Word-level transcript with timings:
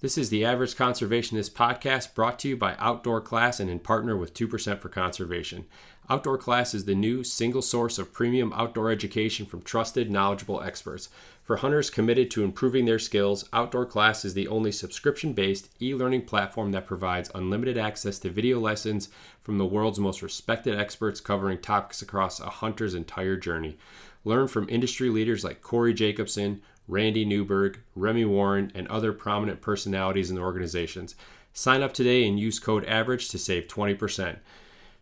This 0.00 0.16
is 0.16 0.30
the 0.30 0.46
Average 0.46 0.76
Conservationist 0.76 1.50
podcast 1.50 2.14
brought 2.14 2.38
to 2.38 2.48
you 2.48 2.56
by 2.56 2.74
Outdoor 2.78 3.20
Class 3.20 3.60
and 3.60 3.68
in 3.68 3.80
partner 3.80 4.16
with 4.16 4.32
2% 4.32 4.78
for 4.78 4.88
Conservation. 4.88 5.66
Outdoor 6.08 6.38
Class 6.38 6.72
is 6.72 6.86
the 6.86 6.94
new 6.94 7.22
single 7.22 7.60
source 7.60 7.98
of 7.98 8.10
premium 8.10 8.50
outdoor 8.54 8.90
education 8.90 9.44
from 9.44 9.60
trusted, 9.60 10.10
knowledgeable 10.10 10.62
experts. 10.62 11.10
For 11.42 11.56
hunters 11.56 11.90
committed 11.90 12.30
to 12.30 12.44
improving 12.44 12.86
their 12.86 12.98
skills, 12.98 13.46
Outdoor 13.52 13.84
Class 13.84 14.24
is 14.24 14.32
the 14.32 14.48
only 14.48 14.72
subscription 14.72 15.34
based 15.34 15.68
e 15.82 15.94
learning 15.94 16.22
platform 16.22 16.72
that 16.72 16.86
provides 16.86 17.30
unlimited 17.34 17.76
access 17.76 18.18
to 18.20 18.30
video 18.30 18.58
lessons 18.58 19.10
from 19.42 19.58
the 19.58 19.66
world's 19.66 19.98
most 19.98 20.22
respected 20.22 20.74
experts 20.74 21.20
covering 21.20 21.58
topics 21.58 22.00
across 22.00 22.40
a 22.40 22.48
hunter's 22.48 22.94
entire 22.94 23.36
journey. 23.36 23.76
Learn 24.24 24.48
from 24.48 24.66
industry 24.70 25.10
leaders 25.10 25.44
like 25.44 25.60
Corey 25.60 25.92
Jacobson, 25.92 26.62
Randy 26.90 27.24
Newberg, 27.24 27.78
Remy 27.94 28.24
Warren, 28.24 28.72
and 28.74 28.88
other 28.88 29.12
prominent 29.12 29.60
personalities 29.60 30.28
the 30.36 30.42
organizations. 30.42 31.14
Sign 31.52 31.82
up 31.82 31.92
today 31.92 32.26
and 32.26 32.38
use 32.38 32.58
code 32.58 32.84
AVERAGE 32.84 33.28
to 33.28 33.38
save 33.38 33.68
20%. 33.68 34.38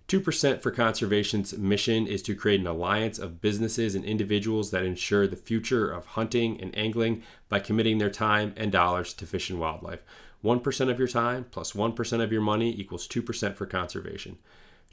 2% 0.07 0.63
for 0.63 0.71
Conservation's 0.71 1.57
mission 1.59 2.07
is 2.07 2.23
to 2.23 2.35
create 2.35 2.61
an 2.61 2.67
alliance 2.67 3.19
of 3.19 3.41
businesses 3.41 3.95
and 3.95 4.05
individuals 4.05 4.71
that 4.71 4.85
ensure 4.85 5.27
the 5.27 5.37
future 5.37 5.91
of 5.91 6.07
hunting 6.07 6.61
and 6.61 6.77
angling 6.77 7.23
by 7.49 7.59
committing 7.59 7.99
their 7.99 8.11
time 8.11 8.55
and 8.57 8.73
dollars 8.73 9.13
to 9.15 9.27
fish 9.27 9.51
and 9.51 9.59
wildlife. 9.59 10.01
1% 10.45 10.91
of 10.91 10.99
your 10.99 11.09
time 11.09 11.45
plus 11.51 11.75
1 11.75 11.95
of 12.21 12.33
your 12.33 12.41
money 12.41 12.71
equals 12.71 13.09
2% 13.09 13.55
for 13.55 13.67
conservation. 13.67 14.39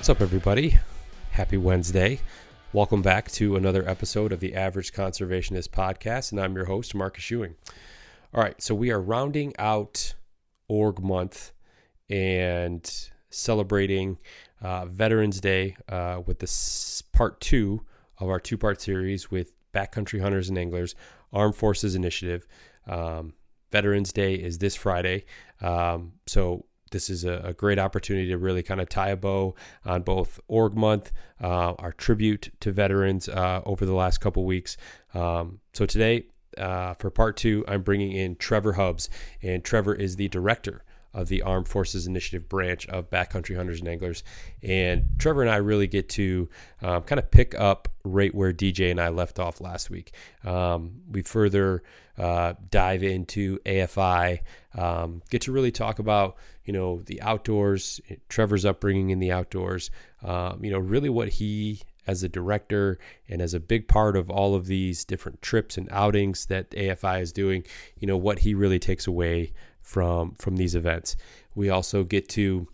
What's 0.00 0.08
up, 0.08 0.22
everybody? 0.22 0.78
Happy 1.32 1.58
Wednesday. 1.58 2.20
Welcome 2.72 3.02
back 3.02 3.30
to 3.32 3.56
another 3.56 3.86
episode 3.86 4.32
of 4.32 4.40
the 4.40 4.54
Average 4.54 4.94
Conservationist 4.94 5.68
Podcast, 5.68 6.32
and 6.32 6.40
I'm 6.40 6.56
your 6.56 6.64
host, 6.64 6.94
Marcus 6.94 7.30
Ewing. 7.30 7.54
All 8.32 8.42
right, 8.42 8.58
so 8.62 8.74
we 8.74 8.90
are 8.90 8.98
rounding 8.98 9.52
out 9.58 10.14
Org 10.68 11.02
Month 11.02 11.52
and 12.08 12.90
celebrating 13.28 14.16
uh, 14.62 14.86
Veterans 14.86 15.38
Day 15.38 15.76
uh, 15.90 16.22
with 16.24 16.38
this 16.38 17.02
part 17.12 17.38
two 17.42 17.84
of 18.20 18.30
our 18.30 18.40
two 18.40 18.56
part 18.56 18.80
series 18.80 19.30
with 19.30 19.52
Backcountry 19.74 20.22
Hunters 20.22 20.48
and 20.48 20.56
Anglers 20.56 20.94
Armed 21.30 21.56
Forces 21.56 21.94
Initiative. 21.94 22.46
Um, 22.86 23.34
Veterans 23.70 24.14
Day 24.14 24.32
is 24.32 24.56
this 24.56 24.74
Friday. 24.74 25.26
Um, 25.60 26.14
so 26.26 26.64
this 26.90 27.10
is 27.10 27.24
a, 27.24 27.40
a, 27.44 27.52
great 27.52 27.78
opportunity 27.78 28.28
to 28.28 28.38
really 28.38 28.62
kind 28.62 28.80
of 28.80 28.88
tie 28.88 29.10
a 29.10 29.16
bow 29.16 29.54
on 29.84 30.02
both 30.02 30.40
Org 30.48 30.76
Month, 30.76 31.12
uh, 31.42 31.74
our 31.78 31.92
tribute 31.92 32.50
to 32.60 32.72
veterans 32.72 33.28
uh, 33.28 33.62
over 33.64 33.86
the 33.86 33.94
last 33.94 34.18
couple 34.18 34.44
weeks. 34.44 34.76
Um, 35.14 35.60
so 35.72 35.86
today, 35.86 36.26
uh, 36.58 36.94
for 36.94 37.10
part 37.10 37.36
two, 37.36 37.64
I'm 37.68 37.82
bringing 37.82 38.12
in 38.12 38.36
Trevor 38.36 38.74
Hubbs, 38.74 39.08
and 39.42 39.64
Trevor 39.64 39.94
is 39.94 40.16
the 40.16 40.28
director 40.28 40.84
of 41.12 41.28
the 41.28 41.42
Armed 41.42 41.66
Forces 41.66 42.06
Initiative 42.06 42.48
branch 42.48 42.86
of 42.88 43.10
Backcountry 43.10 43.56
Hunters 43.56 43.80
and 43.80 43.88
Anglers. 43.88 44.22
And 44.62 45.06
Trevor 45.18 45.42
and 45.42 45.50
I 45.50 45.56
really 45.56 45.86
get 45.86 46.08
to 46.10 46.48
um, 46.82 47.02
kind 47.02 47.18
of 47.18 47.30
pick 47.30 47.54
up 47.58 47.88
right 48.04 48.34
where 48.34 48.52
DJ 48.52 48.90
and 48.90 49.00
I 49.00 49.08
left 49.08 49.38
off 49.38 49.60
last 49.60 49.90
week. 49.90 50.12
Um, 50.44 51.00
we 51.10 51.22
further 51.22 51.82
uh, 52.16 52.54
dive 52.70 53.02
into 53.02 53.58
AFI, 53.60 54.40
um, 54.76 55.22
get 55.30 55.42
to 55.42 55.52
really 55.52 55.72
talk 55.72 55.98
about 55.98 56.36
you 56.64 56.72
know 56.72 57.00
the 57.02 57.20
outdoors, 57.22 58.00
Trevor's 58.28 58.64
upbringing 58.64 59.10
in 59.10 59.18
the 59.18 59.32
outdoors. 59.32 59.90
Um, 60.22 60.64
you 60.64 60.70
know, 60.70 60.78
really 60.78 61.08
what 61.08 61.28
he 61.28 61.80
as 62.06 62.22
a 62.22 62.28
director 62.28 62.98
and 63.28 63.40
as 63.40 63.54
a 63.54 63.60
big 63.60 63.86
part 63.86 64.16
of 64.16 64.30
all 64.30 64.54
of 64.54 64.66
these 64.66 65.04
different 65.04 65.40
trips 65.42 65.76
and 65.76 65.88
outings 65.90 66.46
that 66.46 66.70
AFI 66.70 67.20
is 67.20 67.32
doing, 67.32 67.64
you 67.98 68.06
know, 68.06 68.16
what 68.16 68.40
he 68.40 68.54
really 68.54 68.78
takes 68.78 69.06
away 69.06 69.52
from 69.82 70.34
from 70.34 70.56
these 70.56 70.74
events. 70.74 71.16
We 71.54 71.70
also 71.70 72.04
get 72.04 72.28
to 72.30 72.68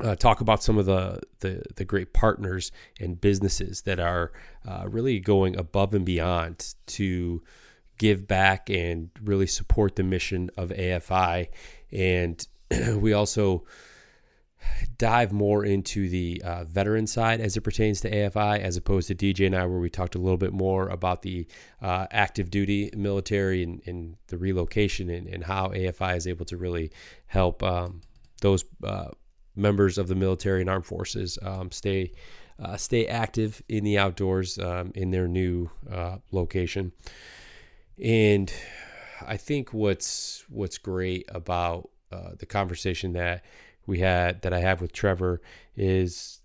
uh, 0.00 0.16
talk 0.16 0.40
about 0.40 0.62
some 0.62 0.76
of 0.76 0.86
the, 0.86 1.20
the, 1.40 1.62
the 1.76 1.84
great 1.84 2.12
partners 2.12 2.72
and 3.00 3.20
businesses 3.20 3.82
that 3.82 4.00
are 4.00 4.32
uh, 4.66 4.84
really 4.88 5.20
going 5.20 5.56
above 5.56 5.94
and 5.94 6.04
beyond 6.04 6.74
to 6.86 7.42
give 7.98 8.26
back 8.26 8.70
and 8.70 9.10
really 9.22 9.46
support 9.46 9.96
the 9.96 10.02
mission 10.02 10.50
of 10.56 10.70
AFI. 10.70 11.48
And 11.92 12.46
we 12.96 13.12
also 13.12 13.64
dive 14.98 15.32
more 15.32 15.64
into 15.64 16.08
the 16.08 16.42
uh, 16.44 16.64
veteran 16.64 17.06
side 17.06 17.40
as 17.40 17.56
it 17.56 17.62
pertains 17.62 18.00
to 18.02 18.10
AFI, 18.10 18.60
as 18.60 18.76
opposed 18.76 19.08
to 19.08 19.14
DJ 19.14 19.46
and 19.46 19.56
I, 19.56 19.66
where 19.66 19.78
we 19.78 19.90
talked 19.90 20.14
a 20.14 20.18
little 20.18 20.36
bit 20.36 20.52
more 20.52 20.88
about 20.88 21.22
the 21.22 21.46
uh, 21.82 22.06
active 22.10 22.50
duty 22.50 22.90
military 22.96 23.62
and, 23.62 23.82
and 23.86 24.16
the 24.28 24.38
relocation 24.38 25.10
and, 25.10 25.26
and, 25.26 25.44
how 25.44 25.68
AFI 25.68 26.16
is 26.16 26.26
able 26.26 26.44
to 26.46 26.56
really 26.56 26.90
help 27.26 27.62
um, 27.62 28.00
those 28.40 28.64
uh, 28.82 29.08
members 29.56 29.98
of 29.98 30.08
the 30.08 30.14
military 30.14 30.60
and 30.60 30.70
armed 30.70 30.86
forces 30.86 31.38
um, 31.42 31.70
stay. 31.70 32.12
Uh, 32.56 32.76
stay 32.76 33.04
active 33.08 33.60
in 33.68 33.82
the 33.82 33.98
outdoors 33.98 34.60
um, 34.60 34.92
in 34.94 35.10
their 35.10 35.26
new 35.26 35.68
uh, 35.90 36.18
location, 36.30 36.92
and 38.02 38.52
I 39.26 39.36
think 39.36 39.72
what's 39.72 40.44
what's 40.48 40.78
great 40.78 41.28
about 41.28 41.90
uh, 42.10 42.30
the 42.38 42.46
conversation 42.46 43.12
that 43.12 43.44
we 43.86 44.00
had 44.00 44.42
that 44.42 44.52
I 44.52 44.60
have 44.60 44.80
with 44.80 44.92
Trevor 44.92 45.40
is 45.76 46.40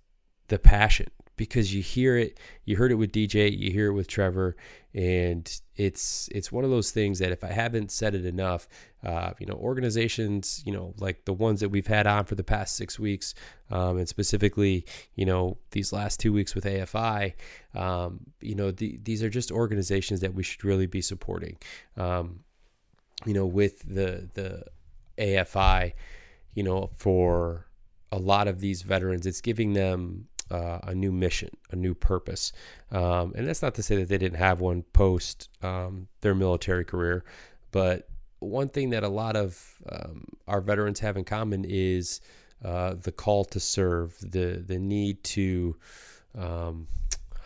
the 0.48 0.60
passion 0.60 1.10
because 1.38 1.74
you 1.74 1.82
hear 1.82 2.18
it 2.18 2.40
you 2.66 2.76
heard 2.78 2.92
it 2.92 2.96
with 2.96 3.12
DJ 3.12 3.56
you 3.56 3.72
hear 3.72 3.88
it 3.88 3.94
with 3.94 4.08
Trevor 4.08 4.56
and 4.94 5.62
it's 5.80 6.30
it's 6.32 6.52
one 6.52 6.64
of 6.64 6.70
those 6.70 6.92
things 6.92 7.20
that 7.20 7.32
if 7.32 7.44
I 7.44 7.52
haven't 7.52 7.92
said 7.92 8.14
it 8.16 8.26
enough 8.26 8.68
uh, 9.04 9.32
you 9.40 9.46
know 9.46 9.54
organizations 9.54 10.62
you 10.66 10.74
know 10.74 10.94
like 11.00 11.26
the 11.26 11.34
ones 11.34 11.60
that 11.62 11.70
we've 11.70 11.88
had 11.88 12.06
on 12.06 12.26
for 12.26 12.36
the 12.36 12.44
past 12.44 12.76
six 12.76 13.00
weeks 13.00 13.34
um, 13.72 13.98
and 13.98 14.08
specifically 14.08 14.86
you 15.16 15.26
know 15.26 15.58
these 15.72 15.94
last 15.94 16.20
two 16.20 16.34
weeks 16.34 16.54
with 16.54 16.66
AFI 16.66 17.34
um, 17.76 18.20
you 18.42 18.56
know 18.56 18.72
the, 18.72 19.00
these 19.04 19.24
are 19.24 19.30
just 19.30 19.52
organizations 19.52 20.20
that 20.22 20.34
we 20.34 20.44
should 20.44 20.64
really 20.64 20.88
be 20.88 21.02
supporting. 21.02 21.58
Um, 21.98 22.42
you 23.26 23.34
know 23.34 23.46
with 23.46 23.80
the 23.88 24.30
the 24.34 24.66
AFI 25.18 25.94
you 26.54 26.64
know, 26.64 26.90
for 26.96 27.68
a 28.12 28.18
lot 28.18 28.48
of 28.48 28.60
these 28.60 28.82
veterans, 28.82 29.26
it's 29.26 29.42
giving 29.42 29.74
them 29.74 30.28
uh, 30.52 30.80
a 30.84 30.96
new 30.96 31.12
mission, 31.12 31.50
a 31.72 31.76
new 31.76 31.94
purpose. 31.94 32.52
Um, 32.92 33.34
and 33.36 33.48
that's 33.48 33.62
not 33.62 33.76
to 33.76 33.84
say 33.84 33.96
that 33.98 34.10
they 34.10 34.18
didn't 34.18 34.40
have 34.40 34.60
one 34.60 34.84
post 34.94 35.50
um, 35.62 36.08
their 36.22 36.36
military 36.36 36.86
career, 36.86 37.24
but 37.72 38.08
one 38.40 38.70
thing 38.70 38.92
that 38.92 39.04
a 39.04 39.10
lot 39.10 39.36
of 39.36 39.76
um, 39.90 40.26
our 40.48 40.62
veterans 40.62 41.00
have 41.02 41.18
in 41.18 41.24
common 41.24 41.66
is 41.68 42.22
uh, 42.64 42.96
the 43.02 43.12
call 43.12 43.46
to 43.46 43.60
serve, 43.60 44.18
the 44.20 44.64
the 44.66 44.80
need 44.80 45.24
to 45.24 45.76
um, 46.38 46.88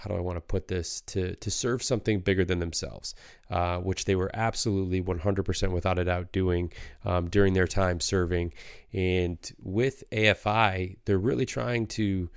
how 0.03 0.09
do 0.09 0.17
I 0.17 0.19
want 0.19 0.35
to 0.35 0.41
put 0.41 0.67
this 0.67 1.01
to 1.01 1.35
to 1.35 1.51
serve 1.51 1.81
something 1.81 2.19
bigger 2.19 2.43
than 2.43 2.59
themselves, 2.59 3.15
uh, 3.49 3.77
which 3.77 4.05
they 4.05 4.15
were 4.15 4.29
absolutely 4.33 5.01
100% 5.01 5.71
without 5.71 5.97
a 5.97 6.03
doubt 6.03 6.31
doing 6.31 6.73
um, 7.05 7.29
during 7.29 7.53
their 7.53 7.67
time 7.67 7.99
serving. 7.99 8.53
And 8.91 9.37
with 9.61 10.03
AFI, 10.11 10.97
they're 11.05 11.17
really 11.17 11.45
trying 11.45 11.87
to 11.87 12.29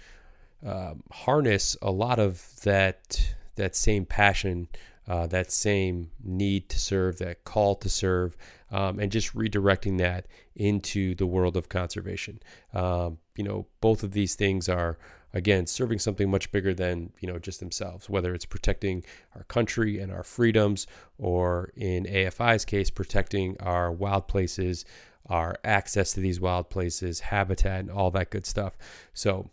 um, 0.64 1.02
harness 1.10 1.76
a 1.82 1.90
lot 1.90 2.18
of 2.18 2.44
that 2.62 3.34
that 3.56 3.74
same 3.74 4.04
passion, 4.04 4.68
uh, 5.08 5.26
that 5.26 5.50
same 5.50 6.10
need 6.22 6.68
to 6.68 6.78
serve, 6.78 7.18
that 7.18 7.44
call 7.44 7.74
to 7.76 7.88
serve, 7.88 8.36
um, 8.70 8.98
and 8.98 9.10
just 9.10 9.34
redirecting 9.34 9.98
that 9.98 10.26
into 10.54 11.14
the 11.14 11.26
world 11.26 11.56
of 11.56 11.68
conservation. 11.68 12.40
Um, 12.74 13.18
you 13.36 13.44
know, 13.44 13.66
both 13.80 14.02
of 14.02 14.12
these 14.12 14.34
things 14.34 14.68
are 14.68 14.98
again 15.32 15.66
serving 15.66 15.98
something 15.98 16.30
much 16.30 16.50
bigger 16.50 16.72
than 16.72 17.12
you 17.20 17.28
know 17.30 17.38
just 17.38 17.60
themselves 17.60 18.08
whether 18.08 18.34
it's 18.34 18.46
protecting 18.46 19.04
our 19.34 19.42
country 19.44 19.98
and 19.98 20.10
our 20.10 20.22
freedoms 20.22 20.86
or 21.18 21.72
in 21.76 22.04
afi's 22.04 22.64
case 22.64 22.90
protecting 22.90 23.56
our 23.60 23.92
wild 23.92 24.28
places 24.28 24.86
our 25.28 25.56
access 25.62 26.12
to 26.12 26.20
these 26.20 26.40
wild 26.40 26.70
places 26.70 27.20
habitat 27.20 27.80
and 27.80 27.90
all 27.90 28.10
that 28.10 28.30
good 28.30 28.46
stuff 28.46 28.78
so 29.12 29.50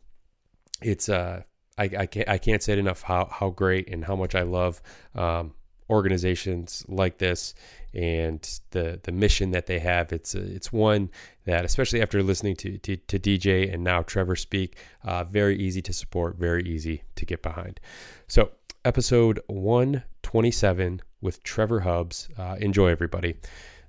it's 0.83 1.09
uh 1.09 1.43
I, 1.77 1.89
I 1.97 2.05
can't 2.05 2.29
I 2.29 2.37
can't 2.37 2.61
say 2.61 2.73
it 2.73 2.79
enough 2.79 3.01
how 3.01 3.25
how 3.25 3.49
great 3.49 3.89
and 3.89 4.05
how 4.05 4.15
much 4.15 4.35
I 4.35 4.43
love 4.43 4.81
um, 5.15 5.53
organizations 5.89 6.85
like 6.87 7.17
this 7.17 7.53
and 7.93 8.59
the 8.71 8.99
the 9.03 9.11
mission 9.11 9.51
that 9.51 9.65
they 9.65 9.79
have. 9.79 10.13
It's 10.13 10.35
it's 10.35 10.71
one 10.71 11.09
that, 11.45 11.65
especially 11.65 12.01
after 12.01 12.21
listening 12.21 12.55
to 12.57 12.77
to, 12.79 12.97
to 12.97 13.19
DJ 13.19 13.73
and 13.73 13.83
now 13.83 14.03
Trevor 14.03 14.35
speak, 14.35 14.77
uh, 15.03 15.23
very 15.23 15.57
easy 15.57 15.81
to 15.81 15.93
support, 15.93 16.37
very 16.37 16.63
easy 16.63 17.03
to 17.15 17.25
get 17.25 17.41
behind. 17.41 17.79
So 18.27 18.51
episode 18.85 19.39
one 19.47 20.03
twenty 20.21 20.51
seven 20.51 21.01
with 21.21 21.41
Trevor 21.43 21.81
Hubbs. 21.81 22.29
Uh, 22.37 22.55
enjoy 22.59 22.89
everybody. 22.89 23.35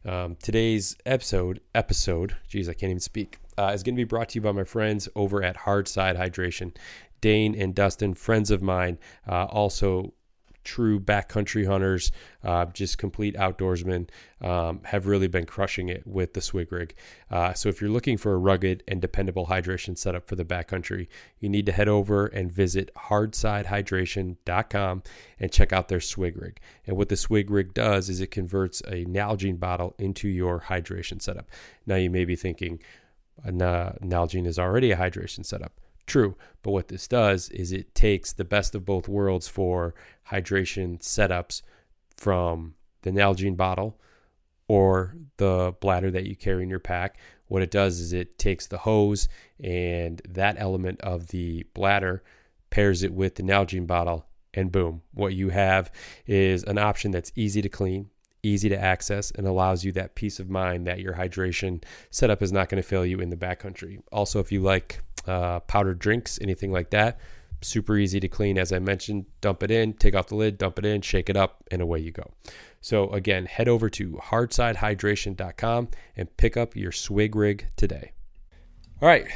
Um, 0.07 0.37
today's 0.43 0.97
episode 1.05 1.61
episode, 1.75 2.37
geez, 2.49 2.69
I 2.69 2.75
can't 2.75 2.91
even 2.91 3.01
speak. 3.01 3.39
Uh, 3.59 3.73
is 3.75 3.83
going 3.83 3.95
to 3.95 4.01
be 4.01 4.05
brought 4.05 4.31
to 4.31 4.37
you 4.37 4.41
by 4.41 4.53
my 4.53 4.65
friends 4.65 5.09
over 5.15 5.43
at 5.43 5.57
Hardside 5.57 6.17
Hydration. 6.17 6.75
Dane 7.21 7.55
and 7.55 7.75
Dustin, 7.75 8.15
friends 8.15 8.51
of 8.51 8.61
mine, 8.61 8.99
uh, 9.27 9.45
also 9.45 10.13
true 10.65 10.99
backcountry 10.99 11.67
hunters, 11.67 12.11
uh, 12.43 12.65
just 12.67 12.99
complete 12.99 13.37
outdoorsmen, 13.37 14.09
um, 14.41 14.81
have 14.85 15.07
really 15.07 15.29
been 15.29 15.47
crushing 15.47 15.89
it 15.89 16.05
with 16.07 16.35
the 16.35 16.41
Swig 16.41 16.73
rig. 16.73 16.95
Uh, 17.31 17.53
so 17.53 17.69
if 17.69 17.81
you're 17.81 17.91
looking 17.91 18.17
for 18.17 18.33
a 18.33 18.39
rugged 18.39 18.83
and 18.89 19.01
dependable 19.01 19.47
hydration 19.47 19.97
setup 19.97 20.27
for 20.27 20.35
the 20.37 20.45
backcountry, 20.45 21.07
you 21.39 21.49
need 21.49 21.67
to 21.67 21.73
head 21.73 21.89
over 21.89 22.27
and 22.27 22.51
visit 22.51 22.91
hardsidehydration.com 22.95 25.03
and 25.39 25.53
check 25.53 25.73
out 25.73 25.89
their 25.89 26.01
Swig 26.01 26.37
rig. 26.37 26.59
And 26.87 26.97
what 26.97 27.09
the 27.09 27.17
Swig 27.17 27.51
rig 27.51 27.75
does 27.75 28.09
is 28.09 28.21
it 28.21 28.31
converts 28.31 28.81
a 28.83 29.05
Nalgene 29.05 29.61
bottle 29.61 29.95
into 29.99 30.29
your 30.29 30.61
hydration 30.61 31.23
setup. 31.23 31.49
Now 31.87 31.97
you 31.97 32.11
may 32.11 32.25
be 32.25 32.37
thinking, 32.37 32.81
Uh, 33.43 33.93
Nalgene 34.03 34.47
is 34.47 34.59
already 34.59 34.91
a 34.91 34.97
hydration 34.97 35.45
setup. 35.45 35.81
True, 36.07 36.37
but 36.63 36.73
what 36.73 36.89
this 36.89 37.09
does 37.09 37.49
is 37.49 37.73
it 37.73 37.95
takes 37.95 38.33
the 38.33 38.45
best 38.45 38.75
of 38.75 38.85
both 38.85 39.09
worlds 39.09 39.49
for 39.49 39.95
hydration 40.31 41.01
setups 41.01 41.63
from 42.17 42.75
the 43.03 43.11
Nalgene 43.11 43.57
bottle 43.57 43.99
or 44.69 45.17
the 45.39 45.75
bladder 45.81 46.11
that 46.11 46.27
you 46.27 46.37
carry 46.37 46.63
in 46.63 46.69
your 46.69 46.79
pack. 46.79 47.19
What 47.47 47.63
it 47.63 47.71
does 47.71 48.01
is 48.01 48.13
it 48.13 48.39
takes 48.39 48.67
the 48.67 48.79
hose 48.79 49.29
and 49.63 50.21
that 50.29 50.57
element 50.59 51.01
of 51.01 51.29
the 51.29 51.65
bladder 51.75 52.23
pairs 52.71 53.03
it 53.03 53.13
with 53.13 53.37
the 53.37 53.43
Nalgene 53.43 53.87
bottle, 53.87 54.27
and 54.53 54.73
boom, 54.73 55.03
what 55.13 55.35
you 55.35 55.51
have 55.51 55.93
is 56.27 56.65
an 56.65 56.79
option 56.79 57.11
that's 57.13 57.33
easy 57.37 57.63
to 57.63 57.69
clean, 57.69 58.11
easy 58.45 58.69
to 58.69 58.81
access, 58.81 59.31
and 59.31 59.47
allows 59.47 59.85
you 59.85 59.93
that 59.93 60.15
peace 60.15 60.39
of 60.39 60.51
mind 60.51 60.87
that 60.87 61.01
your 61.01 61.15
hydration 61.15 61.83
setup 62.11 62.43
is 62.43 62.53
not 62.53 62.69
going 62.69 62.83
to 62.83 62.89
fail 62.89 63.05
you 63.05 63.21
in 63.21 63.31
the 63.31 63.37
backcountry. 63.37 64.01
Also, 64.13 64.41
if 64.41 64.53
you 64.53 64.61
like 64.61 65.01
uh, 65.27 65.61
powdered 65.61 65.99
drinks, 65.99 66.39
anything 66.41 66.73
like 66.73 66.91
that. 66.91 67.19
Super 67.63 67.97
easy 67.97 68.21
to 68.21 68.29
clean. 68.29 68.59
As 68.59 68.73
I 68.73 68.79
mentioned, 68.79 69.25
dump 69.41 69.63
it 69.63 69.71
in, 69.71 69.95
take 69.95 70.15
off 70.15 70.27
the 70.27 70.37
lid, 70.37 70.59
dump 70.59 70.79
it 70.79 70.85
in, 70.85 71.01
shake 71.01 71.31
it 71.31 71.37
up, 71.37 71.65
and 71.71 71.81
away 71.81 72.01
you 72.01 72.11
go. 72.11 72.31
So, 72.81 73.11
again, 73.11 73.47
head 73.47 73.69
over 73.69 73.89
to 73.91 74.21
hardsidehydration.com 74.23 75.89
and 76.17 76.37
pick 76.37 76.57
up 76.59 76.77
your 76.77 76.93
swig 76.93 77.35
rig 77.35 77.67
today. 77.77 78.13
All 79.01 79.09
right, 79.09 79.27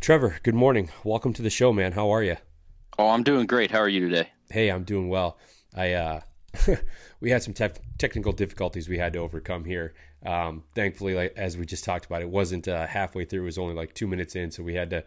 Trevor, 0.00 0.38
good 0.42 0.54
morning. 0.54 0.90
Welcome 1.02 1.32
to 1.34 1.42
the 1.42 1.50
show, 1.50 1.72
man. 1.72 1.92
How 1.92 2.10
are 2.10 2.22
you? 2.22 2.36
Oh, 2.98 3.08
I'm 3.08 3.22
doing 3.22 3.46
great. 3.46 3.70
How 3.70 3.78
are 3.78 3.88
you 3.88 4.08
today? 4.08 4.28
Hey, 4.50 4.68
I'm 4.70 4.84
doing 4.84 5.08
well. 5.08 5.38
I 5.74 5.92
uh, 5.94 6.20
we 7.20 7.30
had 7.30 7.42
some 7.42 7.54
te- 7.54 7.80
technical 7.98 8.32
difficulties 8.32 8.88
we 8.88 8.98
had 8.98 9.12
to 9.12 9.18
overcome 9.18 9.64
here. 9.64 9.94
Um, 10.24 10.64
thankfully, 10.74 11.14
like 11.14 11.34
as 11.36 11.56
we 11.56 11.66
just 11.66 11.84
talked 11.84 12.06
about, 12.06 12.22
it 12.22 12.28
wasn't 12.30 12.68
uh, 12.68 12.86
halfway 12.86 13.24
through; 13.24 13.42
it 13.42 13.44
was 13.44 13.58
only 13.58 13.74
like 13.74 13.94
two 13.94 14.06
minutes 14.06 14.34
in, 14.34 14.50
so 14.50 14.62
we 14.62 14.74
had 14.74 14.90
to 14.90 15.04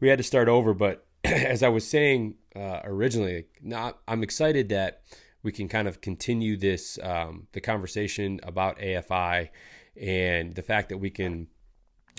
we 0.00 0.08
had 0.08 0.18
to 0.18 0.24
start 0.24 0.48
over. 0.48 0.74
But 0.74 1.06
as 1.24 1.62
I 1.62 1.68
was 1.68 1.86
saying 1.88 2.34
uh, 2.54 2.80
originally, 2.84 3.46
not 3.62 3.98
I'm 4.08 4.22
excited 4.22 4.68
that 4.70 5.02
we 5.42 5.52
can 5.52 5.68
kind 5.68 5.88
of 5.88 6.00
continue 6.00 6.56
this 6.56 6.98
um, 7.02 7.46
the 7.52 7.60
conversation 7.60 8.40
about 8.42 8.78
AFI 8.78 9.48
and 10.00 10.54
the 10.54 10.62
fact 10.62 10.88
that 10.88 10.98
we 10.98 11.10
can 11.10 11.46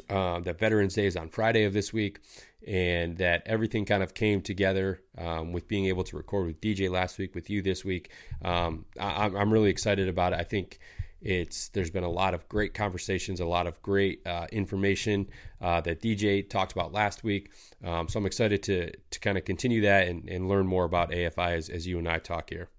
uh, 0.09 0.39
that 0.39 0.59
Veterans 0.59 0.95
Day 0.95 1.05
is 1.05 1.15
on 1.15 1.29
Friday 1.29 1.63
of 1.63 1.73
this 1.73 1.93
week, 1.93 2.19
and 2.67 3.17
that 3.17 3.43
everything 3.45 3.85
kind 3.85 4.03
of 4.03 4.13
came 4.13 4.41
together 4.41 5.01
um, 5.17 5.51
with 5.51 5.67
being 5.67 5.85
able 5.85 6.03
to 6.05 6.17
record 6.17 6.47
with 6.47 6.61
DJ 6.61 6.89
last 6.89 7.17
week, 7.17 7.35
with 7.35 7.49
you 7.49 7.61
this 7.61 7.83
week. 7.83 8.11
Um, 8.43 8.85
I, 8.99 9.25
am 9.25 9.51
really 9.51 9.69
excited 9.69 10.07
about 10.07 10.33
it. 10.33 10.39
I 10.39 10.43
think 10.43 10.79
it's 11.21 11.69
there's 11.69 11.89
been 11.89 12.03
a 12.03 12.09
lot 12.09 12.33
of 12.33 12.47
great 12.49 12.73
conversations, 12.73 13.39
a 13.39 13.45
lot 13.45 13.65
of 13.65 13.81
great 13.81 14.25
uh, 14.27 14.47
information 14.51 15.29
uh, 15.61 15.81
that 15.81 16.01
DJ 16.01 16.47
talked 16.47 16.73
about 16.73 16.91
last 16.91 17.23
week. 17.23 17.51
Um, 17.83 18.07
so 18.07 18.19
I'm 18.19 18.25
excited 18.25 18.61
to 18.63 18.91
to 18.91 19.19
kind 19.19 19.37
of 19.37 19.45
continue 19.45 19.81
that 19.81 20.07
and, 20.07 20.27
and 20.29 20.47
learn 20.47 20.67
more 20.67 20.83
about 20.85 21.11
AFI 21.11 21.53
as, 21.53 21.69
as 21.69 21.87
you 21.87 21.97
and 21.97 22.07
I 22.07 22.19
talk 22.19 22.49
here. 22.49 22.69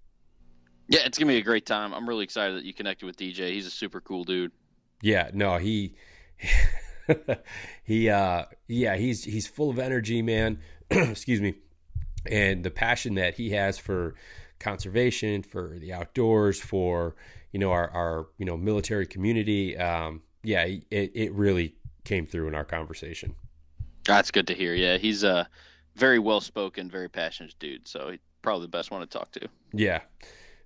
Yeah, 0.88 1.00
it's 1.06 1.18
gonna 1.18 1.32
be 1.32 1.38
a 1.38 1.42
great 1.42 1.64
time. 1.64 1.94
I'm 1.94 2.06
really 2.06 2.24
excited 2.24 2.56
that 2.56 2.64
you 2.64 2.74
connected 2.74 3.06
with 3.06 3.16
DJ. 3.16 3.50
He's 3.50 3.66
a 3.66 3.70
super 3.70 4.00
cool 4.00 4.24
dude. 4.24 4.52
Yeah, 5.00 5.30
no, 5.32 5.56
he 5.56 5.94
he 7.84 8.08
uh 8.08 8.44
yeah, 8.68 8.96
he's 8.96 9.24
he's 9.24 9.46
full 9.46 9.70
of 9.70 9.78
energy, 9.78 10.22
man. 10.22 10.60
Excuse 10.90 11.40
me. 11.40 11.54
And 12.26 12.64
the 12.64 12.70
passion 12.70 13.14
that 13.16 13.34
he 13.34 13.50
has 13.50 13.78
for 13.78 14.14
conservation, 14.58 15.42
for 15.42 15.76
the 15.78 15.92
outdoors, 15.92 16.60
for 16.60 17.14
you 17.52 17.60
know 17.60 17.70
our, 17.70 17.90
our 17.90 18.26
you 18.38 18.46
know 18.46 18.56
military 18.56 19.06
community. 19.06 19.76
Um, 19.76 20.22
yeah, 20.42 20.64
it, 20.64 21.12
it 21.14 21.32
really 21.32 21.74
came 22.04 22.26
through 22.26 22.48
in 22.48 22.54
our 22.54 22.64
conversation. 22.64 23.34
That's 24.04 24.30
good 24.30 24.46
to 24.48 24.54
hear. 24.54 24.74
Yeah, 24.74 24.98
he's 24.98 25.24
a 25.24 25.48
very 25.94 26.18
well 26.18 26.40
spoken, 26.40 26.90
very 26.90 27.08
passionate 27.08 27.54
dude. 27.58 27.88
So 27.88 28.10
he's 28.10 28.20
probably 28.42 28.66
the 28.66 28.70
best 28.70 28.90
one 28.90 29.00
to 29.00 29.06
talk 29.06 29.32
to. 29.32 29.48
Yeah. 29.72 30.00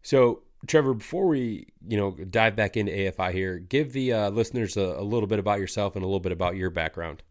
So 0.03 0.43
Trevor, 0.67 0.95
before 0.95 1.27
we 1.27 1.69
you 1.87 1.97
know 1.97 2.13
dive 2.13 2.57
back 2.57 2.77
into 2.77 2.93
AFI 2.93 3.33
here, 3.33 3.59
give 3.59 3.93
the 3.93 4.13
uh, 4.13 4.31
listeners 4.31 4.77
a, 4.77 4.81
a, 4.81 5.03
little 5.03 5.29
bit 5.29 5.39
about 5.39 5.61
yourself 5.61 5.95
and 5.95 6.03
a 6.03 6.07
little 6.07 6.21
bit 6.21 6.33
about 6.33 6.57
your 6.57 6.71
background. 6.71 7.23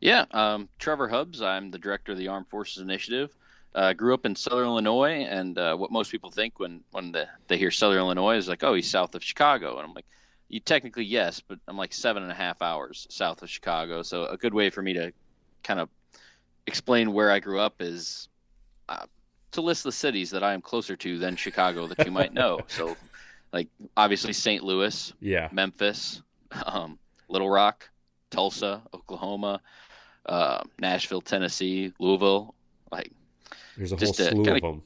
Yeah, 0.00 0.24
um, 0.30 0.68
Trevor 0.78 1.08
Hubbs. 1.08 1.42
I'm 1.42 1.70
the 1.70 1.78
director 1.78 2.12
of 2.12 2.18
the 2.18 2.28
Armed 2.28 2.48
Forces 2.48 2.82
Initiative. 2.82 3.36
Uh, 3.74 3.92
grew 3.92 4.14
up 4.14 4.24
in 4.24 4.34
Southern 4.34 4.66
Illinois, 4.66 5.26
and 5.28 5.58
uh, 5.58 5.76
what 5.76 5.92
most 5.92 6.10
people 6.10 6.30
think 6.30 6.58
when 6.58 6.82
when 6.92 7.12
the, 7.12 7.28
they 7.46 7.58
hear 7.58 7.70
Southern 7.70 7.98
Illinois 7.98 8.36
is 8.36 8.48
like, 8.48 8.64
oh, 8.64 8.74
he's 8.74 8.88
south 8.88 9.14
of 9.14 9.22
Chicago, 9.22 9.76
and 9.76 9.86
I'm 9.86 9.92
like, 9.94 10.06
you 10.48 10.60
technically 10.60 11.04
yes, 11.04 11.40
but 11.40 11.58
I'm 11.68 11.76
like 11.76 11.92
seven 11.92 12.22
and 12.22 12.32
a 12.32 12.34
half 12.34 12.62
hours 12.62 13.06
south 13.10 13.42
of 13.42 13.50
Chicago. 13.50 14.02
So 14.02 14.26
a 14.26 14.36
good 14.36 14.54
way 14.54 14.70
for 14.70 14.80
me 14.80 14.94
to 14.94 15.12
kind 15.62 15.80
of 15.80 15.90
explain 16.66 17.12
where 17.12 17.30
I 17.30 17.40
grew 17.40 17.60
up 17.60 17.76
is 17.80 18.28
uh, 18.88 19.06
to 19.52 19.60
list 19.60 19.84
the 19.84 19.92
cities 19.92 20.30
that 20.30 20.42
I 20.42 20.52
am 20.52 20.60
closer 20.60 20.96
to 20.96 21.18
than 21.18 21.36
Chicago 21.36 21.86
that 21.86 22.04
you 22.04 22.10
might 22.10 22.32
know. 22.32 22.60
So, 22.68 22.96
like 23.52 23.68
obviously 23.96 24.32
St. 24.32 24.62
Louis, 24.62 25.12
yeah, 25.20 25.48
Memphis, 25.52 26.22
um, 26.66 26.98
Little 27.28 27.50
Rock, 27.50 27.88
Tulsa, 28.30 28.82
Oklahoma, 28.94 29.60
uh, 30.26 30.62
Nashville, 30.78 31.20
Tennessee, 31.20 31.92
Louisville, 31.98 32.54
like 32.90 33.12
there's 33.76 33.92
a 33.92 33.96
whole 33.96 34.12
slew 34.12 34.44
kinda, 34.44 34.54
of 34.54 34.62
them. 34.62 34.82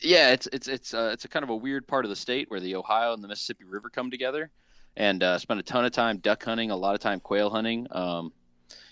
Yeah, 0.00 0.30
it's 0.30 0.48
it's 0.52 0.68
it's 0.68 0.94
uh, 0.94 1.10
it's 1.12 1.24
a 1.24 1.28
kind 1.28 1.42
of 1.42 1.50
a 1.50 1.56
weird 1.56 1.86
part 1.86 2.04
of 2.04 2.08
the 2.08 2.16
state 2.16 2.50
where 2.50 2.60
the 2.60 2.76
Ohio 2.76 3.12
and 3.12 3.22
the 3.22 3.28
Mississippi 3.28 3.64
River 3.64 3.90
come 3.90 4.10
together, 4.10 4.50
and 4.96 5.22
uh, 5.22 5.38
spend 5.38 5.60
a 5.60 5.62
ton 5.62 5.84
of 5.84 5.92
time 5.92 6.18
duck 6.18 6.42
hunting, 6.44 6.70
a 6.70 6.76
lot 6.76 6.94
of 6.94 7.00
time 7.00 7.20
quail 7.20 7.50
hunting. 7.50 7.86
Um, 7.90 8.32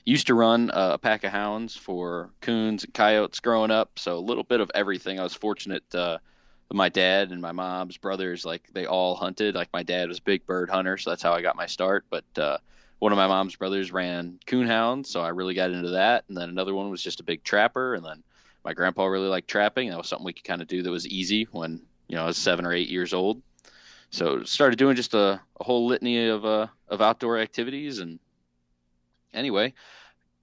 used 0.09 0.29
to 0.29 0.35
run 0.35 0.71
a 0.73 0.97
pack 0.97 1.23
of 1.25 1.31
hounds 1.31 1.77
for 1.77 2.31
coons 2.41 2.83
and 2.85 2.95
coyotes 2.95 3.41
growing 3.41 3.71
up, 3.71 3.99
so 3.99 4.17
a 4.17 4.19
little 4.19 4.43
bit 4.43 4.61
of 4.61 4.71
everything. 4.75 5.21
I 5.21 5.23
was 5.23 5.35
fortunate. 5.35 5.95
Uh, 5.95 6.17
my 6.73 6.88
dad 6.88 7.31
and 7.31 7.43
my 7.43 7.53
mom's 7.53 7.99
brothers, 7.99 8.45
like 8.45 8.67
they 8.73 8.87
all 8.87 9.15
hunted. 9.15 9.55
Like 9.55 9.69
my 9.73 9.83
dad 9.83 10.09
was 10.09 10.19
a 10.19 10.23
big 10.23 10.47
bird 10.47 10.71
hunter, 10.71 10.97
so 10.97 11.11
that's 11.11 11.23
how 11.23 11.33
I 11.33 11.43
got 11.43 11.57
my 11.57 11.67
start. 11.67 12.07
But 12.09 12.25
uh, 12.38 12.57
one 13.00 13.12
of 13.12 13.17
my 13.17 13.27
mom's 13.27 13.57
brothers 13.57 13.93
ran 13.93 14.38
coon 14.47 14.67
hounds, 14.67 15.11
so 15.11 15.21
I 15.21 15.29
really 15.29 15.55
got 15.55 15.73
into 15.73 15.91
that. 15.91 16.25
And 16.29 16.37
then 16.37 16.49
another 16.49 16.75
one 16.75 16.88
was 16.88 17.03
just 17.03 17.21
a 17.21 17.25
big 17.25 17.45
trapper. 17.45 17.95
And 17.95 18.05
then 18.05 18.23
my 18.65 18.73
grandpa 18.73 19.05
really 19.05 19.29
liked 19.29 19.49
trapping. 19.49 19.91
That 19.91 19.99
was 19.99 20.09
something 20.09 20.25
we 20.25 20.33
could 20.33 20.45
kind 20.45 20.62
of 20.62 20.69
do 20.69 20.83
that 20.83 20.91
was 20.91 21.07
easy 21.07 21.49
when 21.53 21.83
you 22.09 22.17
know 22.17 22.23
I 22.23 22.27
was 22.27 22.38
seven 22.38 22.65
or 22.65 22.73
eight 22.73 22.88
years 22.88 23.12
old. 23.12 23.43
So 24.11 24.43
started 24.45 24.79
doing 24.79 24.97
just 24.97 25.12
a, 25.12 25.38
a 25.61 25.65
whole 25.65 25.87
litany 25.87 26.29
of 26.29 26.47
uh, 26.47 26.69
of 26.88 27.03
outdoor 27.03 27.38
activities. 27.38 27.99
And 27.99 28.19
anyway, 29.38 29.73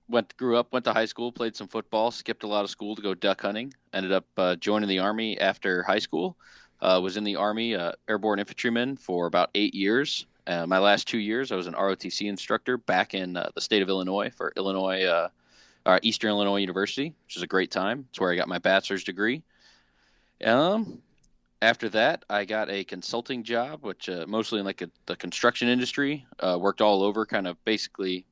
went 0.08 0.36
grew 0.38 0.58
up, 0.58 0.72
went 0.72 0.86
to 0.86 0.94
high 0.94 1.06
school, 1.06 1.32
played 1.32 1.56
some 1.56 1.68
football, 1.68 2.12
skipped 2.12 2.44
a 2.44 2.48
lot 2.48 2.64
of 2.64 2.70
school 2.70 2.96
to 2.96 3.02
go 3.02 3.14
duck 3.14 3.42
hunting. 3.42 3.74
Ended 3.94 4.12
up 4.12 4.26
uh, 4.38 4.56
joining 4.56 4.90
the 4.90 5.00
army 5.00 5.40
after 5.40 5.84
high 5.84 6.00
school. 6.00 6.38
Uh, 6.82 7.00
was 7.02 7.18
in 7.18 7.24
the 7.24 7.36
army, 7.36 7.74
uh, 7.74 7.94
airborne 8.08 8.40
infantryman 8.40 8.98
for 8.98 9.28
about 9.28 9.50
eight 9.56 9.74
years. 9.74 10.26
Uh, 10.46 10.68
my 10.68 10.78
last 10.78 11.08
two 11.08 11.18
years, 11.18 11.52
I 11.52 11.56
was 11.56 11.68
an 11.68 11.74
ROTC 11.74 12.28
instructor 12.28 12.78
back 12.78 13.14
in 13.14 13.38
uh, 13.38 13.50
the 13.56 13.62
state 13.62 13.82
of 13.82 13.90
Illinois 13.90 14.30
for 14.30 14.54
Illinois, 14.56 15.04
uh, 15.04 15.30
Eastern 16.04 16.32
Illinois 16.32 16.58
University, 16.58 17.14
which 17.26 17.38
is 17.38 17.42
a 17.42 17.48
great 17.48 17.72
time. 17.72 18.06
It's 18.10 18.20
where 18.20 18.32
I 18.32 18.36
got 18.36 18.48
my 18.48 18.60
bachelor's 18.60 19.04
degree. 19.04 19.42
Um, 20.44 21.02
after 21.62 21.90
that, 21.90 22.26
I 22.30 22.46
got 22.46 22.70
a 22.70 22.84
consulting 22.84 23.44
job, 23.44 23.84
which 23.84 24.10
mostly 24.28 24.60
in 24.60 24.66
like 24.66 24.82
a, 24.82 24.90
the 25.08 25.16
construction 25.16 25.70
industry. 25.70 26.26
worked 26.44 26.82
all 26.82 27.02
over, 27.02 27.26
kind 27.26 27.48
of 27.48 27.64
basically 27.66 28.26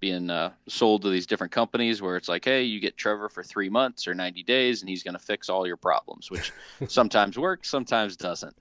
being 0.00 0.30
uh, 0.30 0.52
sold 0.68 1.02
to 1.02 1.10
these 1.10 1.26
different 1.26 1.52
companies 1.52 2.02
where 2.02 2.16
it's 2.16 2.28
like, 2.28 2.44
hey, 2.44 2.62
you 2.62 2.80
get 2.80 2.96
Trevor 2.96 3.28
for 3.28 3.42
three 3.42 3.68
months 3.68 4.06
or 4.06 4.14
90 4.14 4.42
days 4.42 4.82
and 4.82 4.88
he's 4.88 5.02
going 5.02 5.14
to 5.14 5.18
fix 5.18 5.48
all 5.48 5.66
your 5.66 5.76
problems, 5.76 6.30
which 6.30 6.52
sometimes 6.88 7.38
works, 7.38 7.68
sometimes 7.68 8.16
doesn't. 8.16 8.56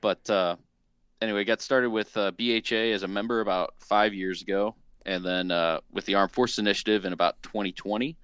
But 0.00 0.28
uh, 0.30 0.56
anyway, 1.20 1.44
got 1.44 1.60
started 1.60 1.90
with 1.90 2.16
uh, 2.16 2.30
BHA 2.32 2.92
as 2.94 3.02
a 3.02 3.08
member 3.08 3.40
about 3.40 3.74
five 3.78 4.14
years 4.14 4.42
ago, 4.42 4.74
and 5.06 5.24
then 5.24 5.50
uh, 5.50 5.80
with 5.92 6.06
the 6.06 6.14
Armed 6.14 6.32
Forces 6.32 6.58
Initiative 6.58 7.04
in 7.04 7.12
about 7.12 7.42
2020. 7.42 8.16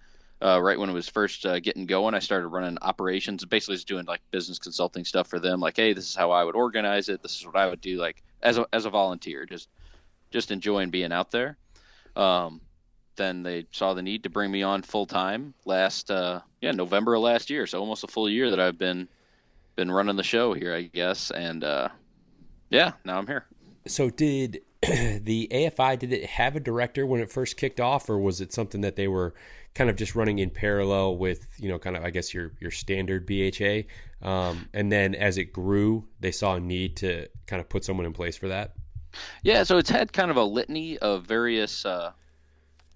Uh, 0.42 0.60
right 0.60 0.78
when 0.78 0.90
it 0.90 0.92
was 0.92 1.08
first 1.08 1.46
uh, 1.46 1.58
getting 1.60 1.86
going, 1.86 2.12
I 2.12 2.18
started 2.18 2.48
running 2.48 2.76
operations, 2.82 3.42
basically 3.46 3.76
just 3.76 3.88
doing 3.88 4.04
like 4.04 4.20
business 4.30 4.58
consulting 4.58 5.02
stuff 5.02 5.28
for 5.28 5.38
them. 5.38 5.60
Like, 5.60 5.78
hey, 5.78 5.94
this 5.94 6.04
is 6.04 6.14
how 6.14 6.30
I 6.30 6.44
would 6.44 6.54
organize 6.54 7.08
it. 7.08 7.22
This 7.22 7.38
is 7.38 7.46
what 7.46 7.56
I 7.56 7.66
would 7.66 7.80
do, 7.80 7.96
like 7.96 8.22
as 8.42 8.58
a 8.58 8.66
as 8.70 8.84
a 8.84 8.90
volunteer, 8.90 9.46
just 9.46 9.70
just 10.30 10.50
enjoying 10.50 10.90
being 10.90 11.10
out 11.10 11.30
there. 11.30 11.56
Um, 12.16 12.60
then 13.16 13.42
they 13.42 13.66
saw 13.72 13.94
the 13.94 14.02
need 14.02 14.24
to 14.24 14.30
bring 14.30 14.50
me 14.50 14.62
on 14.62 14.82
full 14.82 15.06
time 15.06 15.54
last 15.64 16.10
uh, 16.10 16.40
yeah 16.60 16.72
November 16.72 17.14
of 17.14 17.22
last 17.22 17.50
year, 17.50 17.66
so 17.66 17.80
almost 17.80 18.04
a 18.04 18.08
full 18.08 18.28
year 18.28 18.50
that 18.50 18.60
I've 18.60 18.78
been 18.78 19.08
been 19.74 19.90
running 19.90 20.16
the 20.16 20.22
show 20.22 20.54
here, 20.54 20.74
I 20.74 20.82
guess, 20.82 21.30
and 21.30 21.62
uh, 21.62 21.88
yeah, 22.70 22.92
now 23.04 23.18
I'm 23.18 23.26
here. 23.26 23.46
So 23.86 24.10
did 24.10 24.62
the 24.82 25.48
AFI 25.50 25.98
did 25.98 26.12
it 26.12 26.26
have 26.26 26.56
a 26.56 26.60
director 26.60 27.06
when 27.06 27.20
it 27.20 27.30
first 27.30 27.56
kicked 27.56 27.80
off, 27.80 28.08
or 28.08 28.18
was 28.18 28.40
it 28.40 28.52
something 28.52 28.82
that 28.82 28.96
they 28.96 29.08
were 29.08 29.34
kind 29.74 29.90
of 29.90 29.96
just 29.96 30.14
running 30.14 30.38
in 30.38 30.48
parallel 30.50 31.16
with 31.16 31.46
you 31.58 31.68
know 31.68 31.78
kind 31.78 31.96
of 31.96 32.04
I 32.04 32.10
guess 32.10 32.32
your 32.32 32.52
your 32.60 32.70
standard 32.70 33.26
BHA, 33.26 33.82
um, 34.26 34.68
and 34.72 34.90
then 34.90 35.14
as 35.14 35.38
it 35.38 35.52
grew, 35.52 36.08
they 36.20 36.32
saw 36.32 36.54
a 36.54 36.60
need 36.60 36.96
to 36.98 37.28
kind 37.46 37.60
of 37.60 37.68
put 37.68 37.84
someone 37.84 38.06
in 38.06 38.12
place 38.12 38.36
for 38.36 38.48
that. 38.48 38.74
Yeah, 39.42 39.62
so 39.62 39.78
it's 39.78 39.90
had 39.90 40.12
kind 40.12 40.30
of 40.30 40.36
a 40.36 40.44
litany 40.44 40.98
of 40.98 41.24
various 41.24 41.84
uh, 41.84 42.12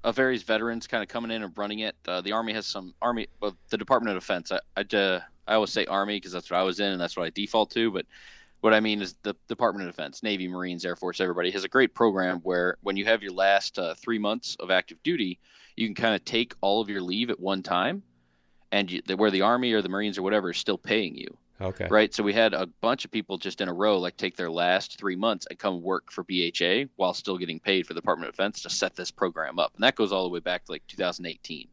of 0.03 0.17
various 0.17 0.43
veterans 0.43 0.87
kind 0.87 1.03
of 1.03 1.09
coming 1.09 1.31
in 1.31 1.43
and 1.43 1.57
running 1.57 1.81
it. 1.81 1.97
Uh, 2.07 2.21
the 2.21 2.33
Army 2.33 2.53
has 2.53 2.67
some 2.67 2.95
Army, 3.03 3.29
well, 3.41 3.57
the 3.71 3.79
Department 3.79 4.17
of 4.17 4.23
Defense. 4.23 4.53
I 4.53 4.61
I, 4.77 4.97
uh, 4.97 5.21
I 5.47 5.55
always 5.55 5.73
say 5.73 5.85
Army 5.87 6.17
because 6.17 6.33
that's 6.33 6.51
what 6.51 6.59
I 6.59 6.63
was 6.63 6.81
in 6.81 6.93
and 6.93 7.01
that's 7.01 7.17
what 7.17 7.27
I 7.27 7.31
default 7.31 7.71
to. 7.73 7.91
But 7.91 8.07
what 8.61 8.75
I 8.75 8.81
mean 8.81 9.03
is 9.03 9.15
the 9.23 9.35
Department 9.49 9.89
of 9.89 9.95
Defense, 9.95 10.23
Navy, 10.23 10.47
Marines, 10.49 10.85
Air 10.85 10.97
Force, 10.97 11.21
everybody 11.21 11.51
has 11.51 11.65
a 11.65 11.69
great 11.69 11.95
program 11.95 12.41
where 12.41 12.77
when 12.83 12.97
you 12.97 13.05
have 13.07 13.23
your 13.23 13.33
last 13.33 13.79
uh, 13.79 13.95
three 13.95 14.19
months 14.19 14.57
of 14.61 14.71
active 14.71 15.03
duty, 15.03 15.39
you 15.77 15.87
can 15.87 15.95
kind 15.95 16.15
of 16.15 16.25
take 16.25 16.55
all 16.61 16.81
of 16.81 16.91
your 16.91 17.01
leave 17.01 17.31
at 17.31 17.41
one 17.41 17.63
time, 17.63 18.03
and 18.71 18.91
you, 18.91 19.03
where 19.17 19.31
the 19.31 19.43
Army 19.43 19.73
or 19.73 19.83
the 19.83 19.89
Marines 19.89 20.19
or 20.19 20.23
whatever 20.23 20.51
is 20.51 20.59
still 20.59 20.79
paying 20.79 21.17
you. 21.17 21.37
Okay. 21.61 21.87
Right. 21.91 22.13
So 22.15 22.23
we 22.23 22.33
had 22.33 22.55
a 22.55 22.67
bunch 22.67 23.05
of 23.05 23.11
people 23.11 23.37
just 23.37 23.61
in 23.61 23.69
a 23.69 23.73
row, 23.73 23.99
like 23.99 24.17
take 24.17 24.37
their 24.37 24.51
last 24.51 24.99
three 24.99 25.17
months 25.17 25.47
and 25.51 25.59
come 25.59 25.83
work 25.83 26.11
for 26.11 26.25
BHA 26.25 26.91
while 26.97 27.13
still 27.13 27.37
getting 27.37 27.61
paid 27.61 27.87
for 27.87 27.93
the 27.93 28.01
Department 28.01 28.31
of 28.31 28.37
Defense 28.37 28.63
to 28.63 28.71
set 28.71 28.97
this 28.97 29.11
program 29.11 29.59
up. 29.59 29.73
And 29.75 29.85
that 29.85 29.95
goes 29.95 30.11
all 30.11 30.23
the 30.23 30.31
way 30.31 30.41
back 30.41 30.65
to 30.65 30.73
like 30.73 30.87
2018. 30.87 31.69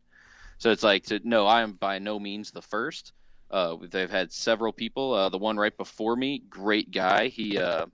So 0.58 0.72
it's 0.72 0.84
like, 0.84 1.06
to, 1.06 1.22
no, 1.24 1.48
I 1.48 1.62
am 1.62 1.74
by 1.74 2.00
no 2.00 2.20
means 2.20 2.52
the 2.52 2.62
first. 2.62 3.14
Uh, 3.50 3.78
they've 3.90 4.10
had 4.10 4.34
several 4.34 4.74
people. 4.74 5.14
Uh, 5.14 5.30
the 5.30 5.38
one 5.38 5.56
right 5.56 5.76
before 5.78 6.16
me, 6.16 6.44
great 6.50 6.92
guy. 6.92 7.28
He 7.28 7.58
uh, 7.58 7.86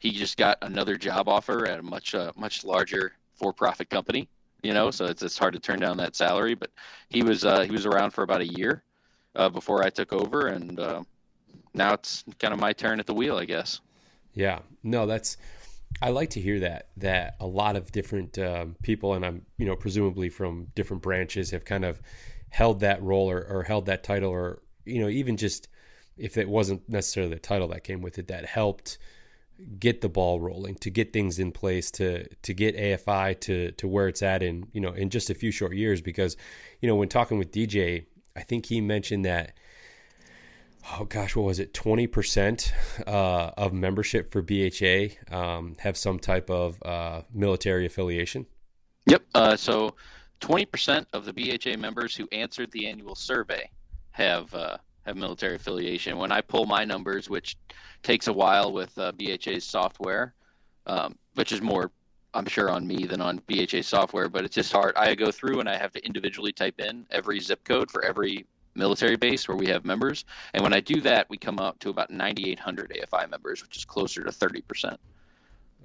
he 0.00 0.10
just 0.10 0.36
got 0.36 0.58
another 0.60 0.96
job 0.96 1.28
offer 1.28 1.66
at 1.66 1.78
a 1.78 1.82
much 1.82 2.14
uh, 2.14 2.32
much 2.36 2.64
larger 2.64 3.12
for-profit 3.36 3.88
company. 3.88 4.28
You 4.62 4.74
know, 4.74 4.90
so 4.90 5.06
it's 5.06 5.22
it's 5.22 5.38
hard 5.38 5.54
to 5.54 5.60
turn 5.60 5.78
down 5.78 5.96
that 5.98 6.16
salary. 6.16 6.54
But 6.54 6.70
he 7.08 7.22
was 7.22 7.46
uh, 7.46 7.62
he 7.62 7.70
was 7.70 7.86
around 7.86 8.10
for 8.10 8.24
about 8.24 8.42
a 8.42 8.46
year 8.46 8.82
uh, 9.34 9.48
before 9.48 9.82
I 9.82 9.88
took 9.88 10.12
over, 10.12 10.48
and 10.48 10.78
now 11.74 11.94
it's 11.94 12.24
kind 12.38 12.54
of 12.54 12.60
my 12.60 12.72
turn 12.72 13.00
at 13.00 13.06
the 13.06 13.14
wheel, 13.14 13.36
I 13.36 13.44
guess. 13.44 13.80
Yeah, 14.32 14.60
no, 14.82 15.06
that's 15.06 15.36
I 16.02 16.10
like 16.10 16.30
to 16.30 16.40
hear 16.40 16.60
that 16.60 16.88
that 16.96 17.36
a 17.40 17.46
lot 17.46 17.76
of 17.76 17.92
different 17.92 18.38
um, 18.38 18.76
people, 18.82 19.14
and 19.14 19.24
I'm 19.24 19.46
you 19.58 19.66
know 19.66 19.76
presumably 19.76 20.28
from 20.28 20.68
different 20.74 21.02
branches, 21.02 21.50
have 21.50 21.64
kind 21.64 21.84
of 21.84 22.00
held 22.50 22.80
that 22.80 23.02
role 23.02 23.30
or, 23.30 23.44
or 23.44 23.62
held 23.62 23.86
that 23.86 24.02
title, 24.02 24.30
or 24.30 24.62
you 24.84 25.00
know 25.00 25.08
even 25.08 25.36
just 25.36 25.68
if 26.16 26.36
it 26.36 26.48
wasn't 26.48 26.88
necessarily 26.88 27.34
the 27.34 27.40
title 27.40 27.68
that 27.68 27.84
came 27.84 28.00
with 28.00 28.18
it, 28.18 28.28
that 28.28 28.46
helped 28.46 28.98
get 29.78 30.00
the 30.00 30.08
ball 30.08 30.40
rolling, 30.40 30.74
to 30.76 30.90
get 30.90 31.12
things 31.12 31.38
in 31.38 31.52
place, 31.52 31.90
to 31.92 32.26
to 32.42 32.54
get 32.54 32.76
AFI 32.76 33.38
to 33.40 33.70
to 33.72 33.88
where 33.88 34.08
it's 34.08 34.22
at 34.22 34.42
in 34.42 34.66
you 34.72 34.80
know 34.80 34.92
in 34.92 35.10
just 35.10 35.30
a 35.30 35.34
few 35.34 35.50
short 35.50 35.74
years. 35.74 36.00
Because 36.00 36.36
you 36.80 36.88
know 36.88 36.96
when 36.96 37.08
talking 37.08 37.38
with 37.38 37.52
DJ, 37.52 38.06
I 38.36 38.42
think 38.42 38.66
he 38.66 38.80
mentioned 38.80 39.24
that 39.24 39.56
oh 40.92 41.04
gosh, 41.04 41.36
what 41.36 41.44
was 41.44 41.58
it? 41.58 41.74
Twenty 41.74 42.06
percent 42.06 42.72
uh, 43.06 43.50
of 43.56 43.72
membership 43.72 44.32
for 44.32 44.42
BHA 44.42 45.34
um, 45.34 45.76
have 45.78 45.96
some 45.96 46.18
type 46.18 46.50
of 46.50 46.82
uh, 46.82 47.22
military 47.32 47.86
affiliation. 47.86 48.46
Yep. 49.06 49.22
Uh, 49.34 49.56
so 49.56 49.94
twenty 50.40 50.64
percent 50.64 51.06
of 51.12 51.24
the 51.24 51.32
BHA 51.32 51.78
members 51.78 52.16
who 52.16 52.28
answered 52.32 52.70
the 52.72 52.86
annual 52.86 53.14
survey 53.14 53.70
have 54.10 54.52
uh, 54.54 54.78
have 55.06 55.16
military 55.16 55.56
affiliation. 55.56 56.16
When 56.16 56.32
I 56.32 56.40
pull 56.40 56.66
my 56.66 56.84
numbers, 56.84 57.28
which 57.28 57.56
takes 58.02 58.26
a 58.26 58.32
while 58.32 58.72
with 58.72 58.96
uh, 58.98 59.12
BHA's 59.12 59.64
software, 59.64 60.34
um, 60.86 61.16
which 61.34 61.52
is 61.52 61.60
more 61.60 61.90
I'm 62.34 62.46
sure 62.46 62.68
on 62.68 62.86
me 62.86 63.06
than 63.06 63.20
on 63.20 63.40
BHA 63.46 63.82
software, 63.82 64.28
but 64.28 64.44
it's 64.44 64.54
just 64.54 64.72
hard. 64.72 64.96
I 64.96 65.14
go 65.14 65.30
through 65.30 65.60
and 65.60 65.68
I 65.68 65.76
have 65.76 65.92
to 65.92 66.04
individually 66.04 66.52
type 66.52 66.80
in 66.80 67.06
every 67.10 67.38
zip 67.38 67.62
code 67.64 67.90
for 67.90 68.04
every 68.04 68.44
military 68.74 69.16
base 69.16 69.46
where 69.48 69.56
we 69.56 69.66
have 69.68 69.84
members. 69.84 70.24
And 70.52 70.62
when 70.62 70.72
I 70.72 70.80
do 70.80 71.00
that, 71.02 71.28
we 71.30 71.36
come 71.36 71.58
up 71.58 71.78
to 71.80 71.90
about 71.90 72.10
9,800 72.10 72.92
AFI 73.02 73.30
members, 73.30 73.62
which 73.62 73.76
is 73.76 73.84
closer 73.84 74.22
to 74.22 74.30
30%, 74.30 74.96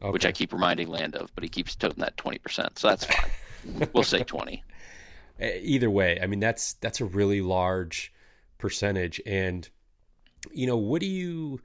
okay. 0.01 0.09
which 0.11 0.25
I 0.25 0.31
keep 0.31 0.53
reminding 0.53 0.87
Land 0.87 1.15
of, 1.15 1.33
but 1.35 1.43
he 1.43 1.49
keeps 1.49 1.75
toting 1.75 1.99
that 1.99 2.17
20%. 2.17 2.77
So 2.77 2.87
that's 2.87 3.05
fine. 3.05 3.89
we'll 3.93 4.03
say 4.03 4.23
20. 4.23 4.63
Either 5.41 5.89
way, 5.89 6.19
I 6.21 6.27
mean, 6.27 6.39
that's, 6.39 6.73
that's 6.73 6.99
a 6.99 7.05
really 7.05 7.41
large 7.41 8.11
percentage. 8.57 9.21
And, 9.25 9.67
you 10.51 10.67
know, 10.67 10.77
what 10.77 10.99
do 10.99 11.07
you, 11.07 11.61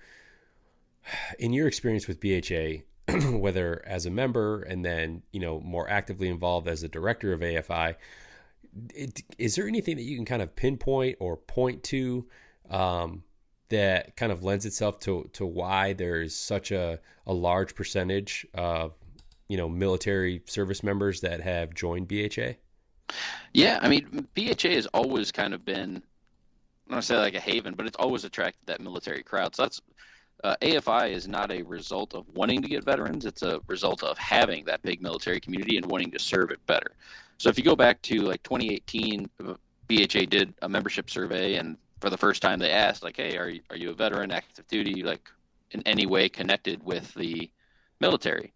in 1.38 1.52
your 1.52 1.66
experience 1.66 2.06
with 2.06 2.20
BHA, 2.20 2.84
whether 3.36 3.82
as 3.86 4.06
a 4.06 4.10
member 4.10 4.62
and 4.62 4.84
then, 4.84 5.22
you 5.32 5.40
know, 5.40 5.60
more 5.60 5.88
actively 5.90 6.28
involved 6.28 6.68
as 6.68 6.82
a 6.82 6.88
director 6.88 7.32
of 7.32 7.40
AFI, 7.40 7.96
is 9.38 9.54
there 9.54 9.66
anything 9.66 9.96
that 9.96 10.02
you 10.02 10.16
can 10.16 10.24
kind 10.24 10.42
of 10.42 10.54
pinpoint 10.54 11.16
or 11.20 11.36
point 11.36 11.82
to 11.84 12.26
um, 12.70 13.22
that 13.68 14.16
kind 14.16 14.32
of 14.32 14.42
lends 14.42 14.66
itself 14.66 15.00
to 15.00 15.28
to 15.32 15.46
why 15.46 15.92
there's 15.92 16.34
such 16.34 16.70
a, 16.70 17.00
a 17.26 17.32
large 17.32 17.74
percentage 17.74 18.46
of 18.54 18.92
you 19.48 19.56
know 19.56 19.68
military 19.68 20.42
service 20.46 20.82
members 20.82 21.20
that 21.20 21.40
have 21.40 21.74
joined 21.74 22.08
BHA? 22.08 22.54
Yeah, 23.52 23.78
I 23.82 23.88
mean 23.88 24.28
BHA 24.34 24.70
has 24.70 24.86
always 24.86 25.32
kind 25.32 25.54
of 25.54 25.64
been 25.64 26.02
I 26.86 26.90
don't 26.90 26.96
want 26.96 27.02
to 27.02 27.06
say 27.06 27.16
like 27.16 27.34
a 27.34 27.40
haven, 27.40 27.74
but 27.74 27.86
it's 27.86 27.96
always 27.96 28.24
attracted 28.24 28.60
that 28.66 28.80
military 28.80 29.22
crowd. 29.22 29.56
So 29.56 29.62
that's 29.62 29.80
uh, 30.42 30.56
AFI 30.60 31.10
is 31.10 31.26
not 31.26 31.50
a 31.50 31.62
result 31.62 32.14
of 32.14 32.26
wanting 32.34 32.60
to 32.60 32.68
get 32.68 32.84
veterans; 32.84 33.24
it's 33.24 33.42
a 33.42 33.60
result 33.66 34.02
of 34.02 34.18
having 34.18 34.64
that 34.66 34.82
big 34.82 35.02
military 35.02 35.40
community 35.40 35.78
and 35.78 35.86
wanting 35.86 36.10
to 36.10 36.18
serve 36.18 36.50
it 36.50 36.64
better. 36.66 36.92
So 37.38 37.50
if 37.50 37.58
you 37.58 37.64
go 37.64 37.76
back 37.76 38.00
to 38.02 38.20
like 38.22 38.42
2018, 38.42 39.28
BHA 39.88 40.26
did 40.28 40.54
a 40.62 40.68
membership 40.68 41.10
survey, 41.10 41.56
and 41.56 41.76
for 42.00 42.10
the 42.10 42.16
first 42.16 42.42
time 42.42 42.58
they 42.58 42.70
asked, 42.70 43.02
like, 43.02 43.16
"Hey, 43.16 43.36
are 43.36 43.48
you, 43.48 43.60
are 43.70 43.76
you 43.76 43.90
a 43.90 43.94
veteran, 43.94 44.30
active 44.30 44.66
duty, 44.68 45.02
like 45.02 45.28
in 45.72 45.82
any 45.86 46.06
way 46.06 46.28
connected 46.28 46.82
with 46.82 47.12
the 47.14 47.50
military?" 48.00 48.52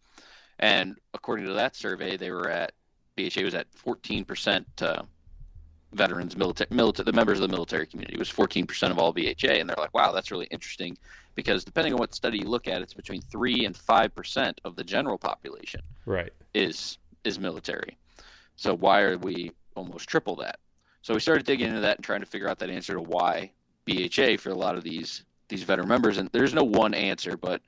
And 0.59 0.97
according 1.15 1.47
to 1.47 1.55
that 1.55 1.77
survey, 1.77 2.17
they 2.17 2.31
were 2.31 2.51
at 2.51 2.73
BHA 3.17 3.43
was 3.43 3.55
at 3.55 3.67
14% 3.73 4.65
uh, 4.83 5.03
veterans, 5.93 6.37
military, 6.37 6.69
military, 6.71 7.05
the 7.05 7.13
members 7.13 7.41
of 7.41 7.49
the 7.49 7.55
military 7.55 7.87
community 7.87 8.17
was 8.17 8.31
14% 8.31 8.91
of 8.91 8.99
all 8.99 9.13
BHA, 9.13 9.59
and 9.59 9.69
they're 9.69 9.77
like, 9.77 9.95
wow, 9.95 10.13
that's 10.13 10.31
really 10.31 10.47
interesting 10.47 10.97
because 11.35 11.65
depending 11.65 11.93
on 11.93 11.99
what 11.99 12.15
study 12.15 12.39
you 12.39 12.47
look 12.47 12.69
at, 12.69 12.83
it's 12.83 12.95
between 12.95 13.23
three 13.23 13.65
and 13.65 13.77
five 13.77 14.15
percent 14.15 14.61
of 14.65 14.77
the 14.77 14.85
general 14.85 15.19
population. 15.19 15.81
Right. 16.07 16.33
Is 16.55 16.99
is 17.25 17.39
military. 17.39 17.97
So 18.59 18.75
why 18.75 19.03
are 19.03 19.17
we 19.17 19.53
almost 19.77 20.09
triple 20.09 20.35
that? 20.37 20.59
So 21.03 21.15
we 21.15 21.21
started 21.21 21.47
digging 21.47 21.69
into 21.69 21.81
that 21.81 21.99
and 21.99 22.05
trying 22.05 22.21
to 22.21 22.27
figure 22.27 22.49
out 22.49 22.59
that 22.59 22.71
answer 22.71 22.95
to 22.95 23.01
why 23.01 23.53
BHA 23.87 24.37
for 24.39 24.51
a 24.51 24.55
lot 24.55 24.77
of 24.77 24.83
these 24.83 25.25
these 25.49 25.63
veteran 25.63 25.89
members. 25.89 26.19
And 26.19 26.29
there's 26.33 26.53
no 26.53 26.65
one 26.65 26.93
answer, 26.93 27.37
but 27.37 27.63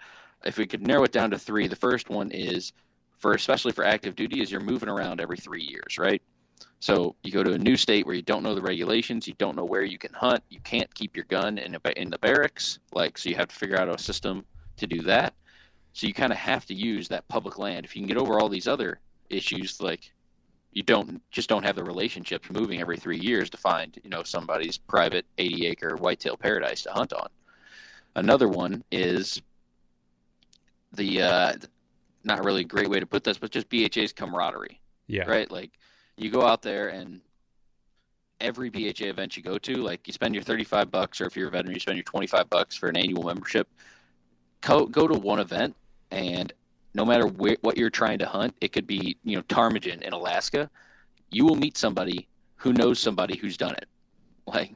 if 0.45 0.59
we 0.59 0.67
could 0.67 0.85
narrow 0.85 1.05
it 1.05 1.13
down 1.13 1.31
to 1.31 1.39
three, 1.39 1.69
the 1.69 1.77
first 1.77 2.11
one 2.11 2.33
is 2.33 2.73
for 3.19 3.33
especially 3.35 3.71
for 3.71 3.85
active 3.85 4.17
duty 4.17 4.43
is 4.43 4.51
you're 4.51 4.61
moving 4.61 4.89
around 4.89 5.21
every 5.21 5.37
three 5.37 5.63
years, 5.63 5.97
right? 5.97 6.21
So 6.81 7.15
you 7.23 7.31
go 7.31 7.45
to 7.45 7.53
a 7.53 7.59
new 7.59 7.77
state 7.77 8.05
where 8.05 8.17
you 8.17 8.23
don't 8.23 8.43
know 8.43 8.57
the 8.57 8.61
regulations, 8.61 9.29
you 9.29 9.35
don't 9.39 9.55
know 9.55 9.65
where 9.65 9.85
you 9.85 9.97
can 9.97 10.13
hunt, 10.13 10.43
you 10.51 10.59
can't 10.61 10.93
keep 10.95 11.15
your 11.15 11.27
gun 11.27 11.57
in 11.57 11.77
a, 11.77 12.01
in 12.01 12.11
the 12.11 12.19
barracks, 12.19 12.81
like 12.93 13.17
so 13.17 13.29
you 13.29 13.37
have 13.37 13.49
to 13.49 13.55
figure 13.55 13.79
out 13.79 13.89
a 13.89 13.97
system 13.97 14.45
to 14.77 14.89
do 14.89 15.03
that. 15.03 15.35
So 15.93 16.09
you 16.09 16.15
kind 16.15 16.33
of 16.33 16.39
have 16.39 16.67
to 16.67 16.75
use 16.75 17.07
that 17.09 17.29
public 17.29 17.59
land. 17.59 17.85
If 17.85 17.95
you 17.95 18.03
can 18.03 18.09
get 18.09 18.17
over 18.17 18.41
all 18.41 18.49
these 18.49 18.67
other 18.67 18.99
issues, 19.29 19.81
like 19.81 20.13
you 20.73 20.83
don't 20.83 21.21
just 21.31 21.49
don't 21.49 21.65
have 21.65 21.77
the 21.77 21.85
relationships 21.85 22.49
moving 22.51 22.81
every 22.81 22.97
three 22.97 23.19
years 23.19 23.51
to 23.51 23.57
find 23.57 23.99
you 24.03 24.11
know 24.11 24.23
somebody's 24.23 24.79
private 24.79 25.27
80 25.39 25.67
acre 25.67 25.97
whitetail 25.97 26.37
paradise 26.37 26.83
to 26.83 26.91
hunt 26.91 27.13
on. 27.13 27.29
Another 28.17 28.49
one 28.49 28.85
is 28.91 29.41
the 30.93 31.23
uh, 31.23 31.53
not 32.25 32.45
really 32.45 32.63
a 32.63 32.65
great 32.65 32.89
way 32.89 33.01
to 33.01 33.07
put 33.07 33.25
this, 33.25 33.39
but 33.39 33.51
just 33.51 33.69
BHA's 33.69 34.13
camaraderie. 34.13 34.81
Yeah. 35.07 35.25
Right. 35.25 35.51
Like 35.51 35.73
you 36.17 36.31
go 36.31 36.43
out 36.43 36.63
there 36.63 36.89
and 36.89 37.21
every 38.41 38.71
BHA 38.71 39.07
event 39.07 39.37
you 39.37 39.43
go 39.43 39.59
to, 39.59 39.77
like 39.77 40.07
you 40.07 40.13
spend 40.13 40.35
your 40.35 40.45
35 40.45 40.91
bucks, 40.91 41.21
or 41.21 41.27
if 41.27 41.37
you're 41.37 41.49
a 41.49 41.51
veteran, 41.51 41.75
you 41.75 41.81
spend 41.81 41.97
your 41.97 42.05
25 42.05 42.49
bucks 42.49 42.77
for 42.77 42.89
an 42.89 42.97
annual 42.97 43.25
membership. 43.25 43.69
Go, 44.61 44.87
go 44.87 45.07
to 45.07 45.19
one 45.19 45.41
event, 45.41 45.75
and 46.11 46.53
no 46.95 47.05
matter 47.05 47.27
where, 47.27 47.57
what 47.61 47.77
you're 47.77 47.91
trying 47.91 48.19
to 48.19 48.27
hunt, 48.27 48.55
it 48.61 48.73
could 48.73 48.87
be 48.87 49.17
you 49.25 49.37
know 49.37 49.43
ptarmigan 49.43 50.03
in 50.03 50.13
Alaska. 50.13 50.71
You 51.31 51.45
will 51.45 51.57
meet 51.57 51.77
somebody 51.77 52.29
who 52.57 52.73
knows 52.73 52.99
somebody 52.99 53.37
who's 53.37 53.57
done 53.57 53.75
it. 53.75 53.87
Like 54.47 54.75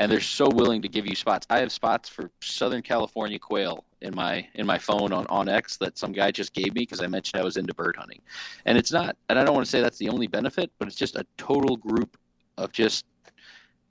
and 0.00 0.10
they're 0.10 0.20
so 0.20 0.48
willing 0.48 0.80
to 0.80 0.88
give 0.88 1.06
you 1.06 1.14
spots. 1.14 1.46
I 1.50 1.58
have 1.58 1.70
spots 1.70 2.08
for 2.08 2.30
Southern 2.40 2.80
California 2.80 3.38
quail 3.38 3.84
in 4.00 4.14
my 4.14 4.48
in 4.54 4.66
my 4.66 4.78
phone 4.78 5.12
on 5.12 5.26
onX 5.26 5.76
that 5.78 5.98
some 5.98 6.12
guy 6.12 6.30
just 6.30 6.54
gave 6.54 6.74
me 6.74 6.80
because 6.80 7.02
I 7.02 7.06
mentioned 7.06 7.38
I 7.38 7.44
was 7.44 7.58
into 7.58 7.74
bird 7.74 7.96
hunting, 7.96 8.22
and 8.64 8.78
it's 8.78 8.90
not. 8.90 9.16
And 9.28 9.38
I 9.38 9.44
don't 9.44 9.54
want 9.54 9.66
to 9.66 9.70
say 9.70 9.82
that's 9.82 9.98
the 9.98 10.08
only 10.08 10.26
benefit, 10.26 10.70
but 10.78 10.88
it's 10.88 10.96
just 10.96 11.16
a 11.16 11.26
total 11.36 11.76
group 11.76 12.16
of 12.56 12.72
just 12.72 13.04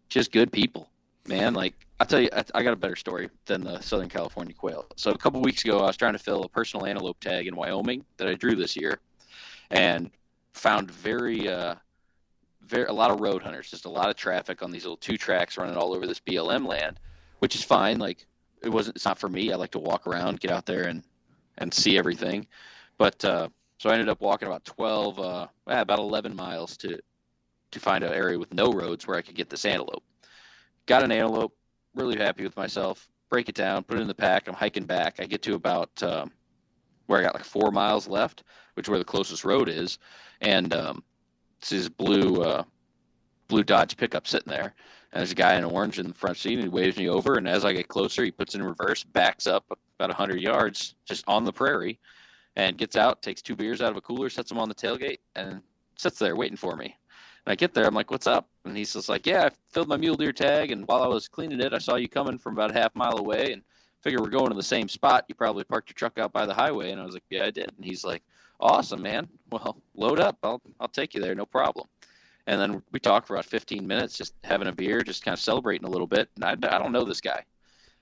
just 0.09 0.31
good 0.31 0.51
people, 0.51 0.89
man. 1.27 1.53
Like 1.53 1.75
I'll 1.99 2.07
tell 2.07 2.21
you, 2.21 2.29
I, 2.33 2.43
I 2.55 2.63
got 2.63 2.73
a 2.73 2.77
better 2.77 2.95
story 2.95 3.29
than 3.45 3.61
the 3.61 3.81
Southern 3.81 4.09
California 4.09 4.53
quail. 4.53 4.85
So 4.95 5.11
a 5.11 5.17
couple 5.17 5.41
weeks 5.41 5.65
ago, 5.65 5.79
I 5.79 5.87
was 5.87 5.97
trying 5.97 6.13
to 6.13 6.19
fill 6.19 6.43
a 6.43 6.49
personal 6.49 6.85
antelope 6.85 7.19
tag 7.19 7.47
in 7.47 7.55
Wyoming 7.55 8.05
that 8.17 8.27
I 8.27 8.35
drew 8.35 8.55
this 8.55 8.75
year, 8.75 8.99
and 9.69 10.09
found 10.53 10.89
very 10.91 11.49
uh, 11.49 11.75
very 12.65 12.85
a 12.85 12.93
lot 12.93 13.11
of 13.11 13.19
road 13.19 13.41
hunters, 13.41 13.69
just 13.69 13.85
a 13.85 13.89
lot 13.89 14.09
of 14.09 14.15
traffic 14.15 14.61
on 14.61 14.71
these 14.71 14.83
little 14.83 14.97
two 14.97 15.17
tracks 15.17 15.57
running 15.57 15.75
all 15.75 15.93
over 15.93 16.07
this 16.07 16.19
BLM 16.19 16.65
land, 16.65 16.99
which 17.39 17.55
is 17.55 17.63
fine. 17.63 17.99
Like 17.99 18.25
it 18.63 18.69
wasn't, 18.69 18.95
it's 18.95 19.05
not 19.05 19.19
for 19.19 19.29
me. 19.29 19.51
I 19.51 19.55
like 19.55 19.71
to 19.71 19.79
walk 19.79 20.07
around, 20.07 20.39
get 20.39 20.51
out 20.51 20.65
there 20.65 20.83
and 20.83 21.03
and 21.57 21.73
see 21.73 21.97
everything. 21.97 22.47
But 22.97 23.23
uh, 23.25 23.49
so 23.77 23.89
I 23.89 23.93
ended 23.93 24.09
up 24.09 24.21
walking 24.21 24.47
about 24.47 24.63
twelve, 24.63 25.19
uh, 25.19 25.47
about 25.67 25.99
eleven 25.99 26.35
miles 26.35 26.77
to 26.77 26.99
to 27.71 27.79
find 27.79 28.03
an 28.03 28.13
area 28.13 28.39
with 28.39 28.53
no 28.53 28.71
roads 28.71 29.05
where 29.05 29.17
I 29.17 29.21
could 29.21 29.35
get 29.35 29.49
this 29.49 29.65
antelope. 29.65 30.03
Got 30.85 31.03
an 31.03 31.11
antelope, 31.11 31.53
really 31.95 32.17
happy 32.17 32.43
with 32.43 32.57
myself. 32.57 33.07
Break 33.29 33.49
it 33.49 33.55
down, 33.55 33.83
put 33.83 33.97
it 33.97 34.01
in 34.01 34.07
the 34.07 34.13
pack. 34.13 34.47
I'm 34.47 34.55
hiking 34.55 34.85
back. 34.85 35.19
I 35.19 35.25
get 35.25 35.41
to 35.43 35.53
about 35.53 35.91
um, 36.01 36.31
where 37.05 37.19
I 37.19 37.23
got 37.23 37.35
like 37.35 37.43
four 37.43 37.71
miles 37.71 38.07
left, 38.07 38.43
which 38.73 38.85
is 38.85 38.89
where 38.89 38.99
the 38.99 39.05
closest 39.05 39.45
road 39.45 39.69
is, 39.69 39.99
and 40.41 40.73
um, 40.73 41.03
his 41.63 41.89
blue 41.89 42.41
uh, 42.41 42.63
blue 43.47 43.63
Dodge 43.63 43.97
pickup 43.97 44.27
sitting 44.27 44.51
there. 44.51 44.73
And 45.11 45.19
there's 45.19 45.31
a 45.31 45.35
guy 45.35 45.55
in 45.55 45.63
orange 45.63 45.99
in 45.99 46.07
the 46.07 46.13
front 46.13 46.37
seat, 46.37 46.53
and 46.53 46.63
he 46.63 46.69
waves 46.69 46.97
me 46.97 47.09
over. 47.09 47.35
And 47.35 47.47
as 47.47 47.65
I 47.65 47.73
get 47.73 47.87
closer, 47.87 48.23
he 48.23 48.31
puts 48.31 48.53
it 48.53 48.61
in 48.61 48.63
reverse, 48.63 49.03
backs 49.03 49.47
up 49.47 49.65
about 49.69 50.09
100 50.09 50.39
yards 50.39 50.93
just 51.05 51.23
on 51.27 51.43
the 51.43 51.51
prairie, 51.51 51.99
and 52.55 52.77
gets 52.77 52.95
out, 52.95 53.21
takes 53.23 53.41
two 53.41 53.55
beers 53.55 53.81
out 53.81 53.91
of 53.91 53.97
a 53.97 54.01
cooler, 54.01 54.29
sets 54.29 54.49
them 54.49 54.59
on 54.59 54.69
the 54.69 54.75
tailgate, 54.75 55.19
and 55.35 55.61
sits 55.97 56.19
there 56.19 56.35
waiting 56.35 56.57
for 56.57 56.75
me. 56.75 56.95
And 57.45 57.51
I 57.51 57.55
get 57.55 57.73
there, 57.73 57.85
I'm 57.85 57.95
like, 57.95 58.11
"What's 58.11 58.27
up?" 58.27 58.49
And 58.65 58.75
he's 58.75 58.93
just 58.93 59.09
like, 59.09 59.25
"Yeah, 59.25 59.45
I 59.45 59.49
filled 59.71 59.87
my 59.87 59.97
mule 59.97 60.15
deer 60.15 60.33
tag, 60.33 60.71
and 60.71 60.87
while 60.87 61.03
I 61.03 61.07
was 61.07 61.27
cleaning 61.27 61.61
it, 61.61 61.73
I 61.73 61.79
saw 61.79 61.95
you 61.95 62.09
coming 62.09 62.37
from 62.37 62.53
about 62.53 62.71
a 62.71 62.73
half 62.73 62.95
mile 62.95 63.17
away, 63.17 63.53
and 63.53 63.63
figure 64.01 64.19
we're 64.21 64.29
going 64.29 64.49
to 64.49 64.55
the 64.55 64.63
same 64.63 64.87
spot. 64.87 65.25
You 65.27 65.35
probably 65.35 65.63
parked 65.63 65.89
your 65.89 65.95
truck 65.95 66.17
out 66.19 66.33
by 66.33 66.45
the 66.45 66.53
highway." 66.53 66.91
And 66.91 67.01
I 67.01 67.05
was 67.05 67.13
like, 67.13 67.23
"Yeah, 67.29 67.45
I 67.45 67.51
did." 67.51 67.71
And 67.75 67.85
he's 67.85 68.03
like, 68.03 68.23
awesome, 68.59 69.01
man. 69.01 69.27
Well, 69.51 69.81
load 69.95 70.19
up. 70.19 70.37
I'll 70.43 70.61
I'll 70.79 70.87
take 70.87 71.13
you 71.13 71.21
there, 71.21 71.35
no 71.35 71.45
problem. 71.45 71.87
And 72.47 72.59
then 72.59 72.81
we 72.91 72.99
talked 72.99 73.27
for 73.27 73.35
about 73.35 73.45
15 73.45 73.85
minutes, 73.85 74.17
just 74.17 74.33
having 74.43 74.67
a 74.67 74.71
beer, 74.71 75.01
just 75.01 75.23
kind 75.23 75.33
of 75.33 75.39
celebrating 75.39 75.87
a 75.87 75.91
little 75.91 76.07
bit. 76.07 76.29
And 76.35 76.43
I, 76.43 76.51
I 76.51 76.79
don't 76.79 76.91
know 76.91 77.03
this 77.03 77.21
guy, 77.21 77.43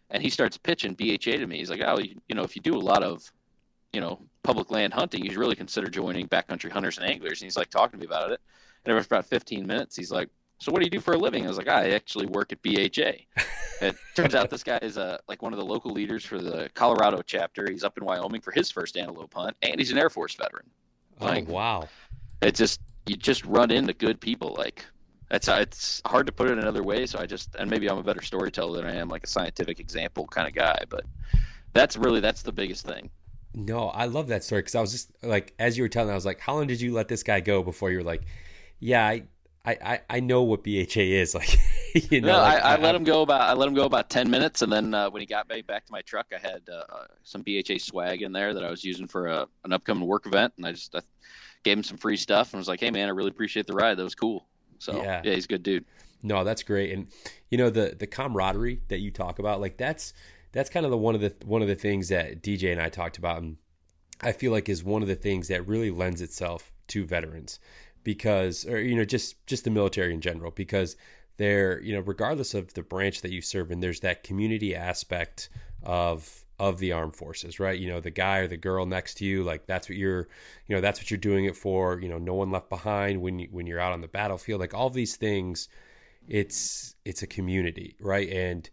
and 0.09 0.23
he 0.23 0.29
starts 0.29 0.57
pitching 0.57 0.93
BHA 0.93 1.37
to 1.37 1.47
me. 1.47 1.57
He's 1.57 1.69
like, 1.69 1.81
oh, 1.85 1.99
you, 1.99 2.15
you 2.29 2.35
know, 2.35 2.43
if 2.43 2.55
you 2.55 2.61
do 2.61 2.75
a 2.75 2.79
lot 2.79 3.03
of, 3.03 3.29
you 3.91 3.99
know, 3.99 4.19
public 4.43 4.71
land 4.71 4.93
hunting, 4.93 5.23
you 5.23 5.31
should 5.31 5.39
really 5.39 5.55
consider 5.55 5.89
joining 5.89 6.27
backcountry 6.27 6.71
hunters 6.71 6.97
and 6.97 7.09
anglers. 7.09 7.41
And 7.41 7.45
he's 7.45 7.57
like 7.57 7.69
talking 7.69 7.99
to 7.99 8.05
me 8.05 8.07
about 8.07 8.31
it. 8.31 8.39
And 8.85 8.97
after 8.97 9.15
about 9.15 9.25
15 9.25 9.65
minutes, 9.65 9.95
he's 9.95 10.11
like, 10.11 10.29
so 10.59 10.71
what 10.71 10.79
do 10.79 10.85
you 10.85 10.89
do 10.89 10.99
for 10.99 11.13
a 11.13 11.17
living? 11.17 11.45
I 11.45 11.49
was 11.49 11.57
like, 11.57 11.67
I 11.67 11.91
actually 11.91 12.25
work 12.25 12.51
at 12.51 12.61
BHA. 12.61 13.13
it 13.81 13.95
turns 14.15 14.33
out 14.33 14.49
this 14.49 14.63
guy 14.63 14.79
is 14.81 14.97
uh, 14.97 15.17
like 15.27 15.41
one 15.41 15.53
of 15.53 15.59
the 15.59 15.65
local 15.65 15.91
leaders 15.91 16.25
for 16.25 16.39
the 16.39 16.69
Colorado 16.73 17.21
chapter. 17.21 17.67
He's 17.69 17.83
up 17.83 17.97
in 17.97 18.05
Wyoming 18.05 18.41
for 18.41 18.51
his 18.51 18.71
first 18.71 18.97
antelope 18.97 19.33
hunt, 19.33 19.55
and 19.61 19.79
he's 19.79 19.91
an 19.91 19.97
Air 19.97 20.09
Force 20.09 20.33
veteran. 20.35 20.69
Oh, 21.21 21.25
like, 21.25 21.47
oh 21.47 21.53
wow! 21.53 21.89
It 22.41 22.55
just 22.55 22.81
you 23.05 23.15
just 23.15 23.45
run 23.45 23.69
into 23.71 23.93
good 23.93 24.19
people. 24.19 24.55
Like 24.57 24.83
that's 25.29 25.47
it's 25.47 26.01
hard 26.05 26.25
to 26.25 26.31
put 26.31 26.49
it 26.49 26.57
another 26.57 26.83
way. 26.83 27.05
So 27.05 27.19
I 27.19 27.27
just 27.27 27.55
and 27.55 27.69
maybe 27.69 27.89
I'm 27.89 27.97
a 27.97 28.03
better 28.03 28.21
storyteller 28.21 28.81
than 28.81 28.89
I 28.89 28.95
am 28.95 29.09
like 29.09 29.23
a 29.23 29.27
scientific 29.27 29.79
example 29.79 30.25
kind 30.27 30.47
of 30.47 30.55
guy. 30.55 30.83
But 30.89 31.05
that's 31.73 31.97
really 31.97 32.19
that's 32.19 32.41
the 32.41 32.51
biggest 32.51 32.85
thing. 32.85 33.09
No, 33.53 33.89
I 33.89 34.05
love 34.05 34.27
that 34.27 34.43
story 34.43 34.61
because 34.61 34.75
I 34.75 34.81
was 34.81 34.91
just 34.91 35.11
like 35.23 35.53
as 35.59 35.77
you 35.77 35.83
were 35.83 35.89
telling, 35.89 36.11
I 36.11 36.15
was 36.15 36.25
like, 36.25 36.39
how 36.39 36.55
long 36.55 36.67
did 36.67 36.81
you 36.81 36.93
let 36.93 37.07
this 37.07 37.23
guy 37.23 37.41
go 37.41 37.61
before 37.61 37.91
you 37.91 37.97
were 37.97 38.03
like, 38.03 38.23
yeah, 38.79 39.05
I 39.05 39.23
I, 39.67 40.01
I, 40.09 40.19
know 40.21 40.43
what 40.43 40.63
BHA 40.63 41.01
is 41.01 41.35
like. 41.35 41.57
you 41.93 42.21
know, 42.21 42.27
no, 42.27 42.37
like, 42.37 42.63
I, 42.63 42.75
I, 42.75 42.77
let 42.77 42.95
him 42.95 43.03
go 43.03 43.21
about 43.21 43.41
I 43.41 43.53
let 43.53 43.67
him 43.67 43.73
go 43.73 43.85
about 43.85 44.09
ten 44.09 44.29
minutes, 44.29 44.61
and 44.61 44.71
then 44.71 44.93
uh, 44.93 45.09
when 45.09 45.19
he 45.19 45.25
got 45.25 45.47
back 45.47 45.67
back 45.67 45.85
to 45.85 45.91
my 45.91 46.01
truck, 46.01 46.27
I 46.33 46.39
had 46.39 46.61
uh, 46.71 46.83
some 47.23 47.43
BHA 47.43 47.79
swag 47.79 48.21
in 48.21 48.31
there 48.31 48.53
that 48.53 48.63
I 48.63 48.69
was 48.69 48.83
using 48.83 49.07
for 49.07 49.27
a, 49.27 49.47
an 49.65 49.73
upcoming 49.73 50.07
work 50.07 50.25
event, 50.25 50.53
and 50.57 50.65
I 50.65 50.71
just 50.71 50.95
I 50.95 51.01
gave 51.63 51.77
him 51.77 51.83
some 51.83 51.97
free 51.97 52.17
stuff 52.17 52.53
and 52.53 52.59
was 52.59 52.67
like, 52.67 52.79
"Hey, 52.79 52.91
man, 52.91 53.07
I 53.07 53.11
really 53.11 53.29
appreciate 53.29 53.67
the 53.67 53.73
ride. 53.73 53.97
That 53.97 54.03
was 54.03 54.15
cool." 54.15 54.45
So 54.79 55.03
yeah, 55.03 55.21
yeah 55.23 55.33
he's 55.33 55.45
a 55.45 55.49
good 55.49 55.63
dude. 55.63 55.85
No, 56.23 56.43
that's 56.43 56.63
great, 56.63 56.91
and 56.91 57.07
you 57.49 57.57
know 57.57 57.69
the 57.69 57.95
the 57.97 58.07
camaraderie 58.07 58.81
that 58.87 58.99
you 58.99 59.11
talk 59.11 59.39
about, 59.39 59.59
like 59.59 59.77
that's 59.77 60.13
that's 60.53 60.69
kind 60.69 60.85
of 60.85 60.91
the 60.91 60.97
one 60.97 61.15
of 61.15 61.21
the 61.21 61.33
one 61.45 61.61
of 61.61 61.67
the 61.67 61.75
things 61.75 62.09
that 62.09 62.41
DJ 62.41 62.71
and 62.71 62.81
I 62.81 62.89
talked 62.89 63.17
about, 63.17 63.41
and 63.41 63.57
I 64.21 64.31
feel 64.31 64.51
like 64.51 64.69
is 64.69 64.83
one 64.83 65.01
of 65.01 65.07
the 65.09 65.15
things 65.15 65.49
that 65.49 65.67
really 65.67 65.91
lends 65.91 66.21
itself 66.21 66.71
to 66.87 67.05
veterans 67.05 67.59
because 68.07 68.65
or 68.65 68.79
you 68.79 68.95
know 68.95 69.03
just 69.03 69.35
just 69.47 69.65
the 69.65 69.69
military 69.69 70.13
in 70.13 70.21
general 70.21 70.49
because 70.49 70.95
they're 71.35 71.81
you 71.81 71.93
know 71.93 71.99
regardless 71.99 72.53
of 72.53 72.73
the 72.73 72.81
branch 72.81 73.19
that 73.21 73.33
you 73.33 73.41
serve 73.41 73.69
in 73.69 73.81
there's 73.81 73.99
that 73.99 74.23
community 74.23 74.73
aspect 74.73 75.49
of 75.83 76.45
of 76.57 76.79
the 76.79 76.93
armed 76.93 77.17
forces 77.17 77.59
right? 77.59 77.77
You 77.77 77.89
know 77.89 77.99
the 77.99 78.09
guy 78.09 78.37
or 78.37 78.47
the 78.47 78.55
girl 78.55 78.85
next 78.85 79.15
to 79.15 79.25
you 79.25 79.43
like 79.43 79.67
that's 79.67 79.89
what 79.89 79.97
you're 79.97 80.29
you 80.67 80.75
know 80.75 80.79
that's 80.79 81.01
what 81.01 81.11
you're 81.11 81.17
doing 81.17 81.43
it 81.43 81.57
for. 81.57 81.99
You 81.99 82.07
know 82.07 82.17
no 82.17 82.33
one 82.33 82.49
left 82.49 82.69
behind 82.69 83.21
when 83.21 83.39
you 83.39 83.49
when 83.51 83.67
you're 83.67 83.81
out 83.81 83.91
on 83.91 83.99
the 83.99 84.07
battlefield. 84.07 84.61
Like 84.61 84.73
all 84.73 84.89
these 84.89 85.17
things 85.17 85.67
it's 86.29 86.95
it's 87.03 87.23
a 87.23 87.27
community 87.27 87.97
right? 87.99 88.29
And 88.29 88.69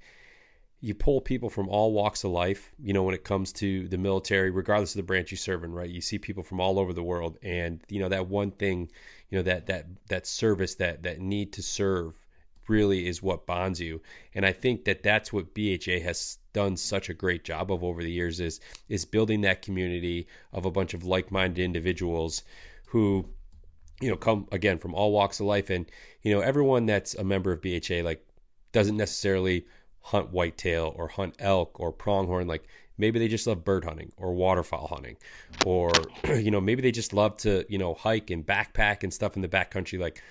you 0.85 0.95
pull 0.95 1.23
people 1.23 1.49
from 1.49 1.71
all 1.71 1.93
walks 1.93 2.25
of 2.25 2.31
life, 2.31 2.71
you 2.79 2.93
know, 2.93 3.05
when 3.05 3.15
it 3.15 3.25
comes 3.25 3.55
to 3.55 3.89
the 3.89 3.97
military, 3.97 4.51
regardless 4.51 4.95
of 4.95 4.99
the 4.99 5.03
branch 5.03 5.31
you 5.31 5.37
serve 5.39 5.65
in, 5.65 5.73
right? 5.73 5.89
You 5.89 6.03
see 6.03 6.19
people 6.19 6.43
from 6.43 6.61
all 6.61 6.79
over 6.79 6.93
the 6.93 7.03
world. 7.03 7.39
And, 7.43 7.81
you 7.89 8.01
know, 8.01 8.11
that 8.11 8.29
one 8.29 8.51
thing, 8.51 8.91
you 9.31 9.39
know, 9.39 9.45
that 9.45 9.69
that 9.69 9.87
that 10.09 10.27
service, 10.27 10.75
that 10.75 11.05
that 11.05 11.21
need 11.21 11.55
to 11.55 11.63
serve 11.63 12.13
really 12.69 13.09
is 13.09 13.23
what 13.23 13.47
bonds 13.47 13.81
you. 13.81 14.03
And 14.35 14.45
I 14.45 14.53
think 14.53 14.85
that 14.85 15.03
that's 15.03 15.33
what 15.33 15.55
BHA 15.55 16.01
has 16.03 16.37
done 16.53 16.77
such 16.77 17.09
a 17.09 17.15
great 17.15 17.45
job 17.45 17.73
of 17.73 17.83
over 17.83 18.03
the 18.03 18.13
years 18.13 18.39
is 18.39 18.61
is 18.87 19.07
building 19.07 19.41
that 19.41 19.63
community 19.63 20.27
of 20.53 20.67
a 20.67 20.71
bunch 20.71 20.93
of 20.93 21.03
like-minded 21.03 21.63
individuals 21.63 22.43
who 22.89 23.25
you 24.03 24.11
know 24.11 24.17
come 24.17 24.49
again 24.53 24.77
from 24.77 24.95
all 24.95 25.13
walks 25.13 25.41
of 25.41 25.47
life 25.47 25.71
and 25.71 25.91
you 26.21 26.35
know 26.35 26.41
everyone 26.41 26.85
that's 26.85 27.15
a 27.15 27.25
member 27.25 27.53
of 27.53 27.63
BHA 27.63 28.03
like 28.03 28.23
doesn't 28.73 28.97
necessarily 28.97 29.65
hunt 30.05 30.31
whitetail 30.31 30.93
or 30.97 31.09
hunt 31.09 31.35
elk 31.39 31.81
or 31.81 31.91
pronghorn. 31.91 32.47
Like 32.47 32.69
maybe 32.99 33.19
they 33.19 33.29
just 33.29 33.47
love 33.47 33.65
bird 33.65 33.85
hunting 33.85 34.13
or 34.17 34.35
waterfowl 34.35 34.87
hunting, 34.87 35.17
or 35.65 35.93
you 36.29 36.51
know 36.51 36.61
maybe 36.61 36.83
they 36.83 36.93
just 36.93 37.13
love 37.13 37.37
to 37.39 37.65
you 37.69 37.79
know 37.79 37.95
hike 37.95 38.31
and 38.31 38.47
backpack 38.47 39.03
and 39.03 39.13
stuff 39.13 39.37
in 39.37 39.43
the 39.43 39.49
backcountry. 39.49 39.99
Like 39.99 40.23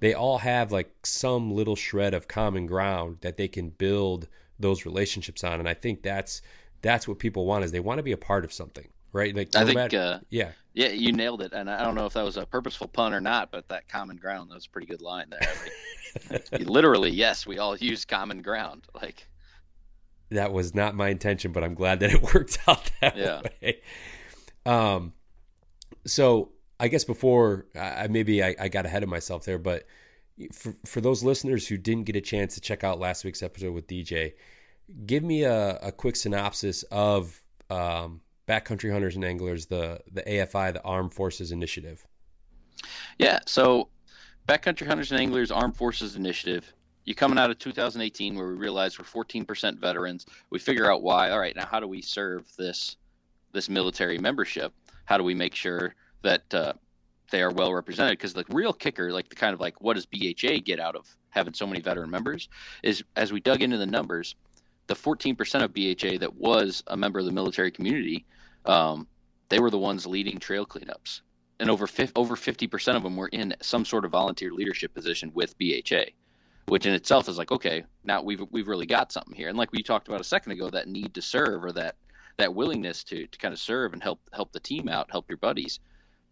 they 0.00 0.14
all 0.14 0.38
have 0.38 0.72
like 0.72 0.90
some 1.04 1.52
little 1.52 1.76
shred 1.76 2.14
of 2.14 2.28
common 2.28 2.66
ground 2.66 3.18
that 3.22 3.36
they 3.36 3.48
can 3.48 3.70
build 3.70 4.28
those 4.58 4.84
relationships 4.84 5.44
on, 5.44 5.60
and 5.60 5.68
I 5.68 5.74
think 5.74 6.02
that's 6.02 6.42
that's 6.82 7.08
what 7.08 7.18
people 7.18 7.46
want 7.46 7.64
is 7.64 7.72
they 7.72 7.80
want 7.80 7.98
to 7.98 8.02
be 8.02 8.12
a 8.12 8.18
part 8.18 8.44
of 8.44 8.52
something 8.52 8.88
right? 9.16 9.34
Like 9.34 9.54
I 9.56 9.64
think, 9.64 9.74
matter, 9.74 9.98
uh, 9.98 10.18
yeah, 10.30 10.52
yeah, 10.74 10.88
you 10.88 11.12
nailed 11.12 11.42
it. 11.42 11.52
And 11.52 11.70
I 11.70 11.82
don't 11.82 11.94
know 11.94 12.06
if 12.06 12.12
that 12.12 12.24
was 12.24 12.36
a 12.36 12.46
purposeful 12.46 12.88
pun 12.88 13.14
or 13.14 13.20
not, 13.20 13.50
but 13.50 13.68
that 13.68 13.88
common 13.88 14.16
ground 14.16 14.50
that 14.50 14.54
was 14.54 14.66
a 14.66 14.70
pretty 14.70 14.86
good 14.86 15.02
line 15.02 15.30
there. 15.30 16.42
Literally, 16.60 17.10
yes, 17.10 17.46
we 17.46 17.58
all 17.58 17.76
use 17.76 18.04
common 18.04 18.42
ground. 18.42 18.84
Like 18.94 19.26
that 20.30 20.52
was 20.52 20.74
not 20.74 20.94
my 20.94 21.08
intention, 21.08 21.52
but 21.52 21.64
I'm 21.64 21.74
glad 21.74 22.00
that 22.00 22.12
it 22.12 22.22
worked 22.34 22.58
out 22.68 22.90
that 23.00 23.16
yeah. 23.16 23.42
way. 23.62 23.80
Um, 24.64 25.12
so 26.06 26.52
I 26.78 26.88
guess 26.88 27.04
before 27.04 27.66
I 27.74 28.08
maybe 28.08 28.44
I, 28.44 28.54
I 28.60 28.68
got 28.68 28.86
ahead 28.86 29.02
of 29.02 29.08
myself 29.08 29.44
there, 29.44 29.58
but 29.58 29.86
for 30.52 30.76
for 30.84 31.00
those 31.00 31.22
listeners 31.22 31.66
who 31.66 31.78
didn't 31.78 32.04
get 32.04 32.16
a 32.16 32.20
chance 32.20 32.54
to 32.54 32.60
check 32.60 32.84
out 32.84 32.98
last 32.98 33.24
week's 33.24 33.42
episode 33.42 33.72
with 33.72 33.86
DJ, 33.86 34.34
give 35.06 35.22
me 35.22 35.44
a, 35.44 35.78
a 35.82 35.92
quick 35.92 36.16
synopsis 36.16 36.82
of 36.84 37.40
um, 37.70 38.20
backcountry 38.46 38.92
hunters 38.92 39.16
and 39.16 39.24
anglers, 39.24 39.66
the 39.66 40.00
the 40.12 40.22
AFI, 40.22 40.72
the 40.72 40.82
Armed 40.82 41.12
Forces 41.12 41.52
Initiative? 41.52 42.06
Yeah, 43.18 43.40
so 43.46 43.88
backcountry 44.46 44.86
hunters 44.86 45.10
and 45.10 45.20
anglers 45.20 45.50
Armed 45.50 45.76
Forces 45.76 46.16
Initiative. 46.16 46.72
You 47.04 47.14
coming 47.14 47.38
out 47.38 47.50
of 47.50 47.58
2018 47.58 48.34
where 48.34 48.48
we 48.48 48.54
realized 48.54 48.98
we're 48.98 49.04
14% 49.04 49.78
veterans. 49.78 50.26
We 50.50 50.58
figure 50.58 50.90
out 50.90 51.02
why. 51.02 51.30
All 51.30 51.38
right, 51.38 51.54
now 51.54 51.66
how 51.66 51.78
do 51.80 51.86
we 51.86 52.02
serve 52.02 52.44
this 52.56 52.96
this 53.52 53.68
military 53.68 54.18
membership? 54.18 54.72
How 55.04 55.16
do 55.16 55.24
we 55.24 55.34
make 55.34 55.54
sure 55.54 55.94
that 56.22 56.52
uh, 56.52 56.72
they 57.30 57.42
are 57.42 57.52
well 57.52 57.72
represented? 57.72 58.18
Because 58.18 58.34
the 58.34 58.44
real 58.48 58.72
kicker, 58.72 59.12
like 59.12 59.28
the 59.28 59.36
kind 59.36 59.54
of 59.54 59.60
like 59.60 59.80
what 59.80 59.94
does 59.94 60.06
BHA 60.06 60.58
get 60.64 60.80
out 60.80 60.96
of 60.96 61.06
having 61.30 61.54
so 61.54 61.66
many 61.66 61.80
veteran 61.80 62.10
members, 62.10 62.48
is 62.82 63.04
as 63.14 63.32
we 63.32 63.40
dug 63.40 63.62
into 63.62 63.78
the 63.78 63.86
numbers, 63.86 64.34
the 64.88 64.94
14% 64.94 65.62
of 65.62 65.72
BHA 65.72 66.18
that 66.18 66.34
was 66.34 66.82
a 66.88 66.96
member 66.96 67.18
of 67.18 67.24
the 67.24 67.32
military 67.32 67.70
community 67.70 68.24
um, 68.68 69.06
they 69.48 69.58
were 69.58 69.70
the 69.70 69.78
ones 69.78 70.06
leading 70.06 70.38
trail 70.38 70.66
cleanups, 70.66 71.20
and 71.60 71.70
over 71.70 71.88
over 72.14 72.36
fifty 72.36 72.66
percent 72.66 72.96
of 72.96 73.02
them 73.02 73.16
were 73.16 73.28
in 73.28 73.54
some 73.60 73.84
sort 73.84 74.04
of 74.04 74.10
volunteer 74.10 74.52
leadership 74.52 74.94
position 74.94 75.30
with 75.34 75.56
BHA, 75.58 76.06
which 76.66 76.86
in 76.86 76.94
itself 76.94 77.28
is 77.28 77.38
like, 77.38 77.52
okay, 77.52 77.84
now 78.04 78.22
we've 78.22 78.42
we've 78.50 78.68
really 78.68 78.86
got 78.86 79.12
something 79.12 79.34
here. 79.34 79.48
And 79.48 79.58
like 79.58 79.72
we 79.72 79.82
talked 79.82 80.08
about 80.08 80.20
a 80.20 80.24
second 80.24 80.52
ago, 80.52 80.70
that 80.70 80.88
need 80.88 81.14
to 81.14 81.22
serve 81.22 81.64
or 81.64 81.72
that 81.72 81.96
that 82.36 82.54
willingness 82.54 83.04
to 83.04 83.26
to 83.26 83.38
kind 83.38 83.54
of 83.54 83.60
serve 83.60 83.92
and 83.92 84.02
help 84.02 84.20
help 84.32 84.52
the 84.52 84.60
team 84.60 84.88
out, 84.88 85.10
help 85.10 85.28
your 85.28 85.38
buddies. 85.38 85.80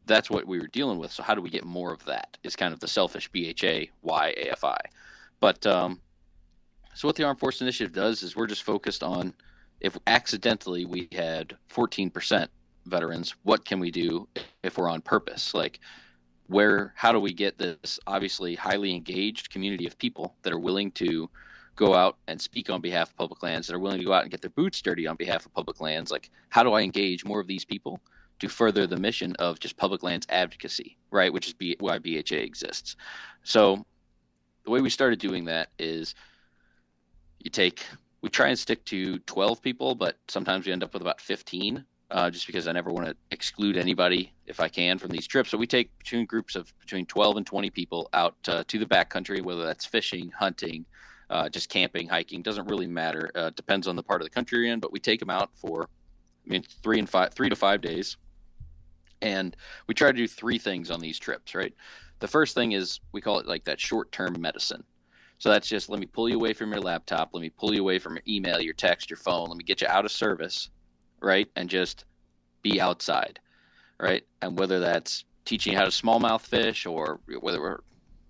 That's 0.07 0.29
what 0.29 0.47
we 0.47 0.59
were 0.59 0.67
dealing 0.67 0.99
with. 0.99 1.13
So 1.13 1.23
how 1.23 1.35
do 1.35 1.41
we 1.41 1.49
get 1.49 1.65
more 1.65 1.93
of 1.93 2.05
that? 2.05 2.37
Is 2.43 2.57
kind 2.57 2.75
of 2.75 2.81
the 2.81 2.89
selfish 2.89 3.31
BHA 3.33 3.91
why 4.03 4.35
AFI, 4.37 4.79
but 5.41 5.67
um, 5.67 6.01
so 6.95 7.09
what 7.09 7.17
the 7.17 7.25
Armed 7.25 7.41
Force 7.41 7.61
Initiative 7.61 7.93
does 7.93 8.23
is 8.23 8.37
we're 8.37 8.47
just 8.47 8.63
focused 8.63 9.03
on 9.03 9.35
if 9.81 9.97
accidentally 10.07 10.85
we 10.85 11.09
had 11.13 11.57
14% 11.73 12.49
veterans, 12.87 13.35
what 13.43 13.65
can 13.65 13.81
we 13.81 13.91
do 13.91 14.29
if 14.63 14.79
we're 14.79 14.89
on 14.89 15.01
purpose? 15.01 15.55
Like, 15.55 15.81
where, 16.47 16.93
how 16.97 17.13
do 17.13 17.21
we 17.21 17.33
get 17.33 17.59
this 17.59 17.99
obviously 18.07 18.55
highly 18.55 18.95
engaged 18.95 19.51
community 19.51 19.87
of 19.87 19.99
people 19.99 20.35
that 20.43 20.53
are 20.53 20.59
willing 20.59 20.91
to 20.93 21.31
go 21.77 21.95
out 21.95 22.19
and 22.29 22.41
speak 22.41 22.71
on 22.71 22.81
behalf 22.81 23.11
of 23.11 23.17
public 23.17 23.43
lands, 23.43 23.67
that 23.67 23.75
are 23.75 23.81
willing 23.81 23.99
to 23.99 24.05
go 24.05 24.13
out 24.13 24.23
and 24.23 24.31
get 24.31 24.41
their 24.41 24.51
boots 24.51 24.81
dirty 24.81 25.07
on 25.07 25.17
behalf 25.17 25.47
of 25.47 25.55
public 25.55 25.81
lands? 25.81 26.11
Like, 26.11 26.31
how 26.51 26.63
do 26.63 26.73
I 26.73 26.83
engage 26.83 27.25
more 27.25 27.41
of 27.41 27.47
these 27.47 27.65
people 27.65 28.01
to 28.41 28.49
further 28.49 28.87
the 28.87 28.97
mission 28.97 29.35
of 29.39 29.61
just 29.61 29.77
public 29.77 30.03
lands 30.03 30.27
advocacy, 30.29 30.97
right? 31.11 31.33
Which 31.33 31.49
is 31.49 31.55
B- 31.55 31.77
why 31.81 31.99
BHA 31.99 32.37
exists. 32.37 32.97
So, 33.43 33.85
the 34.65 34.71
way 34.71 34.81
we 34.81 34.91
started 34.91 35.19
doing 35.19 35.45
that 35.47 35.71
is 35.79 36.15
you 37.39 37.51
take 37.51 37.85
we 38.25 38.31
try 38.31 38.49
and 38.49 38.59
stick 38.59 38.83
to 38.87 39.19
12 39.19 39.61
people, 39.61 39.95
but 39.95 40.17
sometimes 40.29 40.65
we 40.65 40.73
end 40.73 40.83
up 40.83 40.95
with 40.95 41.03
about 41.03 41.21
15, 41.21 41.85
uh, 42.11 42.31
just 42.31 42.47
because 42.47 42.67
I 42.67 42.73
never 42.73 42.91
want 42.91 43.07
to 43.07 43.15
exclude 43.31 43.77
anybody 43.77 44.33
if 44.47 44.61
I 44.61 44.69
can 44.69 44.97
from 44.97 45.11
these 45.11 45.27
trips. 45.27 45.51
So 45.51 45.59
we 45.59 45.67
take 45.67 45.97
between 45.99 46.25
groups 46.25 46.57
of 46.57 46.73
between 46.81 47.05
12 47.05 47.37
and 47.37 47.47
20 47.47 47.69
people 47.69 48.09
out 48.15 48.35
uh, 48.49 48.65
to 48.67 48.79
the 48.79 48.87
backcountry, 48.87 49.43
whether 49.43 49.67
that's 49.67 49.85
fishing, 49.85 50.31
hunting, 50.31 50.87
uh, 51.29 51.51
just 51.51 51.69
camping, 51.69 52.09
hiking, 52.09 52.41
doesn't 52.41 52.67
really 52.67 52.87
matter. 52.87 53.31
Uh, 53.35 53.51
depends 53.51 53.87
on 53.87 53.95
the 53.95 54.03
part 54.03 54.23
of 54.23 54.25
the 54.25 54.31
country 54.31 54.61
you're 54.61 54.73
in, 54.73 54.81
but 54.81 54.91
we 54.91 55.01
take 55.01 55.21
them 55.21 55.29
out 55.29 55.51
for, 55.57 55.83
I 56.47 56.49
mean, 56.49 56.63
three 56.83 56.99
and 56.99 57.11
five, 57.11 57.35
three 57.35 57.51
to 57.51 57.57
five 57.57 57.83
days. 57.83 58.17
And 59.21 59.55
we 59.87 59.93
try 59.93 60.11
to 60.11 60.17
do 60.17 60.27
three 60.27 60.57
things 60.57 60.91
on 60.91 60.99
these 60.99 61.19
trips, 61.19 61.55
right? 61.55 61.75
The 62.21 62.29
first 62.29 62.55
thing 62.55 62.73
is 62.73 63.01
we 63.13 63.21
call 63.21 63.39
it 63.39 63.47
like 63.47 63.65
that 63.65 63.79
short 63.79 64.13
term 64.13 64.41
medicine. 64.41 64.83
So 65.45 65.51
that's 65.51 65.69
just 65.69 65.91
let 65.91 66.01
me 66.01 66.07
pull 66.07 66.27
you 66.27 66.37
away 66.37 66.55
from 66.55 66.73
your 66.73 66.81
laptop, 66.81 67.35
let 67.35 67.43
me 67.43 67.51
pull 67.51 67.75
you 67.75 67.83
away 67.83 67.99
from 67.99 68.15
your 68.15 68.23
email, 68.27 68.63
your 68.63 68.73
text, 68.73 69.11
your 69.11 69.19
phone, 69.19 69.51
let 69.51 69.59
me 69.59 69.63
get 69.63 69.83
you 69.83 69.87
out 69.87 70.07
of 70.07 70.11
service, 70.11 70.71
right? 71.21 71.47
And 71.55 71.69
just 71.69 72.07
be 72.63 72.81
outside, 72.81 73.41
right? 74.01 74.25
And 74.41 74.59
whether 74.59 74.81
that's 74.81 75.27
teaching 75.45 75.75
you 75.75 75.79
how 75.79 75.85
to 75.85 75.91
smallmouth 75.91 76.41
fish 76.41 76.87
or 76.87 77.21
whether 77.41 77.61
we're 77.61 77.81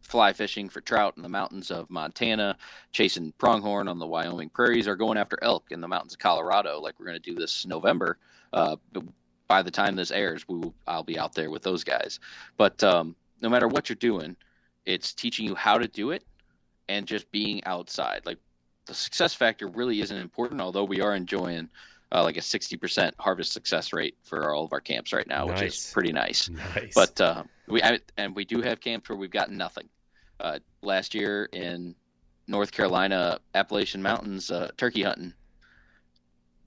fly 0.03 0.33
fishing 0.33 0.69
for 0.69 0.81
trout 0.81 1.15
in 1.17 1.23
the 1.23 1.29
mountains 1.29 1.71
of 1.71 1.89
Montana, 1.89 2.57
chasing 2.91 3.33
pronghorn 3.39 3.87
on 3.87 4.01
the 4.01 4.09
Wyoming 4.09 4.49
prairies, 4.49 4.89
or 4.89 4.97
going 4.97 5.17
after 5.17 5.39
elk 5.41 5.67
in 5.71 5.81
the 5.81 5.87
mountains 5.87 6.15
of 6.15 6.19
Colorado, 6.19 6.81
like 6.81 6.99
we're 6.99 7.07
going 7.07 7.23
to 7.23 7.31
do 7.31 7.37
this 7.37 7.65
November. 7.65 8.19
Uh, 8.53 8.75
by 9.47 9.63
the 9.63 9.71
time 9.71 9.95
this 9.95 10.11
airs, 10.11 10.49
we 10.49 10.59
will, 10.59 10.75
I'll 10.89 11.05
be 11.05 11.17
out 11.21 11.33
there 11.33 11.53
with 11.53 11.63
those 11.63 11.85
guys. 11.85 12.19
But 12.57 12.83
um, 12.83 13.15
no 13.41 13.49
matter 13.49 13.69
what 13.69 13.89
you're 13.89 13.95
doing, 13.95 14.35
it's 14.85 15.15
teaching 15.15 15.47
you 15.47 15.55
how 15.55 15.79
to 15.79 15.87
do 15.87 16.11
it 16.11 16.25
and 16.89 17.07
just 17.07 17.31
being 17.31 17.65
outside. 17.65 18.23
Like 18.25 18.39
the 18.87 18.95
success 18.95 19.35
factor 19.35 19.69
really 19.69 20.01
isn't 20.01 20.17
important, 20.17 20.61
although 20.61 20.85
we 20.85 21.01
are 21.01 21.15
enjoying 21.15 21.69
uh, 22.13 22.23
like 22.23 22.37
a 22.37 22.41
60% 22.41 23.13
harvest 23.19 23.53
success 23.53 23.93
rate 23.93 24.17
for 24.23 24.55
all 24.55 24.65
of 24.65 24.73
our 24.73 24.81
camps 24.81 25.13
right 25.13 25.27
now, 25.27 25.47
nice. 25.47 25.61
which 25.61 25.69
is 25.69 25.91
pretty 25.93 26.13
nice. 26.13 26.49
nice. 26.49 26.95
But 26.95 27.21
uh, 27.21 27.45
we 27.69 27.83
and 28.17 28.35
we 28.35 28.45
do 28.45 28.61
have 28.61 28.81
camps 28.81 29.09
where 29.09 29.19
we've 29.19 29.31
got 29.31 29.51
nothing. 29.51 29.89
Uh, 30.41 30.59
last 30.83 31.15
year 31.15 31.49
in 31.53 31.95
North 32.47 32.73
Carolina, 32.73 33.39
Appalachian 33.55 34.03
Mountains, 34.03 34.51
uh, 34.51 34.71
turkey 34.77 35.03
hunting 35.03 35.33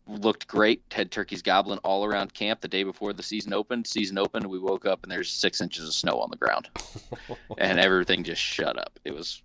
looked 0.08 0.48
great. 0.48 0.82
Had 0.92 1.12
turkeys 1.12 1.42
gobbling 1.42 1.80
all 1.80 2.06
around 2.06 2.34
camp 2.34 2.62
the 2.62 2.68
day 2.68 2.84
before 2.84 3.14
the 3.14 3.24
season 3.24 3.54
opened. 3.54 3.86
Season 3.86 4.18
opened, 4.18 4.46
we 4.46 4.60
woke 4.60 4.86
up 4.86 5.04
and 5.04 5.12
there's 5.12 5.30
six 5.30 5.62
inches 5.62 5.88
of 5.88 5.94
snow 5.94 6.20
on 6.20 6.30
the 6.30 6.38
ground, 6.38 6.70
and 7.58 7.80
everything 7.80 8.24
just 8.24 8.42
shut 8.42 8.78
up. 8.78 9.00
It 9.06 9.14
was 9.14 9.44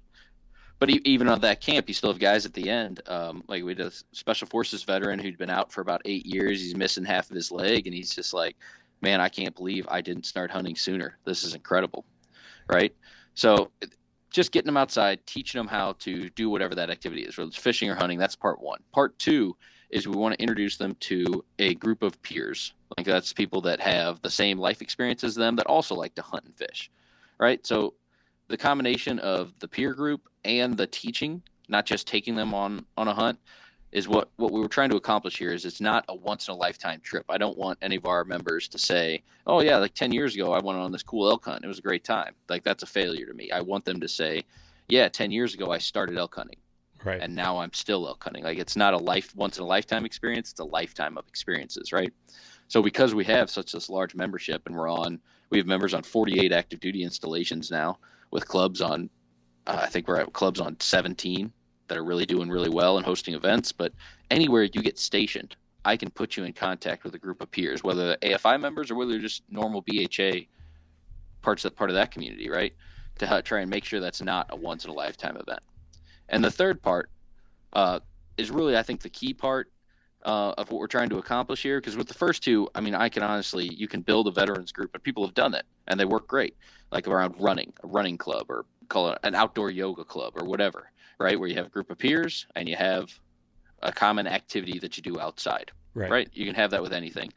but 0.83 0.90
even 1.07 1.29
on 1.29 1.38
that 1.42 1.61
camp, 1.61 1.87
you 1.87 1.95
still 1.95 2.11
have 2.11 2.18
guys 2.18 2.45
at 2.45 2.55
the 2.55 2.68
end. 2.68 3.01
Um, 3.07 3.45
like 3.47 3.62
we 3.62 3.71
had 3.71 3.79
a 3.79 3.92
special 4.11 4.49
forces 4.49 4.83
veteran 4.83 5.21
who'd 5.21 5.38
been 5.38 5.49
out 5.49 5.71
for 5.71 5.81
about 5.81 6.03
eight 6.05 6.27
years. 6.27 6.61
He's 6.61 6.75
missing 6.75 7.05
half 7.05 7.31
of 7.31 7.37
his 7.37 7.53
leg, 7.53 7.87
and 7.87 7.95
he's 7.95 8.12
just 8.12 8.35
like, 8.35 8.57
"Man, 9.01 9.21
I 9.21 9.29
can't 9.29 9.55
believe 9.55 9.87
I 9.88 10.01
didn't 10.01 10.27
start 10.27 10.51
hunting 10.51 10.75
sooner. 10.75 11.18
This 11.25 11.45
is 11.45 11.55
incredible." 11.55 12.05
Right. 12.68 12.92
So, 13.35 13.71
just 14.33 14.51
getting 14.51 14.66
them 14.66 14.77
outside, 14.77 15.25
teaching 15.25 15.61
them 15.61 15.68
how 15.68 15.92
to 16.01 16.29
do 16.31 16.51
whatever 16.51 16.75
that 16.75 16.90
activity 16.90 17.23
is, 17.23 17.38
whether 17.38 17.47
it's 17.47 17.57
fishing 17.57 17.88
or 17.88 17.95
hunting. 17.95 18.18
That's 18.18 18.35
part 18.35 18.61
one. 18.61 18.81
Part 18.92 19.16
two 19.21 19.57
is 19.90 20.09
we 20.09 20.16
want 20.16 20.35
to 20.35 20.42
introduce 20.42 20.79
them 20.79 20.97
to 20.97 21.45
a 21.61 21.75
group 21.75 22.03
of 22.03 22.21
peers. 22.23 22.73
Like 22.97 23.07
that's 23.07 23.33
people 23.33 23.61
that 23.61 23.79
have 23.79 24.21
the 24.23 24.31
same 24.31 24.59
life 24.59 24.83
experience 24.83 25.23
as 25.23 25.37
them 25.37 25.55
that 25.55 25.66
also 25.66 25.95
like 25.95 26.16
to 26.16 26.23
hunt 26.23 26.45
and 26.45 26.57
fish. 26.57 26.90
Right. 27.38 27.64
So 27.64 27.95
the 28.48 28.57
combination 28.57 29.18
of 29.18 29.52
the 29.59 29.68
peer 29.68 29.94
group 29.94 30.28
and 30.44 30.76
the 30.76 30.87
teaching, 30.87 31.42
not 31.68 31.87
just 31.87 32.07
taking 32.07 32.35
them 32.35 32.55
on 32.55 32.85
on 32.96 33.09
a 33.09 33.14
hunt, 33.14 33.38
is 33.92 34.09
what 34.09 34.31
what 34.37 34.52
we 34.52 34.61
were 34.61 34.68
trying 34.68 34.90
to 34.90 34.96
accomplish 34.96 35.38
here. 35.38 35.52
Is 35.52 35.64
it's 35.64 35.81
not 35.81 36.05
a 36.09 36.14
once 36.14 36.48
in 36.48 36.55
a 36.55 36.57
lifetime 36.57 37.00
trip. 37.02 37.24
I 37.28 37.38
don't 37.38 37.57
want 37.57 37.78
any 37.83 37.96
of 37.96 38.07
our 38.07 38.24
members 38.24 38.68
to 38.68 38.78
say, 38.78 39.22
"Oh 39.46 39.62
yeah, 39.62 39.76
like 39.76 39.94
ten 39.94 40.12
years 40.12 40.35
ago 40.35 40.52
I 40.52 40.61
went 40.61 40.78
on 40.78 40.92
this 40.92 41.02
cool 41.02 41.28
elk 41.28 41.44
hunt. 41.44 41.64
It 41.64 41.68
was 41.68 41.78
a 41.78 41.83
great 41.83 42.05
time." 42.05 42.35
Like 42.48 42.64
that's 42.64 42.83
a 42.83 42.87
failure 42.87 43.26
to 43.26 43.35
me. 43.35 43.50
I 43.50 43.61
want 43.61 43.85
them 43.85 44.00
to 44.00 44.09
say, 44.09 44.44
"Yeah, 44.88 45.09
ten 45.09 45.31
years 45.31 45.55
ago 45.55 45.70
I 45.70 45.78
started 45.78 46.18
elk 46.18 46.35
hunting." 46.35 46.59
Right. 47.05 47.20
And 47.20 47.35
now 47.35 47.59
I'm 47.59 47.72
still 47.72 48.07
elk 48.07 48.22
hunting. 48.22 48.44
Like 48.44 48.59
it's 48.59 48.76
not 48.76 48.94
a 48.94 48.98
life 48.98 49.35
once 49.35 49.59
in 49.59 49.64
a 49.64 49.66
lifetime 49.66 50.05
experience. 50.05 50.50
It's 50.50 50.61
a 50.61 50.64
lifetime 50.64 51.18
of 51.18 51.26
experiences, 51.28 51.92
right? 51.92 52.12
So 52.68 52.81
because 52.81 53.14
we 53.14 53.24
have 53.24 53.50
such 53.50 53.72
this 53.72 53.90
large 53.90 54.14
membership 54.14 54.62
and 54.66 54.74
we're 54.74 54.88
on, 54.88 55.20
we 55.50 55.59
have 55.59 55.66
members 55.66 55.94
on 55.94 56.02
48 56.02 56.52
active 56.52 56.81
duty 56.81 57.02
installations 57.02 57.70
now 57.70 57.98
with 58.33 58.49
clubs 58.49 58.81
on 58.81 59.09
uh, 59.66 59.79
I 59.81 59.87
think 59.87 60.09
we're 60.09 60.18
at 60.18 60.33
clubs 60.33 60.61
on 60.61 60.77
17 60.81 61.53
that 61.87 61.97
are 61.97 62.05
really 62.05 62.27
doing 62.27 62.49
really 62.49 62.68
well 62.68 62.97
and 62.97 63.07
hosting 63.07 63.35
events. 63.35 63.71
But 63.71 63.92
anywhere 64.31 64.64
you 64.64 64.83
get 64.83 64.99
stationed, 64.99 65.55
I 65.85 65.97
can 65.97 66.11
put 66.11 66.37
you 66.37 66.45
in 66.45 66.53
contact 66.53 67.05
with 67.05 67.14
a 67.14 67.18
group 67.18 67.40
of 67.40 67.51
peers, 67.51 67.85
whether 67.85 68.09
they're 68.09 68.37
AFI 68.37 68.61
members 68.61 68.90
or 68.90 68.97
whether 68.97 69.12
they're 69.12 69.21
just 69.21 69.42
normal 69.49 69.83
BHA 69.83 70.47
parts 71.42 71.64
of 71.64 71.77
part 71.77 71.90
of 71.90 71.95
that 71.95 72.11
community, 72.11 72.49
right? 72.51 72.75
To 73.18 73.42
try 73.42 73.61
and 73.61 73.71
make 73.71 73.85
sure 73.85 74.01
that's 74.01 74.23
not 74.23 74.47
a 74.51 74.57
once 74.57 74.85
in 74.85 74.90
a 74.90 74.95
lifetime 74.95 75.37
event. 75.37 75.61
And 76.29 76.42
the 76.42 76.51
third 76.51 76.83
part, 76.83 77.11
uh, 77.73 78.01
is 78.38 78.51
really 78.51 78.77
I 78.77 78.83
think 78.83 79.03
the 79.03 79.11
key 79.11 79.35
part 79.35 79.71
uh, 80.25 80.55
of 80.57 80.71
what 80.71 80.79
we're 80.79 80.87
trying 80.87 81.09
to 81.11 81.18
accomplish 81.18 81.62
here. 81.62 81.81
Because 81.81 81.97
with 81.97 82.09
the 82.09 82.14
first 82.14 82.42
two, 82.42 82.68
I 82.75 82.81
mean, 82.81 82.95
I 82.95 83.09
can 83.09 83.23
honestly 83.23 83.73
you 83.75 83.88
can 83.88 84.01
build 84.01 84.29
a 84.29 84.31
veterans 84.31 84.73
group, 84.73 84.90
and 84.95 85.03
people 85.03 85.25
have 85.27 85.35
done 85.35 85.55
it, 85.55 85.64
and 85.88 85.99
they 85.99 86.05
work 86.05 86.27
great. 86.27 86.57
Like 86.92 87.09
around 87.09 87.37
running, 87.40 87.74
a 87.83 87.88
running 87.88 88.18
club, 88.18 88.46
or 88.50 88.66
call 88.88 89.11
it 89.12 89.18
an 89.24 89.35
outdoor 89.35 89.70
yoga 89.70 90.05
club, 90.05 90.35
or 90.37 90.46
whatever, 90.46 90.90
right? 91.20 91.40
Where 91.40 91.48
you 91.48 91.57
have 91.57 91.66
a 91.66 91.70
group 91.70 91.90
of 91.90 91.98
peers 91.98 92.46
and 92.57 92.68
you 92.68 92.76
have 92.76 93.11
a 93.83 93.92
common 93.92 94.26
activity 94.28 94.78
that 94.81 94.96
you 94.98 95.02
do 95.05 95.20
outside, 95.20 95.72
Right. 95.94 96.11
right? 96.11 96.28
You 96.33 96.46
can 96.46 96.55
have 96.57 96.72
that 96.72 96.83
with 96.83 96.92
anything, 96.94 97.33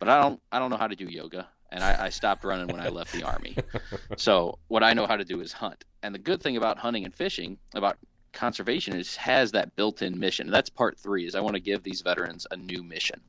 but 0.00 0.08
I 0.10 0.20
don't 0.22 0.42
I 0.52 0.60
don't 0.60 0.70
know 0.70 0.78
how 0.78 0.88
to 0.88 0.96
do 0.96 1.06
yoga, 1.06 1.48
and 1.72 1.84
I, 1.84 2.06
I 2.06 2.10
stopped 2.10 2.44
running 2.44 2.70
when 2.70 2.80
I 2.80 2.88
left 2.88 3.12
the 3.12 3.24
army. 3.24 3.60
So 4.16 4.58
what 4.68 4.82
I 4.84 4.94
know 4.94 5.06
how 5.06 5.16
to 5.16 5.24
do 5.24 5.40
is 5.40 5.52
hunt. 5.52 5.84
And 6.02 6.14
the 6.14 6.20
good 6.20 6.42
thing 6.42 6.56
about 6.56 6.78
hunting 6.78 7.04
and 7.04 7.14
fishing, 7.14 7.58
about 7.74 7.98
conservation, 8.32 8.96
is 8.96 9.16
has 9.16 9.52
that 9.52 9.76
built-in 9.76 10.18
mission. 10.18 10.46
And 10.48 10.54
that's 10.54 10.70
part 10.70 10.98
three. 10.98 11.26
Is 11.26 11.34
I 11.34 11.40
want 11.40 11.54
to 11.56 11.60
give 11.60 11.82
these 11.82 12.02
veterans 12.02 12.46
a 12.50 12.56
new 12.56 12.82
mission, 12.82 13.22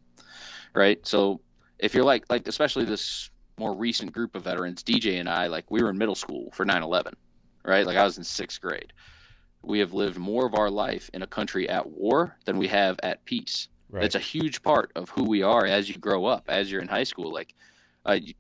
right? 0.75 1.05
So 1.07 1.41
if 1.79 1.93
you're 1.95 2.05
like 2.05 2.25
like 2.29 2.47
especially 2.47 2.85
this 2.85 3.31
more 3.59 3.75
recent 3.75 4.11
group 4.11 4.35
of 4.35 4.43
veterans, 4.43 4.83
DJ 4.83 5.19
and 5.19 5.29
I, 5.29 5.47
like 5.47 5.69
we 5.69 5.83
were 5.83 5.89
in 5.89 5.97
middle 5.97 6.15
school 6.15 6.49
for 6.53 6.65
9/11, 6.65 7.13
right? 7.63 7.85
Like 7.85 7.97
I 7.97 8.03
was 8.03 8.17
in 8.17 8.23
sixth 8.23 8.61
grade. 8.61 8.93
We 9.61 9.79
have 9.79 9.93
lived 9.93 10.17
more 10.17 10.45
of 10.45 10.55
our 10.55 10.69
life 10.69 11.09
in 11.13 11.21
a 11.21 11.27
country 11.27 11.67
at 11.67 11.85
war 11.85 12.37
than 12.45 12.57
we 12.57 12.67
have 12.69 12.99
at 13.03 13.25
peace. 13.25 13.67
Right. 13.89 14.03
It's 14.03 14.15
a 14.15 14.19
huge 14.19 14.61
part 14.61 14.91
of 14.95 15.09
who 15.09 15.23
we 15.23 15.43
are 15.43 15.65
as 15.65 15.89
you 15.89 15.97
grow 15.97 16.25
up, 16.25 16.45
as 16.47 16.71
you're 16.71 16.81
in 16.81 16.87
high 16.87 17.03
school. 17.03 17.33
Like, 17.33 17.53
uh, 18.07 18.13
you 18.13 18.33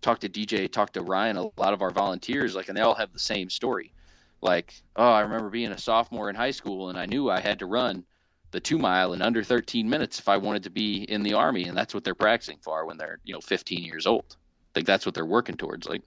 talk 0.00 0.20
to 0.20 0.28
DJ, 0.28 0.70
talk 0.70 0.92
to 0.92 1.02
Ryan, 1.02 1.36
a 1.36 1.50
lot 1.56 1.74
of 1.74 1.82
our 1.82 1.90
volunteers, 1.90 2.54
like, 2.54 2.68
and 2.68 2.76
they 2.76 2.82
all 2.82 2.94
have 2.94 3.12
the 3.12 3.18
same 3.18 3.50
story. 3.50 3.92
Like, 4.40 4.74
oh, 4.96 5.10
I 5.10 5.20
remember 5.20 5.50
being 5.50 5.72
a 5.72 5.78
sophomore 5.78 6.30
in 6.30 6.36
high 6.36 6.50
school, 6.50 6.88
and 6.88 6.98
I 6.98 7.06
knew 7.06 7.30
I 7.30 7.40
had 7.40 7.58
to 7.60 7.66
run 7.66 8.04
the 8.50 8.60
two 8.60 8.78
mile 8.78 9.12
in 9.12 9.22
under 9.22 9.42
13 9.42 9.88
minutes 9.88 10.18
if 10.18 10.28
I 10.28 10.36
wanted 10.36 10.62
to 10.64 10.70
be 10.70 11.04
in 11.04 11.22
the 11.22 11.34
army, 11.34 11.64
and 11.64 11.76
that's 11.76 11.94
what 11.94 12.04
they're 12.04 12.14
practicing 12.14 12.58
for 12.62 12.86
when 12.86 12.96
they're, 12.96 13.18
you 13.24 13.32
know, 13.32 13.40
15 13.40 13.82
years 13.82 14.06
old. 14.06 14.36
Think 14.74 14.86
that's 14.86 15.04
what 15.04 15.14
they're 15.14 15.26
working 15.26 15.56
towards. 15.56 15.88
Like, 15.88 16.02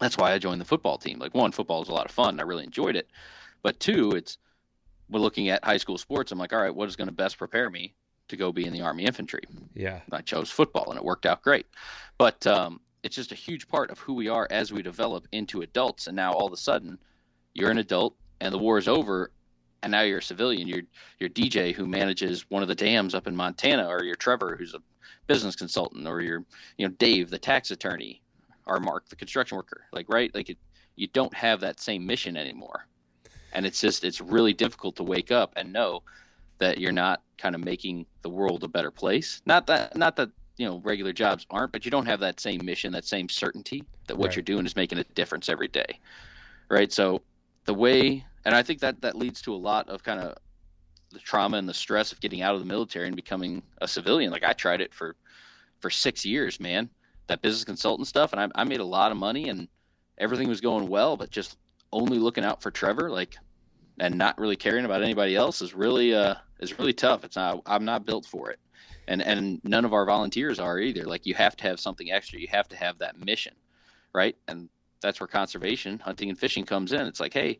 that's 0.00 0.16
why 0.16 0.32
I 0.32 0.38
joined 0.38 0.60
the 0.60 0.66
football 0.66 0.98
team. 0.98 1.18
Like, 1.18 1.34
one, 1.34 1.52
football 1.52 1.82
is 1.82 1.88
a 1.88 1.94
lot 1.94 2.06
of 2.06 2.12
fun. 2.12 2.30
And 2.30 2.40
I 2.40 2.44
really 2.44 2.64
enjoyed 2.64 2.96
it, 2.96 3.08
but 3.62 3.78
two, 3.80 4.12
it's 4.12 4.38
we're 5.10 5.20
looking 5.20 5.48
at 5.48 5.64
high 5.64 5.76
school 5.76 5.98
sports. 5.98 6.32
I'm 6.32 6.38
like, 6.38 6.52
all 6.52 6.60
right, 6.60 6.74
what 6.74 6.88
is 6.88 6.96
going 6.96 7.08
to 7.08 7.14
best 7.14 7.38
prepare 7.38 7.70
me 7.70 7.94
to 8.28 8.36
go 8.36 8.52
be 8.52 8.66
in 8.66 8.72
the 8.72 8.82
Army 8.82 9.04
infantry? 9.04 9.42
Yeah. 9.74 10.00
I 10.12 10.20
chose 10.20 10.50
football, 10.50 10.90
and 10.90 10.98
it 10.98 11.04
worked 11.04 11.26
out 11.26 11.42
great. 11.42 11.66
But 12.18 12.46
um, 12.46 12.80
it's 13.02 13.16
just 13.16 13.32
a 13.32 13.36
huge 13.36 13.68
part 13.68 13.90
of 13.90 13.98
who 13.98 14.14
we 14.14 14.28
are 14.28 14.46
as 14.50 14.72
we 14.72 14.82
develop 14.82 15.26
into 15.32 15.62
adults. 15.62 16.06
And 16.06 16.16
now 16.16 16.32
all 16.32 16.46
of 16.46 16.52
a 16.52 16.58
sudden, 16.58 16.98
you're 17.54 17.70
an 17.70 17.78
adult, 17.78 18.14
and 18.40 18.52
the 18.52 18.58
war 18.58 18.78
is 18.78 18.88
over, 18.88 19.30
and 19.82 19.90
now 19.92 20.02
you're 20.02 20.18
a 20.18 20.22
civilian. 20.22 20.68
You're 20.68 20.82
you're 21.18 21.30
DJ 21.30 21.74
who 21.74 21.86
manages 21.86 22.48
one 22.50 22.62
of 22.62 22.68
the 22.68 22.74
dams 22.74 23.14
up 23.14 23.26
in 23.26 23.36
Montana, 23.36 23.88
or 23.88 24.04
you're 24.04 24.16
Trevor 24.16 24.56
who's 24.56 24.74
a 24.74 24.82
business 25.26 25.56
consultant, 25.56 26.06
or 26.06 26.20
you're 26.20 26.44
you 26.76 26.86
know 26.88 26.94
Dave 26.98 27.30
the 27.30 27.38
tax 27.38 27.70
attorney, 27.70 28.22
or 28.66 28.80
Mark 28.80 29.08
the 29.08 29.16
construction 29.16 29.56
worker. 29.56 29.84
Like 29.92 30.08
right, 30.08 30.34
like 30.34 30.50
it, 30.50 30.58
you 30.96 31.08
don't 31.08 31.34
have 31.34 31.60
that 31.60 31.80
same 31.80 32.06
mission 32.06 32.36
anymore, 32.36 32.86
and 33.52 33.66
it's 33.66 33.80
just 33.80 34.04
it's 34.04 34.20
really 34.20 34.52
difficult 34.52 34.96
to 34.96 35.02
wake 35.02 35.30
up 35.30 35.52
and 35.56 35.72
know 35.72 36.02
that 36.58 36.78
you're 36.78 36.92
not 36.92 37.22
kind 37.38 37.54
of 37.54 37.64
making 37.64 38.04
the 38.22 38.28
world 38.28 38.64
a 38.64 38.68
better 38.68 38.90
place. 38.90 39.40
Not 39.46 39.66
that 39.68 39.96
not 39.96 40.16
that 40.16 40.30
you 40.56 40.66
know 40.66 40.80
regular 40.84 41.12
jobs 41.12 41.46
aren't, 41.50 41.72
but 41.72 41.84
you 41.84 41.90
don't 41.90 42.06
have 42.06 42.20
that 42.20 42.40
same 42.40 42.64
mission, 42.64 42.92
that 42.92 43.04
same 43.04 43.28
certainty 43.28 43.84
that 44.08 44.16
what 44.16 44.28
Right. 44.28 44.36
you're 44.36 44.42
doing 44.42 44.66
is 44.66 44.74
making 44.76 44.98
a 44.98 45.04
difference 45.14 45.48
every 45.48 45.68
day, 45.68 46.00
right? 46.70 46.92
So 46.92 47.22
the 47.66 47.74
way, 47.74 48.24
and 48.44 48.54
I 48.54 48.62
think 48.62 48.80
that 48.80 49.00
that 49.02 49.14
leads 49.14 49.40
to 49.42 49.54
a 49.54 49.56
lot 49.56 49.88
of 49.88 50.02
kind 50.02 50.20
of 50.20 50.36
the 51.10 51.18
trauma 51.18 51.56
and 51.56 51.68
the 51.68 51.74
stress 51.74 52.12
of 52.12 52.20
getting 52.20 52.42
out 52.42 52.54
of 52.54 52.60
the 52.60 52.66
military 52.66 53.06
and 53.06 53.16
becoming 53.16 53.62
a 53.80 53.88
civilian. 53.88 54.30
Like 54.30 54.44
I 54.44 54.52
tried 54.52 54.80
it 54.80 54.92
for 54.92 55.16
for 55.80 55.90
six 55.90 56.24
years, 56.24 56.60
man. 56.60 56.90
That 57.28 57.42
business 57.42 57.64
consultant 57.64 58.08
stuff, 58.08 58.32
and 58.32 58.40
I, 58.40 58.60
I 58.60 58.64
made 58.64 58.80
a 58.80 58.84
lot 58.84 59.12
of 59.12 59.18
money, 59.18 59.48
and 59.48 59.68
everything 60.16 60.48
was 60.48 60.60
going 60.60 60.88
well, 60.88 61.16
but 61.16 61.30
just 61.30 61.56
only 61.92 62.18
looking 62.18 62.44
out 62.44 62.62
for 62.62 62.70
Trevor, 62.70 63.10
like, 63.10 63.36
and 64.00 64.16
not 64.16 64.38
really 64.38 64.56
caring 64.56 64.84
about 64.84 65.02
anybody 65.02 65.36
else 65.36 65.60
is 65.60 65.74
really 65.74 66.14
uh 66.14 66.34
is 66.60 66.78
really 66.78 66.92
tough. 66.92 67.24
It's 67.24 67.36
not. 67.36 67.62
I'm 67.66 67.84
not 67.84 68.06
built 68.06 68.26
for 68.26 68.50
it, 68.50 68.58
and 69.06 69.22
and 69.22 69.60
none 69.64 69.84
of 69.84 69.92
our 69.92 70.04
volunteers 70.04 70.58
are 70.58 70.78
either. 70.78 71.04
Like 71.04 71.26
you 71.26 71.34
have 71.34 71.56
to 71.56 71.64
have 71.64 71.80
something 71.80 72.10
extra. 72.10 72.40
You 72.40 72.48
have 72.50 72.68
to 72.68 72.76
have 72.76 72.98
that 72.98 73.18
mission, 73.24 73.54
right? 74.12 74.36
And 74.48 74.68
that's 75.00 75.20
where 75.20 75.28
conservation, 75.28 75.98
hunting, 75.98 76.28
and 76.28 76.38
fishing 76.38 76.64
comes 76.64 76.92
in. 76.92 77.00
It's 77.02 77.20
like, 77.20 77.32
hey, 77.32 77.58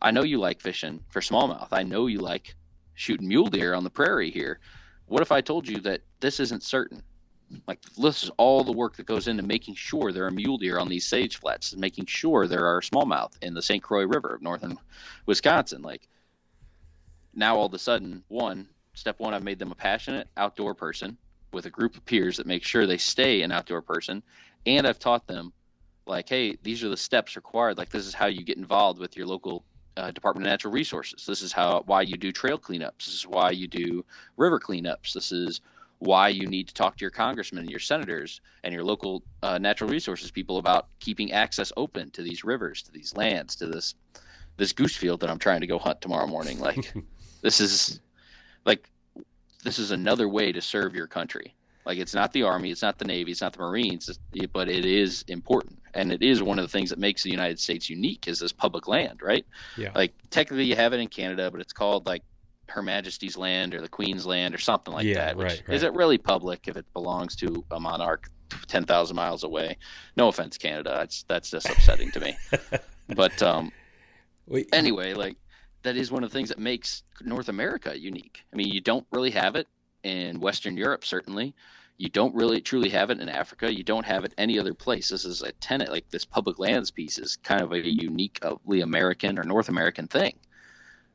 I 0.00 0.10
know 0.10 0.22
you 0.22 0.38
like 0.38 0.60
fishing 0.60 1.00
for 1.08 1.20
smallmouth. 1.20 1.68
I 1.72 1.82
know 1.82 2.06
you 2.06 2.20
like 2.20 2.54
shooting 2.96 3.28
mule 3.28 3.46
deer 3.46 3.74
on 3.74 3.84
the 3.84 3.90
prairie 3.90 4.30
here. 4.30 4.58
What 5.06 5.22
if 5.22 5.30
I 5.30 5.40
told 5.40 5.68
you 5.68 5.78
that 5.82 6.00
this 6.18 6.40
isn't 6.40 6.64
certain? 6.64 7.02
Like 7.68 7.80
this 7.96 8.24
is 8.24 8.30
all 8.38 8.64
the 8.64 8.72
work 8.72 8.96
that 8.96 9.06
goes 9.06 9.28
into 9.28 9.44
making 9.44 9.76
sure 9.76 10.10
there 10.10 10.26
are 10.26 10.32
mule 10.32 10.58
deer 10.58 10.80
on 10.80 10.88
these 10.88 11.06
sage 11.06 11.36
flats 11.36 11.70
and 11.70 11.80
making 11.80 12.06
sure 12.06 12.48
there 12.48 12.66
are 12.66 12.80
smallmouth 12.80 13.34
in 13.42 13.54
the 13.54 13.62
St. 13.62 13.82
Croix 13.82 14.04
River 14.04 14.34
of 14.34 14.42
northern 14.42 14.76
Wisconsin. 15.26 15.82
Like 15.82 16.08
now 17.34 17.56
all 17.56 17.66
of 17.66 17.74
a 17.74 17.78
sudden, 17.78 18.24
one, 18.26 18.66
step 18.94 19.20
one, 19.20 19.32
I've 19.32 19.44
made 19.44 19.60
them 19.60 19.70
a 19.70 19.76
passionate 19.76 20.26
outdoor 20.36 20.74
person 20.74 21.16
with 21.52 21.66
a 21.66 21.70
group 21.70 21.96
of 21.96 22.04
peers 22.04 22.38
that 22.38 22.46
make 22.46 22.64
sure 22.64 22.86
they 22.86 22.98
stay 22.98 23.42
an 23.42 23.52
outdoor 23.52 23.82
person. 23.82 24.22
And 24.64 24.86
I've 24.86 24.98
taught 24.98 25.28
them 25.28 25.52
like, 26.06 26.28
hey, 26.28 26.56
these 26.62 26.82
are 26.82 26.88
the 26.88 26.96
steps 26.96 27.36
required. 27.36 27.78
Like 27.78 27.90
this 27.90 28.06
is 28.06 28.14
how 28.14 28.26
you 28.26 28.42
get 28.42 28.58
involved 28.58 28.98
with 28.98 29.16
your 29.16 29.26
local 29.26 29.64
uh, 29.96 30.10
Department 30.10 30.46
of 30.46 30.50
Natural 30.50 30.72
Resources. 30.72 31.24
This 31.26 31.42
is 31.42 31.52
how 31.52 31.82
why 31.86 32.02
you 32.02 32.16
do 32.16 32.32
trail 32.32 32.58
cleanups. 32.58 33.06
This 33.06 33.14
is 33.14 33.26
why 33.26 33.50
you 33.50 33.66
do 33.68 34.04
river 34.36 34.60
cleanups. 34.60 35.12
This 35.12 35.32
is 35.32 35.60
why 35.98 36.28
you 36.28 36.46
need 36.46 36.68
to 36.68 36.74
talk 36.74 36.96
to 36.96 37.00
your 37.02 37.10
congressmen 37.10 37.62
and 37.62 37.70
your 37.70 37.80
senators 37.80 38.40
and 38.64 38.74
your 38.74 38.84
local 38.84 39.22
uh, 39.42 39.58
natural 39.58 39.88
resources 39.88 40.30
people 40.30 40.58
about 40.58 40.88
keeping 41.00 41.32
access 41.32 41.72
open 41.76 42.10
to 42.10 42.22
these 42.22 42.44
rivers, 42.44 42.82
to 42.82 42.92
these 42.92 43.16
lands, 43.16 43.56
to 43.56 43.66
this 43.66 43.94
this 44.56 44.72
goose 44.72 44.96
field 44.96 45.20
that 45.20 45.30
I'm 45.30 45.38
trying 45.38 45.60
to 45.60 45.66
go 45.66 45.78
hunt 45.78 46.00
tomorrow 46.00 46.26
morning. 46.26 46.58
Like 46.58 46.92
this 47.42 47.60
is 47.60 48.00
like 48.64 48.90
this 49.64 49.78
is 49.78 49.90
another 49.90 50.28
way 50.28 50.52
to 50.52 50.60
serve 50.60 50.94
your 50.94 51.06
country. 51.06 51.54
Like 51.84 51.98
it's 51.98 52.14
not 52.14 52.32
the 52.32 52.42
army, 52.42 52.70
it's 52.70 52.82
not 52.82 52.98
the 52.98 53.04
navy, 53.04 53.32
it's 53.32 53.40
not 53.40 53.52
the 53.52 53.60
marines, 53.60 54.18
but 54.52 54.68
it 54.68 54.84
is 54.84 55.24
important, 55.28 55.78
and 55.96 56.12
it 56.12 56.22
is 56.22 56.42
one 56.42 56.58
of 56.58 56.64
the 56.64 56.68
things 56.68 56.90
that 56.90 56.98
makes 56.98 57.22
the 57.22 57.30
United 57.30 57.58
States 57.58 57.88
unique 57.90 58.28
is 58.28 58.38
this 58.38 58.52
public 58.52 58.86
land, 58.86 59.20
right? 59.22 59.46
Yeah. 59.76 59.90
Like 59.94 60.14
technically 60.30 60.64
you 60.64 60.76
have 60.76 60.92
it 60.92 61.00
in 61.00 61.08
Canada, 61.08 61.50
but 61.50 61.60
it's 61.60 61.72
called 61.72 62.06
like 62.06 62.22
Her 62.68 62.82
Majesty's 62.82 63.36
land 63.36 63.74
or 63.74 63.80
the 63.80 63.88
Queen's 63.88 64.26
land 64.26 64.54
or 64.54 64.58
something 64.58 64.94
like 64.94 65.04
Yeah, 65.06 65.14
that. 65.26 65.36
Which 65.36 65.44
right, 65.48 65.62
right. 65.68 65.74
is 65.74 65.82
it 65.82 65.92
really 65.94 66.18
public 66.18 66.68
if 66.68 66.76
it 66.76 66.86
belongs 66.92 67.34
to 67.36 67.64
a 67.70 67.80
monarch 67.80 68.28
ten 68.68 68.84
thousand 68.84 69.16
miles 69.16 69.42
away? 69.44 69.76
No 70.16 70.28
offense, 70.28 70.56
Canada. 70.58 70.94
That's 70.98 71.24
that's 71.24 71.50
just 71.50 71.68
upsetting 71.68 72.10
to 72.12 72.20
me. 72.20 72.36
But 73.14 73.40
um, 73.40 73.70
Wait, 74.48 74.68
anyway, 74.72 75.14
like 75.14 75.36
that 75.82 75.96
is 75.96 76.10
one 76.10 76.24
of 76.24 76.30
the 76.30 76.36
things 76.36 76.48
that 76.48 76.58
makes 76.58 77.04
North 77.22 77.48
America 77.48 77.96
unique. 77.96 78.40
I 78.52 78.56
mean, 78.56 78.66
you 78.68 78.80
don't 78.80 79.06
really 79.12 79.30
have 79.30 79.54
it 79.54 79.68
in 80.02 80.40
Western 80.40 80.76
Europe, 80.76 81.04
certainly. 81.04 81.54
You 81.98 82.10
don't 82.10 82.34
really 82.34 82.60
truly 82.60 82.90
have 82.90 83.10
it 83.10 83.20
in 83.20 83.28
Africa. 83.28 83.74
You 83.74 83.82
don't 83.82 84.04
have 84.04 84.24
it 84.24 84.34
any 84.36 84.58
other 84.58 84.74
place. 84.74 85.08
This 85.08 85.24
is 85.24 85.42
a 85.42 85.52
tenant 85.52 85.90
like 85.90 86.08
this 86.10 86.24
public 86.26 86.58
lands 86.58 86.90
piece 86.90 87.18
is 87.18 87.36
kind 87.36 87.62
of 87.62 87.72
a 87.72 87.88
uniquely 87.88 88.82
American 88.82 89.38
or 89.38 89.44
North 89.44 89.70
American 89.70 90.06
thing, 90.06 90.34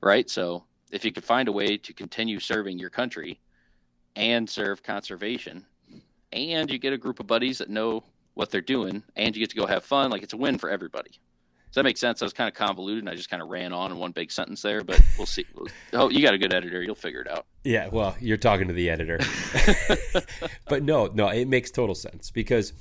right? 0.01 0.27
So 0.29 0.63
if 0.91 1.05
you 1.05 1.11
could 1.11 1.23
find 1.23 1.47
a 1.47 1.51
way 1.51 1.77
to 1.77 1.93
continue 1.93 2.39
serving 2.39 2.79
your 2.79 2.89
country 2.89 3.39
and 4.15 4.49
serve 4.49 4.81
conservation, 4.81 5.65
and 6.33 6.69
you 6.71 6.79
get 6.79 6.93
a 6.93 6.97
group 6.97 7.19
of 7.19 7.27
buddies 7.27 7.59
that 7.59 7.69
know 7.69 8.03
what 8.33 8.49
they're 8.49 8.61
doing, 8.61 9.03
and 9.15 9.35
you 9.35 9.41
get 9.41 9.51
to 9.51 9.55
go 9.55 9.67
have 9.67 9.83
fun, 9.83 10.09
like 10.09 10.23
it's 10.23 10.33
a 10.33 10.37
win 10.37 10.57
for 10.57 10.69
everybody. 10.69 11.11
Does 11.71 11.75
that 11.75 11.83
make 11.83 11.97
sense? 11.97 12.21
I 12.21 12.25
was 12.25 12.33
kind 12.33 12.49
of 12.49 12.53
convoluted, 12.53 12.99
and 12.99 13.09
I 13.09 13.15
just 13.15 13.29
kind 13.29 13.41
of 13.41 13.47
ran 13.47 13.71
on 13.71 13.93
in 13.93 13.97
one 13.97 14.11
big 14.11 14.29
sentence 14.29 14.61
there, 14.61 14.83
but 14.83 15.01
we'll 15.17 15.25
see. 15.25 15.45
Oh, 15.93 16.09
you 16.09 16.21
got 16.21 16.33
a 16.33 16.37
good 16.37 16.53
editor; 16.53 16.81
you'll 16.81 16.95
figure 16.95 17.21
it 17.21 17.29
out. 17.29 17.45
Yeah, 17.63 17.87
well, 17.87 18.15
you're 18.19 18.35
talking 18.35 18.67
to 18.67 18.73
the 18.73 18.89
editor. 18.89 19.19
but 20.67 20.83
no, 20.83 21.07
no, 21.13 21.29
it 21.29 21.47
makes 21.47 21.71
total 21.71 21.95
sense 21.95 22.29
because 22.29 22.73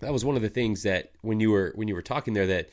that 0.00 0.12
was 0.12 0.24
one 0.24 0.34
of 0.34 0.42
the 0.42 0.48
things 0.48 0.82
that 0.82 1.12
when 1.20 1.38
you 1.38 1.52
were 1.52 1.72
when 1.76 1.86
you 1.86 1.94
were 1.94 2.02
talking 2.02 2.34
there 2.34 2.48
that 2.48 2.70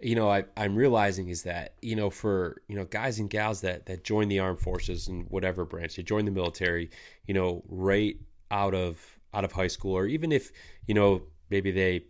you 0.00 0.14
know 0.14 0.30
I, 0.30 0.44
I'm 0.56 0.74
realizing 0.74 1.28
is 1.28 1.42
that 1.42 1.74
you 1.82 1.96
know 1.96 2.08
for 2.08 2.62
you 2.68 2.76
know 2.76 2.84
guys 2.84 3.18
and 3.18 3.28
gals 3.28 3.60
that 3.62 3.86
that 3.86 4.04
join 4.04 4.28
the 4.28 4.38
armed 4.38 4.60
forces 4.60 5.08
and 5.08 5.26
whatever 5.28 5.66
branch 5.66 5.96
they 5.96 6.02
join 6.02 6.24
the 6.24 6.30
military, 6.30 6.88
you 7.26 7.34
know, 7.34 7.62
right 7.68 8.16
out 8.50 8.74
of 8.74 9.18
out 9.34 9.44
of 9.44 9.52
high 9.52 9.66
school 9.66 9.92
or 9.96 10.06
even 10.06 10.32
if 10.32 10.50
you 10.86 10.94
know 10.94 11.22
maybe 11.50 11.70
they 11.70 12.04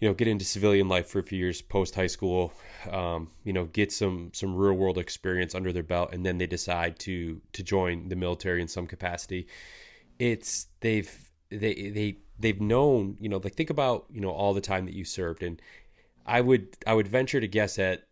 you 0.00 0.08
know 0.08 0.14
get 0.14 0.28
into 0.28 0.44
civilian 0.44 0.88
life 0.88 1.08
for 1.08 1.18
a 1.18 1.22
few 1.22 1.38
years 1.38 1.62
post 1.62 1.94
high 1.94 2.06
school 2.06 2.52
um, 2.90 3.30
you 3.44 3.52
know 3.52 3.66
get 3.66 3.92
some 3.92 4.30
some 4.32 4.54
real 4.54 4.74
world 4.74 4.98
experience 4.98 5.54
under 5.54 5.72
their 5.72 5.82
belt 5.82 6.10
and 6.12 6.24
then 6.24 6.38
they 6.38 6.46
decide 6.46 6.98
to 6.98 7.40
to 7.52 7.62
join 7.62 8.08
the 8.08 8.16
military 8.16 8.60
in 8.60 8.68
some 8.68 8.86
capacity 8.86 9.46
it's 10.18 10.66
they've 10.80 11.30
they 11.50 11.90
they 11.90 12.18
they've 12.38 12.60
known 12.60 13.16
you 13.20 13.28
know 13.28 13.38
like 13.38 13.54
think 13.54 13.70
about 13.70 14.06
you 14.10 14.20
know 14.20 14.30
all 14.30 14.54
the 14.54 14.60
time 14.60 14.86
that 14.86 14.94
you 14.94 15.04
served 15.04 15.42
and 15.42 15.60
i 16.26 16.40
would 16.40 16.68
i 16.86 16.94
would 16.94 17.08
venture 17.08 17.40
to 17.40 17.48
guess 17.48 17.76
that 17.76 18.06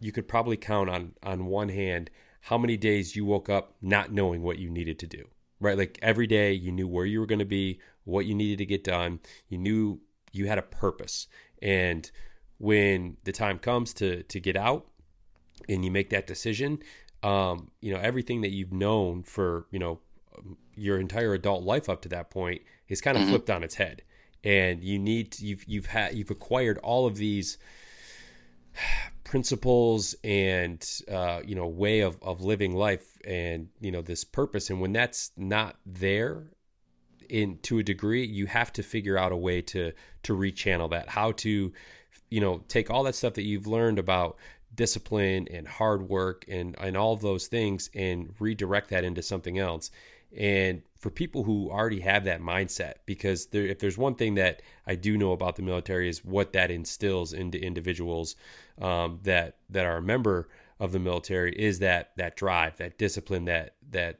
you 0.00 0.12
could 0.12 0.28
probably 0.28 0.56
count 0.56 0.88
on 0.88 1.12
on 1.22 1.46
one 1.46 1.68
hand 1.68 2.10
how 2.44 2.58
many 2.58 2.76
days 2.76 3.16
you 3.16 3.24
woke 3.24 3.48
up 3.48 3.74
not 3.80 4.12
knowing 4.12 4.42
what 4.42 4.58
you 4.58 4.68
needed 4.68 4.98
to 4.98 5.06
do, 5.06 5.24
right? 5.60 5.78
Like 5.78 5.98
every 6.02 6.26
day 6.26 6.52
you 6.52 6.72
knew 6.72 6.86
where 6.86 7.06
you 7.06 7.18
were 7.18 7.26
going 7.26 7.38
to 7.38 7.46
be, 7.46 7.80
what 8.04 8.26
you 8.26 8.34
needed 8.34 8.58
to 8.58 8.66
get 8.66 8.84
done. 8.84 9.18
You 9.48 9.56
knew 9.56 9.98
you 10.34 10.46
had 10.46 10.58
a 10.58 10.62
purpose. 10.62 11.26
And 11.62 12.10
when 12.58 13.16
the 13.24 13.32
time 13.32 13.58
comes 13.58 13.94
to 13.94 14.22
to 14.24 14.40
get 14.40 14.56
out 14.56 14.86
and 15.68 15.84
you 15.84 15.90
make 15.90 16.10
that 16.10 16.26
decision, 16.26 16.80
um, 17.22 17.70
you 17.80 17.92
know, 17.92 18.00
everything 18.00 18.42
that 18.42 18.50
you've 18.50 18.72
known 18.72 19.22
for, 19.22 19.66
you 19.70 19.78
know, 19.78 20.00
your 20.74 20.98
entire 20.98 21.34
adult 21.34 21.62
life 21.62 21.88
up 21.88 22.02
to 22.02 22.08
that 22.10 22.30
point 22.30 22.62
is 22.88 23.00
kind 23.00 23.16
of 23.16 23.22
mm-hmm. 23.22 23.30
flipped 23.30 23.50
on 23.50 23.62
its 23.62 23.76
head. 23.76 24.02
And 24.42 24.82
you 24.82 24.98
need 24.98 25.32
to, 25.32 25.46
you've 25.46 25.64
you've 25.64 25.86
had 25.86 26.14
you've 26.14 26.30
acquired 26.30 26.78
all 26.78 27.06
of 27.06 27.16
these 27.16 27.56
principles 29.24 30.14
and 30.22 30.86
uh, 31.10 31.40
you 31.44 31.54
know 31.54 31.66
way 31.66 32.00
of, 32.00 32.18
of 32.22 32.42
living 32.42 32.74
life 32.74 33.18
and 33.24 33.68
you 33.80 33.90
know 33.90 34.02
this 34.02 34.22
purpose 34.22 34.68
and 34.68 34.80
when 34.80 34.92
that's 34.92 35.32
not 35.36 35.76
there 35.86 36.44
in 37.28 37.58
to 37.62 37.78
a 37.78 37.82
degree 37.82 38.24
you 38.24 38.46
have 38.46 38.72
to 38.72 38.82
figure 38.82 39.18
out 39.18 39.32
a 39.32 39.36
way 39.36 39.62
to 39.62 39.92
to 40.24 40.36
rechannel 40.36 40.90
that. 40.90 41.08
How 41.08 41.32
to 41.32 41.72
you 42.30 42.40
know 42.40 42.62
take 42.68 42.90
all 42.90 43.04
that 43.04 43.14
stuff 43.14 43.34
that 43.34 43.42
you've 43.44 43.66
learned 43.66 43.98
about 43.98 44.36
discipline 44.74 45.48
and 45.50 45.68
hard 45.68 46.08
work 46.08 46.44
and 46.48 46.74
and 46.78 46.96
all 46.96 47.16
those 47.16 47.46
things 47.46 47.90
and 47.94 48.34
redirect 48.38 48.90
that 48.90 49.04
into 49.04 49.22
something 49.22 49.58
else. 49.58 49.90
And 50.36 50.82
for 50.98 51.10
people 51.10 51.44
who 51.44 51.70
already 51.70 52.00
have 52.00 52.24
that 52.24 52.40
mindset 52.40 52.94
because 53.06 53.46
there, 53.46 53.66
if 53.66 53.78
there's 53.78 53.96
one 53.96 54.16
thing 54.16 54.34
that 54.34 54.62
I 54.86 54.96
do 54.96 55.16
know 55.16 55.32
about 55.32 55.56
the 55.56 55.62
military 55.62 56.08
is 56.08 56.24
what 56.24 56.54
that 56.54 56.70
instills 56.70 57.32
into 57.32 57.62
individuals 57.62 58.34
um, 58.80 59.20
that 59.22 59.56
that 59.70 59.86
are 59.86 59.98
a 59.98 60.02
member 60.02 60.48
of 60.80 60.92
the 60.92 60.98
military 60.98 61.52
is 61.52 61.78
that 61.78 62.12
that 62.16 62.36
drive 62.36 62.76
that 62.78 62.98
discipline 62.98 63.44
that 63.44 63.74
that 63.90 64.18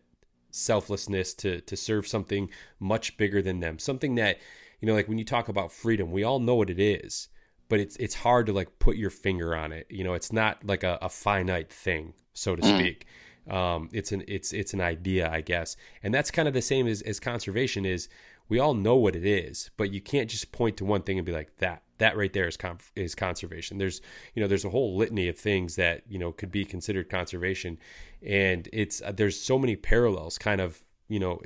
selflessness 0.55 1.35
to 1.35 1.61
to 1.63 1.77
serve 1.77 2.07
something 2.07 2.49
much 2.81 3.17
bigger 3.17 3.43
than 3.43 3.61
them 3.61 3.79
something 3.79 4.15
that 4.15 4.39
you 4.81 4.87
know 4.87 4.95
like 4.95 5.09
when 5.09 5.19
you 5.19 5.25
talk 5.25 5.49
about 5.49 5.73
freedom 5.73 6.11
we 6.11 6.25
all 6.25 6.39
know 6.39 6.55
what 6.55 6.71
it 6.71 6.81
is 6.81 7.29
but 7.69 7.81
it's 7.81 7.97
it's 7.97 8.15
hard 8.15 8.47
to 8.47 8.53
like 8.53 8.79
put 8.79 8.97
your 8.97 9.11
finger 9.11 9.55
on 9.55 9.73
it 9.73 9.87
you 9.91 10.05
know 10.05 10.15
it's 10.15 10.33
not 10.33 10.65
like 10.65 10.83
a, 10.83 10.99
a 11.03 11.09
finite 11.09 11.73
thing 11.73 12.13
so 12.33 12.55
to 12.55 12.63
mm. 12.63 12.79
speak 12.79 13.07
um, 13.49 13.91
it's 13.93 14.13
an 14.13 14.25
it's 14.27 14.53
it's 14.53 14.73
an 14.73 14.81
idea, 14.81 15.31
I 15.31 15.41
guess, 15.43 15.77
and 16.03 16.15
that's 16.15 16.31
kind 16.31 16.49
of 16.49 16.55
the 16.55 16.63
same 16.63 16.87
as, 16.87 17.03
as 17.03 17.21
conservation 17.21 17.85
is. 17.85 18.09
We 18.49 18.59
all 18.59 18.75
know 18.75 18.97
what 18.97 19.17
it 19.17 19.25
is, 19.25 19.71
but 19.77 19.91
you 19.91 20.01
can't 20.03 20.29
just 20.29 20.53
point 20.53 20.77
to 20.79 20.85
one 20.85 21.03
thing 21.03 21.19
and 21.19 21.25
be 21.25 21.33
like 21.33 21.57
that. 21.59 21.83
That 21.99 22.17
right 22.17 22.33
there 22.33 22.49
is 22.49 22.59
is 22.97 23.15
conservation. 23.15 23.79
There's 23.79 24.01
you 24.35 24.43
know 24.43 24.49
there's 24.49 24.65
a 24.65 24.71
whole 24.71 24.97
litany 24.97 25.29
of 25.29 25.39
things 25.39 25.77
that 25.77 26.03
you 26.09 26.19
know 26.19 26.33
could 26.33 26.51
be 26.51 26.65
considered 26.65 27.09
conservation, 27.09 27.79
and 28.23 28.69
it's 28.73 29.03
uh, 29.03 29.13
there's 29.13 29.41
so 29.41 29.59
many 29.59 29.77
parallels, 29.77 30.39
kind 30.39 30.61
of 30.61 30.83
you 31.09 31.21
know 31.21 31.41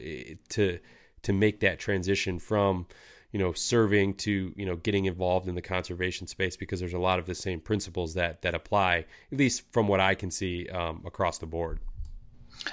to 0.51 0.79
to 1.23 1.33
make 1.33 1.61
that 1.61 1.79
transition 1.79 2.39
from 2.39 2.87
you 3.33 3.39
know 3.39 3.53
serving 3.53 4.15
to 4.15 4.53
you 4.57 4.65
know 4.65 4.77
getting 4.77 5.05
involved 5.05 5.49
in 5.49 5.55
the 5.55 5.63
conservation 5.63 6.27
space 6.27 6.57
because 6.57 6.81
there's 6.81 6.95
a 6.95 6.99
lot 6.99 7.19
of 7.19 7.27
the 7.27 7.35
same 7.35 7.61
principles 7.61 8.15
that 8.15 8.43
that 8.43 8.55
apply 8.55 9.05
at 9.33 9.39
least 9.39 9.71
from 9.73 9.89
what 9.89 10.01
I 10.01 10.15
can 10.15 10.31
see 10.31 10.69
um, 10.69 11.03
across 11.07 11.39
the 11.39 11.47
board. 11.47 11.81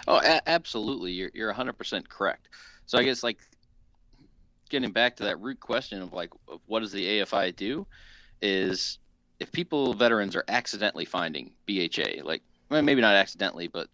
Oh, 0.07 0.17
a- 0.17 0.47
absolutely. 0.49 1.11
You're 1.11 1.31
you're 1.33 1.53
100% 1.53 2.07
correct. 2.07 2.49
So 2.85 2.97
I 2.97 3.03
guess 3.03 3.23
like 3.23 3.39
getting 4.69 4.91
back 4.91 5.15
to 5.17 5.23
that 5.23 5.39
root 5.39 5.59
question 5.59 6.01
of 6.01 6.13
like 6.13 6.31
what 6.65 6.81
does 6.81 6.91
the 6.91 7.19
AFI 7.19 7.55
do 7.55 7.85
is 8.41 8.99
if 9.39 9.51
people 9.51 9.93
veterans 9.93 10.35
are 10.35 10.45
accidentally 10.47 11.05
finding 11.05 11.51
BHA, 11.67 12.23
like 12.23 12.41
well, 12.69 12.81
maybe 12.81 13.01
not 13.01 13.15
accidentally, 13.15 13.67
but 13.67 13.87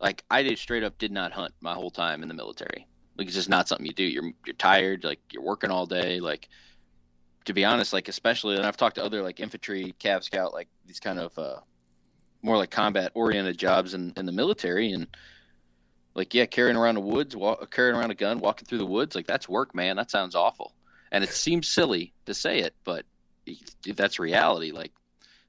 like 0.00 0.24
I 0.30 0.42
did 0.42 0.58
straight 0.58 0.82
up 0.82 0.98
did 0.98 1.12
not 1.12 1.32
hunt 1.32 1.54
my 1.60 1.74
whole 1.74 1.90
time 1.90 2.22
in 2.22 2.28
the 2.28 2.34
military. 2.34 2.86
Like 3.16 3.26
it's 3.26 3.36
just 3.36 3.48
not 3.48 3.68
something 3.68 3.86
you 3.86 3.92
do. 3.92 4.04
You're 4.04 4.32
you're 4.46 4.56
tired, 4.56 5.04
like 5.04 5.20
you're 5.32 5.42
working 5.42 5.70
all 5.70 5.86
day, 5.86 6.20
like 6.20 6.48
to 7.44 7.52
be 7.52 7.64
honest, 7.64 7.92
like 7.92 8.08
especially 8.08 8.56
and 8.56 8.66
I've 8.66 8.76
talked 8.76 8.96
to 8.96 9.04
other 9.04 9.22
like 9.22 9.40
infantry, 9.40 9.94
cav 9.98 10.22
scout, 10.22 10.52
like 10.52 10.68
these 10.86 11.00
kind 11.00 11.18
of 11.18 11.36
uh 11.38 11.60
more 12.42 12.56
like 12.56 12.70
combat 12.70 13.10
oriented 13.14 13.58
jobs 13.58 13.94
in, 13.94 14.12
in 14.16 14.26
the 14.26 14.32
military 14.32 14.92
and 14.92 15.08
like 16.18 16.34
yeah 16.34 16.44
carrying 16.44 16.76
around 16.76 16.96
the 16.96 17.00
woods 17.00 17.36
walk, 17.36 17.70
carrying 17.70 17.96
around 17.96 18.10
a 18.10 18.14
gun 18.14 18.40
walking 18.40 18.66
through 18.66 18.78
the 18.78 18.86
woods 18.86 19.14
like 19.14 19.26
that's 19.26 19.48
work 19.48 19.74
man. 19.74 19.96
That 19.96 20.10
sounds 20.10 20.34
awful. 20.34 20.74
And 21.12 21.22
it 21.22 21.30
seems 21.30 21.68
silly 21.68 22.12
to 22.26 22.34
say 22.34 22.58
it 22.58 22.74
but 22.84 23.06
that's 23.86 24.18
reality. 24.18 24.72
Like 24.72 24.92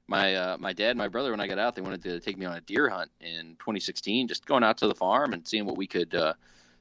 my 0.06 0.36
uh, 0.36 0.56
my 0.58 0.72
dad 0.72 0.90
and 0.90 0.98
my 0.98 1.08
brother 1.08 1.32
when 1.32 1.40
i 1.40 1.46
got 1.46 1.58
out 1.58 1.74
they 1.74 1.82
wanted 1.82 2.02
to 2.02 2.18
take 2.20 2.38
me 2.38 2.46
on 2.46 2.56
a 2.56 2.60
deer 2.62 2.88
hunt 2.88 3.10
in 3.20 3.56
2016 3.60 4.26
just 4.26 4.44
going 4.44 4.64
out 4.64 4.76
to 4.78 4.88
the 4.88 4.94
farm 4.94 5.32
and 5.32 5.46
seeing 5.46 5.66
what 5.66 5.76
we 5.76 5.86
could 5.86 6.14
uh, 6.14 6.32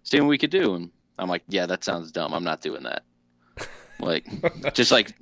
seeing 0.04 0.24
what 0.24 0.30
we 0.30 0.38
could 0.38 0.52
do. 0.52 0.76
And 0.76 0.92
i'm 1.18 1.28
like 1.28 1.44
yeah 1.50 1.66
that 1.66 1.84
sounds 1.84 2.12
dumb. 2.12 2.34
I'm 2.34 2.44
not 2.44 2.62
doing 2.62 2.84
that. 2.84 3.04
Like 4.00 4.28
just 4.76 4.92
like 4.92 5.16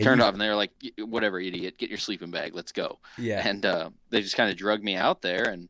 turned 0.00 0.20
off 0.20 0.32
and 0.32 0.40
they 0.40 0.48
were 0.48 0.56
like 0.56 0.72
whatever 0.98 1.38
idiot. 1.38 1.78
Get 1.78 1.88
your 1.88 1.98
sleeping 1.98 2.32
bag. 2.32 2.52
Let's 2.52 2.72
go. 2.72 2.98
Yeah. 3.16 3.46
And 3.46 3.64
uh, 3.64 3.90
they 4.10 4.22
just 4.22 4.36
kind 4.36 4.50
of 4.50 4.56
drug 4.56 4.82
me 4.82 4.96
out 4.96 5.22
there 5.22 5.44
and 5.44 5.68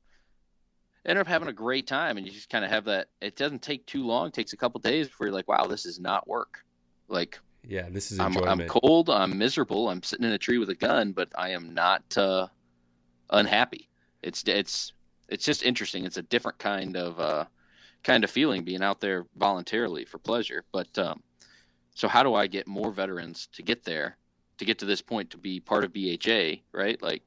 ended 1.07 1.21
up 1.21 1.27
having 1.27 1.49
a 1.49 1.53
great 1.53 1.87
time 1.87 2.17
and 2.17 2.27
you 2.27 2.33
just 2.33 2.49
kind 2.49 2.65
of 2.65 2.71
have 2.71 2.85
that 2.85 3.09
it 3.21 3.37
doesn't 3.37 3.63
take 3.63 3.85
too 3.87 4.05
long 4.05 4.29
it 4.29 4.33
takes 4.33 4.53
a 4.53 4.57
couple 4.57 4.81
days 4.81 5.09
before 5.09 5.27
you're 5.27 5.35
like 5.35 5.49
wow 5.49 5.67
this 5.67 5.87
is 5.87 5.99
not 5.99 6.27
work. 6.29 6.65
Like 7.09 7.39
yeah 7.65 7.89
this 7.91 8.11
is 8.11 8.19
I'm, 8.19 8.37
I'm, 8.39 8.67
cold 8.67 9.09
i'm 9.09 9.39
miserable 9.39 9.89
i'm 9.89 10.03
sitting 10.03 10.27
in 10.27 10.33
a 10.33 10.39
tree 10.39 10.59
with 10.59 10.69
a 10.71 10.75
gun 10.75 11.13
but 11.13 11.29
i 11.37 11.51
am 11.51 11.75
not 11.75 12.03
uh, 12.19 12.49
unhappy. 13.33 13.89
It's 14.23 14.45
it's 14.47 14.93
it's 15.29 15.45
just 15.45 15.63
interesting. 15.63 16.05
It's 16.05 16.19
a 16.19 16.23
different 16.23 16.59
kind 16.59 16.97
of 16.97 17.19
uh, 17.19 17.45
kind 18.05 18.23
of 18.23 18.31
feeling 18.31 18.63
being 18.63 18.83
out 18.83 19.01
there 19.01 19.27
voluntarily 19.37 20.05
for 20.05 20.19
pleasure. 20.19 20.65
But 20.71 20.97
um, 20.99 21.23
so 21.95 22.07
how 22.07 22.23
do 22.23 22.35
I 22.35 22.47
get 22.47 22.67
more 22.67 22.93
veterans 22.93 23.49
to 23.55 23.63
get 23.63 23.85
there, 23.85 24.17
to 24.59 24.65
get 24.65 24.79
to 24.81 24.85
this 24.85 25.03
point 25.03 25.31
to 25.31 25.39
be 25.39 25.59
part 25.59 25.85
of 25.85 25.93
BHA, 25.93 26.63
right? 26.73 27.03
Like, 27.03 27.23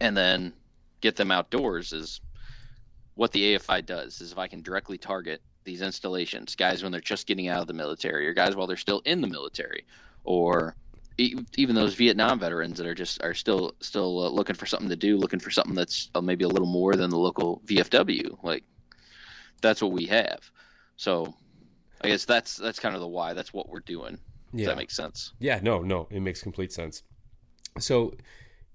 and 0.00 0.16
then 0.16 0.52
get 1.04 1.16
them 1.16 1.30
outdoors 1.30 1.92
is 1.92 2.20
what 3.14 3.30
the 3.30 3.54
AFI 3.54 3.84
does. 3.84 4.20
Is 4.20 4.32
if 4.32 4.38
I 4.38 4.48
can 4.48 4.62
directly 4.62 4.98
target 4.98 5.42
these 5.64 5.82
installations, 5.82 6.56
guys 6.56 6.82
when 6.82 6.90
they're 6.90 7.00
just 7.00 7.26
getting 7.26 7.48
out 7.48 7.60
of 7.60 7.66
the 7.68 7.74
military, 7.74 8.26
or 8.26 8.32
guys 8.32 8.56
while 8.56 8.66
they're 8.66 8.76
still 8.76 9.02
in 9.04 9.20
the 9.20 9.28
military, 9.28 9.84
or 10.24 10.74
even 11.18 11.74
those 11.76 11.94
Vietnam 11.94 12.40
veterans 12.40 12.78
that 12.78 12.86
are 12.86 12.94
just 12.94 13.22
are 13.22 13.34
still 13.34 13.74
still 13.80 14.24
uh, 14.24 14.28
looking 14.30 14.56
for 14.56 14.66
something 14.66 14.88
to 14.88 14.96
do, 14.96 15.18
looking 15.18 15.38
for 15.38 15.50
something 15.50 15.74
that's 15.74 16.10
uh, 16.14 16.20
maybe 16.20 16.44
a 16.44 16.48
little 16.48 16.66
more 16.66 16.96
than 16.96 17.10
the 17.10 17.18
local 17.18 17.60
VFW. 17.66 18.42
Like 18.42 18.64
that's 19.60 19.82
what 19.82 19.92
we 19.92 20.06
have. 20.06 20.50
So 20.96 21.34
I 22.00 22.08
guess 22.08 22.24
that's 22.24 22.56
that's 22.56 22.80
kind 22.80 22.94
of 22.94 23.02
the 23.02 23.08
why. 23.08 23.34
That's 23.34 23.52
what 23.52 23.68
we're 23.68 23.80
doing. 23.80 24.18
Does 24.52 24.62
yeah. 24.62 24.66
that 24.68 24.76
make 24.76 24.90
sense? 24.90 25.32
Yeah, 25.38 25.60
no, 25.62 25.82
no, 25.82 26.08
it 26.10 26.20
makes 26.20 26.40
complete 26.42 26.72
sense. 26.72 27.02
So, 27.80 28.14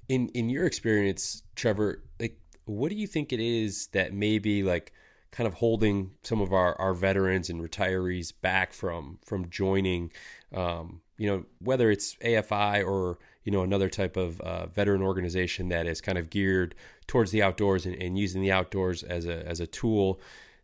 in 0.09 0.27
in 0.29 0.49
your 0.49 0.65
experience, 0.65 1.43
Trevor, 1.55 2.03
like, 2.19 2.37
what 2.65 2.89
do 2.89 2.95
you 2.95 3.07
think 3.07 3.31
it 3.31 3.39
is 3.39 3.87
that 3.93 4.11
maybe 4.11 4.63
like 4.63 4.91
kind 5.31 5.47
of 5.47 5.53
holding 5.53 6.11
some 6.23 6.41
of 6.41 6.51
our 6.51 6.75
our 6.81 6.93
veterans 6.93 7.49
and 7.49 7.61
retirees 7.61 8.33
back 8.41 8.73
from 8.73 9.19
from 9.23 9.49
joining? 9.49 10.11
Um, 10.53 11.01
you 11.17 11.29
know, 11.29 11.45
whether 11.59 11.91
it's 11.91 12.15
AFI 12.15 12.85
or 12.85 13.19
you 13.43 13.51
know 13.51 13.61
another 13.61 13.87
type 13.89 14.17
of 14.17 14.41
uh, 14.41 14.65
veteran 14.65 15.03
organization 15.03 15.69
that 15.69 15.85
is 15.85 16.01
kind 16.01 16.17
of 16.17 16.29
geared 16.29 16.75
towards 17.07 17.31
the 17.31 17.43
outdoors 17.43 17.85
and, 17.85 17.95
and 17.95 18.17
using 18.17 18.41
the 18.41 18.51
outdoors 18.51 19.03
as 19.03 19.25
a 19.25 19.47
as 19.47 19.59
a 19.59 19.67
tool. 19.67 20.19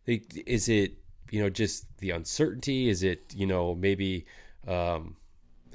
Is 0.06 0.68
it 0.68 0.98
you 1.30 1.40
know 1.40 1.50
just 1.50 1.86
the 1.98 2.10
uncertainty? 2.10 2.88
Is 2.88 3.04
it 3.04 3.32
you 3.34 3.46
know 3.46 3.76
maybe 3.76 4.26
um, 4.66 5.16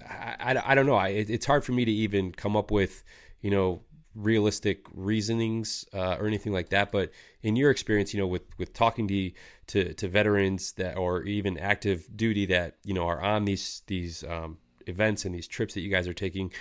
I, 0.10 0.36
I, 0.40 0.72
I 0.72 0.76
don't 0.76 0.86
know. 0.86 0.96
I, 0.96 1.10
it, 1.10 1.30
it's 1.30 1.46
hard 1.46 1.64
for 1.64 1.72
me 1.72 1.86
to 1.86 1.92
even 1.92 2.34
come 2.34 2.58
up 2.58 2.70
with 2.72 3.04
you 3.42 3.52
know 3.52 3.82
realistic 4.16 4.86
reasonings 4.94 5.86
uh, 5.94 6.18
or 6.20 6.28
anything 6.28 6.52
like 6.52 6.70
that. 6.70 6.92
But 6.92 7.12
in 7.44 7.56
your 7.56 7.72
experience, 7.72 8.14
you 8.14 8.20
know, 8.20 8.28
with 8.28 8.44
with 8.58 8.74
talking 8.74 9.08
to 9.08 9.32
to, 9.68 9.94
to 9.94 10.08
veterans 10.08 10.74
that 10.74 10.98
or 10.98 11.24
even 11.24 11.58
active 11.58 12.08
duty 12.16 12.46
that 12.48 12.78
you 12.84 12.94
know 12.94 13.08
are 13.08 13.22
on 13.22 13.46
these 13.46 13.84
these 13.88 14.24
um, 14.24 14.58
events 14.88 15.26
and 15.26 15.34
these 15.34 15.48
trips 15.48 15.74
that 15.74 15.82
you 15.82 15.90
guys 15.90 16.08
are 16.08 16.14
taking, 16.14 16.52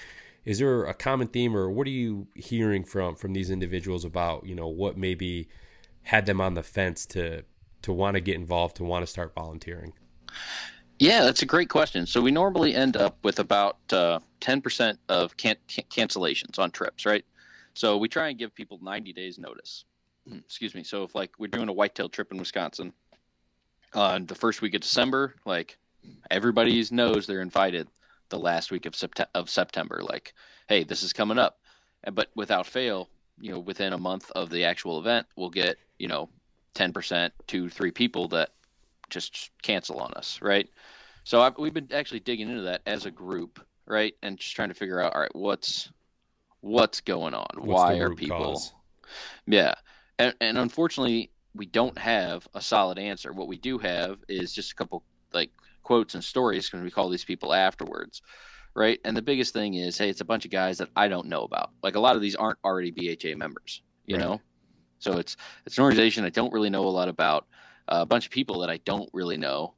is 0.44 0.58
there 0.58 0.84
a 0.84 0.94
common 0.94 1.28
theme 1.28 1.56
or 1.56 1.70
what 1.70 1.86
are 1.86 1.90
you 1.90 2.26
hearing 2.34 2.84
from 2.84 3.16
from 3.16 3.32
these 3.32 3.50
individuals 3.50 4.04
about 4.04 4.46
you 4.46 4.54
know 4.54 4.68
what 4.68 4.96
maybe 4.96 5.48
had 6.02 6.26
them 6.26 6.40
on 6.40 6.54
the 6.54 6.62
fence 6.62 7.06
to 7.06 7.42
to 7.82 7.92
want 7.92 8.14
to 8.14 8.20
get 8.20 8.34
involved, 8.36 8.76
to 8.76 8.84
want 8.84 9.02
to 9.02 9.06
start 9.06 9.34
volunteering? 9.34 9.92
Yeah, 11.00 11.22
that's 11.22 11.40
a 11.40 11.46
great 11.46 11.70
question. 11.70 12.04
So 12.04 12.20
we 12.20 12.30
normally 12.30 12.74
end 12.74 12.94
up 12.94 13.16
with 13.24 13.38
about 13.38 13.78
uh, 13.90 14.18
10% 14.42 14.98
of 15.08 15.34
can- 15.34 15.56
can- 15.66 15.84
cancellations 15.84 16.58
on 16.58 16.70
trips, 16.70 17.06
right? 17.06 17.24
So 17.72 17.96
we 17.96 18.06
try 18.06 18.28
and 18.28 18.38
give 18.38 18.54
people 18.54 18.78
90 18.82 19.14
days 19.14 19.38
notice. 19.38 19.86
Excuse 20.30 20.74
me. 20.74 20.84
So 20.84 21.04
if 21.04 21.14
like 21.14 21.30
we're 21.38 21.46
doing 21.46 21.70
a 21.70 21.72
whitetail 21.72 22.10
trip 22.10 22.30
in 22.32 22.36
Wisconsin 22.36 22.92
on 23.94 24.26
the 24.26 24.34
first 24.34 24.60
week 24.60 24.74
of 24.74 24.82
December, 24.82 25.34
like 25.46 25.78
everybody 26.30 26.84
knows 26.90 27.26
they're 27.26 27.40
invited 27.40 27.88
the 28.28 28.38
last 28.38 28.70
week 28.70 28.84
of, 28.84 28.92
sept- 28.92 29.24
of 29.34 29.48
September. 29.48 30.02
Like, 30.02 30.34
hey, 30.68 30.84
this 30.84 31.02
is 31.02 31.14
coming 31.14 31.38
up. 31.38 31.58
But 32.12 32.28
without 32.34 32.66
fail, 32.66 33.08
you 33.40 33.52
know, 33.52 33.58
within 33.58 33.94
a 33.94 33.98
month 33.98 34.30
of 34.32 34.50
the 34.50 34.64
actual 34.66 34.98
event, 35.00 35.26
we'll 35.34 35.48
get, 35.48 35.78
you 35.98 36.08
know, 36.08 36.28
10%, 36.74 37.30
two, 37.46 37.70
three 37.70 37.90
people 37.90 38.28
that 38.28 38.50
just 39.10 39.50
cancel 39.62 39.98
on 40.00 40.12
us, 40.14 40.40
right? 40.42 40.68
So 41.24 41.40
I've, 41.42 41.58
we've 41.58 41.74
been 41.74 41.88
actually 41.92 42.20
digging 42.20 42.48
into 42.48 42.62
that 42.62 42.82
as 42.86 43.06
a 43.06 43.10
group, 43.10 43.60
right, 43.86 44.14
and 44.22 44.38
just 44.38 44.54
trying 44.54 44.68
to 44.68 44.74
figure 44.74 45.00
out, 45.00 45.14
all 45.14 45.20
right, 45.20 45.34
what's 45.34 45.90
what's 46.60 47.00
going 47.00 47.34
on? 47.34 47.46
What's 47.58 47.84
Why 47.84 47.94
are 47.94 48.10
people? 48.10 48.52
cause? 48.52 48.74
Yeah, 49.46 49.74
and 50.18 50.34
and 50.40 50.58
unfortunately, 50.58 51.32
we 51.54 51.66
don't 51.66 51.98
have 51.98 52.46
a 52.54 52.60
solid 52.60 52.98
answer. 52.98 53.32
What 53.32 53.48
we 53.48 53.58
do 53.58 53.78
have 53.78 54.18
is 54.28 54.52
just 54.52 54.72
a 54.72 54.74
couple 54.74 55.04
like 55.32 55.50
quotes 55.82 56.14
and 56.14 56.24
stories 56.24 56.68
because 56.68 56.82
we 56.84 56.90
call 56.90 57.08
these 57.08 57.24
people 57.24 57.52
afterwards, 57.54 58.22
right? 58.74 58.98
And 59.04 59.16
the 59.16 59.22
biggest 59.22 59.52
thing 59.52 59.74
is, 59.74 59.98
hey, 59.98 60.08
it's 60.10 60.20
a 60.20 60.24
bunch 60.26 60.44
of 60.44 60.50
guys 60.50 60.78
that 60.78 60.90
I 60.96 61.08
don't 61.08 61.28
know 61.28 61.42
about. 61.42 61.70
Like 61.82 61.96
a 61.96 62.00
lot 62.00 62.16
of 62.16 62.22
these 62.22 62.36
aren't 62.36 62.58
already 62.64 62.90
BHA 62.92 63.36
members, 63.36 63.82
you 64.06 64.16
Right. 64.16 64.24
know. 64.24 64.40
So 64.98 65.18
it's 65.18 65.36
it's 65.66 65.78
an 65.78 65.84
organization 65.84 66.24
I 66.24 66.30
don't 66.30 66.52
really 66.52 66.70
know 66.70 66.86
a 66.86 66.90
lot 66.90 67.08
about. 67.08 67.46
A 67.90 68.06
bunch 68.06 68.26
of 68.26 68.32
people 68.32 68.60
that 68.60 68.70
I 68.70 68.78
don't 68.78 69.10
really 69.12 69.36
know. 69.36 69.74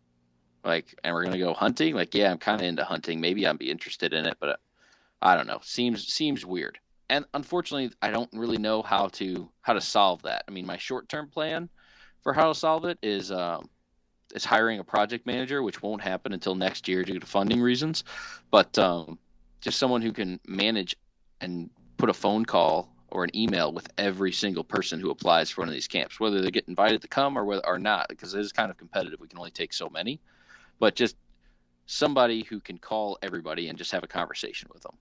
Like, 0.65 0.95
and 1.03 1.13
we're 1.13 1.25
gonna 1.25 1.39
go 1.39 1.55
hunting. 1.55 1.95
Like, 1.95 2.15
yeah, 2.15 2.31
I'm 2.31 2.39
kind 2.39 2.61
of 2.61 2.67
into 2.67 2.85
hunting. 2.85 3.21
Maybe 3.21 3.47
I'd 3.47 3.59
be 3.59 3.71
interested 3.71 4.13
in 4.13 4.27
it, 4.27 4.37
but 4.39 4.49
uh, 4.51 4.57
I 5.21 5.37
don't 5.37 5.47
know. 5.47 5.61
Seems 5.63 6.07
seems 6.07 6.47
weird. 6.47 6.79
And 7.11 7.25
unfortunately, 7.35 7.91
I 8.01 8.11
don't 8.11 8.31
really 8.33 8.59
know 8.59 8.83
how 8.83 9.09
to 9.09 9.49
how 9.63 9.73
to 9.73 9.81
solve 9.81 10.23
that. 10.23 10.45
I 10.47 10.51
mean, 10.51 10.67
my 10.67 10.77
short 10.77 11.09
term 11.09 11.29
plan 11.29 11.69
for 12.23 12.33
how 12.33 12.49
to 12.49 12.55
solve 12.55 12.85
it 12.85 12.99
is 13.03 13.33
um, 13.33 13.69
is 14.35 14.45
hiring 14.45 14.79
a 14.79 14.85
project 14.85 15.27
manager, 15.27 15.63
which 15.63 15.83
won't 15.83 16.01
happen 16.01 16.33
until 16.33 16.55
next 16.55 16.87
year 16.87 17.03
due 17.03 17.19
to 17.19 17.27
funding 17.27 17.61
reasons. 17.61 18.05
But 18.51 18.79
um, 18.79 19.19
just 19.61 19.79
someone 19.79 20.03
who 20.03 20.13
can 20.13 20.39
manage 20.47 20.97
and 21.41 21.71
put 21.97 22.09
a 22.09 22.15
phone 22.15 22.45
call 22.45 22.92
or 23.13 23.25
an 23.25 23.37
email 23.37 23.73
with 23.73 23.89
every 23.99 24.33
single 24.33 24.65
person 24.65 24.99
who 24.99 25.11
applies 25.11 25.51
for 25.51 25.61
one 25.61 25.69
of 25.69 25.75
these 25.75 25.89
camps, 25.89 26.19
whether 26.19 26.41
they 26.41 26.51
get 26.51 26.67
invited 26.67 27.03
to 27.03 27.09
come 27.09 27.39
or 27.39 27.45
whether 27.45 27.67
or 27.67 27.79
not, 27.79 28.09
because 28.09 28.35
it 28.35 28.41
is 28.41 28.53
kind 28.53 28.71
of 28.71 28.77
competitive. 28.77 29.21
We 29.21 29.29
can 29.29 29.39
only 29.39 29.51
take 29.51 29.73
so 29.73 29.89
many, 29.89 30.21
but 30.79 30.95
just 30.95 31.17
somebody 31.87 32.43
who 32.43 32.61
can 32.61 32.79
call 32.79 33.19
everybody 33.23 33.69
and 33.69 33.79
just 33.79 33.93
have 33.93 34.03
a 34.03 34.09
conversation 34.09 34.69
with 34.73 34.83
them. 34.83 34.97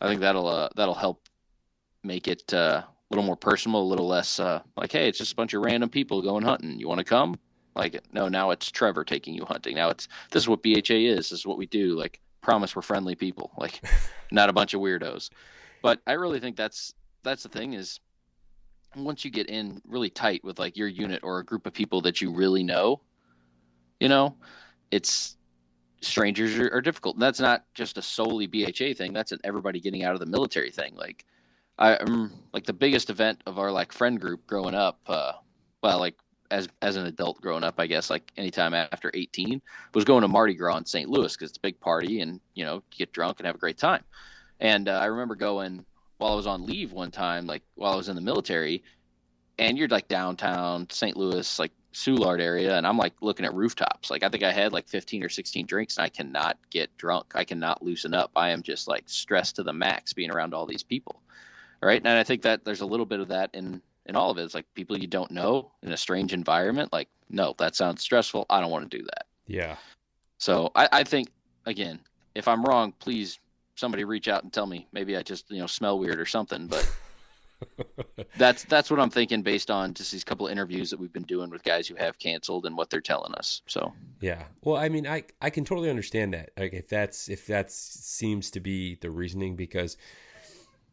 I 0.00 0.08
think 0.08 0.20
that'll 0.20 0.46
uh, 0.46 0.68
that'll 0.76 0.94
help 0.94 1.28
make 2.02 2.28
it 2.28 2.52
uh, 2.52 2.82
a 2.84 2.86
little 3.10 3.24
more 3.24 3.36
personal, 3.36 3.80
a 3.80 3.82
little 3.82 4.06
less 4.06 4.38
uh, 4.40 4.62
like, 4.76 4.92
hey, 4.92 5.08
it's 5.08 5.18
just 5.18 5.32
a 5.32 5.36
bunch 5.36 5.54
of 5.54 5.62
random 5.62 5.88
people 5.88 6.22
going 6.22 6.44
hunting. 6.44 6.78
You 6.78 6.88
want 6.88 6.98
to 6.98 7.04
come? 7.04 7.38
Like, 7.74 8.00
no, 8.12 8.28
now 8.28 8.50
it's 8.50 8.70
Trevor 8.70 9.04
taking 9.04 9.34
you 9.34 9.44
hunting. 9.44 9.76
Now 9.76 9.90
it's 9.90 10.08
this 10.30 10.42
is 10.42 10.48
what 10.48 10.62
BHA 10.62 10.94
is. 10.94 11.30
This 11.30 11.32
is 11.32 11.46
what 11.46 11.58
we 11.58 11.66
do. 11.66 11.96
Like, 11.96 12.20
promise 12.40 12.74
we're 12.74 12.82
friendly 12.82 13.14
people. 13.14 13.52
Like, 13.56 13.80
not 14.32 14.48
a 14.48 14.52
bunch 14.52 14.74
of 14.74 14.80
weirdos. 14.80 15.30
But 15.82 16.00
I 16.06 16.12
really 16.12 16.40
think 16.40 16.56
that's 16.56 16.92
that's 17.28 17.42
the 17.42 17.48
thing 17.48 17.74
is 17.74 18.00
once 18.96 19.24
you 19.24 19.30
get 19.30 19.48
in 19.48 19.80
really 19.86 20.10
tight 20.10 20.42
with 20.44 20.58
like 20.58 20.76
your 20.76 20.88
unit 20.88 21.20
or 21.22 21.38
a 21.38 21.44
group 21.44 21.66
of 21.66 21.72
people 21.72 22.00
that 22.02 22.20
you 22.20 22.32
really 22.32 22.62
know, 22.62 23.00
you 24.00 24.08
know, 24.08 24.34
it's 24.90 25.36
strangers 26.00 26.58
are, 26.58 26.72
are 26.72 26.80
difficult. 26.80 27.16
And 27.16 27.22
that's 27.22 27.40
not 27.40 27.64
just 27.74 27.98
a 27.98 28.02
solely 28.02 28.46
BHA 28.46 28.94
thing. 28.96 29.12
That's 29.12 29.32
an 29.32 29.40
everybody 29.44 29.80
getting 29.80 30.04
out 30.04 30.14
of 30.14 30.20
the 30.20 30.26
military 30.26 30.70
thing. 30.70 30.94
Like 30.96 31.24
I 31.78 31.94
am 31.96 32.32
like 32.52 32.64
the 32.64 32.72
biggest 32.72 33.10
event 33.10 33.42
of 33.46 33.58
our 33.58 33.70
like 33.70 33.92
friend 33.92 34.20
group 34.20 34.46
growing 34.46 34.74
up, 34.74 35.00
uh, 35.06 35.32
well, 35.82 35.98
like 35.98 36.16
as 36.50 36.68
as 36.82 36.96
an 36.96 37.06
adult 37.06 37.40
growing 37.40 37.62
up, 37.64 37.74
I 37.78 37.86
guess 37.86 38.10
like 38.10 38.32
anytime 38.36 38.74
after 38.74 39.10
18 39.12 39.60
was 39.94 40.04
going 40.04 40.22
to 40.22 40.28
Mardi 40.28 40.54
Gras 40.54 40.78
in 40.78 40.86
St. 40.86 41.10
Louis 41.10 41.32
because 41.34 41.50
it's 41.50 41.58
a 41.58 41.62
big 41.62 41.78
party 41.78 42.20
and 42.20 42.40
you 42.54 42.64
know 42.64 42.82
get 42.90 43.12
drunk 43.12 43.38
and 43.38 43.46
have 43.46 43.56
a 43.56 43.58
great 43.58 43.78
time. 43.78 44.02
And 44.60 44.88
uh, 44.88 44.92
I 44.92 45.06
remember 45.06 45.36
going 45.36 45.84
while 46.18 46.32
I 46.32 46.36
was 46.36 46.46
on 46.46 46.66
leave 46.66 46.92
one 46.92 47.10
time, 47.10 47.46
like 47.46 47.62
while 47.74 47.92
I 47.92 47.96
was 47.96 48.08
in 48.08 48.16
the 48.16 48.22
military, 48.22 48.82
and 49.58 49.78
you're 49.78 49.88
like 49.88 50.08
downtown 50.08 50.88
St. 50.90 51.16
Louis, 51.16 51.58
like 51.58 51.72
Soulard 51.92 52.40
area, 52.40 52.76
and 52.76 52.86
I'm 52.86 52.98
like 52.98 53.14
looking 53.20 53.46
at 53.46 53.54
rooftops. 53.54 54.10
Like 54.10 54.22
I 54.22 54.28
think 54.28 54.42
I 54.42 54.52
had 54.52 54.72
like 54.72 54.88
15 54.88 55.24
or 55.24 55.28
16 55.28 55.66
drinks, 55.66 55.96
and 55.96 56.04
I 56.04 56.08
cannot 56.08 56.58
get 56.70 56.96
drunk. 56.96 57.32
I 57.34 57.44
cannot 57.44 57.82
loosen 57.82 58.14
up. 58.14 58.30
I 58.36 58.50
am 58.50 58.62
just 58.62 58.86
like 58.86 59.04
stressed 59.06 59.56
to 59.56 59.62
the 59.62 59.72
max 59.72 60.12
being 60.12 60.30
around 60.30 60.54
all 60.54 60.66
these 60.66 60.82
people. 60.82 61.22
Right, 61.80 62.00
and 62.04 62.08
I 62.08 62.24
think 62.24 62.42
that 62.42 62.64
there's 62.64 62.80
a 62.80 62.86
little 62.86 63.06
bit 63.06 63.20
of 63.20 63.28
that 63.28 63.50
in 63.54 63.80
in 64.06 64.16
all 64.16 64.30
of 64.30 64.38
it. 64.38 64.42
It's 64.42 64.54
like 64.54 64.66
people 64.74 64.98
you 64.98 65.06
don't 65.06 65.30
know 65.30 65.70
in 65.82 65.92
a 65.92 65.96
strange 65.96 66.32
environment. 66.32 66.92
Like, 66.92 67.08
no, 67.30 67.54
that 67.58 67.76
sounds 67.76 68.02
stressful. 68.02 68.46
I 68.50 68.60
don't 68.60 68.70
want 68.70 68.90
to 68.90 68.98
do 68.98 69.04
that. 69.04 69.26
Yeah. 69.46 69.76
So 70.38 70.72
I, 70.74 70.88
I 70.90 71.04
think 71.04 71.28
again, 71.66 72.00
if 72.34 72.48
I'm 72.48 72.64
wrong, 72.64 72.92
please 72.98 73.38
somebody 73.78 74.04
reach 74.04 74.28
out 74.28 74.42
and 74.42 74.52
tell 74.52 74.66
me. 74.66 74.86
Maybe 74.92 75.16
I 75.16 75.22
just 75.22 75.50
you 75.50 75.58
know 75.58 75.66
smell 75.66 75.98
weird 75.98 76.20
or 76.20 76.26
something. 76.26 76.66
But 76.66 76.90
that's 78.36 78.64
that's 78.64 78.90
what 78.90 79.00
I'm 79.00 79.10
thinking 79.10 79.42
based 79.42 79.70
on 79.70 79.94
just 79.94 80.12
these 80.12 80.24
couple 80.24 80.46
of 80.46 80.52
interviews 80.52 80.90
that 80.90 80.98
we've 80.98 81.12
been 81.12 81.22
doing 81.24 81.50
with 81.50 81.64
guys 81.64 81.88
who 81.88 81.94
have 81.96 82.18
canceled 82.18 82.66
and 82.66 82.76
what 82.76 82.90
they're 82.90 83.00
telling 83.00 83.34
us. 83.34 83.62
So 83.66 83.92
Yeah. 84.20 84.44
Well, 84.62 84.76
I 84.76 84.88
mean, 84.88 85.06
I 85.06 85.24
I 85.40 85.50
can 85.50 85.64
totally 85.64 85.90
understand 85.90 86.34
that. 86.34 86.50
Like 86.56 86.72
if 86.72 86.88
that's 86.88 87.28
if 87.28 87.46
that 87.46 87.70
seems 87.70 88.50
to 88.52 88.60
be 88.60 88.96
the 88.96 89.10
reasoning 89.10 89.56
because 89.56 89.96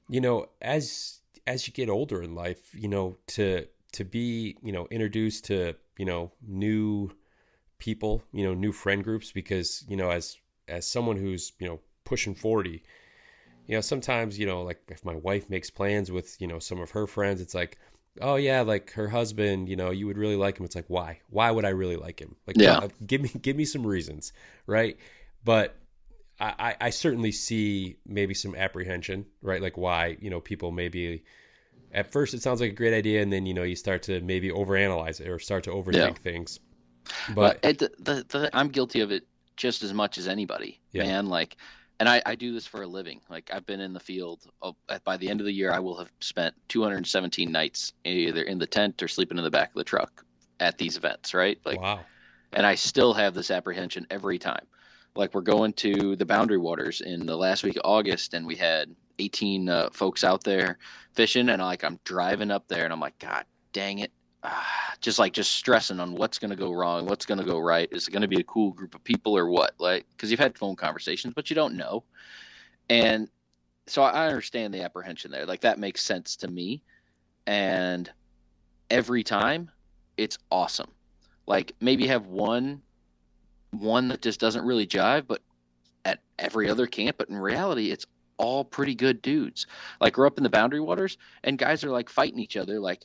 you 0.07 0.21
know, 0.21 0.47
as 0.61 1.19
as 1.47 1.67
you 1.67 1.73
get 1.73 1.89
older 1.89 2.21
in 2.21 2.36
life, 2.36 2.73
you 2.73 2.88
know, 2.88 3.17
to 3.27 3.67
to 3.93 4.03
be, 4.03 4.57
you 4.61 4.71
know, 4.71 4.88
introduced 4.91 5.45
to, 5.45 5.75
you 5.97 6.05
know, 6.05 6.31
new 6.45 7.09
people, 7.79 8.23
you 8.31 8.43
know, 8.43 8.53
new 8.53 8.71
friend 8.71 9.03
groups 9.03 9.31
because, 9.31 9.83
you 9.88 9.95
know, 9.97 10.09
as 10.09 10.38
as 10.67 10.88
someone 10.88 11.17
who's, 11.17 11.53
you 11.59 11.67
know, 11.67 11.79
pushing 12.06 12.36
40, 12.36 12.84
you 13.68 13.76
know, 13.76 13.82
sometimes, 13.82 14.39
you 14.39 14.45
know, 14.45 14.64
like 14.64 14.82
if 14.89 15.06
my 15.06 15.16
wife 15.16 15.49
makes 15.49 15.70
plans 15.70 16.12
with, 16.12 16.36
you 16.41 16.47
know, 16.47 16.60
some 16.60 16.80
of 16.82 16.91
her 16.91 17.08
friends, 17.08 17.41
it's 17.41 17.56
like, 17.56 17.78
oh 18.22 18.36
yeah, 18.36 18.62
like 18.62 18.91
her 18.93 19.08
husband, 19.10 19.70
you 19.70 19.76
know, 19.76 19.91
you 19.91 20.08
would 20.08 20.18
really 20.18 20.36
like 20.36 20.60
him. 20.60 20.66
It's 20.66 20.76
like, 20.76 20.89
why? 20.89 21.20
Why 21.30 21.51
would 21.51 21.66
I 21.66 21.70
really 21.70 21.97
like 21.97 22.20
him? 22.20 22.36
Like, 22.47 22.62
Yeah. 22.62 22.82
uh, 22.82 22.89
give 23.06 23.22
me 23.22 23.30
give 23.41 23.56
me 23.58 23.66
some 23.66 23.86
reasons, 23.88 24.34
right? 24.68 24.97
But 25.43 25.76
I, 26.39 26.53
I 26.82 26.88
I 26.88 26.89
certainly 26.91 27.32
see 27.32 27.97
maybe 28.06 28.34
some 28.34 28.56
apprehension, 28.56 29.26
right? 29.41 29.62
Like 29.62 29.78
why, 29.78 30.18
you 30.22 30.30
know, 30.30 30.41
people 30.41 30.72
maybe 30.72 31.24
at 31.91 32.12
first 32.12 32.34
it 32.34 32.41
sounds 32.43 32.62
like 32.62 32.72
a 32.72 32.76
great 32.76 32.93
idea, 32.93 33.22
and 33.24 33.34
then 33.34 33.45
you 33.45 33.53
know 33.53 33.64
you 33.64 33.76
start 33.76 34.03
to 34.03 34.22
maybe 34.22 34.49
overanalyze 34.51 35.22
it 35.22 35.30
or 35.30 35.39
start 35.39 35.64
to 35.66 35.72
overthink 35.72 36.18
Yeah. 36.18 36.18
things. 36.20 36.60
But 37.39 37.60
But 37.62 37.64
it, 37.64 37.80
the, 37.80 38.26
the, 38.30 38.49
I'm 38.53 38.70
guilty 38.70 39.01
of 39.01 39.12
it 39.12 39.28
just 39.58 39.84
as 39.84 39.93
much 39.93 40.18
as 40.18 40.28
anybody, 40.28 40.82
Yeah. 40.91 41.12
man. 41.12 41.28
Like, 41.28 41.58
and 42.00 42.10
I, 42.10 42.22
I 42.26 42.36
do 42.36 42.54
this 42.54 42.66
for 42.68 42.82
a 42.82 42.88
living. 42.88 43.22
Like, 43.30 43.50
I've 43.54 43.66
been 43.66 43.80
in 43.80 43.93
the 43.93 44.00
field. 44.00 44.41
Oh, 44.62 44.76
by 45.04 45.18
the 45.18 45.30
end 45.30 45.39
of 45.39 45.46
the 45.46 45.54
year, 45.54 45.72
I 45.72 45.80
will 45.80 45.98
have 45.98 46.12
spent 46.20 46.54
217 46.68 47.52
nights 47.52 47.93
either 48.04 48.43
in 48.43 48.58
the 48.58 48.68
tent 48.68 49.02
or 49.02 49.08
sleeping 49.08 49.38
in 49.38 49.43
the 49.43 49.52
back 49.52 49.70
of 49.70 49.76
the 49.76 49.84
truck 49.84 50.26
at 50.60 50.78
these 50.78 50.98
events, 50.98 51.34
right? 51.34 51.60
Like, 51.66 51.82
wow, 51.82 52.02
and 52.54 52.66
I 52.66 52.76
still 52.76 53.14
have 53.14 53.34
this 53.34 53.52
apprehension 53.52 54.08
every 54.10 54.39
time. 54.39 54.66
Like 55.16 55.34
we're 55.34 55.41
going 55.41 55.74
to 55.74 56.16
the 56.16 56.26
Boundary 56.26 56.58
Waters 56.58 57.02
in 57.02 57.26
the 57.26 57.38
last 57.38 57.64
week 57.64 57.78
of 57.78 57.84
August, 57.86 58.34
and 58.34 58.46
we 58.46 58.56
had 58.56 58.93
18 59.20 59.70
uh, 59.70 59.89
folks 59.91 60.24
out 60.24 60.43
there 60.43 60.78
fishing, 61.14 61.50
and 61.50 61.62
like 61.62 61.84
I'm 61.84 62.00
driving 62.04 62.52
up 62.52 62.68
there, 62.68 62.84
and 62.84 62.91
I'm 62.91 63.00
like, 63.00 63.18
God 63.20 63.46
dang 63.72 64.00
it, 64.00 64.12
just 65.02 65.20
like 65.20 65.34
just 65.34 65.52
stressing 65.52 66.00
on 66.00 66.16
what's 66.16 66.39
going 66.39 66.50
to 66.50 66.56
go 66.56 66.72
wrong, 66.72 67.06
what's 67.06 67.26
going 67.26 67.39
to 67.39 67.46
go 67.46 67.60
right. 67.60 67.89
Is 67.91 68.08
it 68.08 68.12
going 68.12 68.22
to 68.22 68.28
be 68.28 68.39
a 68.39 68.43
cool 68.43 68.72
group 68.72 68.96
of 68.96 69.04
people 69.04 69.38
or 69.38 69.50
what? 69.50 69.74
Like, 69.78 70.06
because 70.12 70.32
you've 70.32 70.39
had 70.39 70.58
phone 70.58 70.76
conversations, 70.76 71.34
but 71.34 71.50
you 71.50 71.56
don't 71.56 71.76
know, 71.76 72.04
and 72.89 73.30
so 73.88 74.02
I 74.02 74.28
understand 74.28 74.74
the 74.74 74.84
apprehension 74.84 75.32
there. 75.32 75.46
Like 75.46 75.62
that 75.62 75.80
makes 75.80 76.02
sense 76.04 76.36
to 76.38 76.48
me, 76.48 76.82
and 77.46 78.10
every 78.89 79.24
time 79.24 79.70
it's 80.18 80.38
awesome. 80.52 80.91
Like 81.48 81.74
maybe 81.80 82.08
have 82.08 82.28
one 82.28 82.82
one 83.72 84.08
that 84.08 84.22
just 84.22 84.39
doesn't 84.39 84.66
really 84.66 84.88
jive, 84.88 85.28
but 85.28 85.41
at 86.06 86.20
every 86.39 86.70
other 86.70 86.88
camp, 86.88 87.18
but 87.18 87.30
in 87.30 87.38
reality, 87.38 87.91
it's 87.91 88.06
all 88.38 88.64
pretty 88.64 88.96
good 88.96 89.22
dudes. 89.22 89.68
Like 90.00 90.18
we're 90.18 90.28
up 90.28 90.38
in 90.38 90.43
the 90.43 90.50
boundary 90.50 90.80
waters, 90.80 91.18
and 91.43 91.58
guys 91.58 91.84
are 91.84 91.91
like 91.91 92.10
fighting 92.10 92.39
each 92.39 92.58
other. 92.58 92.80
Like, 92.80 93.04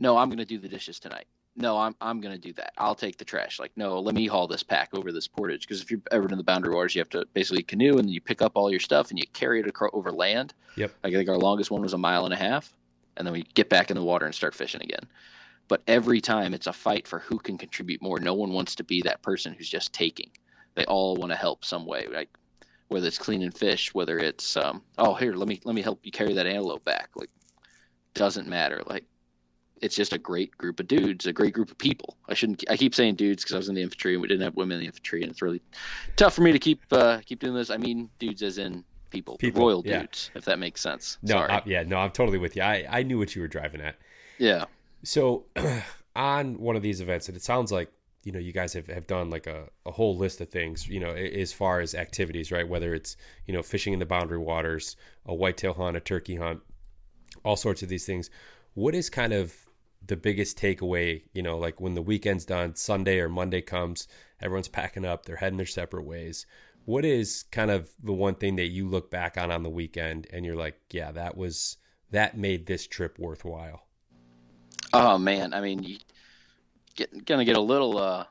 no, 0.00 0.16
I'm 0.16 0.28
gonna 0.28 0.44
do 0.44 0.58
the 0.58 0.68
dishes 0.68 0.98
tonight. 0.98 1.26
No, 1.54 1.78
I'm 1.78 1.94
I'm 2.00 2.20
gonna 2.20 2.38
do 2.38 2.52
that. 2.54 2.72
I'll 2.78 2.96
take 2.96 3.16
the 3.16 3.24
trash. 3.24 3.60
Like, 3.60 3.70
no, 3.76 4.00
let 4.00 4.14
me 4.14 4.26
haul 4.26 4.48
this 4.48 4.64
pack 4.64 4.90
over 4.92 5.12
this 5.12 5.28
portage. 5.28 5.66
Because 5.66 5.80
if 5.80 5.90
you're 5.90 6.00
ever 6.10 6.28
in 6.28 6.38
the 6.38 6.44
boundary 6.44 6.74
waters, 6.74 6.94
you 6.94 7.00
have 7.00 7.08
to 7.10 7.24
basically 7.34 7.62
canoe 7.62 7.98
and 7.98 8.10
you 8.10 8.20
pick 8.20 8.42
up 8.42 8.52
all 8.56 8.70
your 8.70 8.80
stuff 8.80 9.10
and 9.10 9.18
you 9.18 9.24
carry 9.32 9.60
it 9.60 9.68
across 9.68 9.90
over 9.92 10.10
land. 10.10 10.54
Yep. 10.76 10.92
Like, 11.04 11.14
I 11.14 11.16
think 11.16 11.28
our 11.28 11.38
longest 11.38 11.70
one 11.70 11.82
was 11.82 11.92
a 11.92 11.98
mile 11.98 12.24
and 12.24 12.34
a 12.34 12.36
half, 12.36 12.72
and 13.16 13.26
then 13.26 13.32
we 13.32 13.44
get 13.54 13.68
back 13.68 13.90
in 13.90 13.96
the 13.96 14.02
water 14.02 14.26
and 14.26 14.34
start 14.34 14.54
fishing 14.54 14.82
again 14.82 15.06
but 15.70 15.82
every 15.86 16.20
time 16.20 16.52
it's 16.52 16.66
a 16.66 16.72
fight 16.72 17.06
for 17.06 17.20
who 17.20 17.38
can 17.38 17.56
contribute 17.56 18.02
more. 18.02 18.18
No 18.18 18.34
one 18.34 18.50
wants 18.50 18.74
to 18.74 18.82
be 18.82 19.02
that 19.02 19.22
person 19.22 19.52
who's 19.52 19.68
just 19.68 19.92
taking. 19.92 20.28
They 20.74 20.84
all 20.86 21.14
want 21.14 21.30
to 21.30 21.36
help 21.36 21.64
some 21.64 21.86
way, 21.86 22.08
like 22.12 22.28
whether 22.88 23.06
it's 23.06 23.18
cleaning 23.18 23.52
fish, 23.52 23.94
whether 23.94 24.18
it's 24.18 24.56
um, 24.56 24.82
oh 24.98 25.14
here 25.14 25.32
let 25.34 25.46
me 25.46 25.60
let 25.64 25.76
me 25.76 25.80
help 25.80 26.00
you 26.02 26.10
carry 26.10 26.34
that 26.34 26.46
antelope 26.46 26.84
back. 26.84 27.10
Like 27.14 27.30
doesn't 28.14 28.48
matter. 28.48 28.82
Like 28.84 29.04
it's 29.80 29.94
just 29.94 30.12
a 30.12 30.18
great 30.18 30.56
group 30.58 30.80
of 30.80 30.86
dudes, 30.88 31.26
a 31.26 31.32
great 31.32 31.54
group 31.54 31.70
of 31.70 31.78
people. 31.78 32.16
I 32.28 32.34
shouldn't. 32.34 32.64
I 32.68 32.76
keep 32.76 32.94
saying 32.94 33.14
dudes 33.16 33.42
because 33.42 33.54
I 33.54 33.58
was 33.58 33.68
in 33.68 33.74
the 33.74 33.82
infantry 33.82 34.12
and 34.14 34.22
we 34.22 34.28
didn't 34.28 34.42
have 34.42 34.56
women 34.56 34.76
in 34.76 34.80
the 34.80 34.86
infantry, 34.86 35.22
and 35.22 35.30
it's 35.30 35.42
really 35.42 35.62
tough 36.16 36.34
for 36.34 36.42
me 36.42 36.52
to 36.52 36.58
keep 36.58 36.80
uh, 36.92 37.18
keep 37.24 37.40
doing 37.40 37.54
this. 37.54 37.70
I 37.70 37.76
mean 37.76 38.10
dudes 38.18 38.42
as 38.42 38.58
in 38.58 38.84
people, 39.10 39.36
People, 39.38 39.62
royal 39.62 39.82
yeah. 39.84 40.00
dudes, 40.00 40.30
if 40.34 40.44
that 40.44 40.58
makes 40.58 40.80
sense. 40.80 41.18
No, 41.22 41.34
Sorry. 41.34 41.50
I, 41.50 41.62
yeah, 41.66 41.82
no, 41.82 41.98
I'm 41.98 42.10
totally 42.10 42.38
with 42.38 42.56
you. 42.56 42.62
I, 42.62 42.86
I 42.88 43.02
knew 43.02 43.18
what 43.18 43.34
you 43.34 43.42
were 43.42 43.48
driving 43.48 43.80
at. 43.80 43.96
yeah. 44.38 44.66
So 45.02 45.46
on 46.16 46.58
one 46.58 46.76
of 46.76 46.82
these 46.82 47.00
events, 47.00 47.28
and 47.28 47.36
it 47.36 47.42
sounds 47.42 47.72
like 47.72 47.90
you 48.24 48.32
know 48.32 48.38
you 48.38 48.52
guys 48.52 48.72
have, 48.74 48.86
have 48.88 49.06
done 49.06 49.30
like 49.30 49.46
a, 49.46 49.66
a 49.86 49.90
whole 49.90 50.16
list 50.16 50.40
of 50.42 50.50
things 50.50 50.86
you 50.86 51.00
know 51.00 51.10
as 51.10 51.52
far 51.52 51.80
as 51.80 51.94
activities 51.94 52.52
right 52.52 52.68
whether 52.68 52.92
it's 52.92 53.16
you 53.46 53.54
know 53.54 53.62
fishing 53.62 53.94
in 53.94 53.98
the 53.98 54.04
boundary 54.04 54.36
waters 54.38 54.96
a 55.24 55.34
whitetail 55.34 55.72
hunt 55.72 55.96
a 55.96 56.00
turkey 56.00 56.36
hunt 56.36 56.60
all 57.46 57.56
sorts 57.56 57.82
of 57.82 57.88
these 57.88 58.04
things 58.04 58.28
what 58.74 58.94
is 58.94 59.08
kind 59.08 59.32
of 59.32 59.56
the 60.06 60.16
biggest 60.16 60.58
takeaway 60.58 61.22
you 61.32 61.42
know 61.42 61.58
like 61.58 61.80
when 61.80 61.94
the 61.94 62.02
weekend's 62.02 62.44
done 62.44 62.74
sunday 62.74 63.18
or 63.18 63.28
monday 63.28 63.60
comes 63.60 64.08
everyone's 64.40 64.68
packing 64.68 65.04
up 65.04 65.24
they're 65.24 65.36
heading 65.36 65.56
their 65.56 65.66
separate 65.66 66.04
ways 66.04 66.46
what 66.86 67.04
is 67.04 67.44
kind 67.52 67.70
of 67.70 67.90
the 68.02 68.12
one 68.12 68.34
thing 68.34 68.56
that 68.56 68.68
you 68.68 68.88
look 68.88 69.10
back 69.10 69.36
on 69.36 69.50
on 69.50 69.62
the 69.62 69.70
weekend 69.70 70.26
and 70.32 70.44
you're 70.44 70.56
like 70.56 70.80
yeah 70.90 71.12
that 71.12 71.36
was 71.36 71.76
that 72.10 72.36
made 72.36 72.66
this 72.66 72.86
trip 72.86 73.18
worthwhile 73.18 73.86
Oh 74.92 75.18
man, 75.18 75.54
I 75.54 75.60
mean, 75.60 75.82
you 75.82 75.98
get 76.96 77.24
gonna 77.24 77.44
get 77.44 77.56
a 77.56 77.60
little, 77.60 77.98
uh, 77.98 78.24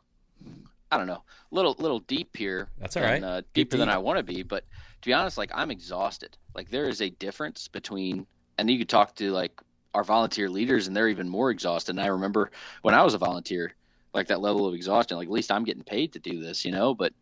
I 0.91 0.97
don't 0.97 1.07
know, 1.07 1.23
a 1.51 1.55
little 1.55 1.75
little 1.79 1.99
deep 1.99 2.35
here. 2.35 2.69
That's 2.77 2.97
all 2.97 3.03
and, 3.03 3.23
right. 3.23 3.31
Uh, 3.31 3.41
deeper 3.53 3.77
than. 3.77 3.89
I 3.89 3.97
want 3.97 4.17
to 4.17 4.23
be, 4.23 4.43
but 4.43 4.65
to 5.01 5.09
be 5.09 5.13
honest, 5.13 5.37
like 5.37 5.51
I'm 5.53 5.71
exhausted. 5.71 6.37
Like 6.53 6.69
there 6.69 6.85
is 6.85 7.01
a 7.01 7.09
difference 7.09 7.67
between, 7.67 8.27
and 8.57 8.69
you 8.69 8.77
could 8.77 8.89
talk 8.89 9.15
to 9.15 9.31
like 9.31 9.61
our 9.93 10.03
volunteer 10.03 10.49
leaders, 10.49 10.87
and 10.87 10.95
they're 10.95 11.09
even 11.09 11.29
more 11.29 11.51
exhausted. 11.51 11.91
And 11.91 12.01
I 12.01 12.07
remember 12.07 12.51
when 12.81 12.93
I 12.93 13.03
was 13.03 13.13
a 13.13 13.17
volunteer, 13.17 13.73
like 14.13 14.27
that 14.27 14.41
level 14.41 14.67
of 14.67 14.73
exhaustion. 14.73 15.17
Like 15.17 15.27
at 15.27 15.33
least 15.33 15.51
I'm 15.51 15.63
getting 15.63 15.83
paid 15.83 16.13
to 16.13 16.19
do 16.19 16.41
this, 16.41 16.65
you 16.65 16.71
know. 16.71 16.93
But 16.93 17.13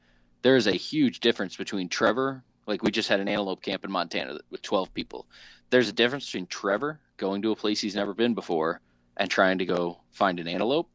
there 0.42 0.56
is 0.56 0.68
a 0.68 0.72
huge 0.72 1.20
difference 1.20 1.56
between 1.56 1.90
Trevor. 1.90 2.44
Like 2.66 2.84
we 2.84 2.92
just 2.92 3.10
had 3.10 3.20
an 3.20 3.28
antelope 3.28 3.62
camp 3.62 3.84
in 3.86 3.92
Montana 3.92 4.40
with 4.50 4.62
12 4.62 4.94
people. 4.94 5.28
There's 5.70 5.90
a 5.90 5.94
difference 5.94 6.26
between 6.26 6.48
Trevor 6.48 7.00
going 7.18 7.42
to 7.42 7.52
a 7.52 7.56
place 7.56 7.82
he's 7.82 7.96
never 7.96 8.14
been 8.14 8.34
before 8.34 8.82
and 9.18 9.30
trying 9.30 9.58
to 9.58 9.66
go 9.66 10.00
find 10.12 10.40
an 10.40 10.48
antelope 10.48 10.90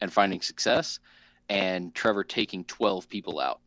and 0.00 0.12
finding 0.12 0.40
success, 0.40 0.98
and 1.48 1.94
Trevor 1.94 2.24
taking 2.24 2.64
12 2.64 3.08
people 3.08 3.38
out, 3.38 3.60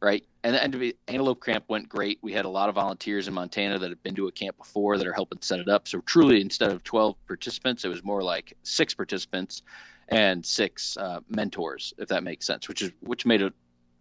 right? 0.00 0.24
And, 0.44 0.78
be, 0.78 0.94
antelope 1.08 1.42
camp 1.42 1.64
went 1.68 1.88
great. 1.88 2.18
We 2.20 2.34
had 2.34 2.44
a 2.44 2.50
lot 2.50 2.68
of 2.68 2.74
volunteers 2.74 3.28
in 3.28 3.34
Montana 3.34 3.78
that 3.78 3.88
had 3.88 4.02
been 4.02 4.14
to 4.16 4.28
a 4.28 4.32
camp 4.32 4.58
before 4.58 4.98
that 4.98 5.06
are 5.06 5.12
helping 5.14 5.40
set 5.40 5.58
it 5.58 5.70
up. 5.70 5.88
So 5.88 6.00
truly, 6.02 6.42
instead 6.42 6.70
of 6.70 6.84
12 6.84 7.16
participants, 7.26 7.86
it 7.86 7.88
was 7.88 8.04
more 8.04 8.22
like 8.22 8.54
six 8.62 8.92
participants 8.92 9.62
and 10.08 10.44
six 10.44 10.98
uh, 10.98 11.20
mentors, 11.30 11.94
if 11.96 12.08
that 12.08 12.22
makes 12.24 12.46
sense, 12.46 12.68
which 12.68 12.82
is 12.82 12.92
which 13.00 13.24
made 13.24 13.40
it 13.40 13.54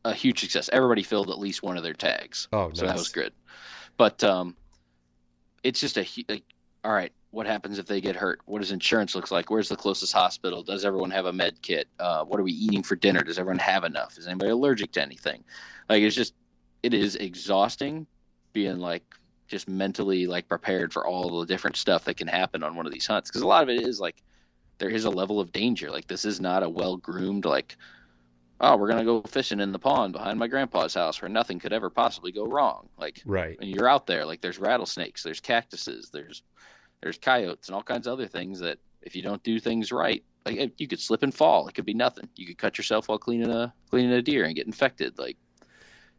a 0.03 0.13
huge 0.13 0.41
success. 0.41 0.69
Everybody 0.73 1.01
filled 1.01 1.29
at 1.29 1.39
least 1.39 1.63
one 1.63 1.77
of 1.77 1.83
their 1.83 1.93
tags. 1.93 2.49
oh 2.51 2.67
nice. 2.67 2.79
So 2.79 2.85
that 2.87 2.95
was 2.95 3.09
good. 3.09 3.31
But 3.95 4.21
um, 4.23 4.57
it's 5.63 5.79
just 5.79 5.97
a 5.97 6.05
like, 6.27 6.43
all 6.83 6.91
right. 6.91 7.13
What 7.33 7.47
happens 7.47 7.79
if 7.79 7.87
they 7.87 7.99
get 7.99 8.15
hurt? 8.15 8.41
What 8.45 8.59
does 8.59 8.71
insurance 8.71 9.15
look 9.15 9.31
like? 9.31 9.49
Where's 9.49 9.67
the 9.67 9.75
closest 9.75 10.13
hospital? 10.13 10.61
Does 10.61 10.85
everyone 10.85 11.09
have 11.09 11.25
a 11.25 11.33
med 11.33 11.59
kit? 11.63 11.87
Uh, 11.99 12.23
what 12.23 12.39
are 12.39 12.43
we 12.43 12.51
eating 12.51 12.83
for 12.83 12.95
dinner? 12.95 13.21
Does 13.21 13.39
everyone 13.39 13.57
have 13.57 13.83
enough? 13.83 14.19
Is 14.19 14.27
anybody 14.27 14.51
allergic 14.51 14.91
to 14.91 15.01
anything? 15.01 15.43
Like 15.89 16.03
it's 16.03 16.15
just, 16.15 16.35
it 16.83 16.93
is 16.93 17.15
exhausting, 17.15 18.05
being 18.53 18.77
like 18.77 19.03
just 19.47 19.67
mentally 19.67 20.27
like 20.27 20.47
prepared 20.47 20.93
for 20.93 21.07
all 21.07 21.39
the 21.39 21.47
different 21.47 21.75
stuff 21.75 22.03
that 22.05 22.17
can 22.17 22.27
happen 22.27 22.61
on 22.61 22.75
one 22.75 22.85
of 22.85 22.93
these 22.93 23.07
hunts. 23.07 23.31
Because 23.31 23.41
a 23.41 23.47
lot 23.47 23.63
of 23.63 23.69
it 23.69 23.81
is 23.81 23.99
like 23.99 24.21
there 24.77 24.89
is 24.89 25.05
a 25.05 25.09
level 25.09 25.39
of 25.39 25.51
danger. 25.51 25.89
Like 25.89 26.05
this 26.05 26.25
is 26.25 26.39
not 26.39 26.61
a 26.61 26.69
well 26.69 26.97
groomed 26.97 27.45
like 27.45 27.77
oh, 28.61 28.77
we're 28.77 28.89
gonna 28.89 29.03
go 29.03 29.23
fishing 29.23 29.59
in 29.59 29.71
the 29.71 29.79
pond 29.79 30.13
behind 30.13 30.37
my 30.37 30.47
grandpa's 30.47 30.93
house 30.93 31.19
where 31.19 31.29
nothing 31.29 31.57
could 31.57 31.73
ever 31.73 31.89
possibly 31.89 32.31
go 32.31 32.45
wrong. 32.45 32.89
Like 32.95 33.23
right 33.25 33.57
and 33.59 33.69
you're 33.69 33.89
out 33.89 34.05
there, 34.05 34.23
like 34.23 34.41
there's 34.41 34.59
rattlesnakes, 34.59 35.23
there's 35.23 35.39
cactuses, 35.39 36.11
there's 36.13 36.43
there's 37.03 37.17
coyotes 37.17 37.67
and 37.67 37.75
all 37.75 37.83
kinds 37.83 38.07
of 38.07 38.13
other 38.13 38.27
things 38.27 38.59
that 38.59 38.79
if 39.01 39.15
you 39.15 39.21
don't 39.21 39.43
do 39.43 39.59
things 39.59 39.91
right, 39.91 40.23
like 40.45 40.57
eh, 40.57 40.67
you 40.77 40.87
could 40.87 40.99
slip 40.99 41.23
and 41.23 41.33
fall. 41.33 41.67
It 41.67 41.75
could 41.75 41.85
be 41.85 41.93
nothing. 41.93 42.27
You 42.35 42.47
could 42.47 42.57
cut 42.57 42.77
yourself 42.77 43.09
while 43.09 43.17
cleaning 43.17 43.49
a 43.49 43.73
cleaning 43.89 44.13
a 44.13 44.21
deer 44.21 44.45
and 44.45 44.55
get 44.55 44.65
infected. 44.65 45.19
Like 45.19 45.37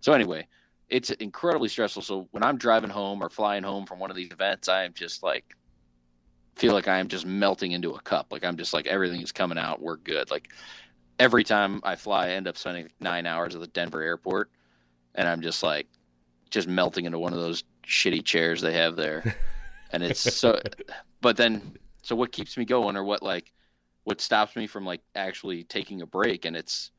so 0.00 0.12
anyway, 0.12 0.46
it's 0.88 1.10
incredibly 1.10 1.68
stressful. 1.68 2.02
So 2.02 2.28
when 2.30 2.44
I'm 2.44 2.58
driving 2.58 2.90
home 2.90 3.22
or 3.22 3.30
flying 3.30 3.62
home 3.62 3.86
from 3.86 3.98
one 3.98 4.10
of 4.10 4.16
these 4.16 4.30
events, 4.30 4.68
I 4.68 4.84
am 4.84 4.92
just 4.92 5.22
like 5.22 5.56
feel 6.56 6.74
like 6.74 6.88
I 6.88 6.98
am 6.98 7.08
just 7.08 7.26
melting 7.26 7.72
into 7.72 7.92
a 7.92 8.00
cup. 8.00 8.26
Like 8.30 8.44
I'm 8.44 8.56
just 8.56 8.74
like 8.74 8.86
everything 8.86 9.22
is 9.22 9.32
coming 9.32 9.58
out. 9.58 9.80
We're 9.80 9.96
good. 9.96 10.30
Like 10.30 10.48
every 11.18 11.44
time 11.44 11.80
I 11.82 11.96
fly, 11.96 12.26
I 12.26 12.30
end 12.32 12.46
up 12.46 12.58
spending 12.58 12.90
nine 13.00 13.26
hours 13.26 13.54
at 13.54 13.60
the 13.60 13.66
Denver 13.68 14.02
airport, 14.02 14.50
and 15.14 15.26
I'm 15.26 15.40
just 15.40 15.62
like 15.62 15.86
just 16.50 16.68
melting 16.68 17.06
into 17.06 17.18
one 17.18 17.32
of 17.32 17.40
those 17.40 17.64
shitty 17.86 18.24
chairs 18.24 18.60
they 18.60 18.74
have 18.74 18.96
there. 18.96 19.34
And 19.94 20.02
it's 20.02 20.20
so, 20.34 20.60
but 21.20 21.36
then, 21.36 21.76
so 22.02 22.16
what 22.16 22.32
keeps 22.32 22.56
me 22.56 22.64
going, 22.64 22.96
or 22.96 23.04
what 23.04 23.22
like, 23.22 23.52
what 24.02 24.20
stops 24.20 24.56
me 24.56 24.66
from 24.66 24.84
like 24.84 25.00
actually 25.14 25.62
taking 25.62 26.02
a 26.02 26.06
break? 26.06 26.44
And 26.44 26.56
it's, 26.56 26.90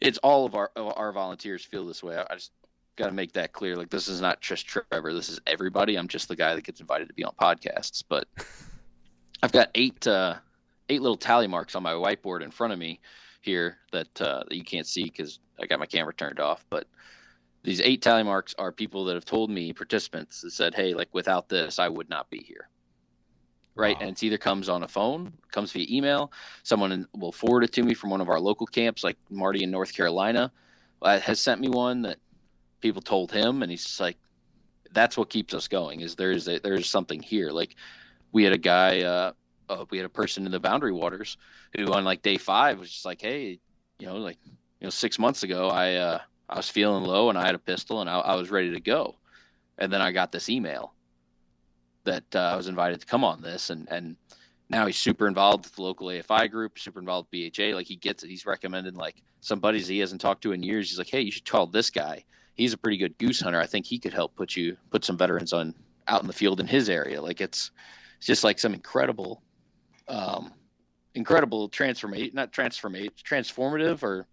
it's 0.00 0.18
all 0.18 0.44
of 0.44 0.54
our 0.54 0.70
our 0.76 1.12
volunteers 1.12 1.64
feel 1.64 1.86
this 1.86 2.02
way. 2.02 2.16
I 2.16 2.34
just 2.34 2.52
got 2.96 3.06
to 3.06 3.12
make 3.12 3.32
that 3.32 3.52
clear. 3.52 3.74
Like 3.74 3.88
this 3.88 4.06
is 4.06 4.20
not 4.20 4.40
just 4.40 4.66
Trevor. 4.66 5.14
This 5.14 5.30
is 5.30 5.40
everybody. 5.46 5.96
I'm 5.96 6.08
just 6.08 6.28
the 6.28 6.36
guy 6.36 6.54
that 6.54 6.64
gets 6.64 6.80
invited 6.80 7.08
to 7.08 7.14
be 7.14 7.24
on 7.24 7.32
podcasts. 7.40 8.04
But 8.06 8.28
I've 9.42 9.52
got 9.52 9.70
eight 9.74 10.06
uh, 10.06 10.34
eight 10.90 11.00
little 11.00 11.16
tally 11.16 11.46
marks 11.46 11.74
on 11.74 11.82
my 11.82 11.92
whiteboard 11.92 12.42
in 12.42 12.50
front 12.50 12.72
of 12.72 12.78
me 12.78 13.00
here 13.40 13.78
that 13.92 14.20
uh, 14.20 14.44
that 14.48 14.56
you 14.56 14.64
can't 14.64 14.86
see 14.86 15.04
because 15.04 15.38
I 15.58 15.66
got 15.66 15.80
my 15.80 15.86
camera 15.86 16.12
turned 16.12 16.38
off. 16.38 16.66
But 16.68 16.86
these 17.64 17.80
eight 17.80 18.02
tally 18.02 18.22
marks 18.22 18.54
are 18.58 18.70
people 18.70 19.06
that 19.06 19.14
have 19.14 19.24
told 19.24 19.50
me 19.50 19.72
participants 19.72 20.42
that 20.42 20.52
said, 20.52 20.74
"Hey, 20.74 20.94
like 20.94 21.08
without 21.12 21.48
this, 21.48 21.78
I 21.78 21.88
would 21.88 22.10
not 22.10 22.30
be 22.30 22.38
here." 22.38 22.68
Right, 23.76 23.96
Wow. 23.96 24.02
and 24.02 24.10
it's 24.10 24.22
either 24.22 24.38
comes 24.38 24.68
on 24.68 24.84
a 24.84 24.88
phone, 24.88 25.32
comes 25.50 25.72
via 25.72 25.86
email. 25.90 26.30
Someone 26.62 27.08
will 27.14 27.32
forward 27.32 27.64
it 27.64 27.72
to 27.72 27.82
me 27.82 27.94
from 27.94 28.10
one 28.10 28.20
of 28.20 28.28
our 28.28 28.38
local 28.38 28.66
camps, 28.66 29.02
like 29.02 29.16
Marty 29.30 29.64
in 29.64 29.70
North 29.70 29.92
Carolina, 29.94 30.52
uh, 31.02 31.18
has 31.18 31.40
sent 31.40 31.60
me 31.60 31.68
one 31.68 32.02
that 32.02 32.18
people 32.80 33.02
told 33.02 33.32
him, 33.32 33.62
and 33.62 33.70
he's 33.70 33.84
just 33.84 33.98
like, 33.98 34.18
"That's 34.92 35.16
what 35.16 35.30
keeps 35.30 35.54
us 35.54 35.66
going. 35.66 36.02
Is 36.02 36.14
there's 36.16 36.46
a, 36.48 36.60
there's 36.60 36.88
something 36.88 37.20
here." 37.20 37.50
Like 37.50 37.74
we 38.30 38.44
had 38.44 38.52
a 38.52 38.58
guy, 38.58 39.00
uh, 39.02 39.32
uh, 39.70 39.86
we 39.90 39.96
had 39.98 40.04
a 40.06 40.10
person 40.10 40.44
in 40.46 40.52
the 40.52 40.60
Boundary 40.60 40.92
Waters 40.92 41.36
who 41.76 41.92
on 41.92 42.04
like 42.04 42.22
day 42.22 42.36
five 42.36 42.78
was 42.78 42.90
just 42.92 43.06
like, 43.06 43.22
"Hey, 43.22 43.58
you 43.98 44.06
know, 44.06 44.16
like 44.18 44.38
you 44.44 44.52
know, 44.86 44.90
six 44.90 45.18
months 45.18 45.42
ago, 45.42 45.68
I 45.70 45.94
uh, 45.94 46.20
I 46.48 46.56
was 46.56 46.68
feeling 46.68 47.04
low 47.04 47.30
and 47.30 47.38
I 47.38 47.46
had 47.46 47.54
a 47.54 47.58
pistol 47.58 48.00
and 48.00 48.10
I, 48.10 48.18
I 48.18 48.34
was 48.36 48.50
ready 48.50 48.70
to 48.72 48.80
go, 48.80 49.16
and 49.78 49.92
then 49.92 50.00
I 50.00 50.12
got 50.12 50.32
this 50.32 50.48
email 50.48 50.94
that 52.04 52.24
uh, 52.34 52.50
I 52.52 52.56
was 52.56 52.68
invited 52.68 53.00
to 53.00 53.06
come 53.06 53.24
on 53.24 53.40
this, 53.40 53.70
and 53.70 53.88
and 53.90 54.16
now 54.70 54.86
he's 54.86 54.98
super 54.98 55.26
involved 55.26 55.64
with 55.64 55.74
the 55.74 55.82
local 55.82 56.08
AFI 56.08 56.50
group, 56.50 56.78
super 56.78 57.00
involved 57.00 57.28
with 57.32 57.52
BHA. 57.52 57.74
Like 57.74 57.86
he 57.86 57.96
gets 57.96 58.22
it. 58.22 58.30
He's 58.30 58.46
recommended 58.46 58.96
like 58.96 59.22
some 59.40 59.60
buddies 59.60 59.88
he 59.88 59.98
hasn't 59.98 60.20
talked 60.20 60.42
to 60.42 60.52
in 60.52 60.62
years. 60.62 60.90
He's 60.90 60.98
like, 60.98 61.10
"Hey, 61.10 61.20
you 61.20 61.30
should 61.30 61.48
call 61.48 61.66
this 61.66 61.90
guy. 61.90 62.24
He's 62.54 62.72
a 62.72 62.78
pretty 62.78 62.98
good 62.98 63.16
goose 63.18 63.40
hunter. 63.40 63.60
I 63.60 63.66
think 63.66 63.86
he 63.86 63.98
could 63.98 64.12
help 64.12 64.36
put 64.36 64.56
you 64.56 64.76
put 64.90 65.04
some 65.04 65.18
veterans 65.18 65.52
on 65.52 65.74
out 66.08 66.20
in 66.20 66.26
the 66.26 66.32
field 66.32 66.60
in 66.60 66.66
his 66.66 66.88
area. 66.88 67.20
Like 67.20 67.40
it's 67.40 67.70
it's 68.18 68.26
just 68.26 68.44
like 68.44 68.58
some 68.58 68.74
incredible." 68.74 69.42
Um, 70.06 70.52
incredible 71.14 71.68
transformate 71.68 72.34
not 72.34 72.52
transformate 72.52 73.12
transformative 73.16 74.02
or 74.02 74.26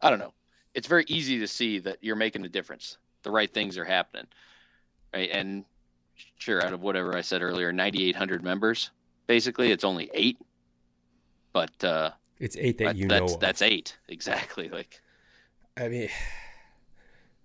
i 0.00 0.08
don't 0.08 0.20
know 0.20 0.32
it's 0.74 0.86
very 0.86 1.04
easy 1.08 1.38
to 1.38 1.46
see 1.46 1.78
that 1.78 1.98
you're 2.00 2.16
making 2.16 2.44
a 2.44 2.48
difference 2.48 2.98
the 3.22 3.30
right 3.30 3.52
things 3.52 3.78
are 3.78 3.84
happening 3.84 4.26
right 5.14 5.30
and 5.32 5.64
sure 6.38 6.64
out 6.64 6.72
of 6.72 6.82
whatever 6.82 7.16
i 7.16 7.20
said 7.20 7.42
earlier 7.42 7.72
9800 7.72 8.42
members 8.42 8.90
basically 9.26 9.70
it's 9.70 9.84
only 9.84 10.10
eight 10.14 10.38
but 11.52 11.84
uh 11.84 12.10
it's 12.38 12.56
eight 12.56 12.78
that 12.78 12.96
you 12.96 13.08
that's 13.08 13.20
know 13.30 13.34
of. 13.34 13.40
that's 13.40 13.62
eight 13.62 13.96
exactly 14.08 14.68
like 14.68 15.00
I 15.76 15.88
mean, 15.88 16.08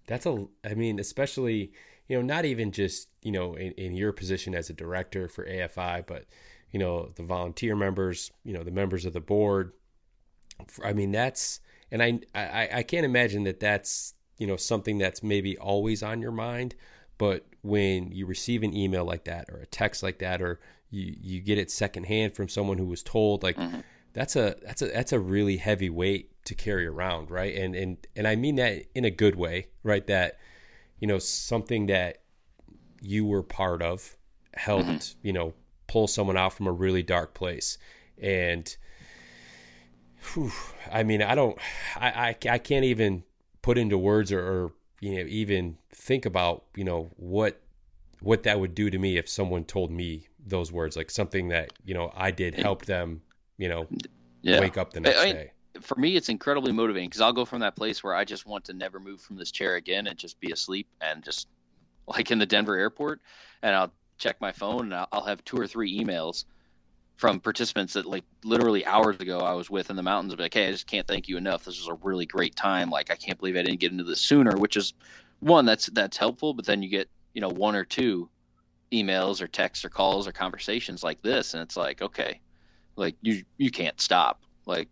that's 0.06 0.26
a. 0.26 0.46
I 0.66 0.74
mean, 0.74 1.00
especially 1.00 1.72
you 2.08 2.18
know, 2.18 2.22
not 2.22 2.46
even 2.46 2.72
just 2.72 3.10
you 3.22 3.32
know 3.32 3.56
in, 3.56 3.72
in 3.74 3.96
your 3.96 4.12
position 4.12 4.54
as 4.56 4.70
a 4.70 4.74
director 4.74 5.28
for 5.28 5.46
AFI, 5.46 6.06
but 6.06 6.26
you 6.72 6.80
know 6.80 7.12
the 7.16 7.24
volunteer 7.24 7.76
members, 7.76 8.32
you 8.44 8.54
know 8.54 8.64
the 8.64 8.72
members 8.72 9.06
of 9.06 9.14
the 9.14 9.22
board. 9.22 9.74
I 10.84 10.94
mean, 10.94 11.12
that's 11.12 11.60
and 11.92 12.02
I 12.04 12.20
I, 12.36 12.70
I 12.74 12.84
can't 12.84 13.06
imagine 13.06 13.44
that 13.44 13.60
that's 13.60 14.14
you 14.38 14.48
know 14.48 14.58
something 14.58 14.98
that's 14.98 15.24
maybe 15.24 15.58
always 15.58 16.04
on 16.04 16.22
your 16.22 16.32
mind, 16.32 16.76
but 17.18 17.46
when 17.62 18.12
you 18.12 18.26
receive 18.26 18.64
an 18.64 18.76
email 18.76 19.04
like 19.06 19.26
that 19.26 19.50
or 19.50 19.58
a 19.58 19.66
text 19.66 20.04
like 20.04 20.20
that 20.20 20.42
or 20.42 20.60
you 20.90 21.16
you 21.20 21.42
get 21.42 21.58
it 21.58 21.70
secondhand 21.72 22.34
from 22.36 22.48
someone 22.48 22.78
who 22.78 22.86
was 22.86 23.04
told 23.04 23.44
like 23.44 23.58
Mhm. 23.58 23.84
that's 24.14 24.36
a 24.36 24.56
that's 24.64 24.82
a 24.82 24.88
that's 24.88 25.12
a 25.12 25.20
really 25.20 25.58
heavy 25.58 25.90
weight 25.90 26.32
to 26.46 26.56
carry 26.56 26.86
around 26.86 27.30
right? 27.30 27.54
And 27.56 27.76
and 27.76 27.98
and 28.16 28.28
i 28.28 28.36
mean 28.36 28.56
that 28.56 28.86
in 28.96 29.04
a 29.04 29.12
good 29.12 29.36
way 29.36 29.68
right? 29.84 30.06
That 30.08 30.38
you 31.00 31.08
know 31.08 31.20
something 31.20 31.88
that 31.88 32.20
you 33.02 33.26
were 33.26 33.44
part 33.44 33.82
of 33.82 34.16
helped 34.54 35.16
you 35.22 35.34
know 35.34 35.54
pull 35.88 36.08
someone 36.08 36.38
out 36.38 36.54
from 36.54 36.68
a 36.68 36.72
really 36.72 37.04
dark 37.04 37.34
place. 37.34 37.78
And 38.22 38.76
whew, 40.34 40.52
i 40.92 41.04
mean 41.04 41.22
i 41.22 41.36
don't 41.36 41.58
I, 41.96 42.10
I 42.30 42.36
i 42.52 42.58
can't 42.58 42.86
even 42.86 43.24
put 43.62 43.78
into 43.78 43.98
words 43.98 44.32
or, 44.32 44.40
or 44.40 44.72
you 45.02 45.16
know 45.16 45.26
even 45.28 45.78
think 45.92 46.26
about 46.26 46.64
you 46.76 46.84
know 46.84 47.10
what 47.18 47.62
what 48.22 48.44
that 48.44 48.60
would 48.60 48.74
do 48.74 48.90
to 48.90 48.98
me 48.98 49.18
if 49.18 49.30
someone 49.30 49.64
told 49.64 49.92
me 49.92 50.28
those 50.46 50.72
words 50.72 50.96
like 50.96 51.12
something 51.12 51.50
that 51.50 51.72
you 51.86 51.94
know 51.94 52.12
I 52.16 52.32
did 52.32 52.56
help 52.56 52.86
them 52.86 53.22
you 53.58 53.70
know 53.70 53.88
Yeah. 54.42 54.60
wake 54.62 54.78
up 54.78 54.94
the 54.94 55.02
next 55.02 55.20
I- 55.20 55.28
I- 55.28 55.32
day. 55.34 55.52
for 55.82 55.96
me 55.96 56.16
it's 56.16 56.30
incredibly 56.30 56.72
motivating 56.72 57.10
because 57.10 57.22
i'll 57.22 57.34
go 57.34 57.46
from 57.46 57.60
that 57.60 57.76
place 57.76 58.04
where 58.04 58.16
i 58.16 58.24
just 58.26 58.46
want 58.48 58.64
to 58.66 58.74
never 58.74 59.00
move 59.00 59.22
from 59.22 59.36
this 59.36 59.52
chair 59.52 59.76
again 59.76 60.08
and 60.08 60.18
just 60.18 60.40
be 60.40 60.52
asleep 60.52 60.88
and 61.02 61.24
just 61.24 61.48
like 62.08 62.32
in 62.32 62.40
the 62.40 62.46
denver 62.46 62.76
airport 62.76 63.22
and 63.62 63.76
i'll 63.76 63.92
check 64.18 64.40
my 64.42 64.52
phone 64.52 64.86
and 64.86 64.96
i'll, 64.96 65.08
I'll 65.12 65.26
have 65.26 65.44
two 65.44 65.58
or 65.58 65.68
three 65.68 65.96
emails 66.04 66.46
from 67.18 67.40
participants 67.40 67.94
that 67.94 68.06
like 68.06 68.24
literally 68.44 68.86
hours 68.86 69.20
ago 69.20 69.40
i 69.40 69.54
was 69.54 69.70
with 69.70 69.90
in 69.90 69.96
the 69.96 70.04
mountains 70.04 70.36
like 70.38 70.54
hey 70.54 70.68
i 70.68 70.72
just 70.72 70.88
can't 70.88 71.08
thank 71.08 71.28
you 71.28 71.36
enough. 71.36 71.66
This 71.66 71.80
was 71.80 71.88
a 71.88 72.06
really 72.06 72.26
great 72.26 72.56
time. 72.56 72.90
Like 72.90 73.12
i 73.12 73.16
can't 73.16 73.38
believe 73.38 73.56
i 73.56 73.64
didn't 73.64 73.80
get 73.80 73.92
into 73.92 74.04
this 74.04 74.22
sooner 74.22 74.56
which 74.56 74.78
is 74.78 74.94
one 75.40 75.66
that's 75.66 75.88
that's 75.88 76.18
helpful 76.18 76.54
but 76.54 76.66
then 76.66 76.82
you 76.82 76.90
get 76.90 77.10
you 77.34 77.42
know 77.42 77.50
one 77.50 77.76
or 77.76 77.84
two 77.84 78.30
emails 78.92 79.42
or 79.42 79.48
texts 79.48 79.84
or 79.84 79.90
calls 79.90 80.28
or 80.28 80.32
conversations 80.32 81.04
like 81.04 81.22
this 81.22 81.54
and 81.54 81.62
it's 81.62 81.76
like 81.76 82.02
okay 82.02 82.40
like 82.98 83.16
you 83.22 83.44
you 83.58 83.72
can't 83.72 84.02
stop. 84.02 84.42
Like 84.66 84.90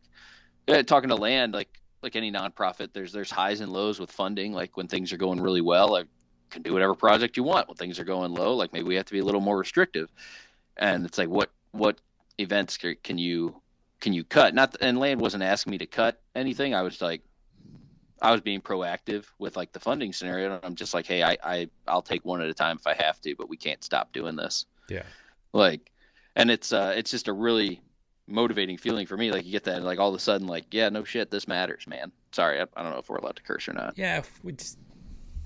yeah, 0.68 0.82
talking 0.84 1.10
to 1.10 1.16
land 1.16 1.54
like 1.54 1.82
like 2.02 2.16
any 2.16 2.32
nonprofit 2.32 2.94
there's 2.94 3.12
there's 3.12 3.32
highs 3.32 3.60
and 3.60 3.74
lows 3.74 4.00
with 4.00 4.12
funding. 4.12 4.54
Like 4.54 4.78
when 4.78 4.88
things 4.88 5.12
are 5.12 5.18
going 5.18 5.42
really 5.42 5.62
well 5.62 5.96
i 5.96 6.04
can 6.52 6.62
do 6.62 6.72
whatever 6.72 6.94
project 6.94 7.36
you 7.36 7.44
want. 7.44 7.68
When 7.68 7.76
things 7.76 8.00
are 8.00 8.06
going 8.06 8.34
low 8.34 8.56
like 8.56 8.72
maybe 8.72 8.88
we 8.88 8.96
have 8.96 9.06
to 9.06 9.14
be 9.14 9.20
a 9.20 9.26
little 9.26 9.42
more 9.42 9.58
restrictive. 9.58 10.10
And 10.78 11.06
it's 11.06 11.18
like 11.18 11.30
what 11.30 11.52
what 11.72 12.00
events 12.38 12.78
can 13.04 13.18
you 13.18 13.62
can 14.02 14.14
you 14.14 14.24
cut 14.24 14.54
not 14.54 14.76
and 14.82 14.98
land 15.00 15.20
wasn't 15.22 15.42
asking 15.42 15.72
me 15.72 15.78
to 15.78 15.86
cut 15.86 16.22
anything 16.36 16.76
i 16.76 16.82
was 16.82 17.02
like 17.02 17.22
i 18.22 18.32
was 18.32 18.42
being 18.42 18.60
proactive 18.62 19.26
with 19.40 19.56
like 19.56 19.72
the 19.72 19.80
funding 19.80 20.12
scenario 20.12 20.54
and 20.54 20.60
i'm 20.66 20.76
just 20.76 20.94
like 20.94 21.06
hey 21.06 21.24
i, 21.24 21.38
I 21.44 21.70
i'll 21.88 22.02
take 22.02 22.26
one 22.26 22.42
at 22.42 22.50
a 22.50 22.54
time 22.54 22.78
if 22.80 22.86
i 22.88 22.94
have 22.94 23.22
to 23.22 23.36
but 23.38 23.50
we 23.50 23.58
can't 23.58 23.84
stop 23.84 24.12
doing 24.12 24.36
this 24.36 24.66
Yeah. 24.90 25.04
like 25.54 25.92
and 26.36 26.52
it's 26.52 26.74
uh 26.74 26.94
it's 26.96 27.12
just 27.12 27.28
a 27.30 27.34
really 27.34 27.82
motivating 28.28 28.78
feeling 28.78 29.06
for 29.06 29.16
me 29.16 29.32
like 29.32 29.46
you 29.46 29.52
get 29.52 29.64
that 29.66 29.84
like 29.84 30.00
all 30.00 30.10
of 30.10 30.16
a 30.16 30.20
sudden 30.20 30.48
like 30.48 30.66
yeah 30.72 30.90
no 30.90 31.04
shit 31.04 31.32
this 31.32 31.48
matters 31.48 31.86
man 31.88 32.12
sorry 32.34 32.60
i, 32.60 32.66
I 32.76 32.84
don't 32.84 32.92
know 32.92 32.98
if 33.00 33.08
we're 33.08 33.18
allowed 33.18 33.36
to 33.38 33.44
curse 33.44 33.68
or 33.70 33.74
not 33.74 33.94
Yeah, 33.98 34.24
we 34.44 34.54
just 34.54 34.78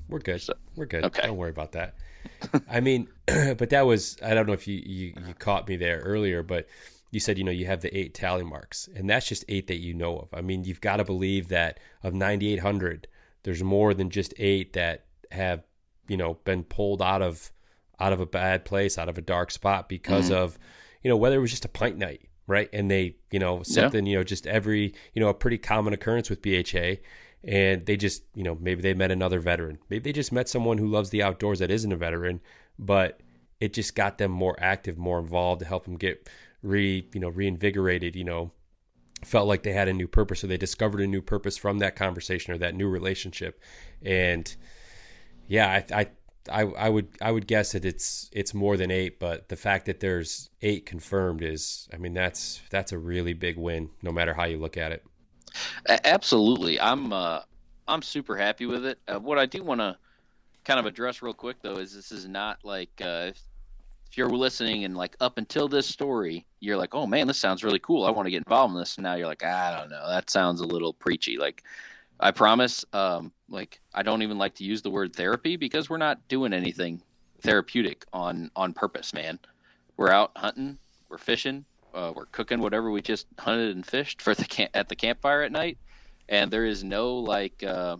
we're 0.07 0.17
good. 0.19 0.41
So- 0.41 0.53
we're 0.75 0.87
good. 0.87 1.03
okay. 1.05 1.27
Don't 1.27 1.37
worry 1.37 1.51
about 1.51 1.73
that. 1.73 1.93
I 2.69 2.79
mean, 2.79 3.07
but 3.25 3.69
that 3.69 3.85
was 3.85 4.17
I 4.23 4.33
don't 4.33 4.47
know 4.47 4.53
if 4.53 4.67
you, 4.67 4.81
you 4.85 5.13
you 5.25 5.33
caught 5.37 5.67
me 5.67 5.77
there 5.77 5.99
earlier, 5.99 6.43
but 6.43 6.67
you 7.11 7.19
said 7.19 7.37
you 7.37 7.43
know 7.43 7.51
you 7.51 7.65
have 7.65 7.81
the 7.81 7.95
eight 7.97 8.13
tally 8.13 8.43
marks, 8.43 8.89
and 8.95 9.09
that's 9.09 9.27
just 9.27 9.45
eight 9.49 9.67
that 9.67 9.79
you 9.79 9.93
know 9.93 10.17
of. 10.17 10.33
I 10.33 10.41
mean, 10.41 10.63
you've 10.63 10.81
got 10.81 10.97
to 10.97 11.03
believe 11.03 11.49
that 11.49 11.79
of 12.03 12.13
ninety 12.13 12.53
eight 12.53 12.59
hundred, 12.59 13.07
there's 13.43 13.63
more 13.63 13.93
than 13.93 14.09
just 14.09 14.33
eight 14.37 14.73
that 14.73 15.05
have 15.31 15.63
you 16.07 16.17
know 16.17 16.35
been 16.43 16.63
pulled 16.63 17.01
out 17.01 17.21
of 17.21 17.51
out 17.99 18.13
of 18.13 18.19
a 18.19 18.25
bad 18.25 18.65
place, 18.65 18.97
out 18.97 19.09
of 19.09 19.17
a 19.17 19.21
dark 19.21 19.51
spot 19.51 19.89
because 19.89 20.25
mm-hmm. 20.25 20.41
of 20.41 20.59
you 21.03 21.09
know 21.09 21.17
whether 21.17 21.37
it 21.37 21.41
was 21.41 21.51
just 21.51 21.65
a 21.65 21.69
pint 21.69 21.97
night, 21.97 22.29
right? 22.47 22.69
And 22.73 22.89
they 22.89 23.17
you 23.31 23.39
know 23.39 23.63
something 23.63 24.05
you 24.05 24.17
know 24.17 24.23
just 24.23 24.47
every 24.47 24.93
you 25.13 25.21
know 25.21 25.29
a 25.29 25.33
pretty 25.33 25.57
common 25.57 25.93
occurrence 25.93 26.29
with 26.29 26.41
BHA 26.41 27.01
and 27.43 27.85
they 27.85 27.95
just 27.95 28.23
you 28.33 28.43
know 28.43 28.57
maybe 28.59 28.81
they 28.81 28.93
met 28.93 29.11
another 29.11 29.39
veteran 29.39 29.77
maybe 29.89 30.03
they 30.03 30.13
just 30.13 30.31
met 30.31 30.49
someone 30.49 30.77
who 30.77 30.87
loves 30.87 31.09
the 31.09 31.23
outdoors 31.23 31.59
that 31.59 31.71
isn't 31.71 31.91
a 31.91 31.97
veteran 31.97 32.41
but 32.77 33.21
it 33.59 33.73
just 33.73 33.95
got 33.95 34.17
them 34.17 34.31
more 34.31 34.55
active 34.59 34.97
more 34.97 35.19
involved 35.19 35.59
to 35.59 35.65
help 35.65 35.85
them 35.85 35.95
get 35.95 36.29
re 36.61 37.07
you 37.13 37.19
know 37.19 37.29
reinvigorated 37.29 38.15
you 38.15 38.23
know 38.23 38.51
felt 39.23 39.47
like 39.47 39.63
they 39.63 39.73
had 39.73 39.87
a 39.87 39.93
new 39.93 40.07
purpose 40.07 40.43
or 40.43 40.47
they 40.47 40.57
discovered 40.57 41.01
a 41.01 41.07
new 41.07 41.21
purpose 41.21 41.57
from 41.57 41.79
that 41.79 41.95
conversation 41.95 42.53
or 42.53 42.57
that 42.57 42.75
new 42.75 42.87
relationship 42.87 43.61
and 44.01 44.55
yeah 45.47 45.83
i 45.91 46.01
i 46.01 46.07
I, 46.51 46.61
I 46.61 46.89
would 46.89 47.09
I 47.21 47.31
would 47.31 47.47
guess 47.47 47.73
that 47.73 47.85
it's 47.85 48.29
it's 48.31 48.53
more 48.53 48.77
than 48.77 48.91
eight, 48.91 49.19
but 49.19 49.49
the 49.49 49.55
fact 49.55 49.85
that 49.85 49.99
there's 49.99 50.49
eight 50.61 50.85
confirmed 50.85 51.43
is 51.43 51.87
I 51.93 51.97
mean 51.97 52.13
that's 52.13 52.61
that's 52.69 52.91
a 52.91 52.97
really 52.97 53.33
big 53.33 53.57
win, 53.57 53.89
no 54.01 54.11
matter 54.11 54.33
how 54.33 54.45
you 54.45 54.57
look 54.57 54.77
at 54.77 54.91
it. 54.91 55.05
Absolutely. 55.87 56.79
I'm 56.79 57.13
uh 57.13 57.41
i'm 57.87 58.01
super 58.01 58.37
happy 58.37 58.65
with 58.65 58.85
it. 58.85 58.99
Uh, 59.07 59.19
what 59.19 59.39
i 59.39 59.45
do 59.45 59.63
want 59.63 59.81
to 59.81 59.97
kind 60.63 60.79
of 60.79 60.85
address 60.85 61.21
real 61.21 61.33
quick 61.33 61.57
though 61.61 61.77
is 61.77 61.93
this 61.95 62.11
is 62.11 62.27
not 62.27 62.59
like 62.63 62.89
uh 63.01 63.27
if, 63.29 63.41
if 64.09 64.17
you're 64.17 64.29
listening 64.29 64.83
and 64.83 64.95
like 64.95 65.15
up 65.19 65.37
until 65.37 65.67
this 65.67 65.87
story 65.87 66.45
you're 66.59 66.77
like 66.77 66.93
oh 66.93 67.07
man 67.07 67.27
this 67.27 67.37
sounds 67.37 67.63
really 67.63 67.79
cool. 67.79 68.05
I 68.05 68.11
want 68.11 68.27
to 68.27 68.31
get 68.31 68.43
involved 68.45 68.73
in 68.73 68.79
this. 68.79 68.97
And 68.97 69.03
now 69.03 69.15
you're 69.15 69.27
like 69.27 69.43
i 69.43 69.77
don't 69.77 69.89
know. 69.89 70.07
That 70.07 70.29
sounds 70.29 70.61
a 70.61 70.67
little 70.67 70.93
preachy. 70.93 71.37
Like 71.37 71.63
i 72.19 72.31
promise 72.31 72.85
um 72.93 73.31
like 73.49 73.79
i 73.93 74.03
don't 74.03 74.21
even 74.21 74.37
like 74.37 74.53
to 74.55 74.63
use 74.63 74.81
the 74.81 74.89
word 74.89 75.15
therapy 75.15 75.55
because 75.55 75.89
we're 75.89 75.97
not 75.97 76.27
doing 76.27 76.53
anything 76.53 77.01
therapeutic 77.41 78.05
on 78.13 78.51
on 78.55 78.73
purpose 78.73 79.13
man. 79.13 79.39
We're 79.97 80.11
out 80.11 80.31
hunting 80.35 80.77
we're 81.09 81.17
fishing 81.17 81.65
uh, 81.93 82.11
we're 82.15 82.25
cooking 82.27 82.59
whatever 82.59 82.91
we 82.91 83.01
just 83.01 83.27
hunted 83.37 83.75
and 83.75 83.85
fished 83.85 84.21
for 84.21 84.35
the 84.35 84.45
camp 84.45 84.71
at 84.73 84.89
the 84.89 84.95
campfire 84.95 85.41
at 85.43 85.51
night 85.51 85.77
and 86.29 86.51
there 86.51 86.65
is 86.65 86.83
no 86.83 87.15
like 87.15 87.63
uh 87.63 87.97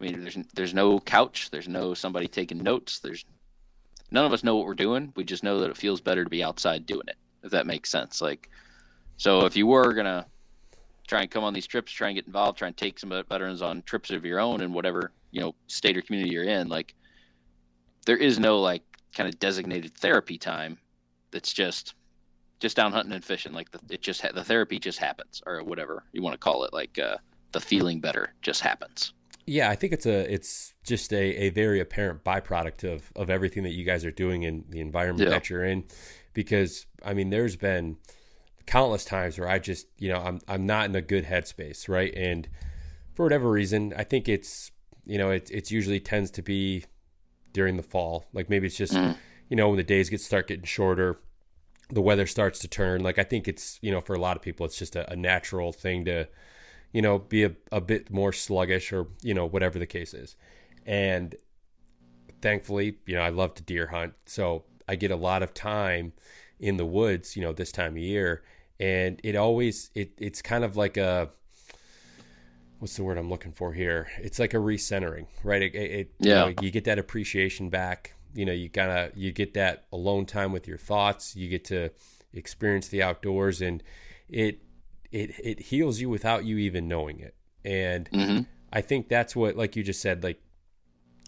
I 0.00 0.04
mean, 0.04 0.22
there's 0.22 0.38
there's 0.54 0.74
no 0.74 1.00
couch. 1.00 1.50
There's 1.50 1.68
no 1.68 1.94
somebody 1.94 2.28
taking 2.28 2.58
notes. 2.58 3.00
There's 3.00 3.24
none 4.10 4.24
of 4.24 4.32
us 4.32 4.44
know 4.44 4.56
what 4.56 4.66
we're 4.66 4.74
doing. 4.74 5.12
We 5.16 5.24
just 5.24 5.42
know 5.42 5.60
that 5.60 5.70
it 5.70 5.76
feels 5.76 6.00
better 6.00 6.24
to 6.24 6.30
be 6.30 6.42
outside 6.42 6.86
doing 6.86 7.08
it. 7.08 7.16
If 7.42 7.50
that 7.50 7.66
makes 7.66 7.90
sense. 7.90 8.20
Like, 8.20 8.48
so 9.16 9.44
if 9.44 9.56
you 9.56 9.66
were 9.66 9.92
gonna 9.92 10.26
try 11.06 11.22
and 11.22 11.30
come 11.30 11.44
on 11.44 11.52
these 11.52 11.66
trips, 11.66 11.90
try 11.90 12.08
and 12.08 12.16
get 12.16 12.26
involved, 12.26 12.58
try 12.58 12.68
and 12.68 12.76
take 12.76 12.98
some 12.98 13.10
veterans 13.10 13.62
on 13.62 13.82
trips 13.82 14.10
of 14.10 14.24
your 14.24 14.38
own 14.38 14.60
in 14.60 14.72
whatever 14.72 15.12
you 15.30 15.40
know 15.40 15.54
state 15.66 15.96
or 15.96 16.02
community 16.02 16.32
you're 16.32 16.44
in, 16.44 16.68
like, 16.68 16.94
there 18.06 18.16
is 18.16 18.38
no 18.38 18.60
like 18.60 18.82
kind 19.14 19.28
of 19.28 19.38
designated 19.38 19.94
therapy 19.94 20.38
time. 20.38 20.78
That's 21.30 21.52
just 21.52 21.94
just 22.60 22.76
down 22.76 22.92
hunting 22.92 23.12
and 23.12 23.24
fishing. 23.24 23.52
Like 23.52 23.70
the, 23.70 23.80
it 23.90 24.02
just 24.02 24.20
ha- 24.22 24.32
the 24.34 24.44
therapy 24.44 24.78
just 24.78 24.98
happens, 24.98 25.42
or 25.46 25.62
whatever 25.62 26.04
you 26.12 26.22
want 26.22 26.34
to 26.34 26.38
call 26.38 26.64
it. 26.64 26.72
Like 26.72 26.98
uh, 26.98 27.16
the 27.52 27.60
feeling 27.60 28.00
better 28.00 28.34
just 28.42 28.60
happens. 28.60 29.12
Yeah, 29.46 29.70
I 29.70 29.76
think 29.76 29.92
it's 29.94 30.04
a 30.06 30.32
it's 30.32 30.74
just 30.84 31.12
a, 31.12 31.16
a 31.36 31.50
very 31.50 31.80
apparent 31.80 32.22
byproduct 32.24 32.84
of 32.84 33.10
of 33.16 33.30
everything 33.30 33.62
that 33.62 33.72
you 33.72 33.84
guys 33.84 34.04
are 34.04 34.10
doing 34.10 34.42
in 34.42 34.64
the 34.68 34.80
environment 34.80 35.28
Yeah. 35.28 35.34
that 35.34 35.48
you're 35.48 35.64
in. 35.64 35.84
Because 36.34 36.86
I 37.04 37.14
mean, 37.14 37.30
there's 37.30 37.56
been 37.56 37.96
countless 38.66 39.04
times 39.04 39.38
where 39.38 39.48
I 39.48 39.58
just 39.58 39.86
you 39.98 40.10
know 40.12 40.18
I'm 40.20 40.40
I'm 40.46 40.66
not 40.66 40.86
in 40.86 40.94
a 40.96 41.00
good 41.02 41.24
headspace, 41.24 41.88
right? 41.88 42.12
And 42.14 42.48
for 43.14 43.22
whatever 43.24 43.50
reason, 43.50 43.94
I 43.96 44.04
think 44.04 44.28
it's 44.28 44.70
you 45.06 45.16
know 45.18 45.30
it 45.30 45.50
it's 45.50 45.70
usually 45.70 46.00
tends 46.00 46.30
to 46.32 46.42
be 46.42 46.84
during 47.54 47.76
the 47.78 47.82
fall. 47.82 48.26
Like 48.34 48.50
maybe 48.50 48.66
it's 48.66 48.76
just 48.76 48.92
Mhm. 48.92 49.16
you 49.48 49.56
know 49.56 49.68
when 49.68 49.78
the 49.78 49.82
days 49.82 50.10
get 50.10 50.20
start 50.20 50.46
getting 50.48 50.64
shorter, 50.66 51.18
the 51.90 52.02
weather 52.02 52.26
starts 52.26 52.58
to 52.60 52.68
turn. 52.68 53.02
Like 53.02 53.18
I 53.18 53.24
think 53.24 53.48
it's 53.48 53.78
you 53.82 53.90
know 53.90 54.00
for 54.00 54.14
a 54.14 54.20
lot 54.20 54.36
of 54.36 54.42
people 54.42 54.66
it's 54.66 54.78
just 54.78 54.96
a, 54.96 55.10
a 55.12 55.16
natural 55.16 55.72
thing 55.72 56.04
to 56.06 56.28
you 56.92 57.02
know 57.02 57.18
be 57.18 57.44
a, 57.44 57.52
a 57.72 57.80
bit 57.80 58.10
more 58.10 58.32
sluggish 58.32 58.92
or 58.92 59.06
you 59.22 59.34
know 59.34 59.46
whatever 59.46 59.78
the 59.78 59.86
case 59.86 60.14
is. 60.14 60.36
And 60.86 61.34
thankfully, 62.42 62.98
you 63.06 63.14
know 63.14 63.22
I 63.22 63.30
love 63.30 63.54
to 63.54 63.62
deer 63.62 63.86
hunt, 63.88 64.14
so 64.26 64.64
I 64.88 64.96
get 64.96 65.10
a 65.10 65.16
lot 65.16 65.42
of 65.42 65.54
time 65.54 66.12
in 66.60 66.76
the 66.76 66.86
woods. 66.86 67.36
You 67.36 67.42
know 67.42 67.52
this 67.52 67.72
time 67.72 67.92
of 67.92 67.98
year, 68.02 68.42
and 68.80 69.20
it 69.24 69.36
always 69.36 69.90
it 69.94 70.12
it's 70.18 70.42
kind 70.42 70.64
of 70.64 70.76
like 70.76 70.96
a 70.96 71.30
what's 72.78 72.96
the 72.96 73.02
word 73.02 73.18
I'm 73.18 73.28
looking 73.30 73.52
for 73.52 73.72
here? 73.72 74.08
It's 74.20 74.38
like 74.38 74.54
a 74.54 74.58
recentering, 74.58 75.26
right? 75.42 75.62
It, 75.62 75.74
it, 75.74 75.90
it- 75.90 76.12
you 76.20 76.28
Yeah. 76.28 76.34
know, 76.34 76.54
you 76.60 76.70
get 76.70 76.84
that 76.84 76.98
appreciation 76.98 77.70
back. 77.70 78.14
You 78.34 78.44
know, 78.44 78.52
you 78.52 78.68
kind 78.68 78.90
of 78.90 79.16
you 79.16 79.32
get 79.32 79.54
that 79.54 79.86
alone 79.92 80.26
time 80.26 80.52
with 80.52 80.68
your 80.68 80.78
thoughts. 80.78 81.34
You 81.36 81.48
get 81.48 81.64
to 81.66 81.90
experience 82.32 82.88
the 82.88 83.02
outdoors, 83.02 83.60
and 83.60 83.82
it 84.28 84.62
it 85.10 85.30
it 85.42 85.60
heals 85.60 86.00
you 86.00 86.08
without 86.08 86.44
you 86.44 86.58
even 86.58 86.88
knowing 86.88 87.20
it. 87.20 87.34
And 87.64 88.08
hmm 88.08 88.40
I 88.70 88.82
think 88.82 89.08
that's 89.08 89.34
what, 89.34 89.56
like 89.56 89.76
you 89.76 89.82
just 89.82 90.02
said, 90.02 90.22
like 90.22 90.42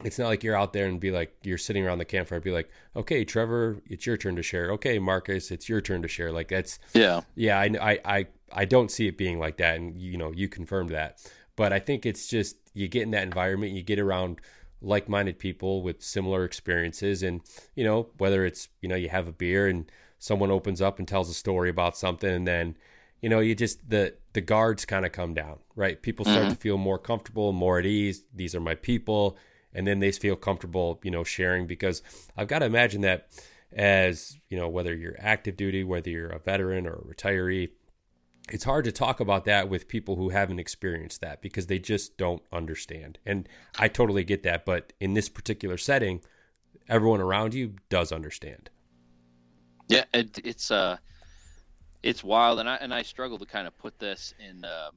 it's 0.04 0.18
not 0.18 0.28
like 0.28 0.42
you're 0.42 0.56
out 0.56 0.72
there 0.72 0.86
and 0.86 0.98
be 1.00 1.10
like 1.10 1.34
you're 1.42 1.58
sitting 1.58 1.84
around 1.86 1.98
the 1.98 2.04
campfire, 2.04 2.36
and 2.36 2.44
be 2.44 2.50
like, 2.52 2.70
okay, 2.96 3.24
Trevor, 3.24 3.82
it's 3.86 4.06
your 4.06 4.16
turn 4.16 4.36
to 4.36 4.42
share. 4.42 4.70
Okay, 4.72 4.98
Marcus, 4.98 5.50
it's 5.50 5.68
your 5.68 5.80
turn 5.80 6.02
to 6.02 6.08
share. 6.08 6.32
Like 6.32 6.48
that's 6.48 6.78
Yeah. 6.94 7.22
yeah, 7.34 7.58
I, 7.58 7.64
I, 7.80 7.98
I, 8.04 8.26
I 8.52 8.64
don't 8.64 8.90
see 8.90 9.06
it 9.08 9.18
being 9.18 9.38
like 9.38 9.58
that, 9.58 9.76
and 9.76 9.96
you 10.00 10.16
know, 10.16 10.32
you 10.32 10.48
confirmed 10.48 10.90
that. 10.90 11.18
But 11.56 11.72
I 11.72 11.78
think 11.78 12.06
it's 12.06 12.26
just 12.28 12.56
you 12.72 12.88
get 12.88 13.02
in 13.02 13.10
that 13.10 13.24
environment, 13.24 13.72
you 13.72 13.82
get 13.82 13.98
around 13.98 14.40
like-minded 14.82 15.38
people 15.38 15.82
with 15.82 16.02
similar 16.02 16.44
experiences, 16.44 17.22
and 17.22 17.40
you 17.74 17.84
know, 17.84 18.08
whether 18.18 18.44
it's 18.44 18.68
you 18.80 18.88
know 18.88 18.96
you 18.96 19.08
have 19.08 19.28
a 19.28 19.32
beer 19.32 19.68
and 19.68 19.90
someone 20.18 20.50
opens 20.50 20.80
up 20.80 20.98
and 20.98 21.06
tells 21.06 21.28
a 21.30 21.34
story 21.34 21.70
about 21.70 21.96
something, 21.96 22.30
and 22.30 22.46
then 22.46 22.76
you 23.20 23.28
know 23.28 23.40
you 23.40 23.54
just 23.54 23.88
the 23.88 24.14
the 24.32 24.40
guards 24.40 24.84
kind 24.84 25.04
of 25.04 25.12
come 25.12 25.34
down, 25.34 25.58
right? 25.74 26.00
People 26.00 26.24
start 26.24 26.40
to 26.40 26.52
mm-hmm. 26.52 26.54
feel 26.54 26.78
more 26.78 26.98
comfortable, 26.98 27.52
more 27.52 27.78
at 27.78 27.86
ease. 27.86 28.24
These 28.34 28.54
are 28.54 28.60
my 28.60 28.74
people, 28.74 29.36
and 29.74 29.86
then 29.86 30.00
they 30.00 30.12
feel 30.12 30.36
comfortable, 30.36 31.00
you 31.02 31.10
know, 31.10 31.24
sharing 31.24 31.66
because 31.66 32.02
I've 32.36 32.48
got 32.48 32.60
to 32.60 32.66
imagine 32.66 33.02
that 33.02 33.28
as 33.72 34.36
you 34.48 34.56
know 34.56 34.68
whether 34.68 34.94
you're 34.94 35.14
active 35.20 35.56
duty 35.56 35.84
whether 35.84 36.10
you're 36.10 36.30
a 36.30 36.40
veteran 36.40 36.88
or 36.88 36.94
a 36.94 37.14
retiree 37.14 37.68
it's 38.50 38.64
hard 38.64 38.84
to 38.84 38.92
talk 38.92 39.20
about 39.20 39.44
that 39.44 39.68
with 39.68 39.88
people 39.88 40.16
who 40.16 40.30
haven't 40.30 40.58
experienced 40.58 41.20
that 41.20 41.40
because 41.40 41.66
they 41.66 41.78
just 41.78 42.16
don't 42.16 42.42
understand. 42.52 43.18
And 43.24 43.48
I 43.78 43.88
totally 43.88 44.24
get 44.24 44.42
that, 44.42 44.64
but 44.64 44.92
in 45.00 45.14
this 45.14 45.28
particular 45.28 45.78
setting, 45.78 46.22
everyone 46.88 47.20
around 47.20 47.54
you 47.54 47.74
does 47.88 48.12
understand. 48.12 48.70
Yeah, 49.88 50.04
it, 50.12 50.38
it's 50.44 50.70
uh, 50.70 50.98
it's 52.02 52.22
wild, 52.22 52.60
and 52.60 52.68
I 52.68 52.76
and 52.76 52.94
I 52.94 53.02
struggle 53.02 53.38
to 53.38 53.46
kind 53.46 53.66
of 53.66 53.76
put 53.76 53.98
this 53.98 54.34
in 54.38 54.64
uh, 54.64 54.90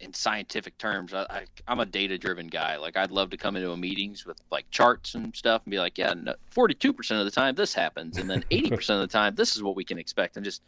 in 0.00 0.14
scientific 0.14 0.78
terms. 0.78 1.12
I, 1.12 1.44
I 1.68 1.72
am 1.72 1.80
a 1.80 1.86
data 1.86 2.16
driven 2.16 2.46
guy. 2.46 2.76
Like 2.76 2.96
I'd 2.96 3.10
love 3.10 3.30
to 3.30 3.36
come 3.36 3.56
into 3.56 3.70
a 3.70 3.76
meetings 3.76 4.24
with 4.24 4.40
like 4.50 4.70
charts 4.70 5.14
and 5.14 5.36
stuff 5.36 5.62
and 5.64 5.70
be 5.70 5.78
like, 5.78 5.98
yeah, 5.98 6.14
42 6.50 6.92
percent 6.92 7.20
of 7.20 7.26
the 7.26 7.30
time 7.30 7.54
this 7.54 7.74
happens, 7.74 8.16
and 8.16 8.30
then 8.30 8.44
80 8.50 8.70
percent 8.70 9.02
of 9.02 9.08
the 9.08 9.12
time 9.12 9.34
this 9.34 9.56
is 9.56 9.62
what 9.62 9.76
we 9.76 9.84
can 9.84 9.98
expect, 9.98 10.36
and 10.36 10.44
just 10.44 10.62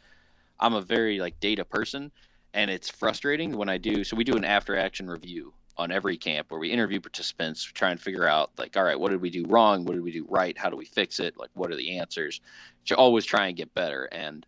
I'm 0.61 0.75
a 0.75 0.81
very 0.81 1.19
like 1.19 1.39
data 1.41 1.65
person, 1.65 2.13
and 2.55 2.71
it's 2.71 2.89
frustrating 2.89 3.57
when 3.57 3.69
I 3.69 3.79
do. 3.79 4.05
So 4.05 4.17
we 4.17 4.25
do 4.25 4.37
an 4.37 4.45
after 4.45 4.77
action 4.77 5.09
review 5.09 5.53
on 5.77 5.91
every 5.91 6.17
camp 6.17 6.51
where 6.51 6.61
we 6.61 6.71
interview 6.71 7.01
participants, 7.01 7.63
try 7.63 7.91
and 7.91 8.01
figure 8.01 8.27
out 8.27 8.51
like, 8.59 8.77
all 8.77 8.85
right, 8.85 8.99
what 8.99 9.11
did 9.11 9.21
we 9.21 9.31
do 9.31 9.45
wrong? 9.49 9.85
What 9.85 9.95
did 9.95 10.03
we 10.03 10.13
do 10.13 10.27
right? 10.29 10.57
How 10.57 10.69
do 10.71 10.77
we 10.77 10.85
fix 10.85 11.19
it? 11.19 11.37
Like, 11.39 11.51
what 11.55 11.71
are 11.71 11.77
the 11.77 11.99
answers? 11.99 12.41
To 12.87 12.97
always 12.97 13.25
try 13.25 13.47
and 13.47 13.57
get 13.57 13.73
better. 13.75 14.05
And 14.13 14.47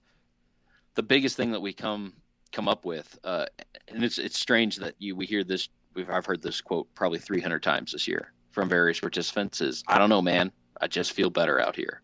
the 0.94 1.02
biggest 1.02 1.36
thing 1.36 1.52
that 1.52 1.60
we 1.60 1.72
come 1.72 2.14
come 2.52 2.68
up 2.68 2.84
with, 2.84 3.18
uh, 3.24 3.46
and 3.88 4.04
it's 4.04 4.18
it's 4.18 4.38
strange 4.38 4.76
that 4.76 4.94
you 4.98 5.16
we 5.16 5.26
hear 5.26 5.44
this. 5.44 5.68
We've 5.94 6.10
I've 6.10 6.26
heard 6.26 6.42
this 6.42 6.60
quote 6.60 6.92
probably 6.94 7.18
300 7.18 7.62
times 7.62 7.92
this 7.92 8.06
year 8.06 8.32
from 8.52 8.68
various 8.68 9.00
participants. 9.00 9.60
Is 9.60 9.82
I 9.88 9.98
don't 9.98 10.10
know, 10.10 10.22
man. 10.22 10.52
I 10.80 10.86
just 10.86 11.12
feel 11.12 11.30
better 11.30 11.60
out 11.60 11.76
here, 11.76 12.02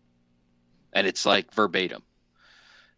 and 0.93 1.05
it's 1.05 1.25
like 1.25 1.53
verbatim. 1.53 2.03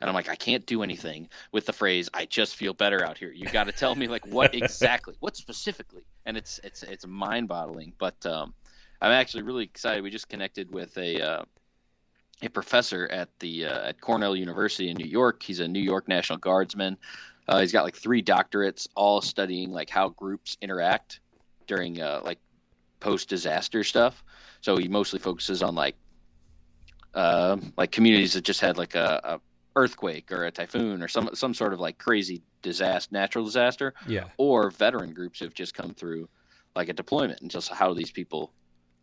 And 0.04 0.10
I'm 0.10 0.16
like, 0.16 0.28
I 0.28 0.36
can't 0.36 0.66
do 0.66 0.84
anything 0.84 1.30
with 1.54 1.66
the 1.66 1.72
phrase 1.72 2.10
"I 2.14 2.26
just 2.26 2.58
feel 2.58 2.74
better 2.74 3.06
out 3.06 3.18
here." 3.18 3.32
You 3.32 3.48
got 3.48 3.68
to 3.68 3.72
tell 3.72 3.96
me 3.96 4.10
like 4.10 4.28
what 4.28 4.54
exactly, 4.54 5.16
what 5.22 5.38
specifically, 5.38 6.04
and 6.26 6.36
it's 6.36 6.60
it's 6.62 6.84
it's 6.84 7.08
mind-boggling. 7.08 7.94
But 7.98 8.26
um, 8.26 8.54
I'm 9.02 9.14
actually 9.14 9.44
really 9.44 9.64
excited. 9.64 10.04
We 10.04 10.10
just 10.10 10.28
connected 10.28 10.70
with 10.74 10.98
a 10.98 11.22
uh, 11.22 11.46
a 12.42 12.50
professor 12.50 13.08
at 13.14 13.30
the 13.40 13.66
uh, 13.66 13.88
at 13.88 14.02
Cornell 14.02 14.36
University 14.36 14.90
in 14.90 14.98
New 14.98 15.08
York. 15.08 15.42
He's 15.42 15.62
a 15.62 15.70
New 15.70 15.80
York 15.80 16.10
National 16.10 16.38
Guardsman. 16.38 16.98
Uh, 17.48 17.62
he's 17.62 17.72
got 17.72 17.86
like 17.86 17.96
three 17.96 18.22
doctorates, 18.22 18.90
all 18.96 19.22
studying 19.22 19.72
like 19.72 19.90
how 19.90 20.10
groups 20.10 20.58
interact 20.62 21.22
during 21.66 22.02
uh, 22.02 22.20
like 22.26 22.40
post 23.00 23.30
disaster 23.30 23.86
stuff. 23.86 24.22
So 24.60 24.76
he 24.76 24.90
mostly 24.90 25.20
focuses 25.20 25.64
on 25.64 25.76
like 25.76 25.96
uh, 27.14 27.56
like 27.78 27.94
communities 27.94 28.34
that 28.34 28.44
just 28.44 28.60
had 28.60 28.78
like 28.78 28.96
a, 28.96 29.22
a 29.24 29.40
earthquake 29.76 30.32
or 30.32 30.46
a 30.46 30.52
typhoon 30.52 31.02
or 31.02 31.08
some 31.08 31.30
some 31.34 31.54
sort 31.54 31.74
of 31.74 31.80
like 31.80 31.98
crazy 31.98 32.42
disaster, 32.62 33.10
natural 33.12 33.46
disaster. 33.46 33.94
Yeah. 34.08 34.26
Or 34.38 34.72
veteran 34.72 35.14
groups 35.14 35.40
have 35.40 35.54
just 35.54 35.74
come 35.74 35.94
through 35.94 36.30
like 36.76 36.90
a 36.90 36.94
deployment 36.94 37.42
and 37.42 37.52
just 37.52 37.70
how 37.70 37.88
do 37.88 37.96
these 37.96 38.12
people 38.12 38.52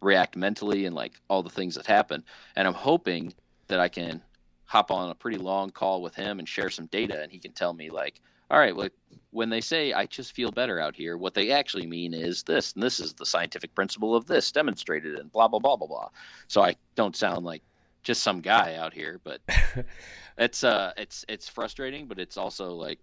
react 0.01 0.37
mentally 0.37 0.87
and 0.87 0.95
like 0.95 1.21
all 1.29 1.43
the 1.43 1.51
things 1.51 1.75
that 1.75 1.87
happen. 1.87 2.25
And 2.57 2.66
I'm 2.66 2.75
hoping 2.75 3.35
that 3.68 3.81
I 3.81 3.89
can 3.89 4.23
hop 4.64 4.91
on 4.91 5.11
a 5.11 5.14
pretty 5.14 5.39
long 5.39 5.71
call 5.71 6.03
with 6.03 6.14
him 6.14 6.39
and 6.39 6.49
share 6.49 6.71
some 6.71 6.87
data 6.87 7.23
and 7.23 7.31
he 7.31 7.39
can 7.39 7.53
tell 7.53 7.73
me 7.73 7.91
like, 7.91 8.21
all 8.51 8.59
right, 8.59 8.75
well, 8.75 8.89
when 9.31 9.49
they 9.49 9.61
say 9.61 9.93
I 9.93 10.07
just 10.07 10.35
feel 10.35 10.51
better 10.51 10.81
out 10.81 10.97
here, 10.97 11.16
what 11.16 11.35
they 11.35 11.53
actually 11.53 11.87
mean 11.87 12.12
is 12.12 12.43
this, 12.43 12.73
and 12.73 12.83
this 12.83 12.99
is 12.99 13.12
the 13.12 13.27
scientific 13.27 13.75
principle 13.75 14.16
of 14.16 14.27
this 14.27 14.51
demonstrated, 14.51 15.16
and 15.16 15.31
blah 15.31 15.47
blah 15.47 15.61
blah 15.61 15.77
blah 15.77 15.87
blah. 15.87 16.09
So 16.49 16.62
I 16.62 16.75
don't 16.97 17.14
sound 17.14 17.45
like 17.45 17.62
just 18.03 18.23
some 18.23 18.41
guy 18.41 18.75
out 18.75 18.93
here, 18.93 19.21
but 19.23 19.41
it's 20.41 20.64
uh 20.64 20.93
it's 20.97 21.24
it's 21.28 21.49
frustrating, 21.49 22.07
but 22.07 22.18
it's 22.18 22.36
also 22.36 22.72
like 22.72 22.99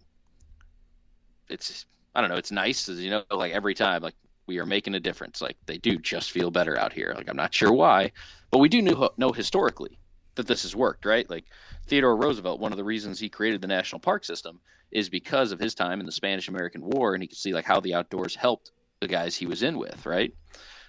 it's 1.47 1.85
I 2.15 2.21
don't 2.21 2.29
know, 2.29 2.35
it's 2.35 2.51
nice 2.51 2.89
as 2.89 2.99
you 2.99 3.11
know, 3.11 3.23
like 3.31 3.53
every 3.53 3.75
time 3.75 4.01
like 4.01 4.15
we 4.47 4.57
are 4.59 4.65
making 4.65 4.95
a 4.95 4.99
difference. 4.99 5.41
Like 5.41 5.55
they 5.65 5.77
do 5.77 5.97
just 5.99 6.31
feel 6.31 6.49
better 6.49 6.77
out 6.77 6.91
here. 6.91 7.13
Like 7.15 7.29
I'm 7.29 7.38
not 7.38 7.53
sure 7.53 7.71
why, 7.71 8.11
but 8.49 8.57
we 8.57 8.69
do 8.69 8.81
know, 8.81 9.11
know 9.17 9.31
historically 9.31 9.99
that 10.35 10.47
this 10.47 10.63
has 10.63 10.75
worked, 10.75 11.05
right? 11.05 11.29
Like 11.29 11.45
Theodore 11.85 12.15
Roosevelt, 12.15 12.59
one 12.59 12.71
of 12.71 12.77
the 12.77 12.83
reasons 12.83 13.19
he 13.19 13.29
created 13.29 13.61
the 13.61 13.67
national 13.67 13.99
park 13.99 14.25
system 14.25 14.59
is 14.91 15.09
because 15.09 15.51
of 15.51 15.59
his 15.59 15.75
time 15.75 15.99
in 15.99 16.05
the 16.05 16.11
Spanish 16.11 16.47
American 16.47 16.81
War, 16.81 17.13
and 17.13 17.21
he 17.21 17.27
could 17.27 17.38
see 17.38 17.53
like 17.53 17.65
how 17.65 17.79
the 17.79 17.93
outdoors 17.93 18.35
helped 18.35 18.71
the 18.99 19.07
guys 19.07 19.35
he 19.35 19.45
was 19.45 19.61
in 19.61 19.77
with, 19.77 20.05
right? 20.05 20.33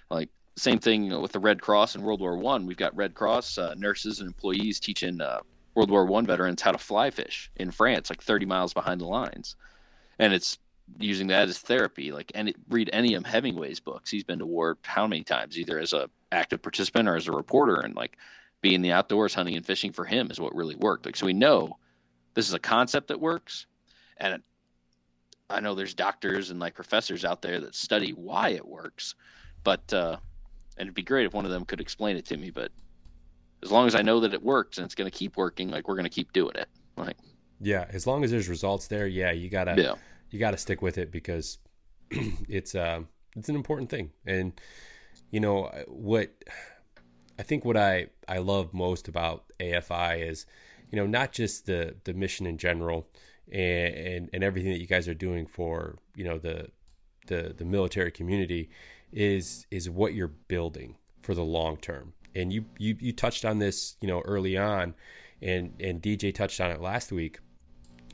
Like 0.09 0.29
same 0.57 0.79
thing 0.79 1.21
with 1.21 1.31
the 1.31 1.39
Red 1.39 1.61
Cross 1.61 1.95
in 1.95 2.01
World 2.01 2.21
War 2.21 2.37
One. 2.37 2.65
We've 2.65 2.75
got 2.75 2.95
Red 2.95 3.13
Cross 3.13 3.59
uh, 3.59 3.75
nurses 3.77 4.19
and 4.19 4.27
employees 4.27 4.79
teaching 4.79 5.21
uh, 5.21 5.41
World 5.75 5.91
War 5.91 6.05
One 6.05 6.25
veterans 6.25 6.61
how 6.61 6.71
to 6.71 6.77
fly 6.77 7.09
fish 7.09 7.51
in 7.55 7.71
France, 7.71 8.09
like 8.09 8.21
30 8.21 8.45
miles 8.45 8.73
behind 8.73 9.01
the 9.01 9.05
lines, 9.05 9.55
and 10.17 10.33
it's 10.33 10.57
using 10.99 11.27
that 11.27 11.49
as 11.49 11.59
therapy. 11.59 12.11
Like, 12.11 12.31
and 12.35 12.53
read 12.69 12.89
any 12.91 13.13
of 13.13 13.25
Hemingway's 13.25 13.79
books. 13.79 14.09
He's 14.09 14.23
been 14.23 14.39
to 14.39 14.45
war 14.45 14.77
how 14.83 15.07
many 15.07 15.23
times, 15.23 15.57
either 15.57 15.79
as 15.79 15.93
a 15.93 16.09
active 16.31 16.61
participant 16.61 17.07
or 17.07 17.15
as 17.15 17.27
a 17.27 17.31
reporter, 17.31 17.75
and 17.75 17.95
like 17.95 18.17
being 18.61 18.81
the 18.81 18.91
outdoors 18.91 19.33
hunting 19.33 19.55
and 19.55 19.65
fishing 19.65 19.91
for 19.91 20.05
him 20.05 20.29
is 20.31 20.39
what 20.39 20.55
really 20.55 20.75
worked. 20.75 21.05
Like, 21.05 21.15
so 21.15 21.25
we 21.25 21.33
know 21.33 21.77
this 22.33 22.47
is 22.47 22.53
a 22.53 22.59
concept 22.59 23.07
that 23.07 23.19
works, 23.19 23.65
and 24.17 24.41
I 25.49 25.59
know 25.59 25.75
there's 25.75 25.93
doctors 25.93 26.51
and 26.51 26.59
like 26.59 26.75
professors 26.75 27.25
out 27.25 27.41
there 27.41 27.59
that 27.61 27.75
study 27.75 28.11
why 28.11 28.49
it 28.49 28.67
works, 28.67 29.15
but 29.63 29.93
uh, 29.93 30.17
and 30.77 30.87
it'd 30.87 30.95
be 30.95 31.03
great 31.03 31.25
if 31.25 31.33
one 31.33 31.45
of 31.45 31.51
them 31.51 31.65
could 31.65 31.81
explain 31.81 32.17
it 32.17 32.25
to 32.27 32.37
me. 32.37 32.51
But 32.51 32.71
as 33.63 33.71
long 33.71 33.87
as 33.87 33.95
I 33.95 34.01
know 34.01 34.19
that 34.21 34.33
it 34.33 34.43
works 34.43 34.77
and 34.77 34.85
it's 34.85 34.95
going 34.95 35.09
to 35.09 35.15
keep 35.15 35.37
working, 35.37 35.69
like 35.69 35.87
we're 35.87 35.95
going 35.95 36.05
to 36.05 36.09
keep 36.09 36.33
doing 36.33 36.55
it. 36.55 36.67
Like, 36.95 37.17
yeah, 37.59 37.85
as 37.89 38.07
long 38.07 38.23
as 38.23 38.31
there's 38.31 38.49
results 38.49 38.87
there, 38.87 39.07
yeah, 39.07 39.31
you 39.31 39.49
gotta, 39.49 39.81
yeah. 39.81 39.95
you 40.31 40.39
gotta 40.39 40.57
stick 40.57 40.81
with 40.81 40.97
it 40.97 41.11
because 41.11 41.57
it's 42.11 42.75
uh, 42.75 43.01
it's 43.35 43.49
an 43.49 43.55
important 43.55 43.89
thing. 43.89 44.11
And 44.25 44.59
you 45.31 45.39
know 45.39 45.71
what, 45.87 46.31
I 47.37 47.43
think 47.43 47.65
what 47.65 47.77
I 47.77 48.07
I 48.27 48.37
love 48.39 48.73
most 48.73 49.07
about 49.07 49.51
AFI 49.59 50.29
is, 50.29 50.45
you 50.91 50.97
know, 50.97 51.05
not 51.05 51.31
just 51.31 51.65
the 51.65 51.95
the 52.03 52.13
mission 52.13 52.45
in 52.45 52.57
general 52.57 53.07
and 53.51 53.95
and, 53.95 54.29
and 54.33 54.43
everything 54.43 54.71
that 54.71 54.79
you 54.79 54.87
guys 54.87 55.07
are 55.07 55.13
doing 55.13 55.45
for 55.45 55.97
you 56.15 56.23
know 56.23 56.37
the 56.37 56.69
the 57.27 57.53
the 57.57 57.65
military 57.65 58.11
community 58.11 58.69
is 59.11 59.65
is 59.71 59.89
what 59.89 60.13
you're 60.13 60.27
building 60.27 60.95
for 61.21 61.33
the 61.33 61.43
long 61.43 61.77
term. 61.77 62.13
And 62.35 62.53
you 62.53 62.65
you 62.77 62.95
you 62.99 63.11
touched 63.11 63.45
on 63.45 63.59
this, 63.59 63.95
you 64.01 64.07
know, 64.07 64.21
early 64.21 64.57
on, 64.57 64.93
and 65.41 65.73
and 65.79 66.01
DJ 66.01 66.33
touched 66.33 66.61
on 66.61 66.71
it 66.71 66.81
last 66.81 67.11
week. 67.11 67.39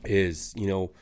Is 0.04 0.54
you 0.56 0.66
know 0.66 0.92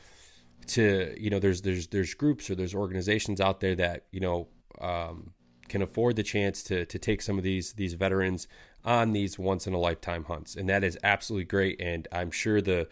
to 0.67 1.15
you 1.17 1.29
know 1.29 1.39
there's 1.39 1.61
there's 1.61 1.87
there's 1.87 2.13
groups 2.13 2.49
or 2.49 2.55
there's 2.55 2.75
organizations 2.75 3.39
out 3.39 3.59
there 3.59 3.75
that 3.75 4.05
you 4.11 4.19
know 4.19 4.47
um, 4.81 5.31
can 5.67 5.81
afford 5.81 6.15
the 6.15 6.23
chance 6.23 6.63
to 6.63 6.85
to 6.85 6.99
take 6.99 7.21
some 7.21 7.37
of 7.37 7.43
these 7.43 7.73
these 7.73 7.93
veterans 7.93 8.47
on 8.83 9.13
these 9.13 9.39
once 9.39 9.67
in 9.67 9.73
a 9.73 9.79
lifetime 9.79 10.25
hunts, 10.25 10.55
and 10.55 10.69
that 10.69 10.83
is 10.83 10.97
absolutely 11.03 11.45
great. 11.45 11.79
And 11.81 12.07
I'm 12.11 12.31
sure 12.31 12.61
the 12.61 12.87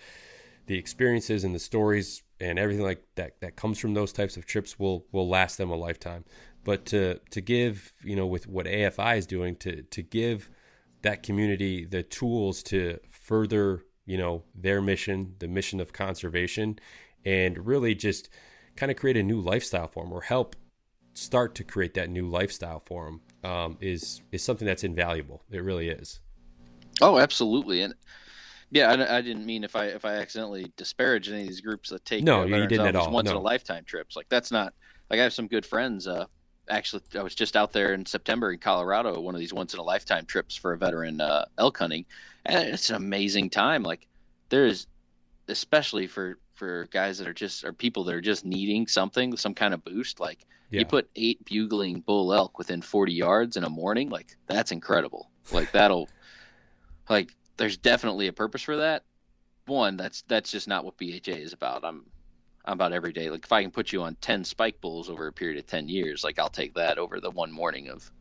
the 0.66 0.78
experiences 0.78 1.44
and 1.44 1.54
the 1.54 1.60
stories 1.60 2.24
and 2.40 2.58
everything 2.58 2.84
like 2.84 3.04
that 3.16 3.40
that 3.42 3.56
comes 3.56 3.80
from 3.80 3.94
those 3.94 4.14
types 4.14 4.38
of 4.38 4.46
trips 4.46 4.80
will 4.80 5.06
will 5.12 5.28
last 5.28 5.58
them 5.58 5.70
a 5.70 5.76
lifetime 5.76 6.24
but 6.64 6.86
to 6.88 7.20
to 7.32 7.42
give 7.42 7.92
you 8.04 8.16
know 8.16 8.26
with 8.26 8.48
what 8.48 8.66
AFI 8.66 9.18
is 9.18 9.26
doing 9.26 9.56
to 9.58 9.84
to 9.84 10.02
give 10.02 10.50
that 11.02 11.24
community 11.24 11.86
the 11.86 12.04
tools 12.04 12.64
to 12.64 13.00
further 13.10 13.84
you 14.06 14.18
know 14.18 14.44
their 14.56 14.82
mission, 14.82 15.36
the 15.40 15.48
mission 15.48 15.80
of 15.80 15.94
conservation, 15.94 16.80
and 17.26 17.66
really 17.66 17.96
just 17.96 18.30
kind 18.76 18.92
of 18.92 18.98
create 18.98 19.18
a 19.18 19.24
new 19.24 19.40
lifestyle 19.40 19.88
for 19.88 20.04
them 20.04 20.12
or 20.12 20.22
help 20.22 20.56
start 21.14 21.54
to 21.56 21.64
create 21.64 21.94
that 21.94 22.10
new 22.10 22.28
lifestyle 22.28 22.82
for 22.86 23.06
them 23.06 23.22
um, 23.50 23.78
is 23.80 24.22
is 24.32 24.44
something 24.44 24.66
that's 24.66 24.84
invaluable. 24.84 25.44
It 25.52 25.64
really 25.64 25.90
is. 25.90 26.20
Oh, 27.02 27.18
absolutely, 27.18 27.82
and 27.82 27.94
yeah, 28.72 28.92
I, 28.92 29.18
I, 29.18 29.22
didn't 29.22 29.46
mean 29.46 29.64
if 29.64 29.76
I 29.76 29.86
if 29.86 30.06
I 30.06 30.16
accidentally 30.16 30.72
disparage 30.78 31.30
any 31.30 31.42
of 31.42 31.48
these 31.48 31.62
groups 31.62 31.90
that 31.90 32.04
take 32.06 32.24
no, 32.24 32.44
you 32.44 32.68
didn't 32.68 32.88
at 32.88 32.96
all. 32.96 33.12
Once 33.12 33.26
no. 33.26 33.32
in 33.32 33.38
a 33.38 33.42
lifetime 33.42 33.84
trips, 33.86 34.16
like 34.16 34.28
that's 34.30 34.52
not 34.52 34.74
like 35.10 35.20
I 35.20 35.24
have 35.24 35.34
some 35.34 35.48
good 35.48 35.66
friends. 35.66 36.08
Uh, 36.08 36.26
actually 36.70 37.04
I 37.16 37.24
was 37.24 37.36
just 37.36 37.56
out 37.56 37.74
there 37.74 37.94
in 37.94 38.06
September 38.06 38.52
in 38.52 38.60
Colorado, 38.60 39.20
one 39.20 39.36
of 39.36 39.40
these 39.40 39.54
once 39.54 39.74
in 39.74 39.80
a 39.80 39.84
lifetime 39.84 40.26
trips 40.26 40.56
for 40.56 40.74
a 40.74 40.78
veteran 40.78 41.22
uh, 41.22 41.46
elk 41.58 41.78
hunting, 41.78 42.06
and 42.46 42.70
it's 42.70 42.90
an 42.90 42.96
amazing 42.96 43.50
time. 43.50 43.84
Like 43.84 44.08
there 44.50 44.66
is, 44.66 44.88
especially 45.48 46.08
for 46.08 46.38
for 46.54 46.88
guys 46.92 47.18
that 47.18 47.28
are 47.28 47.34
just 47.34 47.64
or 47.64 47.74
people 47.74 48.04
that 48.06 48.16
are 48.16 48.22
just 48.22 48.46
needing 48.46 48.88
something, 48.88 49.36
some 49.38 49.54
kind 49.54 49.74
of 49.74 49.84
boost. 49.84 50.20
Like 50.20 50.46
yeah. 50.70 50.80
you 50.80 50.86
put 50.86 51.10
eight 51.16 51.44
bugling 51.46 52.02
bull 52.02 52.34
elk 52.34 52.58
within 52.58 52.82
40 52.82 53.14
yards 53.14 53.58
in 53.58 53.64
a 53.64 53.70
morning, 53.70 54.10
like 54.10 54.36
that's 54.48 54.72
incredible. 54.72 55.30
Like 55.52 55.72
that'll, 55.72 56.10
like 57.10 57.36
there's 57.58 57.78
definitely 57.78 58.28
a 58.28 58.34
purpose 58.34 58.62
for 58.62 58.78
that. 58.78 59.04
One, 59.66 59.98
that's 59.98 60.24
that's 60.28 60.52
just 60.52 60.68
not 60.68 60.86
what 60.86 60.98
BHA 60.98 61.32
is 61.32 61.54
about. 61.54 61.84
I'm 61.84 62.06
about 62.66 62.94
every 62.94 63.14
day. 63.14 63.30
Like 63.30 63.46
if 63.46 63.52
I 63.52 63.62
can 63.62 63.72
put 63.72 63.92
you 63.92 64.04
on 64.04 64.16
ten 64.16 64.44
spike 64.44 64.80
bulls 64.82 65.10
over 65.10 65.28
a 65.28 65.34
period 65.34 65.58
of 65.58 65.68
ten 65.68 65.88
years, 65.88 66.24
like 66.24 66.40
I'll 66.40 66.50
take 66.50 66.74
that 66.76 66.98
over 66.98 67.20
the 67.20 67.32
one 67.32 67.52
morning 67.52 67.90
of 67.90 68.12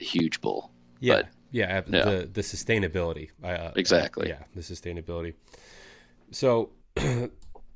a 0.00 0.04
huge 0.04 0.40
bull. 0.40 0.70
Yeah, 1.00 1.16
but, 1.16 1.28
yeah, 1.50 1.82
yeah. 1.88 2.04
The 2.04 2.30
the 2.32 2.40
sustainability. 2.42 3.30
Uh, 3.42 3.70
exactly. 3.76 4.32
Uh, 4.32 4.36
yeah, 4.36 4.44
the 4.54 4.60
sustainability. 4.60 5.34
So, 6.30 6.70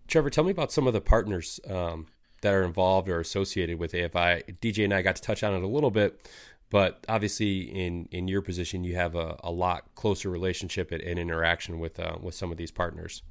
Trevor, 0.09 0.31
tell 0.31 0.45
me 0.45 0.51
about 0.51 0.73
some 0.73 0.87
of 0.87 0.93
the 0.93 1.01
partners 1.01 1.59
um, 1.69 2.07
that 2.43 2.55
are 2.55 2.63
involved 2.63 3.09
or 3.09 3.21
associated 3.21 3.79
with 3.79 3.93
AFI. 3.93 4.59
DJ 4.61 4.85
and 4.85 4.95
I 4.95 5.03
got 5.03 5.17
to 5.17 5.23
touch 5.23 5.43
on 5.43 5.55
it 5.55 5.63
a 5.63 5.67
little 5.67 5.91
bit, 5.91 6.29
but 6.71 7.05
obviously 7.09 7.63
in 7.63 8.09
in 8.13 8.29
your 8.29 8.43
position, 8.43 8.85
you 8.85 8.95
have 8.97 9.15
a, 9.15 9.39
a 9.43 9.51
lot 9.51 9.95
closer 9.95 10.31
relationship 10.31 10.93
and, 10.93 11.03
and 11.03 11.19
interaction 11.19 11.79
with 11.79 11.99
uh, 11.99 12.17
with 12.21 12.35
some 12.35 12.53
of 12.53 12.59
these 12.59 12.71
partners. 12.71 13.23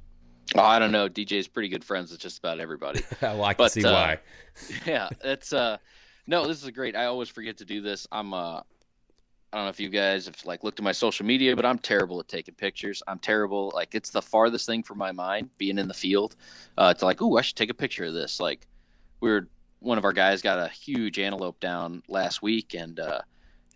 Oh, 0.54 0.62
I 0.62 0.78
don't 0.78 0.92
know. 0.92 1.08
DJ 1.08 1.32
is 1.32 1.48
pretty 1.48 1.68
good 1.68 1.84
friends 1.84 2.10
with 2.10 2.20
just 2.20 2.38
about 2.38 2.60
everybody. 2.60 3.02
well, 3.22 3.44
I 3.44 3.54
can 3.54 3.64
but, 3.64 3.72
see 3.72 3.84
uh, 3.84 3.92
why. 3.92 4.18
yeah, 4.86 5.08
it's 5.22 5.52
uh, 5.52 5.78
no, 6.26 6.46
this 6.46 6.62
is 6.62 6.70
great. 6.70 6.96
I 6.96 7.06
always 7.06 7.28
forget 7.28 7.58
to 7.58 7.64
do 7.64 7.80
this. 7.80 8.06
I'm 8.12 8.34
uh, 8.34 8.60
I 9.54 9.58
don't 9.58 9.66
know 9.66 9.70
if 9.70 9.78
you 9.78 9.88
guys 9.88 10.26
have 10.26 10.36
like 10.44 10.64
looked 10.64 10.80
at 10.80 10.84
my 10.84 10.92
social 10.92 11.24
media, 11.24 11.54
but 11.54 11.64
I'm 11.64 11.78
terrible 11.78 12.18
at 12.18 12.28
taking 12.28 12.54
pictures. 12.54 13.02
I'm 13.06 13.20
terrible. 13.20 13.70
Like 13.74 13.94
it's 13.94 14.10
the 14.10 14.20
farthest 14.20 14.66
thing 14.66 14.82
from 14.82 14.98
my 14.98 15.12
mind 15.12 15.48
being 15.58 15.78
in 15.78 15.86
the 15.86 15.94
field 15.94 16.34
uh, 16.76 16.92
to 16.92 17.04
like, 17.04 17.22
oh, 17.22 17.36
I 17.36 17.42
should 17.42 17.56
take 17.56 17.70
a 17.70 17.74
picture 17.74 18.04
of 18.04 18.14
this. 18.14 18.40
Like 18.40 18.66
we 19.20 19.30
are 19.30 19.48
one 19.78 19.96
of 19.96 20.04
our 20.04 20.12
guys 20.12 20.42
got 20.42 20.58
a 20.58 20.68
huge 20.68 21.18
antelope 21.18 21.60
down 21.60 22.02
last 22.08 22.42
week, 22.42 22.74
and 22.74 22.98
uh, 22.98 23.20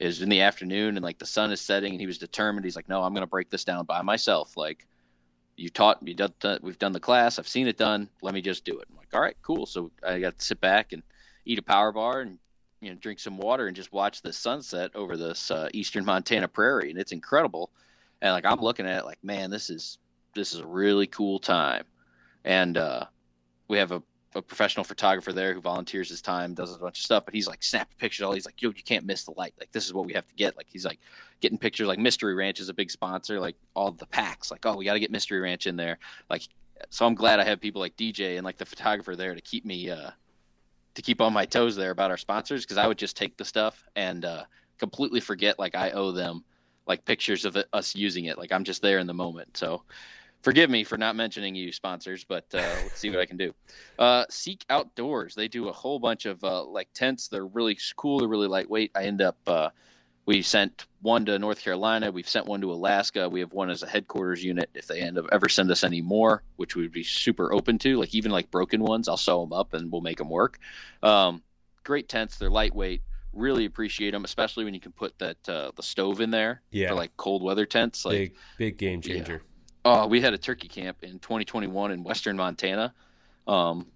it 0.00 0.06
was 0.06 0.20
in 0.20 0.28
the 0.28 0.40
afternoon, 0.40 0.96
and 0.96 1.04
like 1.04 1.18
the 1.18 1.26
sun 1.26 1.52
is 1.52 1.60
setting, 1.60 1.92
and 1.92 2.00
he 2.00 2.06
was 2.06 2.18
determined. 2.18 2.64
He's 2.64 2.76
like, 2.76 2.88
no, 2.88 3.02
I'm 3.02 3.14
gonna 3.14 3.26
break 3.26 3.48
this 3.48 3.62
down 3.62 3.84
by 3.84 4.02
myself. 4.02 4.56
Like 4.56 4.86
you 5.58 5.70
taught 5.70 6.02
me, 6.02 6.14
we've 6.62 6.78
done 6.78 6.92
the 6.92 7.00
class, 7.00 7.38
I've 7.38 7.48
seen 7.48 7.66
it 7.66 7.76
done. 7.76 8.08
Let 8.22 8.32
me 8.32 8.40
just 8.40 8.64
do 8.64 8.78
it. 8.78 8.86
I'm 8.88 8.96
like, 8.96 9.12
all 9.12 9.20
right, 9.20 9.36
cool. 9.42 9.66
So 9.66 9.90
I 10.06 10.20
got 10.20 10.38
to 10.38 10.44
sit 10.44 10.60
back 10.60 10.92
and 10.92 11.02
eat 11.44 11.58
a 11.58 11.62
power 11.62 11.90
bar 11.92 12.20
and 12.20 12.38
you 12.80 12.90
know 12.90 12.96
drink 12.96 13.18
some 13.18 13.38
water 13.38 13.66
and 13.66 13.74
just 13.74 13.92
watch 13.92 14.22
the 14.22 14.32
sunset 14.32 14.92
over 14.94 15.16
this 15.16 15.50
uh, 15.50 15.68
eastern 15.74 16.04
Montana 16.04 16.46
prairie, 16.46 16.90
and 16.90 16.98
it's 16.98 17.12
incredible. 17.12 17.70
And 18.22 18.32
like 18.32 18.44
I'm 18.44 18.60
looking 18.60 18.86
at 18.86 19.00
it, 19.00 19.04
like 19.04 19.22
man, 19.24 19.50
this 19.50 19.68
is 19.68 19.98
this 20.34 20.54
is 20.54 20.60
a 20.60 20.66
really 20.66 21.08
cool 21.08 21.40
time. 21.40 21.84
And 22.44 22.76
uh, 22.76 23.06
we 23.66 23.78
have 23.78 23.90
a, 23.90 24.02
a 24.38 24.42
professional 24.42 24.84
photographer 24.84 25.32
there 25.32 25.54
who 25.54 25.60
volunteers 25.60 26.08
his 26.08 26.22
time, 26.22 26.54
does 26.54 26.74
a 26.74 26.78
bunch 26.78 26.98
of 26.98 27.04
stuff, 27.04 27.24
but 27.24 27.34
he's 27.34 27.46
like 27.46 27.62
snapping 27.62 27.96
pictures. 27.98 28.24
All 28.24 28.32
he's 28.32 28.46
like, 28.46 28.60
yo, 28.60 28.70
you 28.70 28.82
can't 28.82 29.04
miss 29.04 29.24
the 29.24 29.32
light. 29.32 29.54
Like 29.58 29.70
this 29.72 29.86
is 29.86 29.92
what 29.92 30.06
we 30.06 30.12
have 30.14 30.26
to 30.26 30.34
get. 30.34 30.56
Like 30.56 30.66
he's 30.68 30.84
like 30.84 30.98
getting 31.40 31.58
pictures. 31.58 31.86
Like 31.86 31.98
Mystery 31.98 32.34
Ranch 32.34 32.60
is 32.60 32.68
a 32.68 32.74
big 32.74 32.90
sponsor. 32.90 33.38
Like 33.38 33.56
all 33.74 33.90
the 33.90 34.06
packs. 34.06 34.50
Like 34.50 34.64
oh, 34.64 34.76
we 34.76 34.84
got 34.84 34.94
to 34.94 35.00
get 35.00 35.10
Mystery 35.10 35.40
Ranch 35.40 35.66
in 35.66 35.76
there. 35.76 35.98
Like 36.30 36.42
so 36.90 37.06
I'm 37.06 37.14
glad 37.14 37.40
I 37.40 37.44
have 37.44 37.60
people 37.60 37.80
like 37.80 37.96
DJ 37.96 38.36
and 38.36 38.44
like 38.44 38.56
the 38.56 38.66
photographer 38.66 39.16
there 39.16 39.34
to 39.34 39.40
keep 39.40 39.64
me 39.64 39.90
uh, 39.90 40.10
to 40.94 41.02
keep 41.02 41.20
on 41.20 41.32
my 41.32 41.44
toes 41.44 41.76
there 41.76 41.90
about 41.90 42.10
our 42.10 42.16
sponsors 42.16 42.64
because 42.64 42.78
I 42.78 42.86
would 42.86 42.98
just 42.98 43.16
take 43.16 43.36
the 43.36 43.44
stuff 43.44 43.88
and 43.96 44.24
uh, 44.24 44.44
completely 44.78 45.20
forget 45.20 45.58
like 45.58 45.74
I 45.74 45.90
owe 45.90 46.12
them 46.12 46.44
like 46.86 47.04
pictures 47.04 47.44
of 47.44 47.56
it, 47.56 47.68
us 47.72 47.94
using 47.94 48.24
it. 48.26 48.38
Like 48.38 48.52
I'm 48.52 48.64
just 48.64 48.82
there 48.82 48.98
in 48.98 49.06
the 49.06 49.14
moment. 49.14 49.56
So 49.56 49.82
forgive 50.42 50.70
me 50.70 50.84
for 50.84 50.96
not 50.98 51.16
mentioning 51.16 51.54
you 51.54 51.72
sponsors, 51.72 52.24
but 52.24 52.44
uh, 52.54 52.58
let's 52.82 52.98
see 52.98 53.10
what 53.10 53.20
I 53.20 53.26
can 53.26 53.36
do. 53.36 53.54
Uh, 53.98 54.24
Seek 54.30 54.64
Outdoors. 54.70 55.34
They 55.34 55.48
do 55.48 55.68
a 55.68 55.72
whole 55.72 55.98
bunch 55.98 56.26
of 56.26 56.42
uh, 56.44 56.64
like 56.64 56.88
tents. 56.94 57.28
They're 57.28 57.46
really 57.46 57.78
cool. 57.96 58.20
They're 58.20 58.28
really 58.28 58.48
lightweight. 58.48 58.92
I 58.94 59.04
end 59.04 59.22
up 59.22 59.36
uh, 59.46 59.70
we 60.28 60.42
sent 60.42 60.84
one 61.00 61.24
to 61.24 61.38
North 61.38 61.62
Carolina. 61.62 62.12
We've 62.12 62.28
sent 62.28 62.44
one 62.44 62.60
to 62.60 62.70
Alaska. 62.70 63.30
We 63.30 63.40
have 63.40 63.54
one 63.54 63.70
as 63.70 63.82
a 63.82 63.86
headquarters 63.88 64.44
unit. 64.44 64.68
If 64.74 64.86
they 64.86 65.00
end 65.00 65.16
up 65.16 65.24
ever 65.32 65.48
send 65.48 65.70
us 65.70 65.82
any 65.82 66.02
more, 66.02 66.42
which 66.56 66.76
we 66.76 66.82
would 66.82 66.92
be 66.92 67.02
super 67.02 67.50
open 67.50 67.78
to, 67.78 67.96
like 67.96 68.14
even 68.14 68.30
like 68.30 68.50
broken 68.50 68.82
ones, 68.82 69.08
I'll 69.08 69.16
sew 69.16 69.40
them 69.40 69.54
up 69.54 69.72
and 69.72 69.90
we'll 69.90 70.02
make 70.02 70.18
them 70.18 70.28
work. 70.28 70.58
Um, 71.02 71.42
great 71.82 72.10
tents. 72.10 72.36
They're 72.36 72.50
lightweight. 72.50 73.00
Really 73.32 73.64
appreciate 73.64 74.10
them, 74.10 74.26
especially 74.26 74.66
when 74.66 74.74
you 74.74 74.80
can 74.80 74.92
put 74.92 75.18
that 75.18 75.48
uh, 75.48 75.70
the 75.74 75.82
stove 75.82 76.20
in 76.20 76.30
there 76.30 76.60
yeah. 76.72 76.88
for 76.88 76.94
like 76.94 77.16
cold 77.16 77.42
weather 77.42 77.64
tents. 77.64 78.04
Like 78.04 78.12
big, 78.12 78.34
big 78.58 78.76
game 78.76 79.00
changer. 79.00 79.40
Yeah. 79.42 79.47
Oh, 79.84 80.06
we 80.06 80.20
had 80.20 80.34
a 80.34 80.38
turkey 80.38 80.68
camp 80.68 80.98
in 81.02 81.18
2021 81.18 81.92
in 81.92 82.02
Western 82.02 82.36
Montana. 82.36 82.92
Um, 83.46 83.86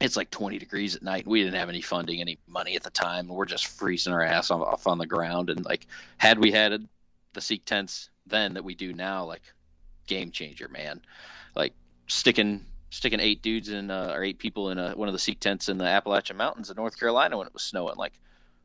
it's 0.00 0.16
like 0.16 0.30
20 0.30 0.58
degrees 0.58 0.96
at 0.96 1.02
night. 1.02 1.26
We 1.26 1.42
didn't 1.42 1.58
have 1.58 1.68
any 1.68 1.80
funding, 1.80 2.20
any 2.20 2.38
money 2.48 2.74
at 2.74 2.82
the 2.82 2.90
time. 2.90 3.28
We're 3.28 3.44
just 3.44 3.66
freezing 3.66 4.12
our 4.12 4.22
ass 4.22 4.50
off 4.50 4.86
on 4.86 4.98
the 4.98 5.06
ground. 5.06 5.50
And 5.50 5.64
like, 5.64 5.86
had 6.16 6.38
we 6.38 6.50
had 6.50 6.88
the 7.32 7.40
Seek 7.40 7.64
tents 7.64 8.10
then 8.26 8.54
that 8.54 8.64
we 8.64 8.74
do 8.74 8.92
now, 8.92 9.24
like, 9.24 9.42
game 10.06 10.30
changer, 10.30 10.68
man. 10.68 11.00
Like 11.54 11.74
sticking 12.06 12.64
sticking 12.90 13.20
eight 13.20 13.42
dudes 13.42 13.68
in 13.68 13.90
uh, 13.90 14.12
or 14.14 14.22
eight 14.22 14.38
people 14.38 14.70
in 14.70 14.78
a, 14.78 14.92
one 14.92 15.08
of 15.08 15.14
the 15.14 15.18
Seek 15.18 15.40
tents 15.40 15.68
in 15.68 15.78
the 15.78 15.84
Appalachian 15.84 16.36
Mountains 16.36 16.70
in 16.70 16.76
North 16.76 16.98
Carolina 16.98 17.36
when 17.36 17.46
it 17.46 17.52
was 17.52 17.62
snowing. 17.62 17.96
Like, 17.96 18.12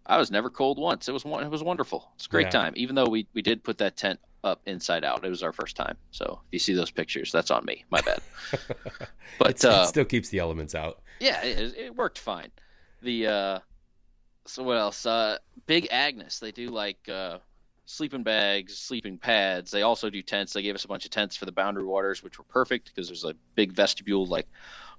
I 0.06 0.18
was 0.18 0.32
never 0.32 0.50
cold 0.50 0.78
once. 0.78 1.08
It 1.08 1.12
was 1.12 1.24
it 1.26 1.50
was 1.50 1.64
wonderful. 1.64 2.12
It's 2.16 2.26
a 2.26 2.30
great 2.30 2.48
yeah. 2.48 2.52
time. 2.52 2.74
Even 2.76 2.96
though 2.96 3.08
we 3.08 3.28
we 3.34 3.42
did 3.42 3.64
put 3.64 3.78
that 3.80 3.98
tent 3.98 4.20
up 4.44 4.62
inside 4.66 5.04
out. 5.04 5.26
It 5.26 5.30
was 5.30 5.44
our 5.44 5.54
first 5.54 5.76
time. 5.76 5.98
So 6.12 6.40
if 6.48 6.54
you 6.54 6.60
see 6.60 6.74
those 6.74 6.92
pictures, 6.92 7.32
that's 7.32 7.52
on 7.52 7.66
me. 7.66 7.86
My 7.90 8.02
bad. 8.02 8.20
But 9.38 9.64
uh, 9.64 9.84
it 9.84 9.88
still 9.88 10.06
keeps 10.06 10.30
the 10.30 10.40
elements 10.40 10.76
out. 10.76 11.02
Yeah, 11.20 11.42
it, 11.44 11.76
it 11.78 11.96
worked 11.96 12.20
fine. 12.20 12.50
The 13.02 13.28
uh, 13.28 13.60
so 14.46 14.64
what 14.64 14.78
else? 14.78 15.06
Uh, 15.06 15.38
Big 15.66 15.88
Agnes. 15.92 16.40
They 16.40 16.52
do 16.52 16.70
like 16.70 16.98
uh, 17.08 17.38
sleeping 17.86 18.24
bags, 18.24 18.78
sleeping 18.78 19.18
pads. 19.18 19.72
They 19.72 19.84
also 19.84 20.10
do 20.10 20.22
tents. 20.22 20.54
They 20.54 20.62
gave 20.62 20.76
us 20.76 20.86
a 20.86 20.88
bunch 20.88 21.06
of 21.06 21.12
tents 21.12 21.36
for 21.36 21.46
the 21.46 21.52
Boundary 21.52 21.86
Waters, 21.86 22.24
which 22.24 22.38
were 22.38 22.46
perfect 22.46 22.88
because 22.88 23.08
there's 23.08 23.24
a 23.24 23.36
big 23.56 23.72
vestibule 23.72 24.26
like 24.26 24.48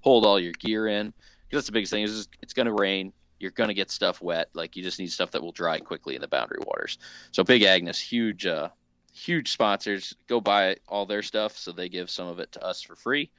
hold 0.00 0.24
all 0.24 0.40
your 0.40 0.52
gear 0.52 0.86
in. 0.86 1.12
Because 1.48 1.62
that's 1.62 1.66
the 1.66 1.72
biggest 1.72 1.92
thing 1.92 2.04
is 2.04 2.28
it's 2.42 2.52
going 2.52 2.66
to 2.66 2.72
rain. 2.72 3.12
You're 3.38 3.50
going 3.50 3.68
to 3.68 3.74
get 3.74 3.90
stuff 3.90 4.22
wet. 4.22 4.50
Like 4.54 4.76
you 4.76 4.82
just 4.82 4.98
need 4.98 5.10
stuff 5.10 5.32
that 5.32 5.42
will 5.42 5.52
dry 5.52 5.78
quickly 5.80 6.14
in 6.14 6.20
the 6.20 6.28
Boundary 6.28 6.58
Waters. 6.66 6.98
So 7.32 7.42
Big 7.42 7.62
Agnes, 7.62 7.98
huge 7.98 8.46
uh, 8.46 8.68
huge 9.12 9.52
sponsors. 9.52 10.14
Go 10.26 10.40
buy 10.40 10.76
all 10.88 11.06
their 11.06 11.22
stuff, 11.22 11.56
so 11.56 11.72
they 11.72 11.88
give 11.88 12.10
some 12.10 12.28
of 12.28 12.38
it 12.38 12.52
to 12.52 12.64
us 12.64 12.82
for 12.82 12.96
free. 12.96 13.30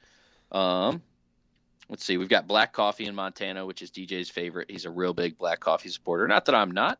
Um, 0.50 1.02
let's 1.88 2.04
see, 2.04 2.16
we've 2.16 2.28
got 2.28 2.46
Black 2.46 2.72
Coffee 2.72 3.06
in 3.06 3.14
Montana, 3.14 3.64
which 3.64 3.82
is 3.82 3.90
DJ's 3.90 4.30
favorite. 4.30 4.70
He's 4.70 4.84
a 4.84 4.90
real 4.90 5.14
big 5.14 5.38
Black 5.38 5.60
Coffee 5.60 5.88
supporter. 5.88 6.28
Not 6.28 6.44
that 6.46 6.54
I'm 6.54 6.70
not, 6.70 6.98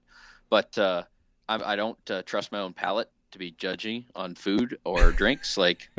but 0.51 0.77
uh, 0.79 1.03
I, 1.49 1.73
I, 1.73 1.77
don't 1.77 2.11
uh, 2.11 2.23
trust 2.23 2.53
my 2.53 2.61
own 2.61 2.73
palate 2.73 3.11
to 3.33 3.39
be 3.39 3.53
judging 3.53 4.05
on 4.14 4.35
food 4.35 4.79
or 4.85 5.12
drinks. 5.12 5.57
Like, 5.57 5.91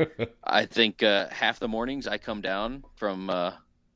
I 0.43 0.65
think 0.65 1.03
uh, 1.03 1.29
half 1.29 1.59
the 1.59 1.67
mornings 1.67 2.07
I 2.07 2.17
come 2.17 2.41
down 2.41 2.83
from 2.95 3.29
uh, 3.29 3.53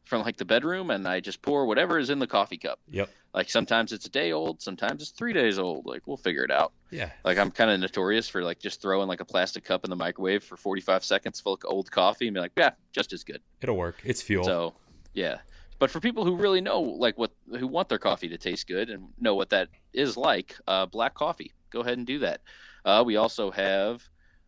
from 0.07 0.23
like 0.23 0.38
the 0.38 0.45
bedroom 0.45 0.89
and 0.89 1.07
I 1.07 1.19
just 1.19 1.41
pour 1.41 1.65
whatever 1.65 1.99
is 1.99 2.09
in 2.09 2.19
the 2.19 2.28
coffee 2.28 2.57
cup. 2.57 2.80
Yep. 2.89 3.09
Like 3.34 3.49
sometimes 3.49 3.91
it's 3.91 4.05
a 4.05 4.09
day 4.09 4.32
old, 4.32 4.61
sometimes 4.61 5.01
it's 5.01 5.11
three 5.11 5.34
days 5.34 5.59
old. 5.59 5.86
Like 5.86 6.07
we'll 6.07 6.17
figure 6.17 6.43
it 6.43 6.51
out. 6.51 6.73
Yeah. 6.91 7.11
Like 7.23 7.38
I'm 7.38 7.51
kind 7.51 7.69
of 7.69 7.80
notorious 7.80 8.28
for 8.28 8.43
like 8.43 8.59
just 8.59 8.82
throwing 8.82 9.07
like 9.07 9.19
a 9.19 9.25
plastic 9.25 9.63
cup 9.63 9.84
in 9.84 9.89
the 9.89 9.95
microwave 9.95 10.43
for 10.43 10.57
45 10.57 11.03
seconds 11.03 11.39
full 11.39 11.53
of 11.53 11.59
old 11.65 11.91
coffee 11.91 12.28
and 12.28 12.34
be 12.34 12.39
like, 12.39 12.53
yeah, 12.57 12.71
just 12.91 13.13
as 13.13 13.23
good. 13.23 13.41
It'll 13.61 13.78
work. 13.78 14.01
It's 14.03 14.21
fuel. 14.21 14.43
So 14.43 14.73
yeah. 15.13 15.39
But 15.80 15.91
for 15.91 15.99
people 15.99 16.25
who 16.25 16.36
really 16.36 16.61
know 16.61 16.82
like 16.82 17.17
what 17.17 17.32
who 17.49 17.67
want 17.67 17.89
their 17.89 17.99
coffee 17.99 18.30
to 18.30 18.38
taste 18.38 18.67
good 18.67 18.89
and 18.89 19.09
know 19.19 19.36
what 19.36 19.49
that 19.51 19.69
is 19.93 20.17
like, 20.17 20.55
uh, 20.67 20.86
black 20.88 21.13
coffee, 21.13 21.53
go 21.69 21.82
ahead 21.82 21.97
and 21.97 22.07
do 22.07 22.19
that. 22.19 22.41
Uh, 22.84 23.03
we 23.05 23.17
also 23.17 23.51
have 23.51 24.01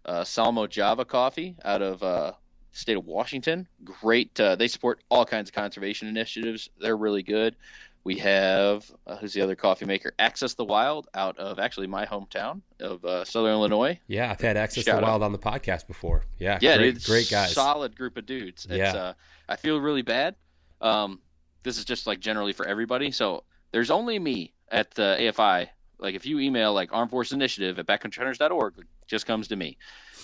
uh, 0.06 0.24
Salmo 0.24 0.66
Java 0.66 1.06
coffee 1.06 1.56
out 1.64 1.82
of 1.82 2.02
uh, 2.02 2.32
state 2.72 2.98
of 2.98 3.06
Washington. 3.06 3.68
Great. 3.84 4.40
Uh, 4.40 4.56
they 4.56 4.68
support 4.68 5.04
all 5.10 5.26
kinds 5.26 5.50
of 5.50 5.54
conservation 5.54 6.08
initiatives. 6.08 6.70
They're 6.80 6.98
really 6.98 7.24
good. 7.24 7.56
We 8.04 8.18
have 8.20 8.90
uh, 9.06 9.18
who's 9.18 9.34
the 9.34 9.42
other 9.42 9.56
coffee 9.56 9.86
maker? 9.86 10.14
Access 10.18 10.54
the 10.54 10.66
Wild 10.66 11.08
out 11.14 11.38
of 11.38 11.60
actually 11.60 11.88
my 11.88 12.06
hometown 12.06 12.62
of 12.80 13.04
uh, 13.04 13.26
Southern 13.26 13.52
Illinois. 13.52 14.00
Yeah, 14.08 14.32
I've 14.32 14.40
had 14.42 14.58
Access 14.58 14.86
Shout 14.86 15.02
the 15.02 15.06
Wild 15.06 15.22
on 15.22 15.32
the 15.32 15.38
podcast 15.38 15.86
before. 15.88 16.24
Yeah, 16.40 16.60
yeah, 16.62 16.78
great, 16.78 17.04
great 17.04 17.30
guys. 17.30 17.54
Solid 17.54 17.96
group 17.96 18.18
of 18.18 18.26
dudes. 18.26 18.66
It's, 18.66 18.76
yeah. 18.76 18.94
Uh, 18.94 19.14
I 19.48 19.58
feel 19.58 19.80
really 19.80 20.02
bad. 20.02 20.36
Um, 20.82 21.20
this 21.64 21.78
is 21.78 21.86
just 21.86 22.08
like 22.08 22.20
generally 22.20 22.54
for 22.54 22.66
everybody. 22.66 23.12
So 23.12 23.44
there's 23.72 23.92
only 23.92 24.18
me 24.18 24.54
at 24.72 24.92
the 24.92 25.18
AFI. 25.20 25.68
Like 26.00 26.16
if 26.16 26.26
you 26.26 26.40
email 26.40 26.74
like 26.74 26.90
Armed 26.94 27.12
Force 27.12 27.32
Initiative 27.32 27.78
at 27.80 27.86
backcountryhunters.org, 27.86 28.86
just 29.08 29.26
comes 29.26 29.50
to 29.50 29.56
me. 29.56 29.78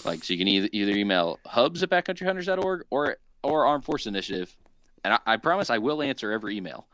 Like 0.06 0.24
so, 0.24 0.34
you 0.34 0.40
can 0.40 0.48
either, 0.48 0.70
either 0.72 0.94
email 0.94 1.40
hubbs 1.46 1.84
at 1.84 1.90
backcountryhunters.org 1.90 2.86
or 2.90 3.18
or 3.44 3.66
Armed 3.66 3.84
Force 3.84 4.08
Initiative, 4.08 4.56
and 5.04 5.14
I, 5.14 5.20
I 5.26 5.38
promise 5.38 5.70
I 5.70 5.78
will 5.80 6.02
answer 6.02 6.32
every 6.32 6.58
email. 6.58 6.88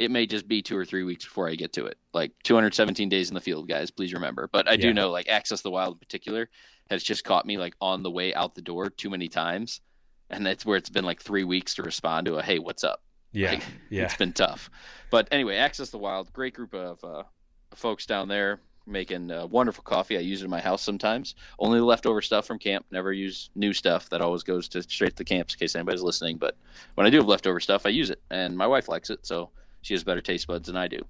It 0.00 0.10
may 0.10 0.26
just 0.26 0.48
be 0.48 0.62
two 0.62 0.78
or 0.78 0.86
three 0.86 1.02
weeks 1.02 1.24
before 1.24 1.46
I 1.46 1.56
get 1.56 1.74
to 1.74 1.84
it. 1.84 1.98
Like 2.14 2.32
217 2.44 3.10
days 3.10 3.28
in 3.28 3.34
the 3.34 3.40
field, 3.40 3.68
guys. 3.68 3.90
Please 3.90 4.14
remember. 4.14 4.48
But 4.50 4.66
I 4.66 4.72
yeah. 4.72 4.78
do 4.78 4.94
know 4.94 5.10
like 5.10 5.28
Access 5.28 5.60
the 5.60 5.70
Wild 5.70 5.96
in 5.96 5.98
particular 5.98 6.48
has 6.88 7.02
just 7.02 7.22
caught 7.22 7.44
me 7.44 7.58
like 7.58 7.74
on 7.82 8.02
the 8.02 8.10
way 8.10 8.34
out 8.34 8.54
the 8.54 8.62
door 8.62 8.88
too 8.88 9.10
many 9.10 9.28
times, 9.28 9.82
and 10.30 10.44
that's 10.46 10.64
where 10.64 10.78
it's 10.78 10.88
been 10.88 11.04
like 11.04 11.20
three 11.20 11.44
weeks 11.44 11.74
to 11.74 11.82
respond 11.82 12.26
to 12.26 12.36
a 12.36 12.42
hey, 12.42 12.58
what's 12.58 12.82
up? 12.82 13.02
Yeah, 13.32 13.50
like, 13.52 13.62
yeah. 13.90 14.04
It's 14.04 14.16
been 14.16 14.32
tough. 14.32 14.70
But 15.10 15.28
anyway, 15.30 15.56
Access 15.56 15.90
the 15.90 15.98
Wild, 15.98 16.32
great 16.32 16.54
group 16.54 16.74
of 16.74 17.04
uh, 17.04 17.24
folks 17.74 18.06
down 18.06 18.28
there 18.28 18.60
making 18.86 19.30
uh, 19.30 19.46
wonderful 19.46 19.84
coffee. 19.84 20.16
I 20.16 20.20
use 20.20 20.40
it 20.40 20.46
in 20.46 20.50
my 20.50 20.60
house 20.60 20.82
sometimes. 20.82 21.34
Only 21.58 21.78
the 21.78 21.84
leftover 21.84 22.22
stuff 22.22 22.46
from 22.46 22.58
camp. 22.58 22.86
Never 22.90 23.12
use 23.12 23.50
new 23.54 23.72
stuff. 23.72 24.08
That 24.08 24.20
always 24.20 24.42
goes 24.42 24.68
to 24.68 24.82
straight 24.82 25.10
to 25.10 25.16
the 25.16 25.24
camps 25.24 25.54
in 25.54 25.58
case 25.58 25.76
anybody's 25.76 26.02
listening. 26.02 26.38
But 26.38 26.56
when 26.94 27.06
I 27.06 27.10
do 27.10 27.18
have 27.18 27.28
leftover 27.28 27.60
stuff, 27.60 27.86
I 27.86 27.90
use 27.90 28.10
it, 28.10 28.20
and 28.30 28.56
my 28.56 28.66
wife 28.66 28.88
likes 28.88 29.10
it, 29.10 29.26
so 29.26 29.50
she 29.82 29.94
has 29.94 30.04
better 30.04 30.20
taste 30.20 30.46
buds 30.46 30.66
than 30.66 30.76
I 30.76 30.88
do. 30.88 31.00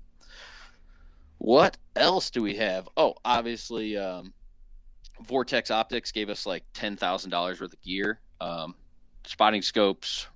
What 1.38 1.76
else 1.96 2.30
do 2.30 2.42
we 2.42 2.56
have? 2.56 2.88
Oh, 2.96 3.14
obviously, 3.24 3.96
um, 3.96 4.32
Vortex 5.26 5.70
Optics 5.70 6.12
gave 6.12 6.28
us 6.28 6.46
like 6.46 6.64
ten 6.74 6.96
thousand 6.96 7.30
dollars 7.30 7.60
worth 7.60 7.72
of 7.72 7.80
gear, 7.82 8.20
um, 8.40 8.74
spotting 9.26 9.62
scopes, 9.62 10.26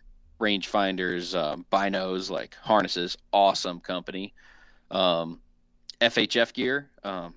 rangefinders, 0.41 1.39
um, 1.39 1.67
binos, 1.71 2.31
like 2.31 2.55
harnesses. 2.63 3.17
Awesome 3.33 3.81
company. 3.81 4.33
Um, 4.91 5.41
FHF 6.01 6.53
gear, 6.55 6.91
um, 7.03 7.35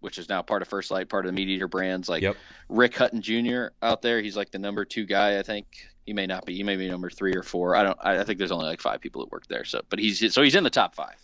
which 0.00 0.18
is 0.18 0.28
now 0.28 0.40
part 0.42 0.62
of 0.62 0.68
First 0.68 0.90
Lite, 0.90 1.08
part 1.08 1.26
of 1.26 1.34
the 1.34 1.40
MeatEater 1.44 1.68
brands. 1.70 2.08
Like 2.08 2.22
Yep. 2.22 2.36
Rick 2.68 2.96
Hutton 2.96 3.20
Jr. 3.20 3.66
out 3.82 4.00
there, 4.02 4.20
he's 4.22 4.36
like 4.36 4.50
the 4.50 4.58
number 4.58 4.84
two 4.84 5.04
guy. 5.04 5.38
I 5.38 5.42
think 5.42 5.66
he 6.10 6.14
may 6.14 6.26
not 6.26 6.44
be. 6.44 6.56
He 6.56 6.64
may 6.64 6.74
be 6.74 6.88
number 6.88 7.08
three 7.08 7.36
or 7.36 7.44
four. 7.44 7.76
I 7.76 7.84
don't. 7.84 7.96
I, 8.02 8.24
think 8.24 8.40
there's 8.40 8.50
only 8.50 8.66
like 8.66 8.80
five 8.80 9.00
people 9.00 9.22
that 9.22 9.30
work 9.30 9.46
there. 9.46 9.64
So, 9.64 9.80
but 9.88 10.00
he's 10.00 10.34
so 10.34 10.42
he's 10.42 10.56
in 10.56 10.64
the 10.64 10.68
top 10.68 10.96
five. 10.96 11.14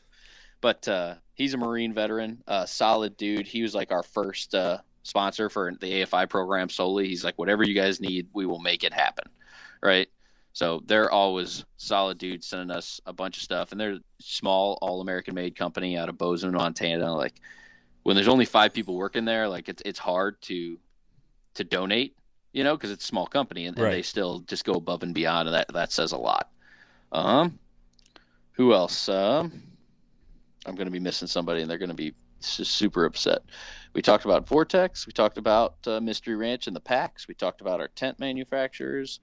But 0.60 0.86
uh, 0.86 1.14
he's 1.34 1.54
a 1.54 1.56
Marine 1.56 1.92
veteran, 1.92 2.40
solid 2.66 3.16
dude. 3.16 3.48
He 3.48 3.62
was 3.62 3.74
like 3.74 3.90
our 3.90 4.04
first 4.04 4.54
uh, 4.54 4.78
sponsor 5.02 5.50
for 5.50 5.72
the 5.80 6.04
AFI 6.04 6.28
program 6.28 6.68
solely. 6.68 7.08
He's 7.08 7.24
like, 7.24 7.36
whatever 7.36 7.64
you 7.64 7.74
guys 7.74 8.00
need, 8.00 8.28
we 8.32 8.46
will 8.46 8.60
make 8.60 8.84
it 8.84 8.92
happen, 8.92 9.24
right? 9.82 10.08
So 10.52 10.84
they're 10.86 11.10
always 11.10 11.64
solid 11.78 12.18
dudes 12.18 12.46
sending 12.46 12.70
us 12.70 13.00
a 13.06 13.12
bunch 13.12 13.38
of 13.38 13.42
stuff, 13.42 13.72
and 13.72 13.80
they're 13.80 13.98
small, 14.20 14.78
all 14.80 15.00
American 15.00 15.34
made 15.34 15.56
company 15.56 15.98
out 15.98 16.08
of 16.08 16.16
Bozeman, 16.16 16.54
Montana. 16.54 17.12
Like 17.12 17.40
when 18.04 18.14
there's 18.14 18.28
only 18.28 18.44
five 18.44 18.72
people 18.72 18.94
working 18.94 19.24
there, 19.24 19.48
like 19.48 19.68
it's 19.68 19.82
it's 19.84 19.98
hard 19.98 20.40
to 20.42 20.78
to 21.54 21.64
donate, 21.64 22.15
you 22.56 22.64
know, 22.64 22.74
because 22.74 22.90
it's 22.90 23.04
a 23.04 23.06
small 23.06 23.26
company, 23.26 23.66
and, 23.66 23.78
and 23.78 23.92
they 23.92 24.00
still 24.00 24.38
just 24.40 24.64
go 24.64 24.72
above 24.72 25.02
and 25.02 25.14
beyond, 25.14 25.46
and 25.46 25.54
that 25.54 25.68
that 25.74 25.92
says 25.92 26.12
a 26.12 26.16
lot. 26.16 26.48
Um, 27.12 27.58
who 28.52 28.72
else? 28.72 29.10
Um, 29.10 29.62
I'm 30.64 30.74
going 30.74 30.86
to 30.86 30.90
be 30.90 30.98
missing 30.98 31.28
somebody, 31.28 31.60
and 31.60 31.70
they're 31.70 31.76
going 31.76 31.90
to 31.90 31.94
be 31.94 32.14
su- 32.40 32.64
super 32.64 33.04
upset. 33.04 33.42
We 33.92 34.00
talked 34.00 34.24
about 34.24 34.48
Vortex. 34.48 35.06
We 35.06 35.12
talked 35.12 35.36
about 35.36 35.74
uh, 35.86 36.00
Mystery 36.00 36.34
Ranch 36.34 36.66
and 36.66 36.74
the 36.74 36.80
packs. 36.80 37.28
We 37.28 37.34
talked 37.34 37.60
about 37.60 37.78
our 37.78 37.88
tent 37.88 38.18
manufacturers. 38.18 39.20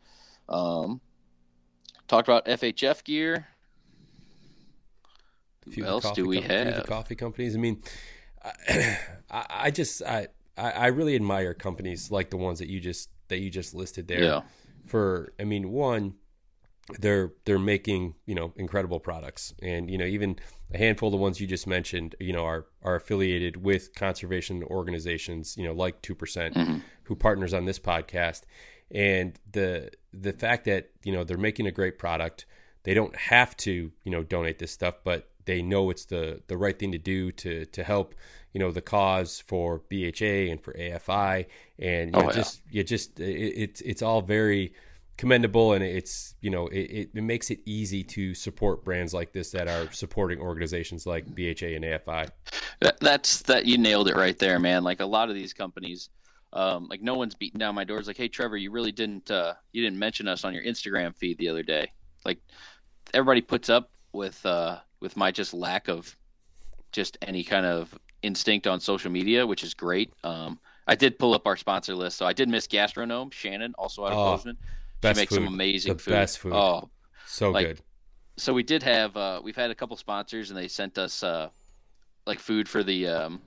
Um, 0.47 1.01
talked 2.07 2.27
about 2.27 2.45
FHF 2.45 3.03
gear. 3.03 3.47
Who 5.75 5.83
else 5.85 6.11
do 6.11 6.27
we 6.27 6.39
com- 6.39 6.51
a 6.51 6.65
the 6.65 6.71
have? 6.73 6.85
coffee 6.85 7.15
companies. 7.15 7.55
I 7.55 7.57
mean, 7.57 7.81
I, 8.45 8.97
I 9.31 9.45
I 9.49 9.71
just 9.71 10.03
I 10.03 10.27
I 10.55 10.87
really 10.87 11.15
admire 11.15 11.55
companies 11.55 12.11
like 12.11 12.29
the 12.29 12.37
ones 12.37 12.59
that 12.59 12.67
you 12.67 12.79
just 12.79 13.09
that 13.33 13.39
you 13.39 13.49
just 13.49 13.73
listed 13.73 14.07
there. 14.07 14.23
Yeah. 14.23 14.41
For 14.85 15.33
I 15.39 15.43
mean, 15.43 15.71
one, 15.71 16.13
they're 16.99 17.31
they're 17.45 17.59
making 17.59 18.15
you 18.25 18.35
know 18.35 18.53
incredible 18.57 18.99
products, 18.99 19.53
and 19.61 19.89
you 19.89 19.97
know 19.97 20.05
even 20.05 20.37
a 20.73 20.77
handful 20.77 21.07
of 21.07 21.11
the 21.13 21.17
ones 21.17 21.39
you 21.39 21.47
just 21.47 21.65
mentioned, 21.67 22.15
you 22.19 22.33
know, 22.33 22.43
are 22.45 22.65
are 22.81 22.95
affiliated 22.95 23.57
with 23.63 23.93
conservation 23.95 24.63
organizations, 24.63 25.55
you 25.57 25.63
know, 25.63 25.73
like 25.73 26.01
Two 26.01 26.15
Percent, 26.15 26.55
Mhm. 26.55 26.81
who 27.03 27.15
partners 27.15 27.53
on 27.53 27.65
this 27.65 27.79
podcast, 27.79 28.41
and 28.91 29.39
the 29.51 29.89
the 30.13 30.33
fact 30.33 30.65
that 30.65 30.91
you 31.03 31.13
know 31.13 31.23
they're 31.23 31.37
making 31.37 31.65
a 31.67 31.71
great 31.71 31.97
product, 31.97 32.45
they 32.83 32.93
don't 32.93 33.15
have 33.15 33.55
to 33.57 33.91
you 34.03 34.11
know 34.11 34.21
donate 34.23 34.59
this 34.59 34.71
stuff, 34.71 34.95
but 35.03 35.29
they 35.45 35.61
know 35.61 35.89
it's 35.89 36.05
the 36.05 36.41
the 36.47 36.57
right 36.57 36.77
thing 36.77 36.91
to 36.91 36.97
do 36.97 37.31
to 37.31 37.65
to 37.67 37.83
help 37.83 38.13
you 38.53 38.59
know 38.59 38.71
the 38.71 38.81
cause 38.81 39.39
for 39.45 39.81
BHA 39.89 40.51
and 40.51 40.61
for 40.61 40.73
AFI, 40.73 41.47
and 41.79 42.13
you 42.13 42.19
Oh, 42.19 42.21
know, 42.21 42.27
yeah. 42.29 42.35
just 42.35 42.61
you 42.69 42.83
just 42.83 43.19
it, 43.19 43.23
it's 43.23 43.81
it's 43.81 44.01
all 44.01 44.21
very 44.21 44.73
commendable 45.15 45.73
and 45.73 45.83
it's 45.83 46.33
you 46.41 46.49
know 46.49 46.67
it, 46.67 47.09
it, 47.13 47.23
makes 47.23 47.51
it 47.51 47.59
easy 47.65 48.03
to 48.03 48.33
support 48.33 48.83
brands 48.83 49.13
like 49.13 49.31
this 49.31 49.51
that 49.51 49.67
are 49.67 49.91
supporting 49.91 50.39
organizations 50.39 51.05
like 51.05 51.25
BHA 51.25 51.67
and 51.75 51.83
AFI. 51.83 52.29
That, 52.79 52.99
that's 52.99 53.43
that 53.43 53.65
you 53.65 53.77
nailed 53.77 54.07
it 54.09 54.15
right 54.15 54.37
there, 54.37 54.59
man. 54.59 54.83
Like 54.83 55.01
a 55.01 55.05
lot 55.05 55.29
of 55.29 55.35
these 55.35 55.53
companies, 55.53 56.09
um, 56.51 56.87
like 56.89 57.01
no 57.01 57.15
one's 57.15 57.35
beating 57.35 57.59
down 57.59 57.75
my 57.75 57.83
doors. 57.83 58.07
Like, 58.07 58.17
hey, 58.17 58.27
Trevor, 58.27 58.57
you 58.57 58.71
really 58.71 58.91
didn't 58.91 59.29
uh, 59.29 59.53
you 59.71 59.81
didn't 59.83 59.99
mention 59.99 60.27
us 60.27 60.43
on 60.43 60.53
your 60.53 60.63
Instagram 60.63 61.15
feed 61.15 61.37
the 61.37 61.49
other 61.49 61.63
day. 61.63 61.91
Like 62.25 62.39
everybody 63.13 63.41
puts 63.41 63.69
up 63.69 63.91
with 64.13 64.43
uh, 64.45 64.77
with 64.99 65.15
my 65.15 65.31
just 65.31 65.53
lack 65.53 65.87
of 65.89 66.15
just 66.91 67.17
any 67.21 67.43
kind 67.43 67.65
of 67.65 67.97
instinct 68.23 68.67
on 68.67 68.79
social 68.79 69.11
media, 69.11 69.45
which 69.45 69.63
is 69.63 69.73
great. 69.73 70.11
Um, 70.23 70.59
I 70.87 70.95
did 70.95 71.19
pull 71.19 71.33
up 71.33 71.45
our 71.47 71.55
sponsor 71.55 71.95
list, 71.95 72.17
so 72.17 72.25
I 72.25 72.33
did 72.33 72.49
miss 72.49 72.67
GastroGnome 72.67 73.31
Shannon, 73.31 73.73
also 73.77 74.05
out 74.05 74.13
of 74.13 74.17
Oh, 74.17 74.25
Bozeman. 74.31 74.57
She 75.03 75.13
makes 75.13 75.33
some 75.33 75.43
food. 75.45 75.53
amazing 75.53 75.93
The 75.93 75.99
food. 75.99 76.11
best 76.11 76.39
food. 76.39 76.53
Oh, 76.53 76.89
So 77.25 77.51
Like, 77.51 77.67
good. 77.67 77.81
so 78.37 78.53
we 78.53 78.63
did 78.63 78.83
have 78.83 79.15
uh, 79.17 79.41
we've 79.43 79.55
had 79.55 79.71
a 79.71 79.75
couple 79.75 79.95
sponsors 79.97 80.49
and 80.49 80.57
they 80.57 80.67
sent 80.67 80.97
us 80.97 81.23
uh, 81.23 81.49
like 82.25 82.39
food 82.39 82.67
for 82.69 82.83
the 82.83 83.07
um, 83.07 83.41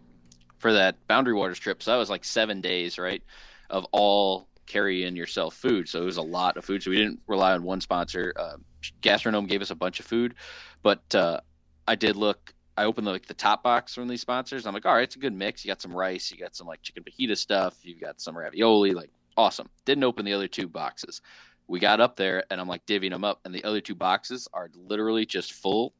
for 0.59 0.72
that 0.72 0.97
boundary 1.09 1.35
waters 1.35 1.59
trip 1.59 1.83
so 1.83 1.91
that 1.91 1.97
was 1.99 2.11
like 2.11 2.24
seven 2.24 2.61
days 2.61 2.99
right 2.99 3.22
of 3.70 3.85
all 3.93 4.49
carry 4.66 5.05
in 5.05 5.14
yourself 5.16 5.55
food 5.55 5.89
so 5.89 6.03
it 6.03 6.05
was 6.05 6.16
a 6.16 6.22
lot 6.22 6.57
of 6.57 6.64
food 6.64 6.83
so 6.83 6.91
we 6.91 6.97
didn't 6.97 7.20
rely 7.27 7.53
on 7.53 7.62
one 7.62 7.81
sponsor 7.81 8.33
uh, 8.39 8.57
GastroGnome 9.03 9.49
gave 9.49 9.62
us 9.62 9.70
a 9.70 9.74
bunch 9.74 10.01
of 10.01 10.07
food 10.07 10.35
but 10.83 11.14
uh, 11.14 11.41
i 11.89 11.95
did 11.95 12.16
look 12.16 12.55
i 12.77 12.85
opened 12.85 13.07
the, 13.07 13.11
like 13.11 13.27
the 13.27 13.35
top 13.35 13.62
box 13.62 13.95
from 13.95 14.09
these 14.09 14.20
sponsors 14.20 14.66
i'm 14.66 14.74
like 14.74 14.87
all 14.87 14.95
right 14.95 15.05
it's 15.05 15.16
a 15.16 15.18
good 15.18 15.35
mix 15.35 15.64
you 15.64 15.70
got 15.70 15.83
some 15.83 15.95
rice 15.95 16.31
you 16.31 16.39
got 16.39 16.55
some 16.55 16.66
like 16.66 16.83
chicken 16.83 17.03
fajita 17.03 17.37
stuff 17.37 17.77
you 17.83 17.95
got 17.95 18.20
some 18.20 18.37
ravioli 18.37 18.93
like 18.93 19.11
awesome 19.37 19.68
didn't 19.85 20.05
open 20.05 20.24
the 20.24 20.33
other 20.33 20.49
two 20.49 20.66
boxes 20.66 21.20
we 21.68 21.81
got 21.81 22.01
up 22.01 22.16
there 22.16 22.45
and 22.51 22.61
I'm 22.61 22.68
like 22.68 22.87
divvying 22.87 23.11
them 23.11 23.24
up, 23.24 23.41
and 23.45 23.55
the 23.55 23.64
other 23.64 23.81
two 23.81 23.95
boxes 23.95 24.49
are 24.53 24.70
literally 24.74 25.27
just 25.27 25.53
full 25.53 25.95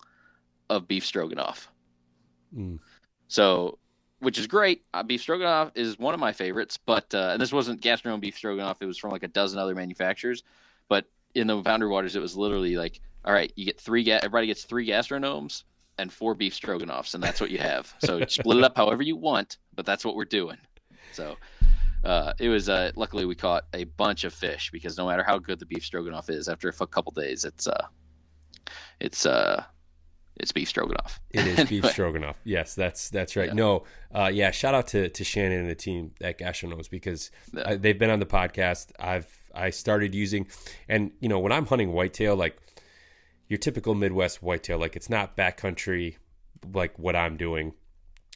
of 0.71 0.87
beef 0.87 1.05
stroganoff. 1.05 1.71
Mm. 2.57 2.79
So, 3.29 3.79
which 4.21 4.39
is 4.39 4.47
great. 4.47 4.85
Uh, 4.95 5.03
beef 5.03 5.21
stroganoff 5.21 5.73
is 5.75 5.99
one 5.99 6.15
of 6.15 6.21
my 6.21 6.33
favorites, 6.33 6.79
but 6.85 7.13
uh, 7.15 7.31
and 7.33 7.41
this 7.41 7.53
wasn't 7.53 7.83
GastroGnome 7.83 8.21
beef 8.21 8.37
stroganoff. 8.37 8.81
It 8.81 8.87
was 8.87 8.99
from 8.99 9.11
like 9.11 9.25
a 9.25 9.29
dozen 9.29 9.59
other 9.59 9.75
manufacturers. 9.75 10.45
But 10.89 11.07
in 11.35 11.49
the 11.49 11.57
Boundary 11.57 11.89
Waters, 11.89 12.17
it 12.17 12.23
was 12.23 12.37
literally 12.37 12.77
like, 12.77 13.01
all 13.25 13.33
right, 13.33 13.53
you 13.57 13.65
get 13.65 13.81
three. 13.81 14.05
Ga- 14.05 14.21
everybody 14.23 14.47
gets 14.47 14.65
three 14.65 14.87
GastroGnomes 14.87 15.65
and 15.99 16.13
four 16.13 16.35
beef 16.35 16.55
stroganoffs, 16.59 17.15
and 17.15 17.23
that's 17.23 17.41
what 17.41 17.51
you 17.51 17.59
have. 17.59 17.93
So 18.01 18.25
split 18.27 18.59
it 18.59 18.65
up 18.65 18.77
however 18.83 19.03
you 19.03 19.17
want, 19.17 19.59
but 19.75 19.87
that's 19.87 20.05
what 20.05 20.17
we're 20.17 20.25
doing. 20.25 20.59
So. 21.13 21.37
Uh, 22.05 22.33
it 22.39 22.49
was 22.49 22.69
uh, 22.69 22.93
luckily 22.95 23.25
we 23.25 23.35
caught 23.35 23.65
a 23.75 23.83
bunch 23.83 24.23
of 24.23 24.33
fish 24.33 24.71
because 24.71 24.97
no 24.97 25.09
matter 25.09 25.25
how 25.25 25.39
good 25.39 25.59
the 25.59 25.67
beef 25.67 25.85
stroganoff 25.85 26.31
is, 26.31 26.49
after 26.49 26.69
a 26.69 26.87
couple 26.87 27.11
days, 27.11 27.45
it's 27.45 27.67
uh, 27.67 27.85
it's 29.01 29.27
uh, 29.27 29.65
it's 30.37 30.53
beef 30.53 30.69
stroganoff. 30.69 31.19
It 31.33 31.47
is 31.47 31.65
beef 31.69 31.85
stroganoff. 31.87 32.37
Yes, 32.45 32.75
that's 32.77 33.11
that's 33.11 33.35
right. 33.35 33.49
Yeah. 33.49 33.55
No, 33.55 33.85
uh, 34.15 34.31
yeah. 34.33 34.53
Shout 34.53 34.75
out 34.75 34.87
to, 34.89 35.09
to 35.09 35.25
Shannon 35.25 35.61
and 35.61 35.71
the 35.71 35.75
team 35.75 36.13
at 36.21 36.39
GastroGnomes 36.39 36.91
because 36.91 37.31
Yeah. 37.53 37.63
uh, 37.63 37.77
they've 37.77 37.99
been 37.99 38.11
on 38.11 38.21
the 38.21 38.27
podcast. 38.27 38.93
I've 39.01 39.27
I 39.53 39.71
started 39.71 40.15
using, 40.15 40.47
and 40.89 41.11
you 41.21 41.29
know 41.29 41.41
when 41.41 41.51
I'm 41.51 41.67
hunting 41.67 41.93
whitetail, 41.93 42.37
like 42.37 42.57
your 43.49 43.59
typical 43.59 43.95
Midwest 43.95 44.43
whitetail, 44.43 44.79
like 44.79 44.97
it's 44.97 45.11
not 45.11 45.37
backcountry 45.37 46.17
like 46.73 46.99
what 46.99 47.17
I'm 47.17 47.37
doing, 47.37 47.75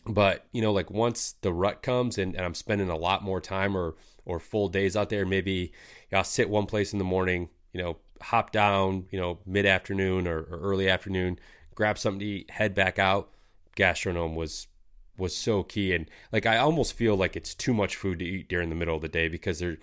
but 0.06 0.46
you 0.52 0.62
know 0.62 0.72
like 0.72 0.90
once 0.90 1.34
the 1.40 1.52
rut 1.52 1.82
comes 1.82 2.18
and, 2.18 2.34
and 2.34 2.44
I'm 2.44 2.54
spending 2.54 2.88
a 2.88 2.96
lot 2.96 3.22
more 3.22 3.40
time 3.40 3.76
or 3.76 3.96
or 4.24 4.38
full 4.38 4.68
days 4.68 4.96
out 4.96 5.08
there, 5.08 5.26
maybe 5.26 5.72
I'll 6.12 6.24
sit 6.24 6.48
one 6.48 6.66
place 6.66 6.92
in 6.92 6.98
the 6.98 7.04
morning, 7.04 7.48
you 7.72 7.82
know, 7.82 7.96
hop 8.20 8.52
down, 8.52 9.06
you 9.10 9.18
know, 9.18 9.38
mid 9.46 9.66
afternoon 9.66 10.28
or, 10.28 10.40
or 10.40 10.60
early 10.60 10.88
afternoon, 10.88 11.38
grab 11.74 11.98
something 11.98 12.20
to 12.20 12.26
eat, 12.26 12.50
head 12.50 12.74
back 12.74 12.98
out. 12.98 13.30
GastroGnome 13.76 14.34
was 14.34 14.66
was 15.16 15.36
so 15.36 15.62
key, 15.62 15.94
and 15.94 16.10
like 16.32 16.46
I 16.46 16.58
almost 16.58 16.94
feel 16.94 17.16
like 17.16 17.36
it's 17.36 17.54
too 17.54 17.74
much 17.74 17.96
food 17.96 18.18
to 18.20 18.24
eat 18.24 18.48
during 18.48 18.68
the 18.68 18.74
middle 18.74 18.96
of 18.96 19.02
the 19.02 19.08
day 19.08 19.28
because 19.28 19.58
there, 19.58 19.78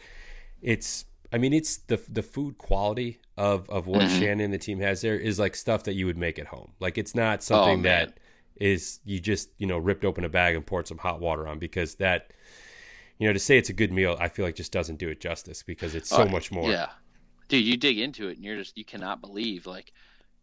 it's. 0.61 1.05
I 1.31 1.37
mean, 1.37 1.53
it's 1.53 1.77
the 1.77 1.99
the 2.07 2.23
food 2.23 2.57
quality 2.57 3.19
of 3.37 3.69
of 3.69 3.87
what 3.87 4.07
Mhm. 4.07 4.09
Shannon 4.09 4.41
and 4.45 4.53
the 4.53 4.57
team 4.57 4.79
has 4.79 5.01
there 5.01 5.15
is 5.17 5.39
like 5.39 5.55
stuff 5.55 5.83
that 5.83 5.93
you 5.93 6.05
would 6.07 6.17
make 6.17 6.39
at 6.39 6.47
home. 6.47 6.73
Like 6.79 6.97
it's 6.97 7.15
not 7.15 7.43
something 7.43 7.79
Oh, 7.79 7.83
that 7.83 8.19
is 8.59 8.99
you 9.05 9.19
just 9.19 9.49
you 9.57 9.67
know 9.67 9.77
ripped 9.77 10.05
open 10.05 10.23
a 10.25 10.29
bag 10.29 10.55
and 10.55 10.65
poured 10.65 10.87
some 10.87 10.97
hot 10.97 11.19
water 11.19 11.47
on 11.47 11.59
because 11.59 11.95
that 11.95 12.31
you 13.19 13.27
know 13.27 13.33
to 13.33 13.39
say 13.39 13.57
it's 13.57 13.69
a 13.69 13.73
good 13.73 13.91
meal 13.91 14.17
I 14.19 14.29
feel 14.29 14.45
like 14.45 14.55
just 14.55 14.71
doesn't 14.71 14.97
do 14.97 15.09
it 15.09 15.19
justice 15.19 15.63
because 15.63 15.95
it's 15.95 16.09
so 16.09 16.23
Oh, 16.23 16.27
much 16.27 16.51
more. 16.51 16.71
Yeah, 16.71 16.89
dude, 17.49 17.65
you 17.65 17.77
dig 17.77 17.99
into 17.99 18.29
it 18.29 18.37
and 18.37 18.45
you're 18.45 18.57
just 18.57 18.77
you 18.77 18.85
cannot 18.85 19.21
believe 19.21 19.65
like, 19.67 19.93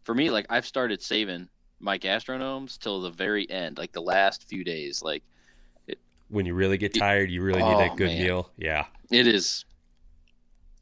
for 0.03 0.15
me 0.15 0.29
like 0.29 0.45
I've 0.49 0.65
started 0.65 1.01
saving 1.01 1.49
my 1.79 1.97
GastroGnomes 1.99 2.77
till 2.79 3.01
the 3.01 3.11
very 3.11 3.49
end, 3.49 3.77
like 3.77 3.91
the 3.91 4.01
last 4.01 4.47
few 4.47 4.63
days. 4.63 5.01
Like 5.03 5.23
When 6.29 6.45
you 6.45 6.53
really 6.55 6.77
get 6.77 6.93
tired, 6.93 7.29
you 7.31 7.41
really 7.41 7.63
need 7.63 7.77
Oh, 7.77 7.77
that 7.79 7.95
good 7.97 8.07
man. 8.07 8.19
meal. 8.19 8.51
Yeah, 8.57 8.85
it 9.11 9.27
is, 9.27 9.65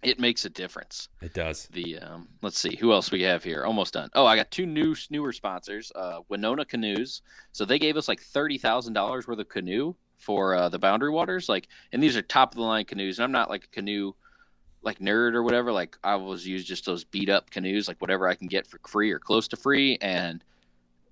it 0.03 0.19
makes 0.19 0.45
a 0.45 0.49
difference. 0.49 1.09
it 1.21 1.33
does. 1.33 1.67
the 1.67 1.99
um, 1.99 2.27
let's 2.41 2.59
see 2.59 2.75
who 2.75 2.91
else 2.91 3.11
we 3.11 3.21
have 3.21 3.43
here? 3.43 3.63
Almost 3.65 3.93
done. 3.93 4.09
Oh 4.13 4.25
i 4.25 4.35
got 4.35 4.51
two 4.51 4.65
new 4.65 4.95
newer 5.09 5.31
sponsors 5.31 5.91
uh, 5.95 6.19
Wenonah 6.29 6.67
canoes. 6.67 7.21
So 7.51 7.65
they 7.65 7.79
gave 7.79 7.97
us 7.97 8.07
like 8.07 8.21
$30000 8.21 9.27
worth 9.27 9.39
of 9.39 9.49
canoe 9.49 9.95
for 10.17 10.55
uh, 10.55 10.69
the 10.69 10.79
boundary 10.79 11.09
waters 11.09 11.49
like 11.49 11.67
and 11.91 12.01
these 12.01 12.15
are 12.15 12.21
top 12.21 12.53
of 12.53 12.55
the 12.57 12.63
line 12.63 12.85
canoes. 12.85 13.19
And 13.19 13.25
i'm 13.25 13.31
not 13.31 13.49
like 13.49 13.65
a 13.65 13.67
canoe 13.67 14.13
like 14.81 14.99
nerd 14.99 15.33
or 15.33 15.43
whatever. 15.43 15.71
Like 15.71 15.97
i 16.03 16.11
always 16.11 16.45
use 16.47 16.63
just 16.65 16.85
those 16.85 17.03
beat 17.03 17.29
up 17.29 17.49
canoes 17.49 17.87
like 17.87 17.99
whatever 17.99 18.27
i 18.27 18.35
can 18.35 18.47
get 18.47 18.67
for 18.67 18.79
free 18.87 19.11
or 19.11 19.19
close 19.19 19.47
to 19.49 19.57
free. 19.57 19.97
And 20.01 20.43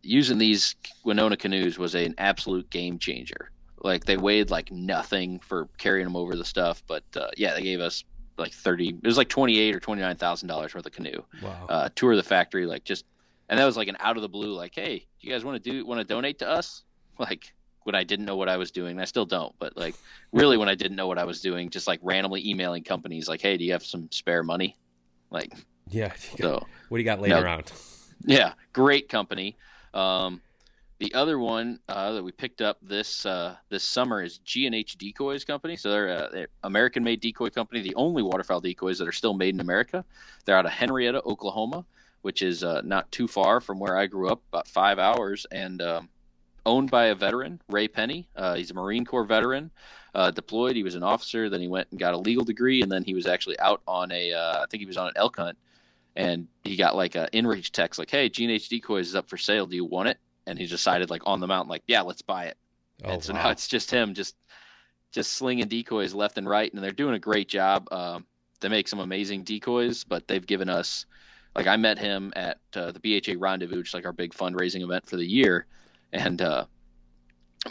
using 0.04 0.38
these 0.38 0.76
Wenonah 1.06 1.38
canoes 1.40 1.78
was 1.78 1.96
an 1.96 2.16
absolute 2.18 2.70
game 2.70 2.98
changer. 3.00 3.52
Like 3.84 4.06
they 4.06 4.18
weighed 4.18 4.50
like 4.52 4.72
nothing 4.72 5.40
for 5.40 5.68
carrying 5.78 6.06
them 6.06 6.16
over 6.16 6.36
the 6.36 6.46
stuff. 6.46 6.84
But 6.88 7.04
uh, 7.16 7.30
yeah 7.38 7.54
they 7.54 7.62
gave 7.64 7.80
us 7.80 8.04
like 8.38 8.54
thirty. 8.54 8.90
It 8.90 9.04
was 9.06 9.18
like 9.18 9.30
twenty 9.30 9.60
eight 9.60 9.76
or 9.76 9.80
twenty 9.80 10.02
nine 10.02 10.16
thousand 10.16 10.48
dollars 10.48 10.74
worth 10.74 10.86
of 10.86 10.92
canoe. 10.92 11.24
Wow. 11.42 11.66
Uh, 11.70 11.90
tour 11.96 12.16
the 12.16 12.24
factory, 12.24 12.66
like 12.66 12.84
just, 12.84 13.06
and 13.50 13.60
that 13.60 13.66
was 13.66 13.78
like 13.78 13.88
an 13.88 13.98
out 14.00 14.16
of 14.16 14.22
the 14.22 14.30
blue, 14.30 14.54
like, 14.54 14.74
hey, 14.76 15.00
do 15.00 15.28
you 15.28 15.32
guys 15.34 15.44
want 15.46 15.62
to 15.64 15.72
do 15.72 15.86
want 15.86 16.00
to 16.00 16.06
donate 16.06 16.40
to 16.40 16.50
us? 16.50 16.84
Like 17.20 17.54
when 17.84 17.94
I 17.94 18.04
didn't 18.04 18.26
know 18.26 18.36
what 18.36 18.50
I 18.50 18.58
was 18.58 18.72
doing, 18.72 19.00
I 19.00 19.06
still 19.06 19.26
don't, 19.26 19.54
but 19.60 19.76
like 19.78 19.96
really 20.32 20.58
when 20.58 20.70
I 20.70 20.76
didn't 20.76 20.96
know 20.96 21.08
what 21.08 21.18
I 21.20 21.24
was 21.26 21.40
doing, 21.42 21.70
just 21.70 21.88
like 21.88 22.00
randomly 22.02 22.48
emailing 22.48 22.84
companies, 22.84 23.28
like, 23.28 23.42
hey, 23.42 23.58
do 23.58 23.64
you 23.64 23.74
have 23.74 23.84
some 23.84 24.08
spare 24.12 24.42
money? 24.44 24.76
Like, 25.30 25.54
yeah. 25.90 26.08
got- 26.38 26.38
so 26.38 26.68
what 26.90 26.98
do 26.98 27.02
you 27.02 27.06
got 27.06 27.20
laying 27.22 27.36
No. 27.36 27.42
around? 27.42 27.72
yeah, 28.26 28.54
great 28.74 29.08
company. 29.10 29.56
Um, 29.94 30.42
the 31.02 31.16
other 31.16 31.40
one 31.40 31.80
uh, 31.90 32.12
that 32.12 32.24
we 32.24 32.32
picked 32.32 32.62
up 32.62 32.78
this 32.80 33.26
uh, 33.26 33.56
this 33.70 33.84
summer 33.84 34.22
is 34.22 34.38
G 34.38 34.68
and 34.68 34.76
H 34.76 35.00
Decoys 35.00 35.44
Company. 35.44 35.76
So 35.76 35.90
they're, 35.90 36.10
uh, 36.12 36.30
they're 36.32 36.48
American-made 36.62 37.20
decoy 37.22 37.50
company, 37.50 37.82
the 37.82 37.96
only 37.96 38.22
waterfowl 38.22 38.62
decoys 38.62 39.00
that 39.00 39.08
are 39.08 39.12
still 39.12 39.34
made 39.34 39.56
in 39.56 39.62
America. 39.62 40.06
They're 40.46 40.56
out 40.56 40.68
of 40.68 40.72
Henryetta, 40.72 41.26
Oklahoma, 41.26 41.86
which 42.22 42.44
is 42.44 42.64
uh, 42.64 42.82
not 42.86 43.12
too 43.12 43.28
far 43.28 43.62
from 43.62 43.80
where 43.80 43.98
I 43.98 44.06
grew 44.06 44.30
up, 44.30 44.44
about 44.50 44.68
five 44.68 45.00
hours, 45.00 45.48
and 45.50 45.82
um, 45.82 46.10
owned 46.68 46.92
by 46.92 47.06
a 47.06 47.16
veteran, 47.16 47.60
Ray 47.68 47.88
Penny. 47.88 48.28
Uh, 48.36 48.54
he's 48.54 48.70
a 48.70 48.76
Marine 48.76 49.04
Corps 49.04 49.26
veteran, 49.26 49.72
uh, 50.14 50.30
deployed. 50.30 50.76
He 50.76 50.84
was 50.84 50.94
an 50.94 51.02
officer. 51.02 51.50
Then 51.50 51.62
he 51.62 51.68
went 51.68 51.88
and 51.90 52.00
got 52.00 52.14
a 52.14 52.18
legal 52.18 52.44
degree, 52.44 52.84
and 52.84 52.92
then 52.92 53.04
he 53.04 53.16
was 53.16 53.26
actually 53.26 53.58
out 53.58 53.82
on 53.88 54.12
a, 54.12 54.34
uh, 54.34 54.62
I 54.62 54.66
think 54.70 54.82
he 54.82 54.86
was 54.86 54.98
on 54.98 55.08
an 55.08 55.14
elk 55.16 55.38
hunt, 55.38 55.58
and 56.16 56.48
he 56.64 56.76
got 56.76 56.96
like 56.96 57.16
a 57.16 57.28
inReach 57.34 57.72
text 57.72 57.98
like, 57.98 58.12
"Hey, 58.12 58.30
G&H 58.30 58.70
Decoys 58.70 59.08
is 59.08 59.16
up 59.16 59.28
for 59.28 59.38
sale. 59.38 59.66
Do 59.66 59.76
you 59.76 59.86
want 59.86 60.10
it?" 60.10 60.20
And 60.48 60.58
he 60.58 60.66
decided 60.66 61.10
like 61.10 61.22
on 61.26 61.40
the 61.40 61.48
mountain, 61.48 61.70
like, 61.70 61.84
"Yeah, 61.88 62.02
let's 62.02 62.22
buy 62.22 62.46
it." 62.46 62.58
Oh, 63.04 63.12
and 63.12 63.24
so 63.24 63.34
wow. 63.34 63.44
now 63.44 63.50
it's 63.50 63.68
just 63.68 63.92
him, 63.92 64.14
just 64.14 64.36
just 65.12 65.34
slinging 65.34 65.68
decoys 65.68 66.14
left 66.14 66.38
and 66.38 66.48
right, 66.48 66.74
and 66.74 66.84
they're 66.84 66.92
doing 66.92 67.16
a 67.16 67.20
great 67.20 67.48
job. 67.48 67.88
Um, 67.92 68.26
they 68.62 68.70
make 68.70 68.88
some 68.88 69.00
amazing 69.00 69.44
decoys, 69.44 70.04
but 70.04 70.28
they've 70.28 70.46
given 70.46 70.70
us, 70.70 71.06
like, 71.56 71.68
I 71.68 71.76
met 71.78 71.98
him 71.98 72.32
at 72.36 72.60
uh, 72.76 72.92
the 72.92 73.00
BHA 73.00 73.34
Rendezvous, 73.38 73.78
which 73.78 73.90
is 73.90 73.94
like 73.94 74.06
our 74.06 74.14
big 74.14 74.34
fundraising 74.34 74.84
event 74.84 75.08
for 75.08 75.18
the 75.18 75.26
year, 75.26 75.66
and 76.14 76.42
uh, 76.42 76.66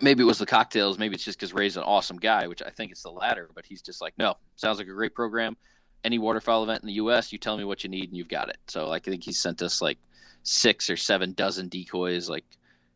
maybe 0.03 0.23
it 0.23 0.27
was 0.27 0.39
the 0.39 0.47
cocktails, 0.47 0.99
maybe 0.99 1.15
it's 1.15 1.25
just 1.25 1.39
because 1.39 1.53
Ray's 1.53 1.77
an 1.77 1.83
awesome 1.83 2.19
guy, 2.19 2.47
which 2.47 2.63
I 2.63 2.71
think 2.71 2.93
it's 2.93 3.03
the 3.03 3.11
latter. 3.11 3.49
But 3.55 3.65
he's 3.65 3.83
just 3.83 4.01
like, 4.01 4.15
no, 4.19 4.37
sounds 4.57 4.79
like 4.79 4.89
a 4.89 4.93
great 4.93 5.15
program. 5.15 5.57
Any 6.05 6.19
waterfowl 6.19 6.63
event 6.63 6.83
in 6.83 6.87
the 6.87 6.95
U.S., 6.95 7.33
you 7.33 7.39
tell 7.39 7.57
me 7.57 7.65
what 7.65 7.85
you 7.85 7.91
need, 7.91 8.09
and 8.09 8.17
you've 8.17 8.29
got 8.29 8.49
it. 8.49 8.59
So 8.69 8.89
like, 8.89 9.07
I 9.07 9.11
think 9.11 9.25
he 9.25 9.33
sent 9.33 9.63
us 9.63 9.83
like 9.83 9.99
six 10.43 10.89
or 10.89 10.97
seven 10.97 11.33
dozen 11.33 11.69
decoys, 11.69 12.29
like 12.29 12.45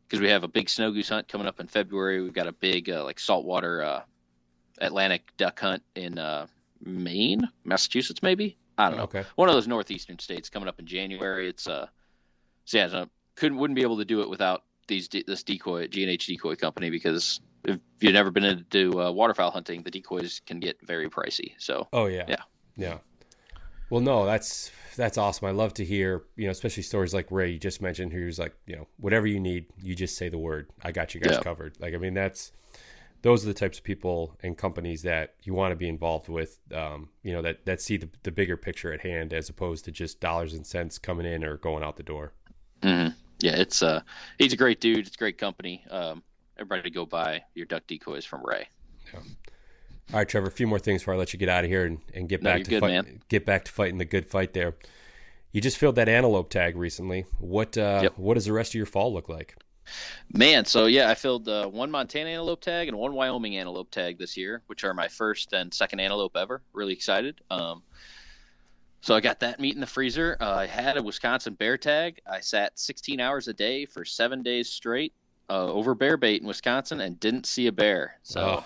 because 0.07 0.21
we 0.21 0.29
have 0.29 0.45
a 0.45 0.49
big 0.49 0.69
snow 0.69 0.93
goose 0.93 1.09
hunt 1.09 1.29
coming 1.29 1.47
up 1.47 1.61
in 1.61 1.67
February. 1.67 2.23
We've 2.23 2.33
got 2.33 2.47
a 2.47 2.53
big 2.53 2.91
uh, 2.91 3.05
like 3.05 3.19
saltwater 3.19 3.83
uh, 3.83 4.03
Atlantic 4.79 5.33
duck 5.37 5.59
hunt 5.61 5.83
in 5.95 6.19
uh, 6.19 6.47
Maine, 6.85 7.49
Massachusetts, 7.65 8.23
maybe. 8.23 8.57
I 8.77 8.89
don't 8.89 8.99
know. 8.99 9.05
Okay. 9.05 9.25
One 9.37 9.49
of 9.49 9.55
those 9.55 9.69
northeastern 9.69 10.19
states 10.19 10.49
coming 10.49 10.69
up 10.69 10.79
in 10.79 10.87
January. 10.87 11.49
It's 11.49 11.67
uh, 11.67 11.87
so 12.65 12.79
yeah, 12.79 12.89
so 12.89 13.09
couldn't 13.37 13.59
wouldn't 13.59 13.77
be 13.77 13.83
able 13.83 13.99
to 13.99 14.05
do 14.05 14.21
it 14.23 14.29
without 14.29 14.65
these 14.89 15.09
this 15.09 15.43
decoy 15.43 15.87
G 15.87 16.03
and 16.03 16.11
H 16.11 16.27
decoy 16.27 16.57
company 16.57 16.91
because 16.91 17.41
if 17.65 17.79
you've 18.01 18.13
never 18.13 18.31
been 18.31 18.45
into 18.45 19.01
uh, 19.01 19.11
waterfowl 19.11 19.51
hunting, 19.51 19.83
the 19.83 19.91
decoys 19.91 20.41
can 20.45 20.61
get 20.61 20.79
very 20.83 21.09
pricey. 21.09 21.53
So 21.59 21.89
Oh 21.93 22.07
yeah. 22.07 22.25
Yeah. 22.29 22.43
Yeah. 22.77 22.99
Well, 23.95 24.03
no, 24.03 24.27
that's 24.27 24.73
that's 24.97 25.19
awesome. 25.19 25.47
I 25.47 25.53
love 25.53 25.73
to 25.75 25.85
hear, 25.85 26.25
you 26.35 26.47
know, 26.47 26.51
especially 26.51 26.83
stories 26.83 27.15
like 27.15 27.31
Ray 27.31 27.53
you 27.53 27.61
just 27.61 27.81
mentioned, 27.81 28.13
who's 28.13 28.41
like, 28.41 28.53
you 28.67 28.75
know, 28.75 28.89
whatever 28.97 29.29
you 29.29 29.39
need, 29.39 29.67
you 29.81 29.95
just 29.95 30.17
say 30.17 30.29
the 30.29 30.37
word. 30.37 30.67
I 30.83 30.91
got 30.91 31.15
you 31.15 31.21
guys 31.21 31.35
Yeah. 31.35 31.39
covered. 31.39 31.77
Like, 31.79 31.95
I 31.95 31.99
mean, 31.99 32.13
that's 32.13 32.51
those 33.23 33.45
are 33.45 33.47
the 33.47 33.55
types 33.55 33.79
of 33.79 33.85
people 33.85 34.37
and 34.43 34.59
companies 34.59 35.03
that 35.03 35.35
you 35.45 35.55
want 35.55 35.71
to 35.71 35.77
be 35.77 35.89
involved 35.89 36.29
with. 36.29 36.59
Um, 36.75 37.11
you 37.23 37.33
know, 37.33 37.43
that 37.43 37.67
that 37.67 37.81
see 37.81 37.97
the 37.97 38.09
the 38.25 38.33
bigger 38.33 38.57
picture 38.57 38.93
at 38.93 39.03
hand 39.03 39.33
as 39.33 39.49
opposed 39.49 39.85
to 39.85 39.93
just 39.93 40.19
dollars 40.19 40.55
and 40.55 40.67
cents 40.67 40.99
coming 40.99 41.25
in 41.25 41.45
or 41.45 41.57
going 41.57 41.85
out 41.85 41.97
the 41.97 42.03
door. 42.03 42.33
hmm 42.83 43.11
yeah, 43.39 43.55
it's 43.55 43.81
uh, 43.81 44.01
he's 44.39 44.53
a 44.53 44.57
great 44.57 44.81
dude. 44.81 45.07
It's 45.07 45.15
a 45.15 45.19
great 45.19 45.39
company. 45.39 45.85
Um, 45.89 46.25
everybody 46.59 46.91
go 46.91 47.07
buy 47.07 47.45
your 47.55 47.67
duck 47.67 47.87
decoys 47.87 48.25
from 48.25 48.45
Ray. 48.45 48.67
All 50.13 50.19
right, 50.19 50.29
Trevor. 50.29 50.49
A 50.49 50.51
few 50.51 50.67
more 50.67 50.79
things 50.79 51.03
before 51.03 51.15
I 51.15 51.17
let 51.17 51.33
you 51.33 51.39
get 51.39 51.49
out 51.49 51.65
of 51.65 51.71
here 51.71 51.87
and, 51.87 51.99
and 52.15 52.29
get 52.29 52.43
No, 52.43 52.51
back 52.53 52.65
to 52.65 52.71
good, 52.71 52.81
fight, 52.81 53.29
get 53.29 53.45
back 53.47 53.65
to 53.65 53.73
fighting 53.73 53.99
the 53.99 54.05
good 54.05 54.27
fight. 54.27 54.53
There, 54.53 54.75
you 55.53 55.61
just 55.61 55.79
filled 55.79 55.97
that 55.97 56.09
antelope 56.09 56.51
tag 56.51 56.77
recently. 56.77 57.25
What 57.39 57.77
uh, 57.79 58.01
Yep. 58.03 58.19
what 58.19 58.35
does 58.35 58.45
the 58.45 58.53
rest 58.53 58.71
of 58.73 58.75
your 58.77 58.87
fall 58.87 59.13
look 59.13 59.29
like? 59.29 59.57
Man, 60.33 60.65
so 60.65 60.87
yeah, 60.87 61.11
I 61.11 61.15
filled 61.15 61.49
uh, 61.49 61.67
one 61.69 61.91
Montana 61.91 62.31
antelope 62.31 62.61
tag 62.63 62.89
and 62.89 62.97
one 62.97 63.13
Wyoming 63.15 63.57
antelope 63.57 63.91
tag 63.91 64.19
this 64.19 64.37
year, 64.37 64.63
which 64.67 64.83
are 64.85 64.95
my 64.95 65.09
first 65.09 65.53
and 65.53 65.73
second 65.75 66.01
antelope 66.01 66.37
ever. 66.37 66.63
Really 66.73 66.93
excited. 66.95 67.41
Um, 67.51 67.83
so 69.03 69.15
I 69.15 69.21
got 69.21 69.41
that 69.41 69.61
meat 69.61 69.75
in 69.75 69.81
the 69.83 69.87
freezer. 69.87 70.39
Uh, 70.41 70.55
I 70.55 70.67
had 70.67 70.97
a 70.97 71.03
Wisconsin 71.03 71.53
bear 71.55 71.77
tag. 71.77 72.21
I 72.31 72.41
sat 72.41 72.79
16 72.79 73.21
hours 73.21 73.49
a 73.49 73.53
day 73.53 73.85
for 73.85 74.05
seven 74.07 74.43
days 74.43 74.71
straight 74.71 75.13
uh, 75.51 75.67
over 75.71 75.95
bear 75.95 76.17
bait 76.17 76.41
in 76.41 76.49
Wisconsin 76.49 77.01
and 77.03 77.21
didn't 77.21 77.45
see 77.45 77.67
a 77.67 77.73
bear. 77.73 78.19
So 78.23 78.41
Oh. 78.41 78.65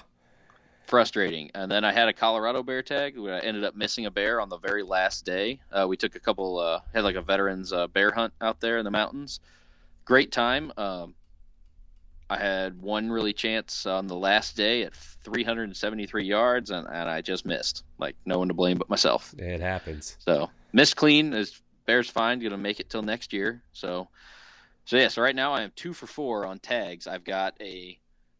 Frustrating. 0.88 1.50
And 1.54 1.70
then 1.70 1.84
I 1.84 1.92
had 1.92 2.08
a 2.08 2.12
Colorado 2.12 2.62
bear 2.62 2.82
tag. 2.82 3.16
Where 3.18 3.34
I 3.34 3.38
ended 3.40 3.64
up 3.64 3.76
missing 3.76 4.06
a 4.06 4.10
bear 4.10 4.40
on 4.40 4.48
the 4.48 4.58
very 4.58 4.82
last 4.82 5.24
day. 5.24 5.60
Uh, 5.70 5.86
we 5.88 5.96
took 5.96 6.16
a 6.16 6.20
couple, 6.20 6.58
uh, 6.58 6.80
had 6.92 7.04
like 7.04 7.16
a 7.16 7.22
veterans 7.22 7.72
uh, 7.72 7.86
bear 7.86 8.10
hunt 8.10 8.32
out 8.40 8.60
there 8.60 8.78
in 8.78 8.84
the 8.84 8.90
mountains. 8.90 9.40
Great 10.04 10.32
time. 10.32 10.72
Um, 10.76 11.14
I 12.30 12.36
had 12.36 12.80
one 12.80 13.10
really 13.10 13.32
chance 13.32 13.86
on 13.86 14.06
the 14.06 14.16
last 14.16 14.56
day 14.56 14.82
at 14.82 14.94
373 14.94 16.24
yards, 16.24 16.70
and, 16.70 16.86
and 16.86 17.08
I 17.08 17.22
just 17.22 17.46
missed. 17.46 17.84
Like 17.98 18.16
no 18.26 18.38
one 18.38 18.48
to 18.48 18.54
blame 18.54 18.78
but 18.78 18.90
myself. 18.90 19.34
It 19.38 19.60
happens. 19.60 20.16
So 20.18 20.50
missed 20.72 20.96
clean 20.96 21.32
is 21.32 21.60
bear's 21.86 22.10
fine. 22.10 22.40
Gonna 22.40 22.58
make 22.58 22.80
it 22.80 22.90
till 22.90 23.02
next 23.02 23.32
year. 23.32 23.62
So, 23.72 24.08
so 24.84 24.96
yeah. 24.96 25.08
So 25.08 25.22
right 25.22 25.34
now 25.34 25.52
I 25.52 25.62
am 25.62 25.72
two 25.74 25.94
for 25.94 26.06
four 26.06 26.44
on 26.44 26.58
tags. 26.58 27.06
I've 27.06 27.24
got 27.24 27.54
a 27.60 27.98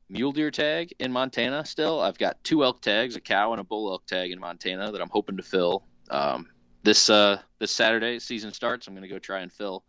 mule 0.09 0.33
deer 0.33 0.51
tag 0.51 0.93
in 0.99 1.13
Montana 1.13 1.65
still. 1.65 2.01
I've 2.01 2.19
got 2.19 2.43
two 2.45 2.65
elk 2.65 2.81
tags, 2.83 3.17
a 3.17 3.21
cow 3.21 3.53
and 3.53 3.61
a 3.61 3.65
bull 3.65 3.91
elk 3.91 4.07
tag 4.07 4.31
in 4.31 4.41
Montana 4.41 4.91
that 4.93 5.01
I'm 5.01 5.11
hoping 5.11 5.37
to 5.37 5.43
fill. 5.43 5.85
Um, 6.11 6.49
this 6.83 7.11
uh 7.11 7.41
this 7.59 7.71
Saturday 7.71 8.19
season 8.19 8.53
starts. 8.53 8.87
I'm 8.87 8.95
gonna 8.95 9.09
go 9.09 9.19
try 9.19 9.41
and 9.41 9.53
fill 9.53 9.85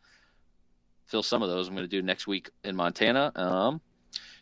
fill 1.06 1.24
some 1.24 1.42
of 1.42 1.50
those. 1.50 1.68
I'm 1.68 1.76
gonna 1.76 1.88
do 1.88 2.02
next 2.02 2.28
week 2.28 2.50
in 2.64 2.76
Montana. 2.76 3.32
Um, 3.36 3.82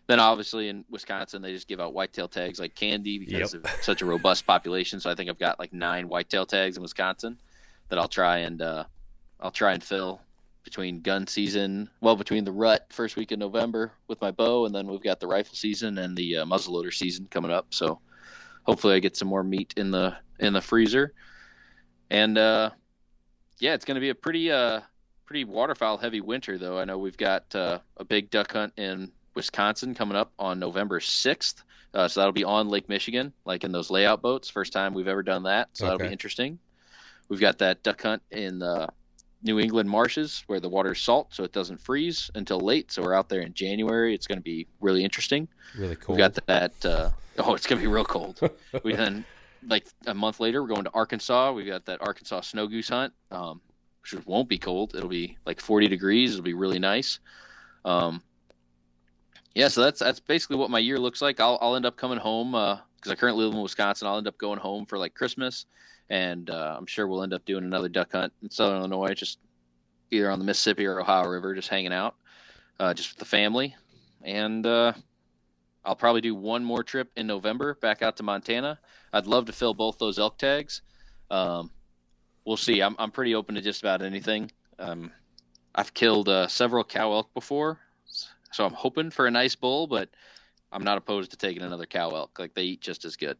then 0.07 0.19
obviously 0.19 0.69
in 0.69 0.85
Wisconsin 0.89 1.41
they 1.41 1.53
just 1.53 1.67
give 1.67 1.79
out 1.79 1.93
whitetail 1.93 2.27
tags 2.29 2.59
like 2.59 2.73
candy 2.75 3.19
because 3.19 3.53
Yep. 3.53 3.63
of 3.65 3.83
such 3.83 4.01
a 4.01 4.05
robust 4.05 4.47
population. 4.47 4.99
So 4.99 5.09
I 5.11 5.15
think 5.15 5.29
I've 5.29 5.37
got 5.39 5.59
like 5.59 5.73
nine 5.73 6.07
whitetail 6.07 6.45
tags 6.45 6.77
in 6.77 6.81
Wisconsin 6.81 7.37
that 7.89 7.99
I'll 7.99 8.07
try 8.07 8.39
and 8.39 8.61
uh, 8.61 8.85
I'll 9.39 9.51
try 9.51 9.73
and 9.73 9.83
fill 9.83 10.21
between 10.67 10.99
gun 10.99 11.25
season. 11.25 11.89
Well, 12.01 12.17
between 12.17 12.43
the 12.43 12.51
rut 12.51 12.87
first 12.89 13.15
week 13.15 13.31
in 13.31 13.39
November 13.39 13.93
with 14.09 14.19
my 14.19 14.31
bow, 14.31 14.65
and 14.65 14.75
then 14.75 14.85
we've 14.85 15.01
got 15.01 15.21
the 15.21 15.27
rifle 15.27 15.55
season 15.55 15.97
and 15.97 16.13
the 16.13 16.39
uh, 16.39 16.45
muzzleloader 16.45 16.93
season 16.93 17.25
coming 17.31 17.51
up. 17.51 17.67
So 17.73 18.01
hopefully 18.63 18.95
I 18.95 18.99
get 18.99 19.15
some 19.15 19.29
more 19.29 19.45
meat 19.45 19.73
in 19.77 19.91
the 19.91 20.17
in 20.39 20.51
the 20.51 20.59
freezer. 20.59 21.13
And 22.09 22.37
uh, 22.37 22.71
yeah, 23.59 23.75
it's 23.75 23.85
going 23.85 23.95
to 23.95 24.01
be 24.01 24.09
a 24.09 24.15
pretty 24.15 24.51
uh, 24.51 24.81
pretty 25.25 25.45
waterfowl 25.45 25.99
heavy 25.99 26.19
winter 26.19 26.57
though. 26.57 26.77
I 26.77 26.83
know 26.83 26.97
we've 26.97 27.15
got 27.15 27.55
uh, 27.55 27.79
a 27.95 28.03
big 28.03 28.29
duck 28.29 28.51
hunt 28.51 28.73
in 28.75 29.09
Wisconsin 29.35 29.95
coming 29.95 30.17
up 30.17 30.33
on 30.37 30.59
November 30.59 30.99
6th. 30.99 31.63
Uh, 31.93 32.09
so 32.09 32.19
that'll 32.19 32.33
be 32.33 32.43
on 32.43 32.67
Lake 32.67 32.89
Michigan, 32.89 33.31
like 33.45 33.63
in 33.63 33.71
those 33.71 33.89
layout 33.89 34.21
boats. 34.21 34.49
First 34.49 34.73
time 34.73 34.93
we've 34.93 35.07
ever 35.07 35.23
done 35.23 35.43
that. 35.43 35.69
So 35.71 35.85
that'll 35.85 35.99
be 35.99 36.11
interesting. 36.11 36.59
We've 37.29 37.39
got 37.39 37.57
that 37.59 37.83
duck 37.83 38.01
hunt 38.01 38.21
in 38.31 38.59
the 38.59 38.89
New 39.43 39.59
England 39.59 39.89
marshes 39.89 40.43
where 40.47 40.59
the 40.59 40.69
water's 40.69 41.01
salt, 41.01 41.33
so 41.33 41.43
it 41.43 41.51
doesn't 41.51 41.79
freeze 41.79 42.31
until 42.35 42.59
late. 42.59 42.91
So 42.91 43.01
we're 43.03 43.13
out 43.13 43.29
there 43.29 43.41
in 43.41 43.53
January. 43.53 44.13
It's 44.13 44.27
going 44.27 44.39
to 44.39 44.43
be 44.43 44.67
really 44.81 45.03
interesting. 45.03 45.47
Really 45.77 45.95
cool. 45.95 46.15
We've 46.15 46.19
got 46.19 46.33
that. 46.47 46.85
Uh, 46.85 47.09
oh, 47.39 47.53
it's 47.53 47.67
going 47.67 47.79
to 47.79 47.87
be 47.87 47.91
real 47.91 48.05
cold. 48.05 48.39
we 48.83 48.95
then, 48.95 49.23
like 49.67 49.87
a 50.07 50.13
month 50.13 50.39
later, 50.39 50.61
we're 50.61 50.69
going 50.69 50.85
to 50.85 50.91
Arkansas. 50.93 51.51
We've 51.51 51.67
got 51.67 51.85
that 51.85 52.01
Arkansas 52.01 52.41
snow 52.41 52.67
goose 52.67 52.89
hunt, 52.89 53.13
um, 53.31 53.61
which 54.01 54.25
won't 54.25 54.49
be 54.49 54.57
cold. 54.57 54.95
It'll 54.95 55.09
be 55.09 55.37
like 55.45 55.61
40 55.61 55.87
degrees. 55.87 56.31
It'll 56.33 56.43
be 56.43 56.53
really 56.53 56.79
nice. 56.79 57.19
Um, 57.85 58.21
yeah, 59.57 59.69
so 59.69 59.81
that's 59.81 59.99
that's 59.99 60.19
basically 60.19 60.57
what 60.57 60.69
my 60.69 60.77
year 60.77 60.99
looks 60.99 61.19
like. 61.19 61.39
I'll 61.39 61.57
I'll 61.61 61.75
end 61.75 61.85
up 61.85 61.97
coming 61.97 62.19
home 62.19 62.51
because 62.51 63.11
I 63.11 63.15
currently 63.15 63.43
live 63.43 63.55
in 63.55 63.61
Wisconsin. 63.61 64.07
I'll 64.07 64.17
end 64.17 64.27
up 64.27 64.37
going 64.37 64.59
home 64.59 64.85
for 64.85 64.99
like 64.99 65.15
Christmas, 65.15 65.65
and 66.09 66.49
uh, 66.49 66.75
I'm 66.77 66.85
sure 66.85 67.07
we'll 67.07 67.23
end 67.23 67.33
up 67.33 67.45
doing 67.45 67.63
another 67.63 67.89
duck 67.89 68.11
hunt 68.11 68.33
in 68.41 68.49
Southern 68.49 68.77
Illinois, 68.79 69.13
just 69.13 69.39
either 70.11 70.31
on 70.31 70.39
the 70.39 70.45
Mississippi 70.45 70.85
or 70.85 70.99
Ohio 70.99 71.27
River, 71.27 71.53
just 71.53 71.67
hanging 71.67 71.93
out, 71.93 72.15
uh, 72.79 72.93
just 72.93 73.11
with 73.11 73.19
the 73.19 73.25
family, 73.25 73.75
and 74.23 74.65
uh, 74.65 74.93
I'll 75.83 75.95
probably 75.95 76.21
do 76.21 76.35
one 76.35 76.63
more 76.63 76.83
trip 76.83 77.11
in 77.15 77.27
November 77.27 77.75
back 77.75 78.01
out 78.01 78.17
to 78.17 78.23
Montana. 78.23 78.79
I'd 79.13 79.27
love 79.27 79.45
to 79.45 79.53
fill 79.53 79.73
both 79.73 79.97
those 79.97 80.19
elk 80.19 80.37
tags. 80.37 80.81
Um, 81.29 81.71
we'll 82.45 82.57
see. 82.57 82.81
I'm 82.81 82.95
I'm 82.99 83.11
pretty 83.11 83.35
open 83.35 83.55
to 83.55 83.61
just 83.61 83.81
about 83.81 84.01
anything. 84.01 84.51
Um, 84.79 85.11
I've 85.75 85.93
killed 85.93 86.29
uh, 86.29 86.47
several 86.47 86.83
cow 86.83 87.11
elk 87.13 87.33
before, 87.33 87.79
so 88.51 88.65
I'm 88.65 88.73
hoping 88.73 89.11
for 89.11 89.27
a 89.27 89.31
nice 89.31 89.55
bull, 89.55 89.87
but 89.87 90.09
I'm 90.71 90.83
not 90.83 90.97
opposed 90.97 91.31
to 91.31 91.37
taking 91.37 91.63
another 91.63 91.85
cow 91.85 92.09
elk. 92.09 92.39
Like 92.39 92.53
they 92.53 92.63
eat 92.63 92.81
just 92.81 93.05
as 93.05 93.15
good. 93.15 93.37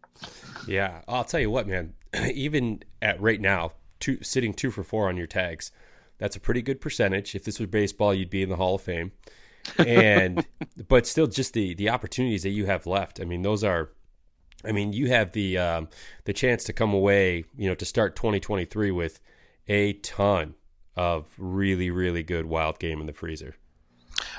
Yeah, 0.67 1.01
I'll 1.07 1.23
tell 1.23 1.39
you 1.39 1.49
what, 1.49 1.67
man. 1.67 1.93
even 2.33 2.83
at 3.01 3.21
right 3.21 3.39
now, 3.39 3.71
two, 3.99 4.21
sitting 4.21 4.53
two 4.53 4.71
for 4.71 4.83
four 4.83 5.07
on 5.09 5.17
your 5.17 5.27
tags, 5.27 5.71
that's 6.17 6.35
a 6.35 6.39
pretty 6.39 6.61
good 6.61 6.81
percentage. 6.81 7.35
If 7.35 7.43
this 7.43 7.59
was 7.59 7.69
baseball, 7.69 8.13
you'd 8.13 8.29
be 8.29 8.43
in 8.43 8.49
the 8.49 8.55
Hall 8.55 8.75
of 8.75 8.81
Fame. 8.81 9.11
And 9.77 10.45
but 10.87 11.05
still, 11.05 11.27
just 11.27 11.53
the 11.53 11.73
the 11.75 11.89
opportunities 11.89 12.43
that 12.43 12.49
you 12.49 12.65
have 12.65 12.85
left. 12.85 13.19
I 13.19 13.25
mean, 13.25 13.41
those 13.41 13.63
are. 13.63 13.89
I 14.65 14.71
mean, 14.71 14.91
you 14.91 15.09
have 15.09 15.33
the 15.33 15.57
um, 15.57 15.89
the 16.25 16.33
chance 16.33 16.63
to 16.65 16.73
come 16.73 16.93
away, 16.93 17.45
you 17.55 17.69
know, 17.69 17.75
to 17.75 17.85
start 17.85 18.15
2023 18.15 18.91
with 18.91 19.19
a 19.67 19.93
ton 19.93 20.55
of 20.95 21.27
really, 21.37 21.91
really 21.91 22.23
good 22.23 22.45
wild 22.47 22.79
game 22.79 22.99
in 22.99 23.05
the 23.05 23.13
freezer. 23.13 23.55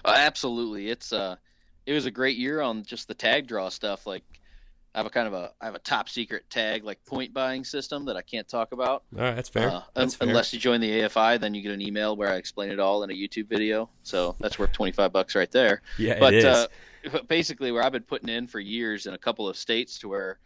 Uh, 0.04 0.14
absolutely, 0.16 0.90
it's 0.90 1.12
uh, 1.12 1.36
it 1.86 1.92
was 1.92 2.06
a 2.06 2.10
great 2.10 2.36
year 2.36 2.60
on 2.60 2.82
just 2.82 3.08
the 3.08 3.14
tag 3.14 3.46
draw 3.46 3.68
stuff. 3.68 4.06
Like 4.06 4.24
I 4.94 4.98
have 4.98 5.06
a 5.06 5.10
kind 5.10 5.26
of 5.28 5.34
a 5.34 5.52
I 5.60 5.66
have 5.66 5.74
a 5.74 5.80
top 5.80 6.08
secret 6.08 6.48
tag 6.50 6.84
like 6.84 7.04
point 7.04 7.32
buying 7.32 7.64
system 7.64 8.04
that 8.06 8.16
I 8.16 8.22
can't 8.22 8.48
talk 8.48 8.72
about. 8.72 9.04
All 9.16 9.22
right, 9.22 9.36
that's 9.36 9.48
fair. 9.48 9.70
Uh, 9.70 9.82
that's 9.94 10.20
un- 10.20 10.28
Unless 10.28 10.52
you 10.52 10.58
join 10.58 10.80
the 10.80 10.90
AFI, 11.02 11.38
then 11.40 11.54
you 11.54 11.62
get 11.62 11.72
an 11.72 11.82
email 11.82 12.16
where 12.16 12.30
I 12.30 12.36
explain 12.36 12.70
it 12.70 12.80
all 12.80 13.02
in 13.04 13.10
a 13.10 13.14
YouTube 13.14 13.48
video. 13.48 13.90
So 14.02 14.34
that's 14.40 14.58
worth 14.58 14.72
twenty 14.72 14.92
five 14.92 15.12
bucks 15.12 15.34
right 15.34 15.50
there. 15.50 15.82
Yeah, 15.98 16.18
but 16.18 16.34
it 16.34 16.38
is. 16.38 16.44
Uh, 16.44 16.66
basically, 17.28 17.70
where 17.70 17.82
I've 17.82 17.92
been 17.92 18.02
putting 18.02 18.28
in 18.28 18.46
for 18.46 18.60
years 18.60 19.06
in 19.06 19.14
a 19.14 19.18
couple 19.18 19.48
of 19.48 19.56
states 19.56 19.98
to 20.00 20.08
where 20.08 20.38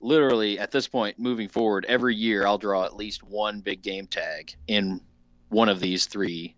literally 0.00 0.58
at 0.58 0.72
this 0.72 0.88
point 0.88 1.16
moving 1.18 1.48
forward 1.48 1.84
every 1.88 2.16
year 2.16 2.44
I'll 2.44 2.58
draw 2.58 2.84
at 2.84 2.96
least 2.96 3.22
one 3.22 3.60
big 3.60 3.82
game 3.82 4.08
tag 4.08 4.52
in 4.66 5.00
one 5.48 5.68
of 5.68 5.78
these 5.78 6.06
three 6.06 6.56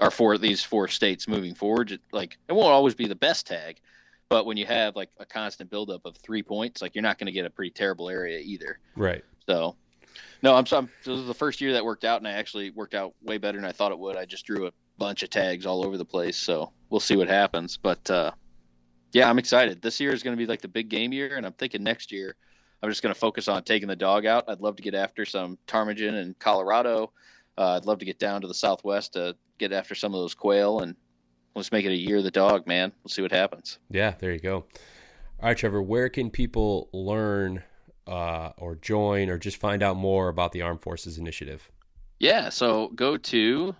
or 0.00 0.10
four 0.10 0.38
these 0.38 0.62
four 0.62 0.88
states 0.88 1.28
moving 1.28 1.54
forward. 1.54 1.98
Like 2.12 2.38
it 2.48 2.52
won't 2.54 2.72
always 2.72 2.94
be 2.94 3.06
the 3.06 3.14
best 3.14 3.46
tag, 3.46 3.80
but 4.28 4.46
when 4.46 4.56
you 4.56 4.66
have 4.66 4.96
like 4.96 5.10
a 5.18 5.26
constant 5.26 5.70
buildup 5.70 6.04
of 6.04 6.16
three 6.16 6.42
points, 6.42 6.82
like 6.82 6.94
you're 6.94 7.02
not 7.02 7.18
going 7.18 7.26
to 7.26 7.32
get 7.32 7.44
a 7.44 7.50
pretty 7.50 7.70
terrible 7.70 8.08
area 8.08 8.38
either. 8.38 8.78
Right. 8.96 9.24
So, 9.46 9.76
no, 10.42 10.54
I'm, 10.54 10.64
I'm. 10.72 10.88
This 11.04 11.18
is 11.18 11.26
the 11.26 11.34
first 11.34 11.60
year 11.60 11.72
that 11.74 11.84
worked 11.84 12.04
out, 12.04 12.18
and 12.20 12.28
I 12.28 12.32
actually 12.32 12.70
worked 12.70 12.94
out 12.94 13.14
way 13.22 13.38
better 13.38 13.58
than 13.58 13.66
I 13.66 13.72
thought 13.72 13.92
it 13.92 13.98
would. 13.98 14.16
I 14.16 14.24
just 14.24 14.46
drew 14.46 14.66
a 14.66 14.72
bunch 14.98 15.22
of 15.22 15.30
tags 15.30 15.66
all 15.66 15.84
over 15.84 15.96
the 15.96 16.04
place, 16.04 16.36
so 16.36 16.72
we'll 16.90 17.00
see 17.00 17.16
what 17.16 17.28
happens. 17.28 17.76
But 17.76 18.10
uh, 18.10 18.32
yeah, 19.12 19.30
I'm 19.30 19.38
excited. 19.38 19.82
This 19.82 20.00
year 20.00 20.12
is 20.12 20.22
going 20.22 20.36
to 20.36 20.40
be 20.40 20.46
like 20.46 20.60
the 20.60 20.68
big 20.68 20.88
game 20.88 21.12
year, 21.12 21.36
and 21.36 21.46
I'm 21.46 21.52
thinking 21.52 21.82
next 21.82 22.10
year 22.10 22.34
I'm 22.82 22.90
just 22.90 23.02
going 23.02 23.14
to 23.14 23.18
focus 23.18 23.48
on 23.48 23.62
taking 23.62 23.88
the 23.88 23.96
dog 23.96 24.26
out. 24.26 24.44
I'd 24.48 24.60
love 24.60 24.76
to 24.76 24.82
get 24.82 24.94
after 24.94 25.24
some 25.24 25.58
ptarmigan 25.66 26.14
in 26.14 26.34
Colorado. 26.38 27.12
Uh, 27.56 27.76
I'd 27.76 27.86
love 27.86 27.98
to 28.00 28.04
get 28.04 28.18
down 28.18 28.42
to 28.42 28.48
the 28.48 28.54
Southwest 28.54 29.14
to 29.14 29.36
get 29.58 29.72
after 29.72 29.94
some 29.94 30.14
of 30.14 30.20
those 30.20 30.34
quail, 30.34 30.80
and 30.80 30.94
let's 31.56 31.72
make 31.72 31.84
it 31.84 31.90
a 31.90 31.96
year 31.96 32.18
of 32.18 32.24
the 32.24 32.30
dog, 32.30 32.66
man. 32.66 32.92
We'll 33.02 33.10
see 33.10 33.22
what 33.22 33.32
happens. 33.32 33.78
Yeah, 33.90 34.14
there 34.18 34.32
you 34.32 34.38
go. 34.38 34.66
All 35.40 35.48
right, 35.48 35.56
Trevor, 35.56 35.82
where 35.82 36.08
can 36.08 36.30
people 36.30 36.88
learn 36.92 37.62
uh, 38.06 38.50
or 38.58 38.76
join 38.76 39.28
or 39.28 39.38
just 39.38 39.56
find 39.56 39.82
out 39.82 39.96
more 39.96 40.28
about 40.28 40.52
the 40.52 40.62
Armed 40.62 40.82
Forces 40.82 41.18
Initiative? 41.18 41.70
Yeah, 42.20 42.50
so 42.50 42.88
go 42.94 43.16
to 43.16 43.74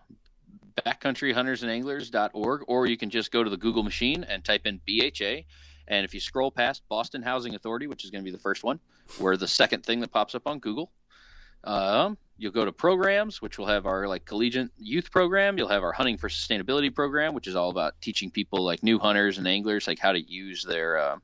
backcountryhuntersandanglers.org 0.84 2.64
or 2.66 2.86
you 2.86 2.96
can 2.96 3.10
just 3.10 3.30
go 3.30 3.44
to 3.44 3.48
the 3.48 3.56
Google 3.56 3.82
machine 3.82 4.24
and 4.24 4.44
type 4.44 4.66
in 4.66 4.80
BHA. 4.86 5.42
And 5.88 6.04
if 6.04 6.12
you 6.12 6.20
scroll 6.20 6.50
past 6.50 6.82
Boston 6.88 7.22
Housing 7.22 7.54
Authority, 7.54 7.86
which 7.86 8.04
is 8.04 8.10
going 8.10 8.22
to 8.22 8.24
be 8.24 8.34
the 8.34 8.42
first 8.42 8.64
one, 8.64 8.80
we're 9.20 9.36
the 9.36 9.48
second 9.48 9.84
thing 9.84 10.00
that 10.00 10.10
pops 10.10 10.34
up 10.34 10.46
on 10.46 10.58
Google. 10.58 10.90
Um, 11.66 12.16
you'll 12.38 12.52
go 12.52 12.64
to 12.64 12.72
programs, 12.72 13.42
which 13.42 13.58
will 13.58 13.66
have 13.66 13.86
our 13.86 14.06
like 14.08 14.24
collegiate 14.24 14.70
youth 14.78 15.10
program. 15.10 15.58
You'll 15.58 15.68
have 15.68 15.82
our 15.82 15.92
hunting 15.92 16.16
for 16.16 16.28
sustainability 16.28 16.94
program, 16.94 17.34
which 17.34 17.46
is 17.46 17.56
all 17.56 17.70
about 17.70 18.00
teaching 18.00 18.30
people 18.30 18.64
like 18.64 18.82
new 18.82 18.98
hunters 18.98 19.38
and 19.38 19.46
anglers 19.46 19.86
like 19.86 19.98
how 19.98 20.12
to 20.12 20.20
use 20.20 20.64
their 20.64 20.98
uh, 20.98 21.16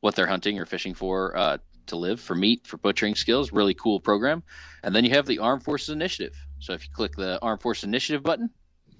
what 0.00 0.14
they're 0.14 0.26
hunting 0.26 0.58
or 0.58 0.66
fishing 0.66 0.94
for 0.94 1.36
uh, 1.36 1.58
to 1.86 1.96
live 1.96 2.20
for 2.20 2.34
meat 2.34 2.66
for 2.66 2.78
butchering 2.78 3.14
skills. 3.14 3.52
Really 3.52 3.74
cool 3.74 4.00
program. 4.00 4.42
And 4.82 4.94
then 4.94 5.04
you 5.04 5.10
have 5.10 5.26
the 5.26 5.38
Armed 5.38 5.62
Forces 5.62 5.90
Initiative. 5.90 6.34
So 6.58 6.72
if 6.72 6.84
you 6.84 6.92
click 6.92 7.14
the 7.16 7.38
Armed 7.42 7.62
Forces 7.62 7.84
Initiative 7.84 8.22
button, 8.22 8.50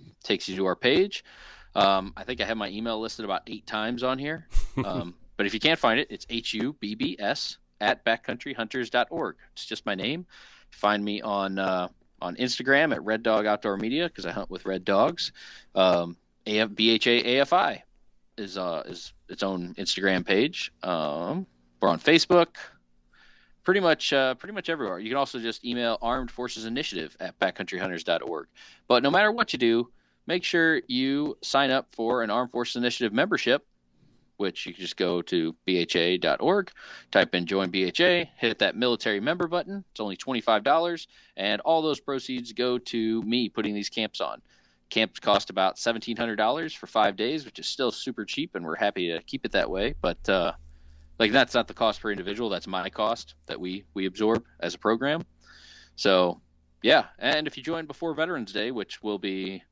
it 0.06 0.23
takes 0.23 0.48
you 0.48 0.56
to 0.56 0.66
our 0.66 0.77
page. 0.77 1.24
Um, 1.74 2.12
I 2.16 2.24
think 2.24 2.40
I 2.40 2.44
have 2.44 2.56
my 2.56 2.69
email 2.69 3.01
listed 3.01 3.24
about 3.24 3.43
eight 3.47 3.66
times 3.66 4.02
on 4.02 4.19
here. 4.19 4.47
Um, 4.85 5.15
but 5.36 5.47
if 5.47 5.55
you 5.55 5.61
can't 5.61 5.78
find 5.78 6.01
it, 6.01 6.09
it's 6.11 6.27
H 6.28 6.52
U 6.55 6.74
B 6.81 6.97
B 6.97 7.16
S 7.20 7.59
at 7.81 8.05
backcountryhunters.org. 8.05 9.36
It's 9.52 9.66
just 9.66 9.86
my 9.86 9.94
name. 9.94 10.27
Find 10.75 11.05
me 11.05 11.23
on 11.23 11.59
uh, 11.59 11.89
on 12.21 12.37
Instagram 12.37 12.93
at 12.93 13.05
Red 13.05 13.23
Dog 13.23 13.47
Outdoor 13.47 13.77
Media 13.77 14.09
because 14.09 14.27
I 14.27 14.33
hunt 14.33 14.51
with 14.51 14.67
red 14.67 14.85
dogs. 14.85 15.33
Um, 15.75 16.17
AF, 16.47 16.71
BHA 16.71 17.23
AFI 17.25 17.83
is 18.37 18.59
uh, 18.59 18.83
is 18.87 19.13
its 19.29 19.43
own 19.43 19.75
Instagram 19.75 20.27
page. 20.27 20.73
Um, 20.83 21.47
we're 21.81 21.89
on 21.89 22.01
Facebook. 22.01 22.57
Pretty 23.63 23.81
much, 23.81 24.13
uh, 24.13 24.35
pretty 24.35 24.53
much 24.53 24.69
everywhere. 24.69 24.99
You 24.99 25.09
can 25.09 25.17
also 25.17 25.39
just 25.39 25.65
email 25.65 25.97
Armed 26.03 26.31
Forces 26.31 26.67
Initiative 26.67 27.17
at 27.19 27.39
backcountryhunters.org. 27.39 28.47
But 28.89 29.03
no 29.03 29.11
matter 29.11 29.33
what 29.33 29.55
you 29.55 29.59
do, 29.59 29.89
make 30.27 30.45
sure 30.45 30.83
you 30.87 31.39
sign 31.43 31.71
up 31.71 31.89
for 31.93 32.23
an 32.23 32.29
Armed 32.29 32.51
Forces 32.51 32.77
Initiative 32.77 33.15
membership 33.15 33.67
which 34.36 34.66
you 34.66 34.73
can 34.73 34.82
just 34.82 34.97
go 34.97 35.23
to 35.23 35.55
bha.org, 35.66 36.70
type 37.11 37.35
in 37.35 37.47
join 37.47 37.70
BHA, 37.70 38.24
hit 38.36 38.59
that 38.59 38.77
military 38.77 39.20
member 39.20 39.47
button. 39.47 39.85
It's 39.90 40.01
only 40.01 40.16
$25, 40.16 41.06
and 41.36 41.61
all 41.62 41.82
those 41.82 42.01
proceeds 42.01 42.52
go 42.52 42.78
to 42.78 43.23
me 43.23 43.48
putting 43.48 43.74
these 43.74 43.89
camps 43.89 44.20
on. 44.20 44.43
Camps 44.90 45.19
cost 45.19 45.51
about 45.51 45.77
$1,700 45.77 46.77
for 46.77 46.86
five 46.86 47.16
days, 47.16 47.44
which 47.44 47.59
is 47.59 47.66
still 47.66 47.90
super 47.90 48.24
cheap, 48.24 48.55
and 48.55 48.65
we're 48.65 48.77
happy 48.77 49.11
to 49.11 49.23
keep 49.23 49.44
it 49.44 49.52
that 49.52 49.70
way. 49.70 49.94
But 50.01 50.28
uh, 50.28 50.52
like 51.19 51.32
that's 51.32 51.55
not 51.55 51.69
the 51.69 51.74
cost 51.74 52.01
per 52.01 52.11
individual; 52.11 52.51
that's 52.51 52.66
my 52.66 52.90
cost 52.90 53.35
that 53.47 53.59
we 53.59 53.85
we 53.94 54.06
absorb 54.06 54.44
as 54.61 54.74
a 54.74 54.78
program. 54.78 55.23
So 55.97 56.40
yeah, 56.82 57.06
and 57.19 57.47
if 57.47 57.56
you 57.56 57.62
join 57.62 57.86
before 57.86 58.15
Veterans 58.15 58.52
Day, 58.52 58.70
which 58.70 59.02
will 59.02 59.19
be 59.19 59.62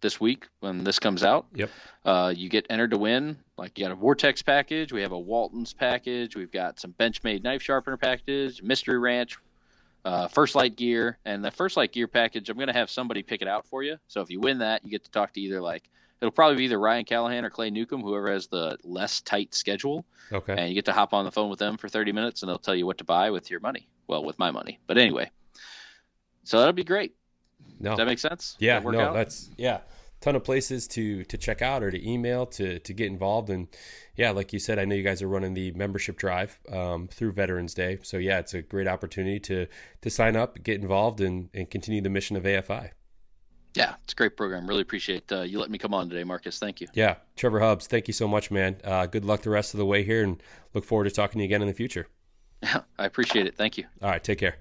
this 0.00 0.20
week 0.20 0.48
when 0.60 0.84
this 0.84 0.98
comes 0.98 1.22
out. 1.22 1.46
Yep. 1.54 1.70
Uh, 2.04 2.32
you 2.34 2.48
get 2.48 2.66
entered 2.70 2.90
to 2.90 2.98
win. 2.98 3.38
Like 3.56 3.78
you 3.78 3.84
got 3.84 3.92
a 3.92 3.96
Vortex 3.96 4.42
package. 4.42 4.92
We 4.92 5.02
have 5.02 5.12
a 5.12 5.18
Walton's 5.18 5.72
package. 5.72 6.36
We've 6.36 6.50
got 6.50 6.80
some 6.80 6.94
Benchmade 6.98 7.42
knife 7.42 7.62
sharpener 7.62 7.96
package, 7.96 8.62
Mystery 8.62 8.98
Ranch, 8.98 9.38
uh, 10.04 10.28
First 10.28 10.54
Lite 10.54 10.76
gear, 10.76 11.18
and 11.24 11.44
the 11.44 11.50
First 11.50 11.76
Lite 11.76 11.92
gear 11.92 12.08
package. 12.08 12.48
I'm 12.48 12.58
gonna 12.58 12.72
have 12.72 12.90
somebody 12.90 13.22
pick 13.22 13.42
it 13.42 13.48
out 13.48 13.66
for 13.66 13.82
you. 13.82 13.96
So 14.08 14.20
if 14.20 14.30
you 14.30 14.40
win 14.40 14.58
that, 14.58 14.84
you 14.84 14.90
get 14.90 15.04
to 15.04 15.10
talk 15.10 15.32
to 15.34 15.40
either 15.40 15.60
like 15.60 15.88
it'll 16.20 16.30
probably 16.30 16.56
be 16.56 16.64
either 16.64 16.78
Ryan 16.78 17.04
Callaghan 17.04 17.44
or 17.44 17.50
Clay 17.50 17.70
Newcomb, 17.70 18.02
whoever 18.02 18.30
has 18.30 18.46
the 18.46 18.78
less 18.84 19.20
tight 19.22 19.54
schedule. 19.54 20.04
Okay. 20.32 20.54
And 20.56 20.68
you 20.68 20.74
get 20.74 20.84
to 20.84 20.92
hop 20.92 21.14
on 21.14 21.24
the 21.24 21.32
phone 21.32 21.50
with 21.50 21.58
them 21.58 21.76
for 21.76 21.88
30 21.88 22.12
minutes, 22.12 22.42
and 22.42 22.48
they'll 22.48 22.58
tell 22.58 22.74
you 22.74 22.86
what 22.86 22.98
to 22.98 23.04
buy 23.04 23.30
with 23.30 23.50
your 23.50 23.60
money. 23.60 23.88
Well, 24.06 24.24
with 24.24 24.38
my 24.38 24.50
money, 24.50 24.80
but 24.86 24.98
anyway. 24.98 25.30
So 26.44 26.58
that'll 26.58 26.72
be 26.72 26.84
great. 26.84 27.14
No. 27.78 27.90
Does 27.90 27.98
that 27.98 28.06
make 28.06 28.18
sense? 28.18 28.56
Yeah, 28.58 28.80
that 28.80 28.90
no, 28.90 29.00
out? 29.00 29.14
that's 29.14 29.50
yeah, 29.56 29.80
ton 30.20 30.36
of 30.36 30.44
places 30.44 30.86
to 30.88 31.24
to 31.24 31.38
check 31.38 31.62
out 31.62 31.82
or 31.82 31.90
to 31.90 32.08
email 32.08 32.46
to 32.46 32.78
to 32.80 32.92
get 32.92 33.06
involved 33.06 33.50
and 33.50 33.68
yeah, 34.20 34.32
like 34.32 34.52
you 34.52 34.58
said, 34.58 34.78
I 34.78 34.84
know 34.84 34.94
you 34.94 35.02
guys 35.02 35.22
are 35.22 35.28
running 35.28 35.54
the 35.54 35.70
membership 35.70 36.18
drive 36.18 36.58
um, 36.70 37.08
through 37.08 37.32
Veterans 37.32 37.72
Day, 37.72 37.98
so 38.02 38.18
yeah, 38.18 38.38
it's 38.38 38.52
a 38.52 38.60
great 38.60 38.86
opportunity 38.86 39.40
to 39.40 39.66
to 40.02 40.10
sign 40.10 40.36
up, 40.36 40.62
get 40.62 40.80
involved, 40.80 41.22
and 41.22 41.48
and 41.54 41.70
continue 41.70 42.02
the 42.02 42.10
mission 42.10 42.36
of 42.36 42.42
AFI. 42.42 42.90
Yeah, 43.74 43.94
it's 44.04 44.12
a 44.12 44.16
great 44.16 44.36
program. 44.36 44.66
Really 44.66 44.82
appreciate 44.82 45.32
uh, 45.32 45.40
you 45.40 45.58
letting 45.58 45.72
me 45.72 45.78
come 45.78 45.94
on 45.94 46.10
today, 46.10 46.24
Marcus. 46.24 46.58
Thank 46.58 46.82
you. 46.82 46.88
Yeah, 46.92 47.14
Trevor 47.36 47.60
Hubbs, 47.60 47.86
thank 47.86 48.08
you 48.08 48.12
so 48.12 48.28
much, 48.28 48.50
man. 48.50 48.76
Uh, 48.84 49.06
good 49.06 49.24
luck 49.24 49.40
the 49.40 49.50
rest 49.50 49.72
of 49.72 49.78
the 49.78 49.86
way 49.86 50.02
here, 50.02 50.22
and 50.22 50.42
look 50.74 50.84
forward 50.84 51.04
to 51.04 51.10
talking 51.10 51.38
to 51.38 51.44
you 51.44 51.48
again 51.48 51.62
in 51.62 51.68
the 51.68 51.74
future. 51.74 52.06
I 52.62 52.82
appreciate 53.06 53.46
it. 53.46 53.56
Thank 53.56 53.78
you. 53.78 53.86
All 54.02 54.10
right, 54.10 54.22
take 54.22 54.38
care. 54.38 54.56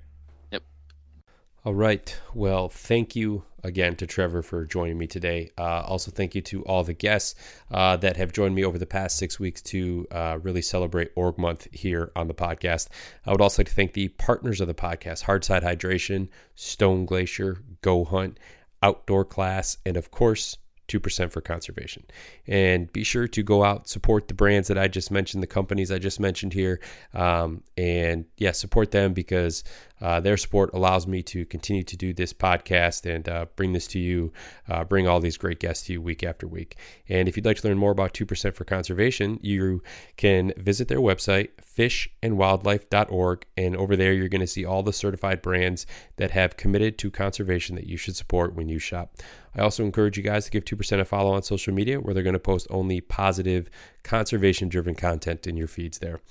All 1.66 1.76
right. 1.76 2.18
Well, 2.34 2.70
thank 2.70 3.18
you 3.18 3.44
again 3.66 3.98
to 3.98 4.08
Trevor 4.08 4.42
for 4.42 4.64
joining 4.66 4.98
me 4.98 5.08
today. 5.08 5.52
Uh, 5.58 5.82
also, 5.82 6.10
thank 6.10 6.34
you 6.34 6.42
to 6.44 6.64
all 6.64 6.86
the 6.86 6.94
guests 6.94 7.36
uh, 7.70 7.98
that 7.98 8.16
have 8.16 8.32
joined 8.32 8.56
me 8.56 8.64
over 8.64 8.78
the 8.78 8.86
past 8.86 9.18
six 9.18 9.42
weeks 9.42 9.62
to 9.64 10.08
uh, 10.10 10.40
really 10.42 10.62
celebrate 10.62 11.12
Org 11.16 11.38
Month 11.38 11.68
here 11.74 12.14
on 12.16 12.30
the 12.30 12.34
podcast. 12.34 12.88
I 13.26 13.32
would 13.32 13.42
also 13.42 13.62
like 13.62 13.68
to 13.68 13.74
thank 13.74 13.92
the 13.92 14.08
partners 14.08 14.62
of 14.62 14.68
the 14.68 14.74
podcast 14.74 15.26
Hardside 15.26 15.64
Hydration, 15.64 16.30
Stone 16.56 17.06
Glacier, 17.06 17.58
Go 17.82 18.06
Hunt, 18.06 18.40
Outdoor 18.82 19.26
Class, 19.26 19.78
and 19.86 19.98
of 19.98 20.12
course, 20.12 20.58
2% 20.90 21.32
for 21.32 21.40
conservation. 21.40 22.04
And 22.48 22.92
be 22.92 23.04
sure 23.04 23.28
to 23.28 23.44
go 23.44 23.64
out, 23.64 23.88
support 23.88 24.28
the 24.28 24.34
brands 24.34 24.68
that 24.68 24.78
I 24.78 24.88
just 24.88 25.12
mentioned, 25.12 25.42
the 25.42 25.48
companies 25.48 25.92
I 25.92 26.00
just 26.00 26.20
mentioned 26.20 26.54
here. 26.54 26.82
Um, 27.14 27.64
and 27.78 28.26
yeah, 28.38 28.52
support 28.52 28.92
them 28.92 29.14
because 29.14 29.64
uh, 30.02 30.20
their 30.20 30.38
support 30.38 30.72
allows 30.74 31.08
me 31.08 31.22
to 31.24 31.46
continue 31.46 31.84
to 31.84 31.98
do 31.98 32.14
this 32.14 32.34
podcast 32.34 33.10
and 33.10 33.28
uh, 33.28 33.46
bring 33.56 33.74
this 33.74 33.88
to 33.88 34.00
you, 34.00 34.32
uh, 34.68 34.84
bring 34.84 35.08
all 35.08 35.20
these 35.20 35.38
great 35.38 35.60
guests 35.60 35.88
to 35.88 35.94
you 35.94 36.02
week 36.02 36.24
after 36.24 36.48
week. 36.48 36.78
And 37.08 37.28
if 37.28 37.36
you'd 37.36 37.46
like 37.46 37.58
to 37.58 37.68
learn 37.68 37.78
more 37.78 37.92
about 37.92 38.14
2% 38.14 38.54
for 38.54 38.64
conservation, 38.64 39.40
you 39.42 39.84
can 40.18 40.54
visit 40.58 40.88
their 40.88 41.00
website, 41.00 41.50
fishandwildlife.org. 41.78 43.46
And 43.58 43.76
over 43.76 43.96
there, 43.96 44.14
you're 44.14 44.30
going 44.30 44.42
to 44.42 44.48
see 44.48 44.66
all 44.66 44.84
the 44.84 44.94
certified 44.94 45.42
brands 45.42 45.86
that 46.18 46.32
have 46.32 46.58
committed 46.58 46.98
to 47.00 47.12
conservation 47.12 47.76
that 47.76 47.88
you 47.88 47.98
should 47.98 48.16
support 48.16 48.56
when 48.56 48.70
you 48.70 48.80
shop. 48.80 49.16
I 49.56 49.62
also 49.62 49.84
encourage 49.84 50.18
you 50.18 50.24
guys 50.24 50.46
to 50.46 50.52
give 50.52 50.66
2% 50.66 51.00
a 51.00 51.06
follow 51.06 51.34
on 51.34 51.44
social 51.44 51.74
media 51.74 52.00
where 52.00 52.14
they're 52.14 52.24
going 52.24 52.34
to 52.34 52.40
post 52.40 52.68
only 52.70 53.02
positive, 53.02 53.70
conservation 54.04 54.70
driven 54.70 54.96
content 54.96 55.48
in 55.48 55.58
your 55.58 55.68
feeds 55.68 56.00
there. 56.00 56.22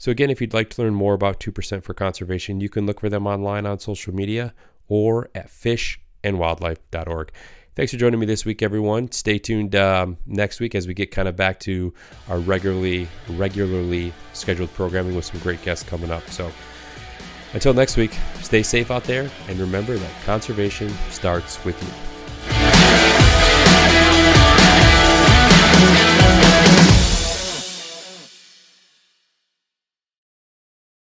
So, 0.00 0.10
again, 0.10 0.30
if 0.30 0.40
you'd 0.40 0.54
like 0.54 0.70
to 0.70 0.82
learn 0.82 0.94
more 0.94 1.12
about 1.12 1.40
2% 1.40 1.84
for 1.84 1.92
conservation, 1.92 2.58
you 2.58 2.70
can 2.70 2.86
look 2.86 3.00
for 3.00 3.10
them 3.10 3.26
online 3.26 3.66
on 3.66 3.78
social 3.78 4.14
media 4.14 4.54
or 4.88 5.28
at 5.34 5.48
fishandwildlife.org. 5.48 7.32
Thanks 7.76 7.92
for 7.92 7.98
joining 7.98 8.18
me 8.18 8.24
this 8.24 8.46
week, 8.46 8.62
everyone. 8.62 9.12
Stay 9.12 9.38
tuned 9.38 9.76
um, 9.76 10.16
next 10.24 10.58
week 10.58 10.74
as 10.74 10.86
we 10.88 10.94
get 10.94 11.10
kind 11.10 11.28
of 11.28 11.36
back 11.36 11.60
to 11.60 11.92
our 12.30 12.38
regularly 12.38 13.08
regularly 13.28 14.14
scheduled 14.32 14.72
programming 14.72 15.14
with 15.14 15.26
some 15.26 15.38
great 15.40 15.62
guests 15.62 15.86
coming 15.86 16.10
up. 16.10 16.26
So 16.30 16.50
until 17.52 17.74
next 17.74 17.98
week, 17.98 18.16
stay 18.40 18.62
safe 18.62 18.90
out 18.90 19.04
there 19.04 19.30
and 19.48 19.58
remember 19.58 19.98
that 19.98 20.22
conservation 20.24 20.88
starts 21.10 21.62
with 21.62 21.80
you. 21.82 23.29